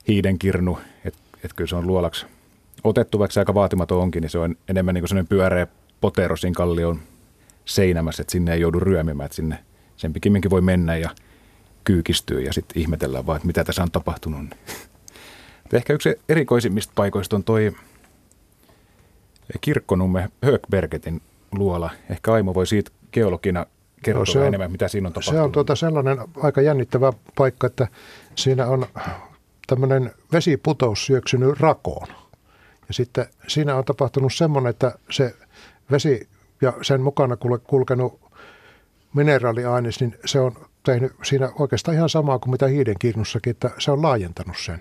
hiidenkirnu, 0.08 0.80
että 1.06 1.20
et 1.44 1.54
kyllä 1.54 1.68
se 1.68 1.76
on 1.76 1.88
luolaksi 1.88 2.26
otettu, 2.84 3.20
vaikka 3.20 3.34
se 3.34 3.40
aika 3.40 3.54
vaatimaton 3.54 4.02
onkin, 4.02 4.22
niin 4.22 4.30
se 4.30 4.38
on 4.38 4.56
enemmän 4.70 4.94
niin 4.94 5.02
kuin 5.02 5.10
sellainen 5.10 5.28
pyöreä 5.28 5.68
potero 6.02 6.36
siinä 6.36 6.56
kallion 6.56 7.00
seinämässä, 7.66 8.22
että 8.22 8.32
sinne 8.32 8.54
ei 8.54 8.62
joudu 8.62 8.80
ryömimään, 8.80 9.26
että 9.26 9.36
sinne 9.36 9.60
sen 9.98 10.14
pikimminkin 10.14 10.52
voi 10.52 10.62
mennä 10.62 10.98
ja 10.98 11.10
kyykistyä 11.86 12.40
ja 12.40 12.54
sitten 12.54 12.82
ihmetellään 12.82 13.26
vaan, 13.26 13.36
että 13.36 13.48
mitä 13.48 13.64
tässä 13.64 13.84
on 13.84 13.92
tapahtunut. 13.92 14.42
Mutta 14.42 14.56
Ehkä 15.78 15.94
yksi 15.94 16.16
erikoisimmista 16.30 16.94
paikoista 16.96 17.36
on 17.36 17.44
toi 17.44 17.72
Kirkkonumme 19.62 20.30
Högbergetin 20.44 21.22
luola. 21.52 21.90
Ehkä 22.10 22.34
Aimo 22.34 22.54
voi 22.54 22.68
siitä 22.68 22.92
geologina 23.12 23.66
kertoa 24.04 24.22
No, 24.22 24.26
se 24.26 24.40
on- 24.40 24.48
enemmän, 24.48 24.72
mitä 24.72 24.88
siinä 24.88 25.08
on 25.08 25.14
tapahtunut. 25.14 25.38
Se 25.40 25.42
on 25.44 25.52
tuota 25.52 25.76
sellainen 25.76 26.18
aika 26.44 26.62
jännittävä 26.62 27.14
paikka, 27.36 27.68
että 27.68 27.88
siinä 28.36 28.68
on 28.68 28.86
tämmöinen 29.68 30.12
vesiputous 30.32 31.06
syöksynyt 31.06 31.60
rakoon. 31.60 32.08
Ja 32.88 32.94
sitten 32.94 33.26
siinä 33.48 33.76
on 33.76 33.86
tapahtunut 33.86 34.34
semmoinen, 34.34 34.70
että 34.70 34.94
se 35.12 35.36
vesi 35.92 36.28
ja 36.62 36.74
sen 36.82 37.02
mukana 37.02 37.36
kul- 37.36 37.60
kulkenut 37.68 38.20
mineraaliaines, 39.14 40.00
niin 40.00 40.18
se 40.26 40.40
on 40.40 40.56
tehnyt 40.86 41.14
siinä 41.24 41.52
oikeastaan 41.60 41.98
ihan 41.98 42.10
samaa 42.10 42.40
kuin 42.40 42.52
mitä 42.52 42.68
hiidenkirnussakin, 42.68 43.52
että 43.52 43.72
se 43.80 43.92
on 43.92 44.02
laajentanut 44.02 44.58
sen. 44.58 44.80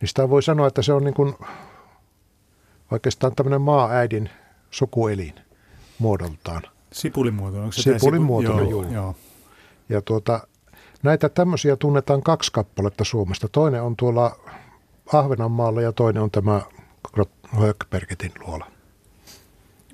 Niin 0.00 0.08
sitä 0.08 0.30
voi 0.30 0.42
sanoa, 0.42 0.66
että 0.66 0.82
se 0.82 0.92
on 0.92 1.04
niin 1.04 1.14
kuin 1.14 1.34
oikeastaan 2.90 3.34
tämmöinen 3.34 3.60
maa-äidin 3.60 4.30
sukuelin 4.70 5.34
muodoltaan. 5.98 6.62
Sipulimuotoinen. 6.92 7.62
Onko 7.62 7.72
se 7.72 7.82
Sipulimuotoinen, 7.82 8.70
joo, 8.70 8.82
joo. 8.82 8.92
joo. 8.92 9.14
Ja 9.88 10.02
tuota, 10.02 10.46
näitä 11.02 11.28
tämmöisiä 11.28 11.76
tunnetaan 11.76 12.22
kaksi 12.22 12.52
kappaletta 12.52 13.04
Suomesta. 13.04 13.48
Toinen 13.48 13.82
on 13.82 13.96
tuolla 13.96 14.36
Ahvenanmaalla 15.12 15.82
ja 15.82 15.92
toinen 15.92 16.22
on 16.22 16.30
tämä 16.30 16.60
Högbergetin 17.48 18.32
luola. 18.46 18.66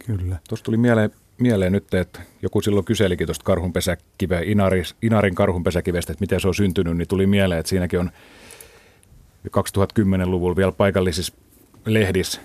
Kyllä. 0.07 0.37
Tuosta 0.49 0.65
tuli 0.65 0.77
mieleen, 0.77 1.11
mieleen 1.43 1.73
nyt, 1.73 1.94
että 1.94 2.20
joku 2.43 2.60
silloin 2.60 2.85
kyselikin 2.85 3.27
tuosta 3.27 3.44
karhunpesäkiveä, 3.44 4.40
Inaris, 4.40 4.97
Inarin 5.02 5.35
karhunpesäkivestä, 5.35 6.12
että 6.12 6.23
miten 6.23 6.40
se 6.40 6.48
on 6.48 6.55
syntynyt, 6.55 6.97
niin 6.97 7.09
tuli 7.09 7.27
mieleen, 7.27 7.60
että 7.60 7.70
siinäkin 7.70 8.01
on 8.01 8.10
2010-luvulla 9.48 10.56
vielä 10.56 10.73
paikallisissa 10.73 11.35
lehdissä 11.86 12.40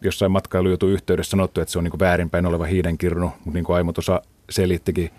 jossain 0.00 0.32
matkailujutu 0.32 0.88
yhteydessä 0.88 1.30
sanottu, 1.30 1.60
että 1.60 1.72
se 1.72 1.78
on 1.78 1.84
niin 1.84 1.98
väärinpäin 1.98 2.46
oleva 2.46 2.64
hiidenkirnu, 2.64 3.26
mutta 3.26 3.50
niin 3.54 3.64
kuin 3.64 3.76
Aimo 3.76 3.92
tuossa 3.92 4.22
selittikin 4.50 5.10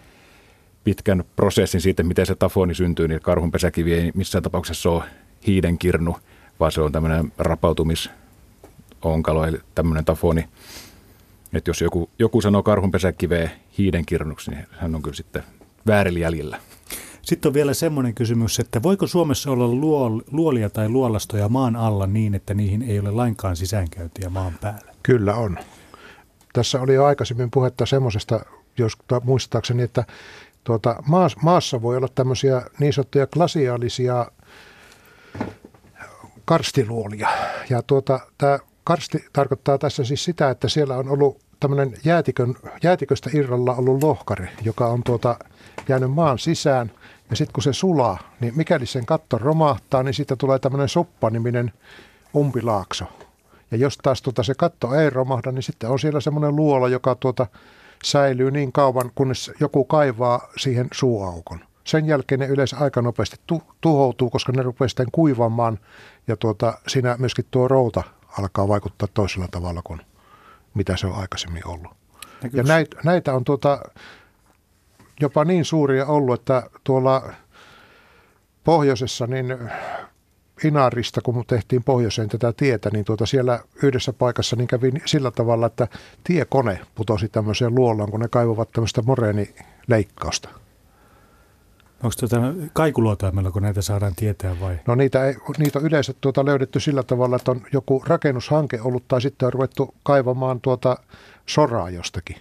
pitkän 0.84 1.24
prosessin 1.36 1.82
siitä, 1.82 2.04
miten 2.04 2.26
se 2.26 2.36
tafoni 2.36 2.76
syntyy, 2.76 3.08
niin 3.08 3.22
karhunpesäkivi 3.22 3.94
ei 3.94 4.12
missään 4.16 4.44
tapauksessa 4.44 4.90
ole 4.90 5.04
hiidenkirnu, 5.48 6.18
vaan 6.60 6.72
se 6.72 6.82
on 6.82 6.92
tämmöinen 6.92 7.34
rapautumisonkalo, 7.38 9.46
eli 9.46 9.58
tämmöinen 9.76 10.06
tafoni. 10.06 10.46
Että 11.54 11.70
jos 11.70 11.82
joku, 11.82 12.10
joku 12.20 12.42
sanoo 12.42 12.64
karhunpesäkiveä 12.64 13.50
hiidenkirnuksi, 13.78 14.52
niin 14.52 14.66
hän 14.72 14.96
on 14.96 15.02
kyllä 15.02 15.16
sitten 15.16 15.44
väärillä 15.88 16.20
jäljellä. 16.20 16.60
Sitten 17.22 17.50
on 17.50 17.54
vielä 17.54 17.74
semmoinen 17.74 18.14
kysymys, 18.14 18.60
että 18.60 18.84
voiko 18.84 19.08
Suomessa 19.08 19.52
olla 19.52 19.68
luol, 19.68 20.20
luolia 20.32 20.70
tai 20.70 20.90
luolastoja 20.90 21.50
maan 21.50 21.76
alla 21.76 22.08
niin, 22.08 22.36
että 22.36 22.54
niihin 22.54 22.82
ei 22.82 23.00
ole 23.00 23.12
lainkaan 23.12 23.56
sisäänkäyntiä 23.56 24.30
maan 24.30 24.54
päällä? 24.62 24.94
Kyllä 25.04 25.36
on. 25.36 25.58
Tässä 26.54 26.82
oli 26.82 26.94
jo 26.94 27.06
aikaisemmin 27.06 27.52
puhetta 27.52 27.86
semmoisesta, 27.86 28.40
jos 28.78 28.94
muistaakseni, 29.24 29.84
että 29.84 30.04
tuota, 30.64 31.04
maassa 31.42 31.82
voi 31.82 31.98
olla 31.98 32.08
tämmöisiä 32.16 32.62
niin 32.80 32.94
sanottuja 32.94 33.28
klasiaalisia 33.28 34.32
karstiluolia. 36.46 37.30
Ja 37.70 37.82
tuota, 37.82 38.20
tämä 38.38 38.60
karsti 38.90 39.26
tarkoittaa 39.34 39.78
tässä 39.78 40.04
siis 40.04 40.24
sitä, 40.24 40.50
että 40.50 40.70
siellä 40.70 40.98
on 40.98 41.10
ollut 41.10 41.40
tämmöinen 41.60 41.94
jäätikön, 42.04 42.56
jäätiköstä 42.84 43.30
irralla 43.34 43.76
ollut 43.76 44.04
lohkare, 44.04 44.50
joka 44.62 44.88
on 44.88 45.04
tuota, 45.04 45.40
jäänyt 45.90 46.12
maan 46.12 46.40
sisään. 46.40 46.92
Ja 47.30 47.36
sitten 47.36 47.54
kun 47.54 47.64
se 47.64 47.74
sulaa, 47.74 48.18
niin 48.40 48.54
mikäli 48.56 48.86
sen 48.86 49.06
katto 49.06 49.38
romahtaa, 49.38 50.04
niin 50.04 50.14
siitä 50.14 50.36
tulee 50.36 50.60
tämmöinen 50.60 50.90
suppaniminen 50.90 51.72
umpilaakso. 52.36 53.06
Ja 53.72 53.78
jos 53.78 53.98
taas 53.98 54.22
tuota 54.22 54.44
se 54.44 54.54
katto 54.54 54.94
ei 54.94 55.10
romahda, 55.10 55.52
niin 55.52 55.64
sitten 55.64 55.90
on 55.90 56.00
siellä 56.00 56.22
semmoinen 56.22 56.56
luola, 56.56 56.88
joka 56.88 57.16
tuota 57.16 57.48
säilyy 58.04 58.52
niin 58.52 58.72
kauan, 58.72 59.12
kunnes 59.16 59.52
joku 59.60 59.86
kaivaa 59.86 60.48
siihen 60.58 60.88
suuaukon. 60.94 61.60
Sen 61.84 62.06
jälkeen 62.06 62.40
ne 62.40 62.48
yleensä 62.48 62.78
aika 62.78 63.02
nopeasti 63.02 63.38
tu- 63.48 63.64
tuhoutuu, 63.82 64.30
koska 64.30 64.52
ne 64.52 64.64
rupeaa 64.64 64.88
sitten 64.88 65.12
kuivamaan 65.12 65.80
ja 66.28 66.38
tuota, 66.38 66.74
siinä 66.88 67.16
myöskin 67.20 67.46
tuo 67.52 67.68
routa 67.68 68.04
alkaa 68.38 68.68
vaikuttaa 68.68 69.08
toisella 69.14 69.48
tavalla 69.52 69.82
kuin 69.84 70.02
mitä 70.74 70.98
se 70.98 71.08
on 71.08 71.16
aikaisemmin 71.16 71.68
ollut. 71.68 71.92
Ja 72.54 72.64
näitä, 72.64 72.98
näitä 73.04 73.34
on 73.34 73.44
tuota, 73.44 73.80
jopa 75.22 75.46
niin 75.46 75.66
suuria 75.66 76.06
ollut, 76.06 76.40
että 76.40 76.70
tuolla 76.84 77.34
pohjoisessa 78.64 79.28
niin 79.28 79.58
Inarista, 80.64 81.22
kun 81.22 81.44
tehtiin 81.48 81.84
pohjoiseen 81.84 82.30
tätä 82.30 82.54
tietä, 82.54 82.90
niin 82.94 83.06
tuota 83.06 83.26
siellä 83.26 83.60
yhdessä 83.84 84.14
paikassa 84.14 84.56
niin 84.56 84.68
kävi 84.68 84.92
sillä 85.06 85.32
tavalla, 85.32 85.66
että 85.66 85.88
tiekone 86.24 86.80
putosi 86.96 87.30
tämmöiseen 87.30 87.76
luolaan, 87.76 88.12
kun 88.12 88.20
ne 88.20 88.28
kaivavat 88.28 88.72
tämmöistä 88.72 89.02
moreenileikkausta. 89.02 90.50
Onko 92.04 92.16
tuota 92.20 92.38
kaikuluotaimella, 92.74 93.52
kun 93.52 93.62
näitä 93.62 93.82
saadaan 93.82 94.16
tietää 94.16 94.60
vai? 94.60 94.80
No 94.88 94.96
niitä, 94.96 95.26
ei, 95.26 95.36
niitä 95.58 95.80
on 95.80 95.86
yleensä 95.86 96.14
tuota 96.22 96.46
löydetty 96.46 96.80
sillä 96.80 97.04
tavalla, 97.04 97.36
että 97.36 97.52
on 97.52 97.62
joku 97.74 98.04
rakennushanke 98.08 98.82
ollut 98.82 99.08
tai 99.08 99.22
sitten 99.22 99.46
on 99.46 99.54
ruvettu 99.54 99.96
kaivamaan 100.04 100.62
tuota 100.62 100.98
soraa 101.46 101.90
jostakin. 101.90 102.38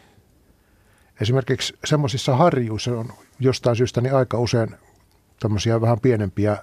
Esimerkiksi 1.21 1.79
semmoisissa 1.85 2.37
harjuissa 2.37 2.91
on 2.99 3.13
jostain 3.41 3.77
syystä 3.77 4.01
niin 4.01 4.15
aika 4.15 4.39
usein 4.39 4.75
tämmöisiä 5.41 5.81
vähän 5.81 6.01
pienempiä 6.01 6.57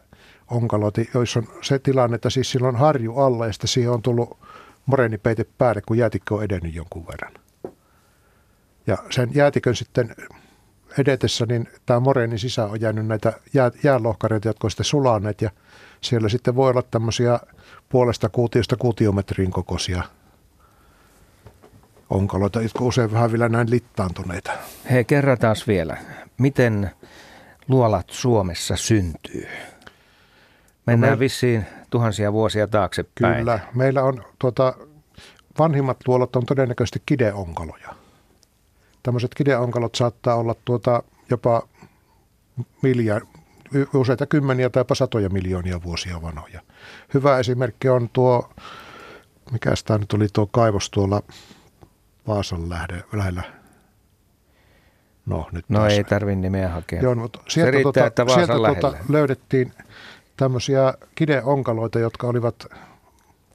onkaloita, 0.51 1.01
joissa 1.13 1.39
on 1.39 1.47
se 1.61 1.79
tilanne, 1.79 2.15
että 2.15 2.29
siis 2.29 2.51
silloin 2.51 2.75
harju 2.75 3.17
alla 3.17 3.47
ja 3.47 3.53
sitten 3.53 3.67
siihen 3.67 3.91
on 3.91 4.01
tullut 4.01 4.37
moreenipeite 4.85 5.45
päälle, 5.57 5.81
kun 5.81 5.97
jäätikkö 5.97 6.35
on 6.35 6.43
edennyt 6.43 6.75
jonkun 6.75 7.07
verran. 7.07 7.33
Ja 8.87 8.97
sen 9.09 9.29
jäätikön 9.33 9.75
sitten 9.75 10.15
edetessä, 10.97 11.45
niin 11.45 11.69
tämä 11.85 11.99
moreenin 11.99 12.39
sisään 12.39 12.69
on 12.69 12.81
jäänyt 12.81 13.07
näitä 13.07 13.33
jää, 13.53 13.71
jäälohkareita, 13.83 14.47
jotka 14.47 14.67
on 14.67 14.71
sitten 14.71 14.85
sulaneet 14.85 15.41
ja 15.41 15.49
siellä 16.01 16.29
sitten 16.29 16.55
voi 16.55 16.69
olla 16.69 16.81
tämmöisiä 16.81 17.39
puolesta 17.89 18.29
kuutiosta 18.29 18.77
kuutiometrin 18.77 19.51
kokoisia 19.51 20.03
onkaloita, 22.09 22.61
jotka 22.61 22.83
usein 22.83 23.11
vähän 23.11 23.31
vielä 23.31 23.49
näin 23.49 23.69
littaantuneita. 23.69 24.51
Hei, 24.91 25.05
kerrataan 25.05 25.55
vielä. 25.67 25.97
Miten 26.37 26.91
luolat 27.67 28.09
Suomessa 28.09 28.75
syntyy? 28.75 29.47
Mennään 30.85 31.11
no 31.11 31.15
me... 31.15 31.19
vissiin 31.19 31.65
tuhansia 31.89 32.33
vuosia 32.33 32.67
taaksepäin. 32.67 33.37
Kyllä. 33.37 33.59
Meillä 33.75 34.03
on 34.03 34.23
tuota, 34.39 34.73
vanhimmat 35.59 35.97
luolat 36.07 36.35
on 36.35 36.45
todennäköisesti 36.45 37.01
kideonkaloja. 37.05 37.95
Tämmöiset 39.05 39.33
kideonkalot 39.35 39.95
saattaa 39.95 40.35
olla 40.35 40.55
tuota, 40.65 41.03
jopa 41.29 41.67
miljard, 42.81 43.25
useita 43.93 44.25
kymmeniä 44.25 44.69
tai 44.69 44.83
satoja 44.93 45.29
miljoonia 45.29 45.83
vuosia 45.83 46.21
vanhoja. 46.21 46.61
Hyvä 47.13 47.39
esimerkki 47.39 47.89
on 47.89 48.09
tuo, 48.13 48.49
mikä 49.51 49.73
tämä 49.85 49.97
nyt 49.97 50.13
oli 50.13 50.27
tuo 50.33 50.47
kaivos 50.47 50.89
tuolla 50.89 51.21
Vaasan 52.27 52.69
lähde, 52.69 53.03
lähellä. 53.13 53.43
No, 55.25 55.47
nyt 55.51 55.65
no 55.69 55.85
ei 55.85 56.03
tarvitse 56.03 56.41
nimeä 56.41 56.69
hakea. 56.69 57.01
Joo, 57.01 57.15
mutta 57.15 57.39
sieltä, 57.47 57.71
riittää, 57.71 58.09
tuota, 58.09 58.33
sieltä 58.33 58.53
tuota 58.53 58.97
löydettiin 59.09 59.73
tämmöisiä 60.37 60.93
kideonkaloita, 61.15 61.99
jotka 61.99 62.27
olivat, 62.27 62.65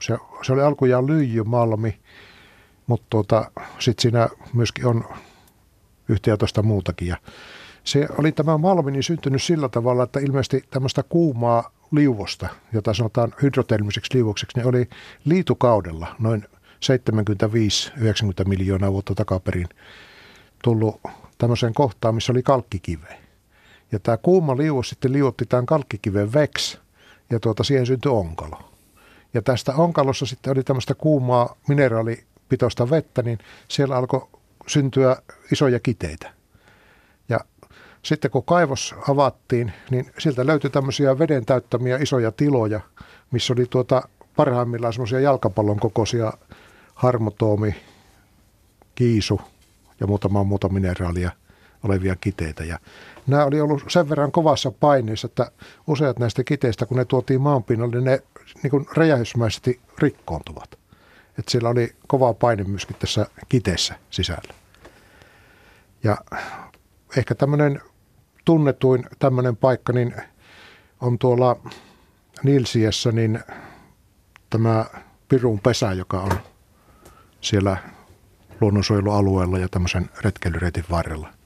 se, 0.00 0.16
se 0.42 0.52
oli 0.52 0.62
alkujaan 0.62 1.06
lyijymalmi, 1.06 2.00
mutta 2.86 3.06
tuota, 3.10 3.50
sitten 3.78 4.02
siinä 4.02 4.28
myöskin 4.54 4.86
on 4.86 5.04
yhtä 6.10 6.30
ja 6.30 6.36
toista 6.36 6.62
muutakin. 6.62 7.08
Ja 7.08 7.16
se 7.84 8.08
oli 8.18 8.32
tämä 8.32 8.58
malmi 8.58 8.90
niin 8.90 9.02
syntynyt 9.02 9.42
sillä 9.42 9.68
tavalla, 9.68 10.02
että 10.02 10.20
ilmeisesti 10.20 10.64
tämmöistä 10.70 11.02
kuumaa 11.02 11.70
liuvosta, 11.92 12.48
jota 12.72 12.94
sanotaan 12.94 13.34
hydrotermiseksi 13.42 14.14
liuvokseksi, 14.14 14.58
niin 14.58 14.68
oli 14.68 14.88
liitukaudella 15.24 16.16
noin 16.18 16.46
75-90 18.44 18.48
miljoonaa 18.48 18.92
vuotta 18.92 19.14
takaperin 19.14 19.68
tullut 20.64 21.00
tämmöiseen 21.38 21.74
kohtaan, 21.74 22.14
missä 22.14 22.32
oli 22.32 22.42
kalkkikive. 22.42 23.18
Ja 23.92 23.98
tämä 23.98 24.16
kuuma 24.16 24.56
liuos 24.56 24.88
sitten 24.88 25.12
liuotti 25.12 25.46
tämän 25.46 25.66
kalkkikiven 25.66 26.32
veksi 26.32 26.78
ja 27.30 27.40
tuota, 27.40 27.64
siihen 27.64 27.86
syntyi 27.86 28.12
onkalo. 28.12 28.70
Ja 29.34 29.42
tästä 29.42 29.74
onkalossa 29.74 30.26
sitten 30.26 30.52
oli 30.52 30.62
tämmöistä 30.64 30.94
kuumaa 30.94 31.56
mineraalipitoista 31.68 32.90
vettä, 32.90 33.22
niin 33.22 33.38
siellä 33.68 33.96
alkoi 33.96 34.28
syntyä 34.70 35.16
isoja 35.52 35.80
kiteitä. 35.80 36.30
Ja 37.28 37.40
sitten 38.02 38.30
kun 38.30 38.44
kaivos 38.44 38.94
avattiin, 39.08 39.72
niin 39.90 40.10
sieltä 40.18 40.46
löytyi 40.46 40.70
tämmöisiä 40.70 41.18
veden 41.18 41.46
täyttämiä 41.46 41.96
isoja 41.96 42.32
tiloja, 42.32 42.80
missä 43.30 43.52
oli 43.52 43.66
tuota 43.70 44.02
parhaimmillaan 44.36 44.92
semmoisia 44.92 45.20
jalkapallon 45.20 45.80
kokoisia 45.80 46.32
harmotoomi, 46.94 47.76
kiisu 48.94 49.40
ja 50.00 50.06
muutama 50.06 50.44
muuta 50.44 50.68
mineraalia 50.68 51.30
olevia 51.84 52.16
kiteitä. 52.16 52.64
Ja 52.64 52.78
nämä 53.26 53.44
oli 53.44 53.60
ollut 53.60 53.84
sen 53.88 54.08
verran 54.08 54.32
kovassa 54.32 54.70
paineessa, 54.70 55.26
että 55.26 55.50
useat 55.86 56.18
näistä 56.18 56.44
kiteistä, 56.44 56.86
kun 56.86 56.96
ne 56.96 57.04
tuotiin 57.04 57.40
maanpinnalle, 57.40 57.96
niin 57.96 58.04
ne 58.04 58.22
niin 58.62 58.70
kuin 58.70 58.86
räjähdysmäisesti 58.96 59.80
rikkoontuvat. 59.98 60.78
Että 61.38 61.50
siellä 61.50 61.68
oli 61.68 61.92
kova 62.06 62.34
paine 62.34 62.64
myöskin 62.64 62.96
tässä 62.98 63.26
kiteessä 63.48 63.94
sisällä. 64.10 64.59
Ja 66.04 66.16
ehkä 67.16 67.34
tämmöinen 67.34 67.80
tunnetuin 68.44 69.04
tämmöinen 69.18 69.56
paikka 69.56 69.92
niin 69.92 70.14
on 71.00 71.18
tuolla 71.18 71.56
Nilsiessä 72.42 73.12
niin 73.12 73.40
tämä 74.50 74.84
Pirun 75.28 75.60
pesä, 75.60 75.92
joka 75.92 76.20
on 76.20 76.32
siellä 77.40 77.76
luonnonsuojelualueella 78.60 79.58
ja 79.58 79.68
tämmöisen 79.68 80.10
retkeilyreitin 80.20 80.84
varrella. 80.90 81.39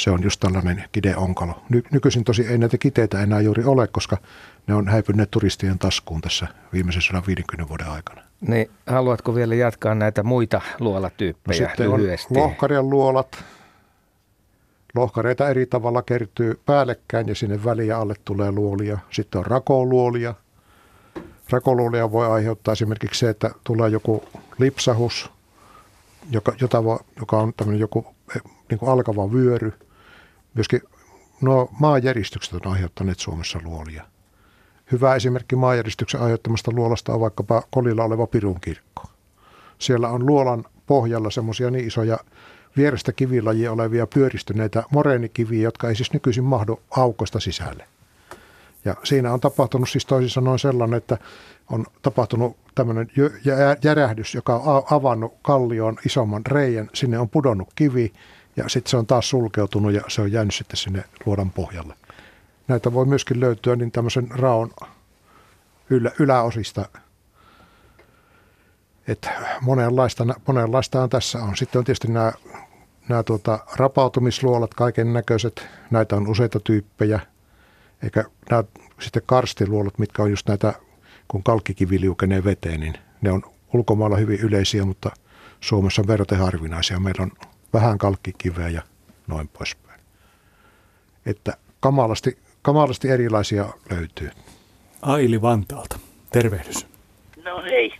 Se 0.00 0.10
on 0.10 0.22
just 0.22 0.40
tällainen 0.40 0.84
kideonkalo. 0.92 1.62
Ny- 1.68 1.82
nykyisin 1.90 2.24
tosi 2.24 2.46
ei 2.46 2.58
näitä 2.58 2.78
kiteitä 2.78 3.22
enää 3.22 3.40
juuri 3.40 3.64
ole, 3.64 3.86
koska 3.86 4.16
ne 4.66 4.74
on 4.74 4.88
häipyneet 4.88 5.30
turistien 5.30 5.78
taskuun 5.78 6.20
tässä 6.20 6.46
viimeisen 6.72 7.02
150 7.02 7.68
vuoden 7.68 7.88
aikana. 7.88 8.22
Niin, 8.40 8.70
haluatko 8.86 9.34
vielä 9.34 9.54
jatkaa 9.54 9.94
näitä 9.94 10.22
muita 10.22 10.60
luolatyyppejä 10.78 11.62
no 11.62 11.68
sitten 11.68 11.92
lyhyesti? 11.92 12.34
on 12.36 12.42
lohkarien 12.42 12.90
luolat. 12.90 13.44
Lohkareita 14.94 15.48
eri 15.48 15.66
tavalla 15.66 16.02
kertyy 16.02 16.60
päällekkäin 16.66 17.28
ja 17.28 17.34
sinne 17.34 17.64
väliä 17.64 17.98
alle 17.98 18.14
tulee 18.24 18.52
luolia. 18.52 18.98
Sitten 19.10 19.38
on 19.38 19.46
rakoluolia. 19.46 20.34
Rakoluolia 21.50 22.12
voi 22.12 22.26
aiheuttaa 22.26 22.72
esimerkiksi 22.72 23.18
se, 23.18 23.28
että 23.28 23.50
tulee 23.64 23.88
joku 23.88 24.24
lipsahus, 24.58 25.30
joka, 26.30 26.52
jota 26.60 26.84
voi, 26.84 26.98
joka 27.20 27.38
on 27.38 27.52
tämmöinen 27.56 27.80
joku 27.80 28.06
niin 28.70 28.78
kuin 28.78 28.90
alkava 28.90 29.32
vyöry. 29.32 29.72
Myöskin 30.54 30.80
no, 31.40 31.68
maanjäristykset 31.80 32.54
on 32.66 32.72
aiheuttaneet 32.72 33.18
Suomessa 33.18 33.58
luolia 33.64 34.04
Hyvä 34.92 35.14
esimerkki 35.14 35.56
maanjäristyksen 35.56 36.20
aiheuttamasta 36.20 36.70
luolasta 36.74 37.12
on 37.12 37.20
vaikkapa 37.20 37.62
Kolilla 37.70 38.04
oleva 38.04 38.26
Pirun 38.26 38.60
kirkko. 38.60 39.02
Siellä 39.78 40.08
on 40.08 40.26
luolan 40.26 40.64
pohjalla 40.86 41.30
semmoisia 41.30 41.70
niin 41.70 41.86
isoja 41.86 42.18
vierestä 42.76 43.12
kivilajia 43.12 43.72
olevia 43.72 44.06
pyöristyneitä 44.06 44.82
moreenikiviä, 44.90 45.62
jotka 45.62 45.88
ei 45.88 45.94
siis 45.94 46.12
nykyisin 46.12 46.44
mahdu 46.44 46.80
aukosta 46.90 47.40
sisälle. 47.40 47.84
Ja 48.84 48.94
siinä 49.04 49.32
on 49.32 49.40
tapahtunut 49.40 49.88
siis 49.88 50.06
toisin 50.06 50.30
sanoen 50.30 50.58
sellainen, 50.58 50.96
että 50.96 51.18
on 51.70 51.86
tapahtunut 52.02 52.56
tämmöinen 52.74 53.10
järähdys, 53.84 54.34
joka 54.34 54.56
on 54.56 54.82
avannut 54.90 55.34
kallioon 55.42 55.96
isomman 56.06 56.46
reijän. 56.46 56.90
Sinne 56.94 57.18
on 57.18 57.28
pudonnut 57.28 57.68
kivi 57.74 58.12
ja 58.62 58.68
sitten 58.68 58.90
se 58.90 58.96
on 58.96 59.06
taas 59.06 59.30
sulkeutunut 59.30 59.92
ja 59.92 60.00
se 60.08 60.22
on 60.22 60.32
jäänyt 60.32 60.54
sitten 60.54 60.76
sinne 60.76 61.04
luodan 61.26 61.50
pohjalle. 61.50 61.94
Näitä 62.68 62.92
voi 62.92 63.06
myöskin 63.06 63.40
löytyä 63.40 63.76
niin 63.76 63.90
tämmöisen 63.90 64.30
raon 64.30 64.70
ylä, 65.90 66.10
yläosista. 66.18 66.88
Että 69.08 69.30
monenlaista, 69.60 70.26
monenlaista 70.46 71.02
on 71.02 71.10
tässä 71.10 71.38
on. 71.38 71.56
Sitten 71.56 71.78
on 71.78 71.84
tietysti 71.84 72.08
nämä, 72.08 72.32
nämä 73.08 73.22
tuota, 73.22 73.58
rapautumisluolat, 73.76 74.74
kaiken 74.74 75.12
näköiset. 75.12 75.66
Näitä 75.90 76.16
on 76.16 76.28
useita 76.28 76.60
tyyppejä. 76.60 77.20
Eikä 78.02 78.24
nämä 78.50 78.64
sitten 79.00 79.22
karstiluolat, 79.26 79.98
mitkä 79.98 80.22
on 80.22 80.30
just 80.30 80.48
näitä, 80.48 80.74
kun 81.28 81.42
kalkkikivi 81.42 82.00
liukenee 82.00 82.44
veteen, 82.44 82.80
niin 82.80 82.94
ne 83.20 83.32
on 83.32 83.42
ulkomailla 83.74 84.16
hyvin 84.16 84.40
yleisiä, 84.40 84.84
mutta 84.84 85.10
Suomessa 85.60 86.02
on 86.02 86.08
verraten 86.08 86.38
harvinaisia. 86.38 87.00
Meillä 87.00 87.22
on 87.22 87.32
vähän 87.72 87.98
kalkkikiveä 87.98 88.68
ja 88.68 88.82
noin 89.26 89.48
poispäin. 89.48 90.00
Että 91.26 91.56
kamalasti, 91.80 92.38
kamalasti 92.62 93.08
erilaisia 93.08 93.64
löytyy. 93.90 94.30
Aili 95.02 95.42
Vantaalta, 95.42 95.98
tervehdys. 96.32 96.86
No 97.44 97.62
hei. 97.62 97.94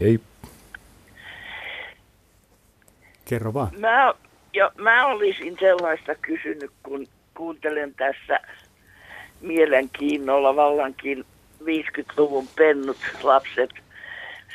Hei. 0.00 0.20
Kerro 3.24 3.54
vaan. 3.54 3.68
Mä, 3.78 4.14
jo, 4.52 4.70
mä 4.78 5.06
olisin 5.06 5.56
sellaista 5.60 6.14
kysynyt, 6.14 6.70
kun 6.82 7.06
kuuntelen 7.34 7.94
tässä 7.94 8.40
mielenkiinnolla 9.40 10.56
vallankin 10.56 11.24
50-luvun 11.62 12.48
pennut 12.56 12.96
lapset 13.22 13.70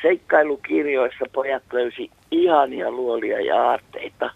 seikkailukirjoissa 0.02 1.24
pojat 1.32 1.62
löysi 1.72 2.10
ihania 2.30 2.90
luolia 2.90 3.40
ja 3.40 3.62
aarteita. 3.62 4.30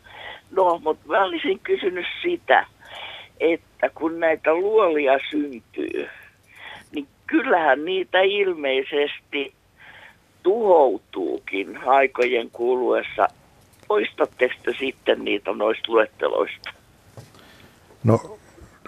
No, 0.51 0.81
mutta 0.85 1.09
mä 1.09 1.25
olisin 1.25 1.59
kysynyt 1.59 2.07
sitä, 2.23 2.67
että 3.41 3.91
kun 3.95 4.21
näitä 4.21 4.55
luolia 4.55 5.19
syntyy, 5.31 6.09
niin 6.93 7.07
kyllähän 7.27 7.85
niitä 7.85 8.21
ilmeisesti 8.21 9.53
tuhoutuukin 10.43 11.79
aikojen 11.87 12.51
kuluessa. 12.51 13.29
Poistatteko 13.89 14.73
sitten 14.79 15.25
niitä 15.25 15.53
noista 15.53 15.93
luetteloista? 15.93 16.71
No 18.05 18.39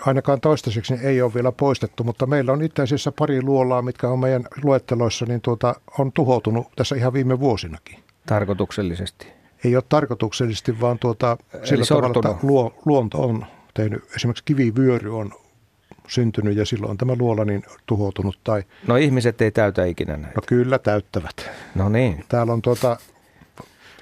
ainakaan 0.06 0.40
toistaiseksi 0.40 0.94
ei 0.94 1.22
ole 1.22 1.34
vielä 1.34 1.52
poistettu, 1.52 2.04
mutta 2.04 2.26
meillä 2.26 2.52
on 2.52 2.62
itse 2.62 2.82
asiassa 2.82 3.12
pari 3.12 3.42
luolaa, 3.42 3.82
mitkä 3.82 4.08
on 4.08 4.18
meidän 4.18 4.44
luetteloissa, 4.62 5.26
niin 5.26 5.40
tuota, 5.40 5.74
on 5.98 6.12
tuhoutunut 6.12 6.66
tässä 6.76 6.96
ihan 6.96 7.12
viime 7.12 7.40
vuosinakin. 7.40 7.98
Tarkoituksellisesti? 8.26 9.26
Ei 9.64 9.76
ole 9.76 9.84
tarkoituksellisesti, 9.88 10.80
vaan 10.80 10.98
tuota, 10.98 11.36
sillä 11.64 11.84
sortunut. 11.84 12.14
tavalla, 12.14 12.36
että 12.36 12.46
luo, 12.46 12.74
luonto 12.84 13.22
on 13.22 13.46
tehnyt, 13.74 14.04
esimerkiksi 14.16 14.44
kivivyöry 14.44 15.18
on 15.18 15.32
syntynyt 16.08 16.56
ja 16.56 16.66
silloin 16.66 16.90
on 16.90 16.98
tämä 16.98 17.14
luola 17.18 17.44
niin 17.44 17.62
tuhoutunut. 17.86 18.38
Tai, 18.44 18.62
no 18.86 18.96
ihmiset 18.96 19.40
ei 19.42 19.50
täytä 19.50 19.84
ikinä 19.84 20.16
näitä. 20.16 20.36
No 20.36 20.42
kyllä 20.46 20.78
täyttävät. 20.78 21.50
No 21.74 21.88
niin. 21.88 22.24
Täällä 22.28 22.52
on 22.52 22.62
tuota, 22.62 22.96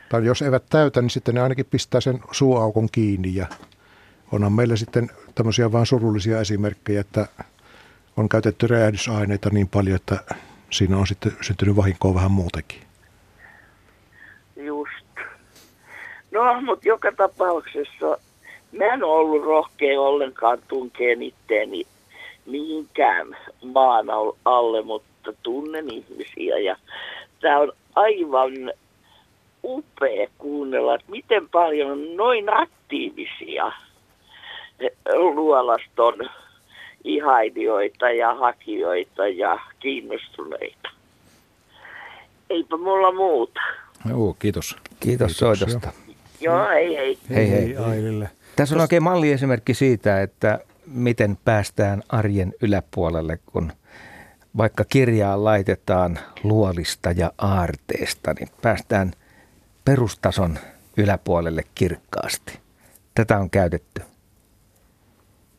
tai 0.09 0.25
jos 0.25 0.43
eivät 0.43 0.65
täytä, 0.71 1.03
niin 1.03 1.11
sitten 1.11 1.35
ne 1.35 1.41
ainakin 1.41 1.67
pistää 1.71 2.01
sen 2.01 2.21
suuaukon 2.31 2.89
kiinni 2.93 3.35
ja 3.35 3.47
onhan 4.37 4.53
meillä 4.53 4.77
sitten 4.77 5.11
tämmöisiä 5.35 5.73
vain 5.73 5.87
surullisia 5.87 6.41
esimerkkejä, 6.41 7.01
että 7.01 7.27
on 8.17 8.29
käytetty 8.29 8.67
räjähdysaineita 8.67 9.51
niin 9.53 9.69
paljon, 9.69 9.97
että 9.97 10.17
siinä 10.71 10.97
on 10.97 11.07
sitten 11.07 11.33
syntynyt 11.41 11.77
vahinkoa 11.77 12.15
vähän 12.15 12.31
muutenkin. 12.31 12.81
Just. 14.57 15.07
No, 16.31 16.61
mutta 16.61 16.89
joka 16.89 17.13
tapauksessa 17.13 18.19
mä 18.73 18.85
en 18.85 19.05
ollut 19.05 19.45
rohkea 19.45 20.01
ollenkaan 20.01 20.59
tunkeen 20.69 21.23
itteeni 21.23 21.87
mihinkään 22.47 23.37
maan 23.65 24.07
alle, 24.45 24.83
mutta 24.83 25.33
tunnen 25.43 25.91
ihmisiä 25.91 26.59
ja 26.59 26.77
tämä 27.41 27.59
on 27.59 27.73
aivan 27.95 28.53
upea 29.65 30.29
kuunnella, 30.39 30.95
että 30.95 31.11
miten 31.11 31.49
paljon 31.49 32.17
noin 32.17 32.57
aktiivisia 32.57 33.73
luolaston 35.15 36.15
ihailijoita 37.05 38.11
ja 38.11 38.35
hakijoita 38.35 39.29
ja 39.29 39.59
kiinnostuneita. 39.81 40.89
Eipä 42.51 42.77
mulla 42.77 43.13
muuta. 43.13 43.61
Joo, 44.09 44.37
kiitos. 44.39 44.77
Kiitos 45.01 45.39
soitosta. 45.39 45.93
Joo, 46.41 46.69
hei 46.69 46.97
hei. 46.97 47.19
Hei 47.31 47.51
hei. 47.51 47.77
Ailille. 47.77 48.31
Tässä 48.57 48.75
on 48.75 48.81
oikein 48.81 49.03
malliesimerkki 49.03 49.75
siitä, 49.75 50.23
että 50.23 50.59
miten 50.87 51.39
päästään 51.45 52.03
arjen 52.09 52.55
yläpuolelle, 52.63 53.39
kun 53.53 53.73
vaikka 54.57 54.85
kirjaa 54.85 55.45
laitetaan 55.45 56.19
luolista 56.43 57.11
ja 57.11 57.33
aarteesta, 57.39 58.35
niin 58.39 58.49
päästään 58.63 59.13
perustason 59.85 60.59
yläpuolelle 60.97 61.63
kirkkaasti. 61.75 62.59
Tätä 63.15 63.39
on 63.39 63.51
käytetty. 63.51 64.03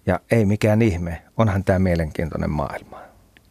Ja 0.07 0.19
ei 0.31 0.45
mikään 0.45 0.81
ihme, 0.81 1.21
onhan 1.38 1.63
tämä 1.63 1.79
mielenkiintoinen 1.79 2.49
maailma. 2.49 2.99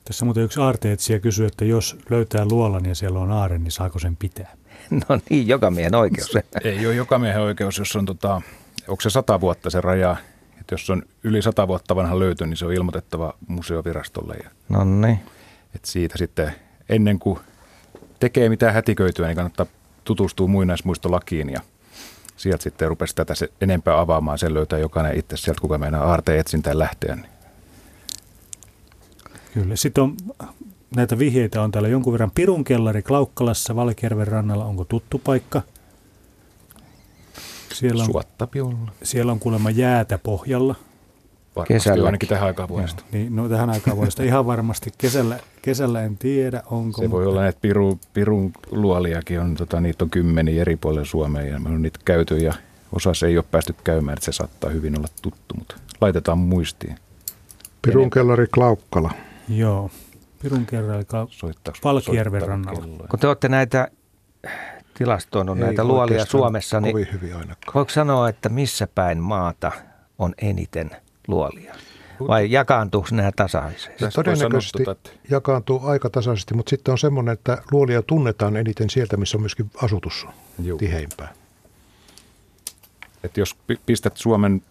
Tässä 0.05 0.25
muuten 0.25 0.43
yksi 0.43 0.61
aarteetsija 0.61 1.21
kysyy, 1.21 1.47
että 1.47 1.65
jos 1.65 1.99
löytää 2.11 2.45
luolan 2.45 2.87
ja 2.87 2.95
siellä 2.95 3.19
on 3.19 3.31
aare, 3.31 3.59
niin 3.59 3.73
saako 3.73 3.99
sen 3.99 4.17
pitää? 4.17 4.57
No 5.09 5.19
niin, 5.31 5.49
joka 5.49 5.71
miehen 5.71 5.95
oikeus. 5.95 6.37
Ei 6.65 6.87
ole 6.87 6.95
joka 6.95 7.19
miehen 7.19 7.41
oikeus, 7.41 7.79
jos 7.79 7.97
on 7.97 8.05
tota, 8.05 8.43
onko 8.89 9.01
se 9.01 9.11
sata 9.11 9.41
vuotta 9.41 9.71
se 9.71 9.81
raja, 9.81 10.17
että 10.61 10.75
jos 10.75 10.91
on 10.91 11.03
yli 11.25 11.43
sata 11.43 11.69
vuotta 11.69 11.97
vanha 11.97 12.19
löyty, 12.19 12.47
niin 12.47 12.57
se 12.57 12.67
on 12.67 12.73
ilmoitettava 12.73 13.35
museovirastolle. 13.49 14.35
Ja, 14.45 14.51
no 14.69 14.85
niin. 14.85 15.21
Että 15.75 15.89
siitä 15.89 16.19
sitten 16.19 16.53
ennen 16.89 17.19
kuin 17.19 17.39
tekee 18.21 18.49
mitään 18.49 18.75
hätiköityä, 18.75 19.27
niin 19.27 19.37
kannattaa 19.37 19.67
tutustua 20.05 20.47
muinaismuistolakiin 20.47 21.51
ja 21.51 21.61
sieltä 22.37 22.63
sitten 22.63 22.89
rupesi 22.89 23.15
tätä 23.15 23.35
se 23.35 23.49
enempää 23.61 24.01
avaamaan. 24.01 24.39
Sen 24.39 24.55
löytää 24.55 24.79
jokainen 24.79 25.19
itse 25.19 25.37
sieltä, 25.37 25.61
kuka 25.61 25.79
meinaa 25.79 26.05
aarteen 26.05 26.41
etsintään 26.41 26.79
lähteä. 26.79 27.17
Niin. 27.17 27.27
Kyllä. 29.55 29.77
Sitten 29.77 30.05
on 30.05 30.17
näitä 30.97 31.19
vihjeitä 31.19 31.63
on 31.63 31.71
täällä 31.71 31.89
jonkun 31.89 32.13
verran. 32.13 32.31
Pirun 32.31 32.65
kellari 32.65 33.03
Klaukkalassa 33.03 33.77
Valkjärven 33.77 34.29
rannalla. 34.29 34.65
Onko 34.65 34.85
tuttu 34.85 35.19
paikka? 35.19 35.63
Siellä 37.75 38.05
on, 38.63 38.91
Siellä 39.03 39.33
on 39.33 39.41
kuulemma 39.41 39.71
jäätä 39.71 40.19
pohjalla. 40.19 40.75
Kesällä. 41.69 42.07
ainakin 42.07 42.29
tähän 42.29 42.47
aikaan 42.47 42.69
vuodesta. 42.69 43.03
Niin, 43.13 43.37
no 43.37 43.49
tähän 43.49 43.71
aikaan 43.71 43.97
vuodesta 43.97 44.23
ihan 44.23 44.47
varmasti. 44.47 44.93
Kesällä, 44.99 45.39
kesällä 45.67 46.03
en 46.03 46.19
tiedä, 46.19 46.63
onko. 46.71 46.97
Se 46.97 47.03
mutta... 47.03 47.17
voi 47.17 47.27
olla, 47.27 47.47
että 47.47 47.61
piru, 47.61 47.99
pirun 48.13 48.53
luoliakin 48.71 49.41
on, 49.41 49.55
tota, 49.55 49.81
niitä 49.81 50.05
on 50.05 50.11
kymmeniä 50.11 50.61
eri 50.61 50.77
puolilla 50.77 51.05
Suomea 51.05 51.43
ja 51.43 51.61
me 51.61 51.69
on 51.69 51.83
niitä 51.83 51.99
käyty 52.05 52.39
ja 52.39 52.55
osassa 52.93 53.27
ei 53.27 53.39
ole 53.39 53.45
päästy 53.51 53.75
käymään, 53.85 54.19
että 54.19 54.25
se 54.25 54.33
saattaa 54.33 54.71
hyvin 54.71 54.99
olla 54.99 55.09
tuttu, 55.23 55.55
mutta 55.59 55.77
laitetaan 56.01 56.39
muistiin. 56.39 56.97
Pirun 57.83 58.11
kellari 58.11 58.47
Klaukkala. 58.47 59.11
Joo, 59.49 59.91
Pirun 60.43 60.67
kellari 60.67 61.05
Klaukkala. 61.05 61.53
Palkijärven 61.83 62.43
rannalla. 62.43 63.07
Kun 63.11 63.19
te 63.19 63.27
olette 63.27 63.49
näitä 63.49 63.89
tilastoinut 64.95 65.57
Ei 65.57 65.65
näitä 65.65 65.85
luolia 65.85 66.25
Suomessa, 66.25 66.81
niin 66.81 67.09
hyvin 67.13 67.35
voiko 67.75 67.91
sanoa, 67.91 68.29
että 68.29 68.49
missä 68.49 68.89
päin 68.95 69.19
maata 69.19 69.73
on 70.19 70.35
eniten 70.43 70.91
luolia? 71.29 71.75
Vai 72.21 72.51
jakaantuuko 72.51 73.09
nämä 73.13 73.31
tasaisesti? 73.37 73.91
Se 73.99 74.11
todennäköisesti 74.15 74.85
jakaantuu 75.31 75.81
aika 75.83 76.11
tasaisesti, 76.11 76.55
mutta 76.55 76.71
sitten 76.71 76.93
on 76.93 76.99
semmoinen, 76.99 77.33
että 77.33 77.63
luolia 77.71 78.03
tunnetaan 78.03 78.57
eniten 78.57 78.91
sieltä, 78.91 79.17
missä 79.17 79.37
on 79.37 79.43
myöskin 79.43 79.71
asutus 79.83 80.27
Juu. 80.63 80.79
tiheimpää. 80.79 81.35
Et 83.25 83.37
jos 83.37 83.57
pistät 83.87 84.17
Suomen, 84.17 84.63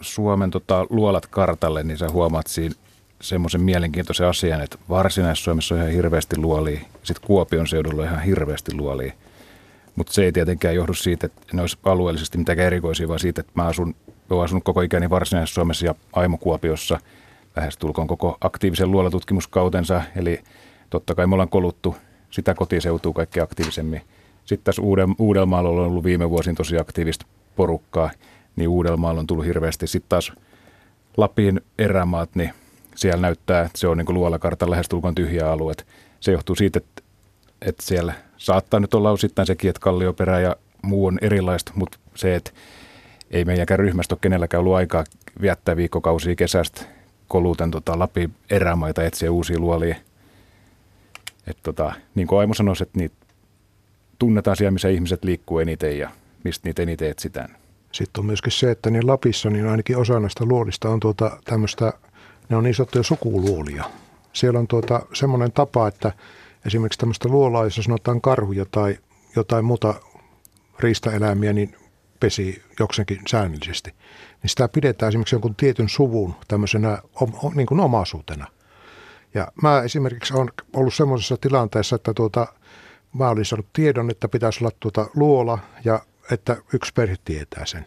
Suomen 0.00 0.50
tota, 0.50 0.86
luolat 0.90 1.26
kartalle, 1.26 1.82
niin 1.82 1.98
sä 1.98 2.08
huomaat 2.08 2.46
siinä 2.46 2.74
semmoisen 3.20 3.60
mielenkiintoisen 3.60 4.26
asian, 4.26 4.60
että 4.60 4.78
Varsinais-Suomessa 4.88 5.74
on 5.74 5.80
ihan 5.80 5.92
hirveästi 5.92 6.38
luolia, 6.38 6.80
sitten 7.02 7.26
Kuopion 7.26 7.66
seudulla 7.66 8.02
on 8.02 8.08
ihan 8.08 8.22
hirveästi 8.22 8.74
luolia. 8.74 9.12
Mutta 9.96 10.12
se 10.12 10.24
ei 10.24 10.32
tietenkään 10.32 10.74
johdu 10.74 10.94
siitä, 10.94 11.26
että 11.26 11.40
ne 11.52 11.60
olisi 11.60 11.78
alueellisesti 11.84 12.38
mitään 12.38 12.58
erikoisia, 12.58 13.08
vaan 13.08 13.20
siitä, 13.20 13.40
että 13.40 13.52
mä 13.54 13.66
asun, 13.66 13.94
olen 14.34 14.44
asunut 14.44 14.64
koko 14.64 14.80
ikäni 14.80 15.10
Varsinais-Suomessa 15.10 15.86
ja 15.86 15.94
Aimo 16.12 16.38
Kuopiossa, 16.38 17.00
lähestulkoon 17.56 18.06
koko 18.06 18.36
aktiivisen 18.40 18.90
luolatutkimuskautensa, 18.90 20.02
eli 20.16 20.40
totta 20.90 21.14
kai 21.14 21.26
me 21.26 21.34
ollaan 21.34 21.48
koluttu 21.48 21.96
sitä 22.30 22.54
kotiseutuu 22.54 23.12
kaikkein 23.12 23.44
aktiivisemmin. 23.44 24.02
Sitten 24.44 24.64
tässä 24.64 24.82
Uuden, 24.82 25.14
on 25.52 25.64
ollut 25.64 26.04
viime 26.04 26.30
vuosin 26.30 26.54
tosi 26.54 26.78
aktiivista 26.78 27.26
porukkaa, 27.56 28.10
niin 28.56 28.68
Uudelmaalla 28.68 29.20
on 29.20 29.26
tullut 29.26 29.46
hirveästi. 29.46 29.86
Sitten 29.86 30.08
taas 30.08 30.32
Lapin 31.16 31.60
erämaat, 31.78 32.34
niin 32.34 32.50
siellä 32.94 33.22
näyttää, 33.22 33.64
että 33.64 33.78
se 33.78 33.88
on 33.88 33.98
niin 33.98 34.14
luolakartan 34.14 34.70
lähestulkoon 34.70 35.14
tyhjä 35.14 35.50
alue. 35.50 35.74
Se 36.20 36.32
johtuu 36.32 36.56
siitä, 36.56 36.78
että, 36.78 37.02
että 37.62 37.82
siellä 37.82 38.12
saattaa 38.36 38.80
nyt 38.80 38.94
olla 38.94 39.10
osittain 39.10 39.46
sekin, 39.46 39.70
että 39.70 39.80
kallioperä 39.80 40.40
ja 40.40 40.56
muu 40.82 41.06
on 41.06 41.18
erilaista, 41.22 41.72
mutta 41.74 41.98
se, 42.14 42.34
että 42.34 42.50
ei 43.30 43.44
meidänkään 43.44 43.80
ryhmästä 43.80 44.14
ole 44.14 44.18
kenelläkään 44.22 44.60
ollut 44.60 44.74
aikaa 44.74 45.04
viettää 45.40 45.76
viikkokausia 45.76 46.36
kesästä 46.36 46.82
koluten 47.28 47.70
tota, 47.70 47.98
Lapin 47.98 48.34
erämaita 48.50 49.04
etsiä 49.04 49.32
uusia 49.32 49.58
luolia. 49.58 49.96
Et, 51.46 51.56
tota, 51.62 51.92
niin 52.14 52.26
kuin 52.26 52.40
Aimo 52.40 52.54
sanoi, 52.54 52.74
että 52.80 52.98
niitä 52.98 53.14
tunnetaan 54.18 54.56
siellä, 54.56 54.70
missä 54.70 54.88
ihmiset 54.88 55.24
liikkuu 55.24 55.58
eniten 55.58 55.98
ja 55.98 56.10
mistä 56.44 56.68
niitä 56.68 56.82
eniten 56.82 57.10
etsitään. 57.10 57.56
Sitten 57.92 58.20
on 58.20 58.26
myöskin 58.26 58.52
se, 58.52 58.70
että 58.70 58.90
niin 58.90 59.06
Lapissa 59.06 59.50
niin 59.50 59.66
ainakin 59.66 59.96
osa 59.96 60.20
näistä 60.20 60.44
luolista 60.44 60.88
on 60.88 61.00
tuota 61.00 61.40
tämmöistä, 61.44 61.92
ne 62.48 62.56
on 62.56 62.64
niin 62.64 62.74
sanottuja 62.74 63.02
sukuluolia. 63.02 63.84
Siellä 64.32 64.58
on 64.58 64.66
tuota 64.66 65.02
semmoinen 65.12 65.52
tapa, 65.52 65.88
että 65.88 66.12
esimerkiksi 66.66 66.98
tämmöistä 66.98 67.28
luolaa, 67.28 67.64
jos 67.64 67.74
sanotaan 67.74 68.20
karhuja 68.20 68.66
tai 68.70 68.98
jotain 69.36 69.64
muuta 69.64 69.94
riistaeläimiä, 70.78 71.52
niin 71.52 71.76
pesi 72.20 72.62
jokseenkin 72.80 73.20
säännöllisesti. 73.28 73.90
Niin 74.42 74.50
sitä 74.50 74.68
pidetään 74.68 75.08
esimerkiksi 75.08 75.34
jonkun 75.34 75.54
tietyn 75.54 75.88
suvun 75.88 76.34
tämmöisenä 76.48 76.98
niin 77.54 77.66
kuin 77.66 77.80
omaisuutena. 77.80 78.46
Ja 79.34 79.52
mä 79.62 79.82
esimerkiksi 79.82 80.34
olen 80.34 80.48
ollut 80.76 80.94
semmoisessa 80.94 81.36
tilanteessa, 81.36 81.96
että 81.96 82.14
tuota, 82.14 82.46
mä 83.12 83.28
olin 83.28 83.44
saanut 83.44 83.66
tiedon, 83.72 84.10
että 84.10 84.28
pitäisi 84.28 84.64
olla 84.64 84.76
tuota 84.80 85.06
luola 85.14 85.58
ja 85.84 86.00
että 86.30 86.56
yksi 86.74 86.92
perhe 86.94 87.16
tietää 87.24 87.66
sen. 87.66 87.84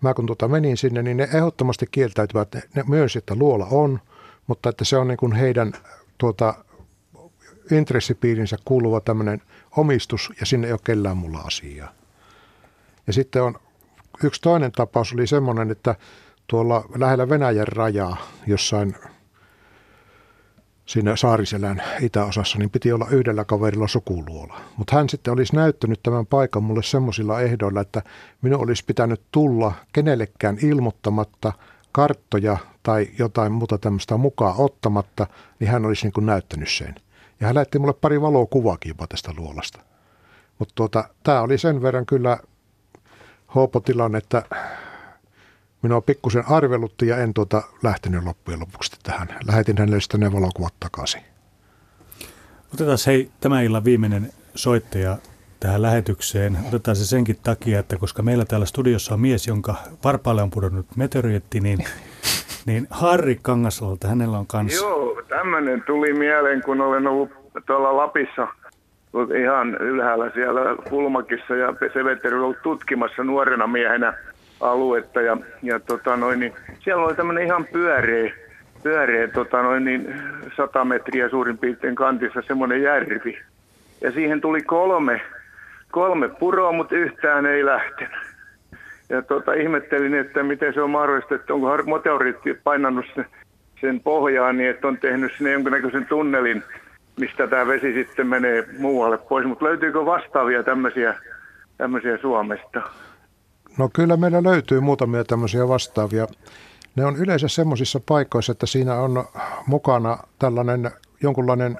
Mä 0.00 0.14
kun 0.14 0.26
tuota 0.26 0.48
menin 0.48 0.76
sinne, 0.76 1.02
niin 1.02 1.16
ne 1.16 1.28
ehdottomasti 1.34 1.86
kieltäytyvät, 1.90 2.54
ne 2.74 2.84
myönsi, 2.88 3.18
että 3.18 3.34
luola 3.34 3.66
on, 3.70 4.00
mutta 4.46 4.68
että 4.68 4.84
se 4.84 4.96
on 4.96 5.08
niin 5.08 5.18
kuin 5.18 5.32
heidän 5.32 5.72
tuota, 6.18 6.54
intressipiirinsä 7.70 8.56
kuuluva 8.64 9.00
tämmöinen 9.00 9.42
omistus 9.76 10.32
ja 10.40 10.46
sinne 10.46 10.66
ei 10.66 10.72
ole 10.72 10.80
kellään 10.84 11.16
mulla 11.16 11.38
asiaa. 11.38 11.92
Ja 13.06 13.12
sitten 13.12 13.42
on 13.42 13.54
yksi 14.24 14.40
toinen 14.40 14.72
tapaus 14.72 15.12
oli 15.12 15.26
semmoinen, 15.26 15.70
että 15.70 15.94
tuolla 16.46 16.84
lähellä 16.94 17.28
Venäjän 17.28 17.68
rajaa 17.68 18.16
jossain 18.46 18.94
siinä 20.86 21.16
Saariselän 21.16 21.82
itäosassa, 22.00 22.58
niin 22.58 22.70
piti 22.70 22.92
olla 22.92 23.06
yhdellä 23.10 23.44
kaverilla 23.44 23.88
sukuluola. 23.88 24.60
Mutta 24.76 24.96
hän 24.96 25.08
sitten 25.08 25.32
olisi 25.32 25.56
näyttänyt 25.56 26.02
tämän 26.02 26.26
paikan 26.26 26.62
mulle 26.62 26.82
semmoisilla 26.82 27.40
ehdoilla, 27.40 27.80
että 27.80 28.02
minun 28.42 28.62
olisi 28.62 28.84
pitänyt 28.84 29.22
tulla 29.32 29.72
kenellekään 29.92 30.58
ilmoittamatta 30.62 31.52
karttoja 31.92 32.56
tai 32.82 33.08
jotain 33.18 33.52
muuta 33.52 33.78
tämmöistä 33.78 34.16
mukaan 34.16 34.54
ottamatta, 34.58 35.26
niin 35.60 35.70
hän 35.70 35.86
olisi 35.86 36.06
niin 36.06 36.12
kuin 36.12 36.26
näyttänyt 36.26 36.70
sen. 36.70 36.94
Ja 37.40 37.46
hän 37.46 37.54
lähetti 37.54 37.78
mulle 37.78 37.92
pari 37.92 38.20
valokuvaakin 38.20 38.90
jopa 38.90 39.06
tästä 39.06 39.32
luolasta. 39.36 39.80
Mutta 40.58 40.72
tuota, 40.74 41.04
tämä 41.22 41.40
oli 41.40 41.58
sen 41.58 41.82
verran 41.82 42.06
kyllä 42.06 42.38
hoopotilanne, 43.54 44.18
että 44.18 44.42
minua 45.82 46.00
pikkusen 46.00 46.44
arvelutti 46.48 47.06
ja 47.06 47.16
en 47.16 47.34
tuota 47.34 47.62
lähtenyt 47.82 48.24
loppujen 48.24 48.60
lopuksi 48.60 48.92
tähän. 49.02 49.28
Lähetin 49.46 49.78
hänelle 49.78 50.00
sitten 50.00 50.20
ne 50.20 50.32
valokuvat 50.32 50.74
takaisin. 50.80 51.22
Otetaan 52.74 52.98
hei 53.06 53.30
tämä 53.40 53.62
illan 53.62 53.84
viimeinen 53.84 54.32
soittaja 54.54 55.16
tähän 55.60 55.82
lähetykseen. 55.82 56.58
Otetaan 56.68 56.96
se 56.96 57.06
senkin 57.06 57.36
takia, 57.42 57.78
että 57.80 57.96
koska 57.96 58.22
meillä 58.22 58.44
täällä 58.44 58.66
studiossa 58.66 59.14
on 59.14 59.20
mies, 59.20 59.46
jonka 59.46 59.74
varpaalle 60.04 60.42
on 60.42 60.50
pudonnut 60.50 60.86
meteorietti, 60.96 61.60
niin, 61.60 61.78
niin 62.66 62.86
Harri 62.90 63.38
Kangasalalta, 63.42 64.08
hänellä 64.08 64.38
on 64.38 64.46
kanssa. 64.46 64.84
Joo, 64.84 65.22
tämmöinen 65.28 65.82
tuli 65.86 66.12
mieleen, 66.12 66.62
kun 66.62 66.80
olen 66.80 67.06
ollut 67.06 67.30
tuolla 67.66 67.96
Lapissa 67.96 68.48
ihan 69.22 69.74
ylhäällä 69.80 70.30
siellä 70.34 70.60
Kulmakissa 70.88 71.56
ja 71.56 71.74
Seveteri 71.92 72.36
on 72.36 72.42
ollut 72.42 72.62
tutkimassa 72.62 73.24
nuorena 73.24 73.66
miehenä 73.66 74.14
aluetta 74.60 75.20
ja, 75.20 75.36
ja 75.62 75.80
tota 75.80 76.16
noin, 76.16 76.40
niin 76.40 76.52
siellä 76.80 77.04
oli 77.04 77.14
tämmöinen 77.14 77.44
ihan 77.44 77.66
pyöreä, 77.72 78.32
pyöreä 78.82 79.28
tota 79.28 79.62
noin, 79.62 79.84
niin 79.84 80.14
100 80.56 80.84
metriä 80.84 81.28
suurin 81.28 81.58
piirtein 81.58 81.94
kantissa 81.94 82.42
semmoinen 82.46 82.82
järvi. 82.82 83.38
Ja 84.00 84.12
siihen 84.12 84.40
tuli 84.40 84.62
kolme, 84.62 85.20
kolme 85.90 86.28
puroa, 86.28 86.72
mutta 86.72 86.94
yhtään 86.94 87.46
ei 87.46 87.64
lähtenyt. 87.64 88.28
Ja 89.08 89.22
tota, 89.22 89.52
ihmettelin, 89.52 90.14
että 90.14 90.42
miten 90.42 90.74
se 90.74 90.80
on 90.80 90.90
mahdollista, 90.90 91.34
että 91.34 91.54
onko 91.54 91.76
meteoriitti 91.76 92.54
painannut 92.64 93.04
sen, 93.14 93.26
sen 93.80 94.00
pohjaan 94.00 94.56
niin, 94.56 94.70
että 94.70 94.88
on 94.88 94.98
tehnyt 94.98 95.32
sinne 95.36 95.52
jonkinnäköisen 95.52 96.06
tunnelin, 96.06 96.62
mistä 97.18 97.46
tämä 97.46 97.66
vesi 97.66 97.92
sitten 97.92 98.26
menee 98.26 98.64
muualle 98.78 99.18
pois. 99.18 99.46
Mutta 99.46 99.64
löytyykö 99.64 100.06
vastaavia 100.06 100.62
tämmöisiä, 100.62 101.14
tämmöisiä 101.76 102.18
Suomesta? 102.18 102.82
No 103.78 103.90
kyllä 103.94 104.16
meillä 104.16 104.42
löytyy 104.42 104.80
muutamia 104.80 105.24
tämmöisiä 105.24 105.68
vastaavia. 105.68 106.26
Ne 106.96 107.04
on 107.04 107.16
yleensä 107.16 107.48
semmoisissa 107.48 108.00
paikoissa, 108.08 108.52
että 108.52 108.66
siinä 108.66 108.94
on 108.94 109.24
mukana 109.66 110.18
tällainen 110.38 110.90
jonkunlainen 111.22 111.78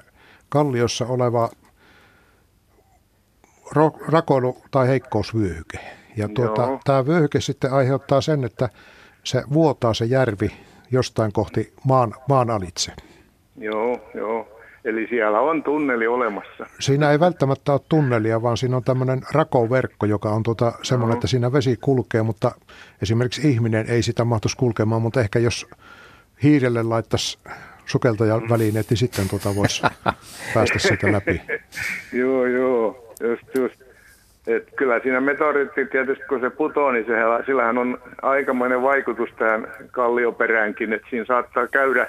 kalliossa 0.49 1.05
oleva 1.05 1.49
rakoilu- 4.07 4.63
tai 4.71 4.87
heikkousvyöhyke. 4.87 5.79
Ja 6.17 6.29
tuota, 6.35 6.79
tämä 6.83 7.05
vyöhyke 7.05 7.41
sitten 7.41 7.73
aiheuttaa 7.73 8.21
sen, 8.21 8.43
että 8.43 8.69
se 9.23 9.43
vuotaa 9.53 9.93
se 9.93 10.05
järvi 10.05 10.51
jostain 10.91 11.31
kohti 11.31 11.73
maan, 11.85 12.13
maan 12.29 12.49
alitse. 12.49 12.91
Joo, 13.57 14.09
joo. 14.15 14.58
Eli 14.89 15.07
siellä 15.09 15.39
on 15.39 15.63
tunneli 15.63 16.07
olemassa. 16.07 16.65
Siinä 16.79 17.11
ei 17.11 17.19
välttämättä 17.19 17.71
ole 17.71 17.81
tunnelia, 17.89 18.41
vaan 18.41 18.57
siinä 18.57 18.77
on 18.77 18.83
tämmöinen 18.83 19.21
rakoverkko, 19.33 20.05
joka 20.05 20.29
on 20.29 20.43
tuota 20.43 20.71
semmoinen, 20.81 21.13
no. 21.13 21.17
että 21.17 21.27
siinä 21.27 21.53
vesi 21.53 21.77
kulkee, 21.81 22.23
mutta 22.23 22.51
esimerkiksi 23.01 23.49
ihminen 23.49 23.85
ei 23.89 24.01
sitä 24.01 24.25
mahtuisi 24.25 24.57
kulkemaan, 24.57 25.01
mutta 25.01 25.21
ehkä 25.21 25.39
jos 25.39 25.67
hiirelle 26.43 26.83
laittaisi 26.83 27.39
sukeltajan 27.85 28.43
mm. 28.43 28.49
välineet, 28.49 28.89
niin 28.89 28.97
sitten 28.97 29.29
tuota 29.29 29.55
voisi 29.55 29.81
päästä 30.53 30.79
siitä 30.79 31.11
läpi. 31.11 31.41
joo, 32.13 32.45
joo, 32.45 33.13
just, 33.21 33.55
just. 33.55 33.81
Et 34.47 34.67
kyllä 34.75 34.99
siinä 34.99 35.21
meteoriitti 35.21 35.85
tietysti, 35.85 36.23
kun 36.29 36.39
se 36.39 36.49
putoo, 36.49 36.91
niin 36.91 37.05
se, 37.05 37.13
sillähän 37.45 37.77
on 37.77 38.01
aikamoinen 38.21 38.81
vaikutus 38.81 39.29
tähän 39.39 39.67
kallioperäänkin, 39.91 40.93
että 40.93 41.07
siinä 41.09 41.25
saattaa 41.25 41.67
käydä 41.67 42.07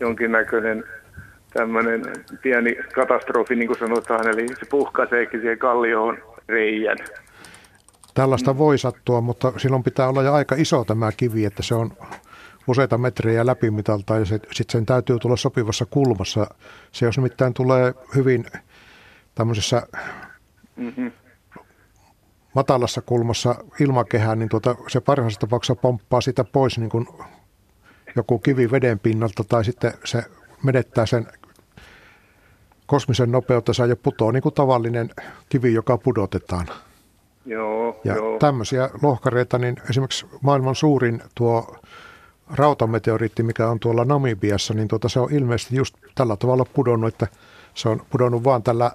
jonkinnäköinen 0.00 0.84
tämmöinen 1.52 2.02
pieni 2.42 2.76
katastrofi, 2.94 3.56
niin 3.56 3.66
kuin 3.66 3.78
sanotaan, 3.78 4.28
eli 4.28 4.48
se 4.48 4.66
puhkaiseekin 4.70 5.40
siihen 5.40 5.58
kallioon 5.58 6.18
reijän. 6.48 6.98
Tällaista 8.14 8.58
voi 8.58 8.78
sattua, 8.78 9.20
mutta 9.20 9.52
silloin 9.56 9.82
pitää 9.82 10.08
olla 10.08 10.22
jo 10.22 10.32
aika 10.32 10.54
iso 10.58 10.84
tämä 10.84 11.12
kivi, 11.12 11.44
että 11.44 11.62
se 11.62 11.74
on 11.74 11.90
useita 12.66 12.98
metrejä 12.98 13.46
läpimitalta 13.46 14.18
ja 14.18 14.24
sitten 14.24 14.64
sen 14.68 14.86
täytyy 14.86 15.18
tulla 15.18 15.36
sopivassa 15.36 15.86
kulmassa. 15.86 16.46
Se 16.92 17.06
jos 17.06 17.16
nimittäin 17.16 17.54
tulee 17.54 17.94
hyvin 18.14 18.44
tämmöisessä 19.34 19.82
mm-hmm. 20.76 21.12
matalassa 22.54 23.02
kulmassa 23.02 23.54
ilmakehään, 23.80 24.38
niin 24.38 24.48
tuota, 24.48 24.76
se 24.88 25.00
parhaassa 25.00 25.40
tapauksessa 25.40 25.74
pomppaa 25.74 26.20
sitä 26.20 26.44
pois 26.44 26.78
niin 26.78 26.90
kuin 26.90 27.06
joku 28.16 28.38
kivi 28.38 28.70
veden 28.70 28.98
pinnalta 28.98 29.44
tai 29.44 29.64
sitten 29.64 29.92
se 30.04 30.22
menettää 30.64 31.06
sen 31.06 31.26
kosmisen 32.90 33.32
nopeutta 33.32 33.72
saa 33.72 33.86
jo 33.86 33.96
putoa 33.96 34.32
niin 34.32 34.42
kuin 34.42 34.54
tavallinen 34.54 35.10
kivi, 35.48 35.74
joka 35.74 35.98
pudotetaan. 35.98 36.66
Joo, 37.46 38.00
ja 38.04 38.14
joo. 38.14 38.38
tämmöisiä 38.38 38.90
lohkareita, 39.02 39.58
niin 39.58 39.76
esimerkiksi 39.90 40.26
maailman 40.40 40.74
suurin 40.74 41.22
tuo 41.34 41.76
rautameteoriitti, 42.54 43.42
mikä 43.42 43.68
on 43.68 43.80
tuolla 43.80 44.04
Namibiassa, 44.04 44.74
niin 44.74 44.88
tuota, 44.88 45.08
se 45.08 45.20
on 45.20 45.32
ilmeisesti 45.32 45.76
just 45.76 45.94
tällä 46.14 46.36
tavalla 46.36 46.64
pudonnut, 46.64 47.14
että 47.14 47.26
se 47.74 47.88
on 47.88 48.02
pudonnut 48.10 48.44
vaan 48.44 48.62
tällä 48.62 48.90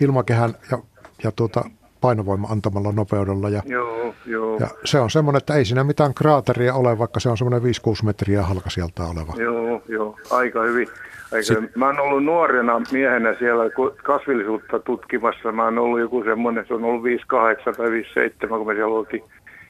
ilmakehän 0.00 0.54
ja, 0.70 0.78
ja 1.24 1.32
tuota, 1.32 1.64
painovoima 2.00 2.48
antamalla 2.48 2.92
nopeudella. 2.92 3.48
Ja, 3.48 3.62
joo, 3.66 4.14
joo. 4.26 4.58
ja 4.58 4.68
se 4.84 5.00
on 5.00 5.10
semmoinen, 5.10 5.38
että 5.38 5.54
ei 5.54 5.64
siinä 5.64 5.84
mitään 5.84 6.14
kraateria 6.14 6.74
ole, 6.74 6.98
vaikka 6.98 7.20
se 7.20 7.28
on 7.28 7.38
semmoinen 7.38 7.62
5-6 7.62 7.64
metriä 8.04 8.42
halka 8.42 8.70
sieltä 8.70 9.04
oleva. 9.04 9.34
Joo, 9.36 9.82
joo, 9.88 10.16
aika 10.30 10.62
hyvin. 10.62 10.88
Eikö, 11.32 11.68
mä 11.76 11.86
oon 11.86 12.00
ollut 12.00 12.24
nuorena 12.24 12.82
miehenä 12.92 13.34
siellä 13.38 13.64
kasvillisuutta 14.02 14.78
tutkimassa. 14.78 15.52
Mä 15.52 15.64
oon 15.64 15.78
ollut 15.78 16.00
joku 16.00 16.24
semmoinen, 16.24 16.64
se 16.68 16.74
on 16.74 16.84
ollut 16.84 17.02
58 17.02 17.74
tai 17.74 17.90
57, 17.90 18.58
kun 18.58 18.66
me 18.66 18.74
siellä 18.74 18.94
oltiin. 18.94 19.22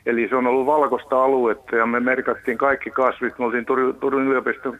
Eli 0.07 0.29
se 0.29 0.37
on 0.37 0.47
ollut 0.47 0.67
valkoista 0.67 1.25
aluetta 1.25 1.77
ja 1.77 1.87
me 1.87 2.01
merkattiin 2.01 2.59
kaikki 2.59 2.91
kasvit. 2.91 3.39
Me 3.39 3.45
oltiin 3.45 3.67
Turun, 3.67 3.95
Turun 3.95 4.27
yliopiston 4.29 4.79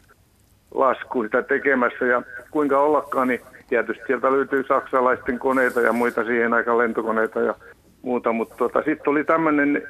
lasku 0.75 1.23
sitä 1.23 1.43
tekemässä 1.43 2.05
ja 2.05 2.23
kuinka 2.51 2.81
ollakaan, 2.81 3.29
niin 3.29 3.41
tietysti 3.69 4.03
sieltä 4.07 4.33
löytyy 4.33 4.65
saksalaisten 4.69 5.39
koneita 5.39 5.81
ja 5.81 5.93
muita 5.93 6.25
siihen 6.25 6.55
aikaan 6.55 6.79
lentokoneita 6.79 7.41
ja 7.41 7.55
muuta, 8.03 8.33
mutta 8.33 8.55
tota, 8.57 8.83
sitten 8.83 9.11
oli 9.11 9.25
tämmöinen 9.25 9.83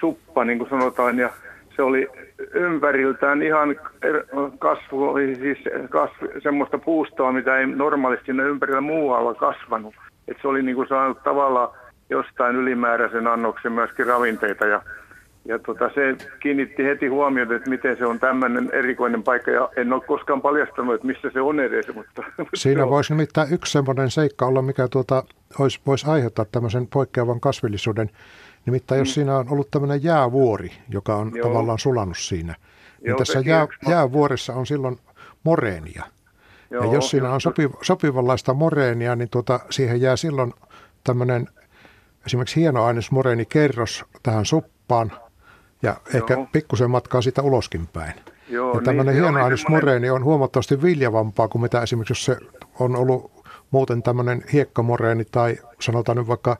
suppa, 0.00 0.44
niin 0.44 0.58
kuin 0.58 0.70
sanotaan, 0.70 1.18
ja 1.18 1.30
se 1.76 1.82
oli 1.82 2.08
ympäriltään 2.54 3.42
ihan 3.42 3.70
er, 4.02 4.24
kasvu, 4.58 5.14
siis 5.40 5.58
kasvu, 5.90 6.26
semmoista 6.42 6.78
puustoa, 6.78 7.32
mitä 7.32 7.58
ei 7.58 7.66
normaalisti 7.66 8.26
sinne 8.26 8.42
ympärillä 8.42 8.80
muualla 8.80 9.34
kasvanut. 9.34 9.94
Et 10.28 10.36
se 10.42 10.48
oli 10.48 10.62
niin 10.62 10.76
kuin 10.76 10.88
saanut 10.88 11.22
tavallaan 11.22 11.68
jostain 12.10 12.56
ylimääräisen 12.56 13.26
annoksen 13.26 13.72
myöskin 13.72 14.06
ravinteita 14.06 14.66
ja 14.66 14.82
ja 15.44 15.58
tota, 15.58 15.90
se 15.94 16.16
kiinnitti 16.40 16.84
heti 16.84 17.06
huomiota, 17.06 17.54
että 17.54 17.70
miten 17.70 17.96
se 17.96 18.06
on 18.06 18.20
tämmöinen 18.20 18.70
erikoinen 18.72 19.22
paikka. 19.22 19.50
Ja 19.50 19.68
en 19.76 19.92
ole 19.92 20.02
koskaan 20.06 20.42
paljastanut, 20.42 20.94
että 20.94 21.06
missä 21.06 21.30
se 21.32 21.40
on 21.40 21.60
edes. 21.60 21.94
Mutta, 21.94 22.22
Siinä 22.54 22.88
voisi 22.88 23.12
nimittäin 23.12 23.54
yksi 23.54 23.72
semmoinen 23.72 24.10
seikka 24.10 24.46
olla, 24.46 24.62
mikä 24.62 24.88
tuota, 24.88 25.24
olisi, 25.58 25.80
voisi 25.86 26.10
aiheuttaa 26.10 26.44
tämmöisen 26.52 26.86
poikkeavan 26.86 27.40
kasvillisuuden. 27.40 28.10
Nimittäin 28.66 28.98
jos 28.98 29.08
mm. 29.08 29.12
siinä 29.12 29.36
on 29.36 29.48
ollut 29.50 29.70
tämmöinen 29.70 30.02
jäävuori, 30.02 30.72
joka 30.88 31.16
on 31.16 31.32
Joo. 31.34 31.48
tavallaan 31.48 31.78
sulannut 31.78 32.18
siinä, 32.18 32.54
niin 33.00 33.08
Joo, 33.08 33.18
tässä 33.18 33.42
jää, 33.44 33.68
jäävuoressa 33.88 34.54
on 34.54 34.66
silloin 34.66 34.98
moreenia. 35.44 36.04
Joo, 36.70 36.84
ja 36.84 36.92
jos 36.92 37.10
siinä 37.10 37.30
on 37.30 37.40
sopi, 37.40 37.70
sopivanlaista 37.82 38.54
moreenia, 38.54 39.16
niin 39.16 39.28
tuota, 39.28 39.60
siihen 39.70 40.00
jää 40.00 40.16
silloin 40.16 40.52
tämmöinen 41.04 41.48
esimerkiksi 42.26 42.60
hienoaines 42.60 43.10
kerros 43.48 44.04
tähän 44.22 44.44
suppaan, 44.44 45.12
ja 45.82 45.96
ehkä 46.14 46.34
Joo. 46.34 46.46
pikkusen 46.52 46.90
matkaa 46.90 47.22
sitä 47.22 47.42
uloskin 47.42 47.86
päin. 47.86 48.14
Joo, 48.48 48.68
ja 48.68 48.74
niin, 48.74 48.84
tämmöinen 48.84 49.14
niin, 49.14 49.24
hienoaines 49.24 49.68
moreeni 49.68 50.10
on 50.10 50.24
huomattavasti 50.24 50.82
viljavampaa 50.82 51.48
kuin 51.48 51.62
mitä 51.62 51.82
esimerkiksi 51.82 52.12
jos 52.12 52.24
se 52.24 52.36
on 52.80 52.96
ollut 52.96 53.46
muuten 53.70 54.02
tämmöinen 54.02 54.44
hiekkamoreeni 54.52 55.24
tai 55.24 55.56
sanotaan 55.80 56.18
nyt 56.18 56.28
vaikka 56.28 56.56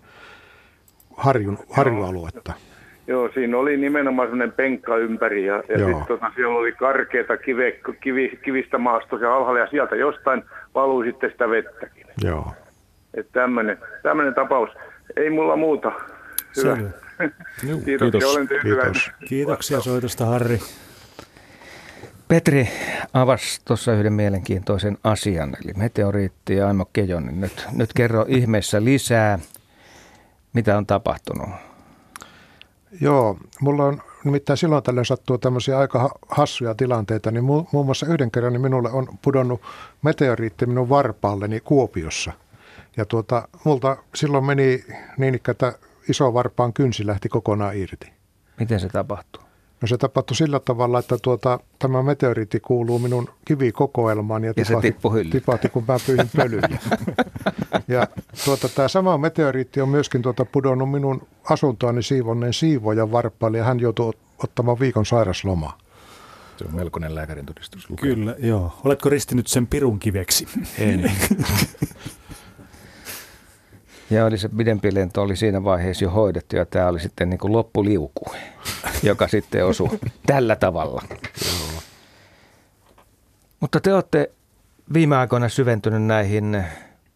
harjun, 1.23 1.59
harjualuetta. 1.71 2.53
Joo, 3.07 3.31
siinä 3.35 3.59
oli 3.59 3.77
nimenomaan 3.77 4.29
semmoinen 4.29 4.53
penkka 4.53 4.97
ympäri 4.97 5.47
ja, 5.47 5.55
ja 5.55 5.79
sitten 5.79 6.07
tota, 6.09 6.33
siellä 6.35 6.55
oli 6.55 6.73
karkeata 6.73 7.37
kive, 7.37 7.81
kivi, 8.01 8.39
kivistä 8.45 8.79
maastoa 8.79 9.37
alhaalla 9.37 9.61
ja 9.61 9.67
sieltä 9.67 9.97
jostain 9.97 10.43
valui 10.75 11.05
sitten 11.05 11.31
sitä 11.31 11.51
vettäkin. 11.51 12.07
Joo. 12.25 12.53
Että 13.15 13.33
tämmöinen 14.03 14.35
tapaus. 14.35 14.71
Ei 15.17 15.31
mulla 15.31 15.57
muuta. 15.57 15.93
Hyvä. 16.57 16.77
Selvä. 16.77 16.91
Kiitos. 17.85 17.85
Kiitos. 17.85 18.25
Olen 18.25 18.49
Kiitos. 18.63 19.11
Kiitoksia 19.29 19.81
soitosta, 19.81 20.27
Harri. 20.27 20.59
Petri 22.29 22.69
avasi 23.15 23.61
tuossa 23.65 23.93
yhden 23.93 24.13
mielenkiintoisen 24.13 24.99
asian, 25.05 25.57
eli 25.65 25.73
meteoriitti 25.77 26.57
ja 26.57 26.67
Aimo 26.69 26.85
Kejonen. 26.93 27.41
Nyt, 27.41 27.67
nyt 27.73 27.91
kerro 27.97 28.25
ihmeessä 28.29 28.85
lisää, 28.85 29.39
mitä 30.53 30.77
on 30.77 30.87
tapahtunut. 30.87 31.49
Joo, 33.01 33.39
mulla 33.61 33.85
on 33.85 34.03
nimittäin 34.25 34.57
silloin 34.57 34.83
tällöin 34.83 35.07
sattuu 35.07 35.39
tämmöisiä 35.39 35.79
aika 35.79 36.19
hassuja 36.29 36.75
tilanteita, 36.75 37.31
niin 37.31 37.45
mu- 37.45 37.69
muun 37.73 37.87
muassa 37.87 38.07
yhden 38.07 38.31
kerran 38.31 38.53
niin 38.53 38.61
minulle 38.61 38.91
on 38.91 39.09
pudonnut 39.23 39.61
meteoriitti 40.03 40.67
minun 40.67 40.89
varpaalleni 40.89 41.61
Kuopiossa. 41.61 42.33
Ja 42.97 43.05
tuota, 43.05 43.49
multa 43.65 43.97
silloin 44.15 44.45
meni 44.45 44.85
niin, 45.19 45.41
että 45.49 45.79
iso 46.09 46.35
varpaan 46.35 46.73
kynsi 46.73 47.07
lähti 47.07 47.29
kokonaan 47.29 47.77
irti. 47.77 48.13
Miten 48.61 48.81
se 48.81 48.89
tapahtuu? 48.89 49.43
No 49.83 49.89
se 49.89 49.99
tapahtui 49.99 50.37
sillä 50.37 50.61
tavalla, 50.61 50.99
että 50.99 51.19
tuota, 51.23 51.61
tämä 51.79 52.03
meteoriitti 52.03 52.61
kuuluu 52.61 52.99
minun 52.99 53.29
kivikokoelmaan 53.45 54.45
ja, 54.45 54.53
ja 54.57 54.65
tipahti, 54.65 54.95
tipahti, 55.31 55.69
kun 55.69 55.85
mä 55.89 55.97
pyyhin 56.07 56.31
pölyjä. 56.37 56.79
ja 57.89 58.07
tuota, 58.45 58.69
tämä 58.69 58.89
sama 58.89 59.19
meteoriitti 59.19 59.81
on 59.81 59.89
myöskin 59.89 60.23
tuota, 60.23 60.45
pudonnut 60.45 60.91
minun 60.91 61.27
asuntoani 61.51 62.03
siivonneen 62.03 62.53
siivojan 62.53 63.13
varppaalle 63.13 63.59
ja 63.59 63.65
hän 63.65 63.81
joutui 63.81 64.13
ottamaan 64.45 64.81
viikon 64.81 65.07
sairaslomaa. 65.07 65.79
Se 66.57 66.65
on 66.65 66.75
melkoinen 66.75 67.15
lääkärin 67.15 67.47
todistus. 67.47 67.89
Kyllä, 68.01 68.35
joo. 68.39 68.81
Oletko 68.85 69.09
ristinyt 69.09 69.47
sen 69.47 69.67
pirun 69.67 69.99
kiveksi? 69.99 70.47
En. 70.79 71.13
Ja 74.11 74.25
oli 74.25 74.39
se 74.39 74.49
pidempi 74.49 74.95
lento 74.95 75.23
oli 75.23 75.37
siinä 75.37 75.65
vaiheessa 75.65 76.05
jo 76.05 76.11
hoidettu 76.11 76.57
ja 76.57 76.67
tämä 76.67 76.89
oli 76.89 77.01
sitten 77.01 77.31
niin 77.31 77.39
kuin 77.39 77.53
loppuliuku, 77.53 78.25
joka 79.03 79.29
sitten 79.29 79.67
osui 79.67 79.99
tällä 80.27 80.57
tavalla. 80.57 81.03
Mutta 83.61 83.81
te 83.81 83.95
olette 83.95 84.31
viime 84.93 85.17
aikoina 85.17 85.49
syventynyt 85.49 86.03
näihin 86.03 86.65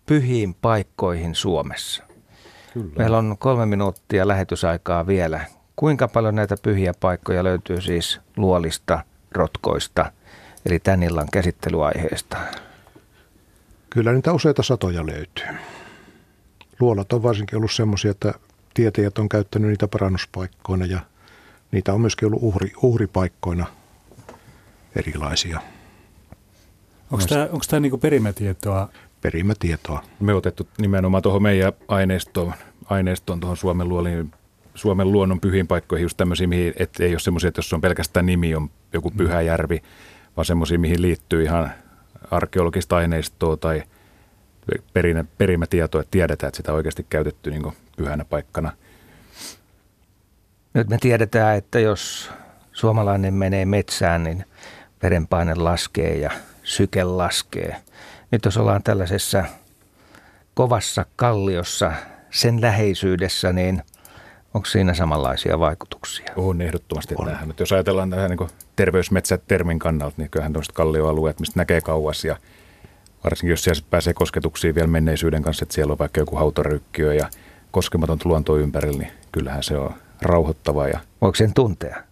pyhiin 0.06 0.54
paikkoihin 0.54 1.34
Suomessa. 1.34 2.04
Kyllä. 2.74 2.92
Meillä 2.98 3.18
on 3.18 3.36
kolme 3.38 3.66
minuuttia 3.66 4.28
lähetysaikaa 4.28 5.06
vielä. 5.06 5.40
Kuinka 5.76 6.08
paljon 6.08 6.34
näitä 6.34 6.56
pyhiä 6.62 6.92
paikkoja 7.00 7.44
löytyy 7.44 7.80
siis 7.80 8.20
luolista, 8.36 9.04
rotkoista, 9.32 10.12
eli 10.66 10.78
tän 10.78 11.02
illan 11.02 11.28
käsittelyaiheesta? 11.32 12.36
Kyllä 13.90 14.12
niitä 14.12 14.32
useita 14.32 14.62
satoja 14.62 15.06
löytyy 15.06 15.46
luolat 16.80 17.12
on 17.12 17.22
varsinkin 17.22 17.56
ollut 17.56 17.72
semmoisia, 17.72 18.10
että 18.10 18.34
tietäjät 18.74 19.18
on 19.18 19.28
käyttänyt 19.28 19.70
niitä 19.70 19.88
parannuspaikkoina 19.88 20.86
ja 20.86 21.00
niitä 21.72 21.92
on 21.92 22.00
myöskin 22.00 22.26
ollut 22.26 22.42
uhri, 22.42 22.72
uhripaikkoina 22.82 23.66
erilaisia. 24.96 25.60
Onko 27.10 27.24
tämä, 27.28 27.42
onko 27.44 27.64
tämä 27.70 27.80
niin 27.80 28.00
perimätietoa? 28.00 28.88
Perimätietoa. 29.20 30.02
Me 30.20 30.34
otettu 30.34 30.68
nimenomaan 30.78 31.22
tuohon 31.22 31.42
meidän 31.42 31.72
aineistoon, 31.88 32.52
aineistoon 32.84 33.40
tuohon 33.40 33.56
Suomen, 33.56 33.88
luoliin, 33.88 34.30
Suomen 34.74 35.12
luonnon 35.12 35.40
pyhiin 35.40 35.66
paikkoihin 35.66 36.02
just 36.02 36.16
tämmöisiä, 36.16 36.46
mihin, 36.46 36.72
että 36.76 37.04
ei 37.04 37.12
ole 37.12 37.18
semmoisia, 37.18 37.48
että 37.48 37.58
jos 37.58 37.72
on 37.72 37.80
pelkästään 37.80 38.26
nimi, 38.26 38.54
on 38.54 38.70
joku 38.92 39.10
pyhä 39.10 39.40
järvi, 39.40 39.82
vaan 40.36 40.44
semmoisia, 40.44 40.78
mihin 40.78 41.02
liittyy 41.02 41.42
ihan 41.42 41.70
arkeologista 42.30 42.96
aineistoa 42.96 43.56
tai– 43.56 43.82
perinä, 44.92 45.24
perimätieto, 45.38 46.00
että 46.00 46.10
tiedetään, 46.10 46.48
että 46.48 46.56
sitä 46.56 46.72
on 46.72 46.76
oikeasti 46.76 47.06
käytetty 47.10 47.50
niin 47.50 47.72
pyhänä 47.96 48.24
paikkana. 48.24 48.72
Nyt 50.76 50.88
me 50.88 50.98
tiedetään, 51.00 51.56
että 51.56 51.80
jos 51.80 52.30
suomalainen 52.72 53.34
menee 53.34 53.64
metsään, 53.64 54.22
niin 54.22 54.44
verenpaine 55.02 55.54
laskee 55.54 56.18
ja 56.18 56.30
syke 56.62 57.04
laskee. 57.04 57.76
Nyt 58.30 58.44
jos 58.44 58.56
ollaan 58.56 58.82
tällaisessa 58.82 59.44
kovassa 60.54 61.06
kalliossa, 61.16 61.92
sen 62.30 62.60
läheisyydessä, 62.60 63.52
niin 63.52 63.82
onko 64.54 64.66
siinä 64.66 64.94
samanlaisia 64.94 65.58
vaikutuksia? 65.58 66.32
On 66.36 66.60
ehdottomasti. 66.60 67.14
On. 67.18 67.26
Tähän. 67.26 67.48
Nyt 67.48 67.60
jos 67.60 67.72
ajatellaan 67.72 68.10
tähän 68.10 68.30
niin 68.30 68.48
terveysmetsät 68.76 69.42
termin 69.48 69.78
kannalta, 69.78 70.14
niin 70.16 70.30
kyllähän 70.30 70.52
tuollaiset 70.52 70.74
kallioalueet, 70.74 71.40
mistä 71.40 71.60
näkee 71.60 71.80
kauas 71.80 72.24
ja– 72.24 72.36
varsinkin 73.24 73.50
jos 73.50 73.64
siellä 73.64 73.82
pääsee 73.90 74.14
kosketuksiin 74.14 74.74
vielä 74.74 74.86
menneisyyden 74.86 75.42
kanssa, 75.42 75.62
että 75.62 75.74
siellä 75.74 75.92
on 75.92 75.98
vaikka 75.98 76.20
joku 76.20 76.36
hautarykkiö 76.36 77.14
ja 77.14 77.28
koskematonta 77.70 78.28
luontoa 78.28 78.58
ympärillä, 78.58 78.98
niin 78.98 79.12
kyllähän 79.32 79.62
se 79.62 79.78
on 79.78 79.94
rauhoittavaa. 80.22 80.88
Ja 80.88 81.00
Voiko 81.20 81.34
sen 81.34 81.54
tuntea 81.54 82.02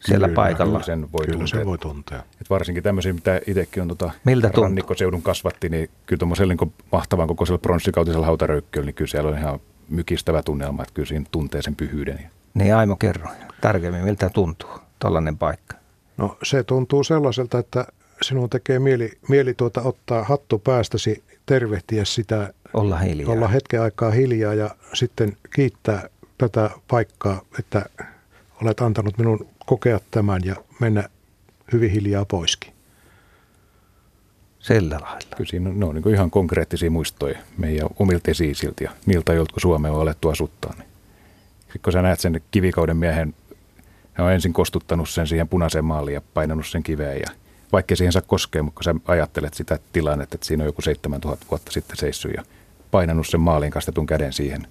siellä 0.00 0.26
kyllä, 0.26 0.36
paikalla? 0.36 0.72
Kyllä 0.72 0.84
sen 0.84 1.12
voi 1.12 1.26
kyllä 1.26 1.38
tuntea. 1.38 1.58
Sen 1.58 1.66
voi 1.66 1.78
tuntea. 1.78 2.22
Et 2.40 2.50
varsinkin 2.50 2.82
tämmöisiä, 2.82 3.12
mitä 3.12 3.40
itsekin 3.46 3.82
on 3.82 3.88
tota 3.88 4.10
Miltä 4.24 4.50
rannikkoseudun 4.54 5.22
kasvatti, 5.22 5.68
niin 5.68 5.90
kyllä 6.06 6.18
tuommoisella 6.18 6.54
niin 6.54 6.74
mahtavan 6.92 7.28
kokoisella 7.28 7.58
pronssikautisella 7.58 8.26
hautaröykköllä, 8.26 8.86
niin 8.86 8.94
kyllä 8.94 9.10
siellä 9.10 9.30
on 9.30 9.38
ihan 9.38 9.60
mykistävä 9.88 10.42
tunnelma, 10.42 10.82
että 10.82 10.94
kyllä 10.94 11.06
siinä 11.06 11.24
tuntee 11.30 11.62
sen 11.62 11.76
pyhyyden. 11.76 12.30
Niin 12.54 12.74
Aimo, 12.74 12.96
kerro 12.96 13.28
tarkemmin, 13.60 14.04
miltä 14.04 14.30
tuntuu 14.30 14.70
tällainen 14.98 15.38
paikka? 15.38 15.76
No 16.16 16.36
se 16.42 16.62
tuntuu 16.62 17.04
sellaiselta, 17.04 17.58
että 17.58 17.86
sinun 18.22 18.50
tekee 18.50 18.78
mieli, 18.78 19.12
mieli 19.28 19.54
tuota 19.54 19.82
ottaa 19.82 20.24
hattu 20.24 20.58
päästäsi, 20.58 21.22
tervehtiä 21.46 22.04
sitä. 22.04 22.52
Olla 22.74 22.98
hiljaa. 22.98 23.32
Olla 23.32 23.48
hetken 23.48 23.82
aikaa 23.82 24.10
hiljaa 24.10 24.54
ja 24.54 24.70
sitten 24.94 25.36
kiittää 25.54 26.08
tätä 26.40 26.70
paikkaa, 26.88 27.40
että 27.58 27.86
olet 28.62 28.80
antanut 28.80 29.18
minun 29.18 29.46
kokea 29.66 30.00
tämän 30.10 30.40
ja 30.44 30.56
mennä 30.80 31.08
hyvin 31.72 31.90
hiljaa 31.90 32.24
poiskin. 32.24 32.72
Sillä 34.58 34.98
lailla. 35.00 35.36
Kyllä 35.36 35.50
siinä 35.50 35.70
on, 35.70 35.80
ne 35.80 35.86
on 35.86 35.94
niin 35.94 36.14
ihan 36.14 36.30
konkreettisia 36.30 36.90
muistoja 36.90 37.38
meidän 37.58 37.88
omilta 37.98 38.30
esiisiltä 38.30 38.84
ja 38.84 38.90
niiltä, 39.06 39.32
joilta 39.32 39.60
Suomea 39.60 39.92
on 39.92 40.00
alettu 40.00 40.28
asuttaa. 40.28 40.74
Niin. 40.78 40.88
Sitten 41.60 41.80
kun 41.82 41.92
sä 41.92 42.02
näet 42.02 42.20
sen 42.20 42.42
kivikauden 42.50 42.96
miehen, 42.96 43.34
hän 44.12 44.26
on 44.26 44.32
ensin 44.32 44.52
kostuttanut 44.52 45.08
sen 45.08 45.26
siihen 45.26 45.48
punaiseen 45.48 45.84
maaliin 45.84 46.14
ja 46.14 46.22
painanut 46.34 46.66
sen 46.66 46.82
kiveen 46.82 47.20
ja 47.20 47.26
vaikka 47.72 47.96
siihen 47.96 48.12
saa 48.12 48.22
koskea, 48.22 48.62
mutta 48.62 48.76
kun 48.76 48.84
sä 48.84 48.94
ajattelet 49.04 49.54
sitä 49.54 49.78
tilannetta, 49.92 50.34
että 50.34 50.46
siinä 50.46 50.62
on 50.64 50.68
joku 50.68 50.82
7000 50.82 51.46
vuotta 51.50 51.72
sitten 51.72 51.96
seissyt 51.96 52.32
ja 52.36 52.42
painanut 52.90 53.26
sen 53.26 53.40
maaliin 53.40 53.72
kastetun 53.72 54.06
käden 54.06 54.32
siihen 54.32 54.66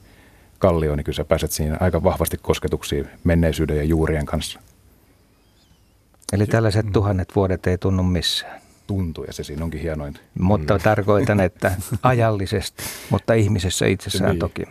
kallioon, 0.59 0.97
niin 0.97 1.05
kyllä 1.05 1.15
sä 1.15 1.25
pääset 1.25 1.51
siinä 1.51 1.77
aika 1.79 2.03
vahvasti 2.03 2.37
kosketuksiin 2.37 3.09
menneisyyden 3.23 3.77
ja 3.77 3.83
juurien 3.83 4.25
kanssa. 4.25 4.59
Eli 6.33 6.47
tällaiset 6.47 6.85
tuhannet 6.93 7.35
vuodet 7.35 7.67
ei 7.67 7.77
tunnu 7.77 8.03
missään. 8.03 8.61
tuntuu 8.87 9.23
ja 9.23 9.33
se 9.33 9.43
siinä 9.43 9.63
onkin 9.63 9.81
hienoin. 9.81 10.13
Mutta 10.39 10.73
mm. 10.73 10.83
tarkoitan, 10.83 11.39
että 11.39 11.71
ajallisesti, 12.03 12.83
mutta 13.09 13.33
ihmisessä 13.33 13.85
itsessään 13.85 14.31
niin. 14.31 14.39
toki. 14.39 14.63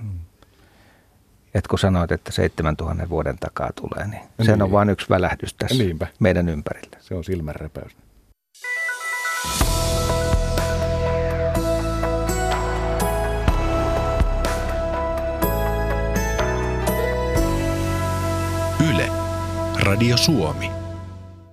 Et 1.54 1.66
kun 1.66 1.78
sanoit, 1.78 2.12
että 2.12 2.32
7000 2.32 3.08
vuoden 3.08 3.38
takaa 3.38 3.70
tulee, 3.74 4.08
niin, 4.08 4.22
niin. 4.38 4.46
sen 4.46 4.62
on 4.62 4.72
vain 4.72 4.88
yksi 4.88 5.08
välähdys 5.08 5.54
tässä 5.54 5.84
Niinpä. 5.84 6.06
meidän 6.18 6.48
ympärillä. 6.48 6.96
Se 7.00 7.14
on 7.14 7.24
silmänrepäys. 7.24 7.96
Radio 19.88 20.16
Suomi. 20.16 20.77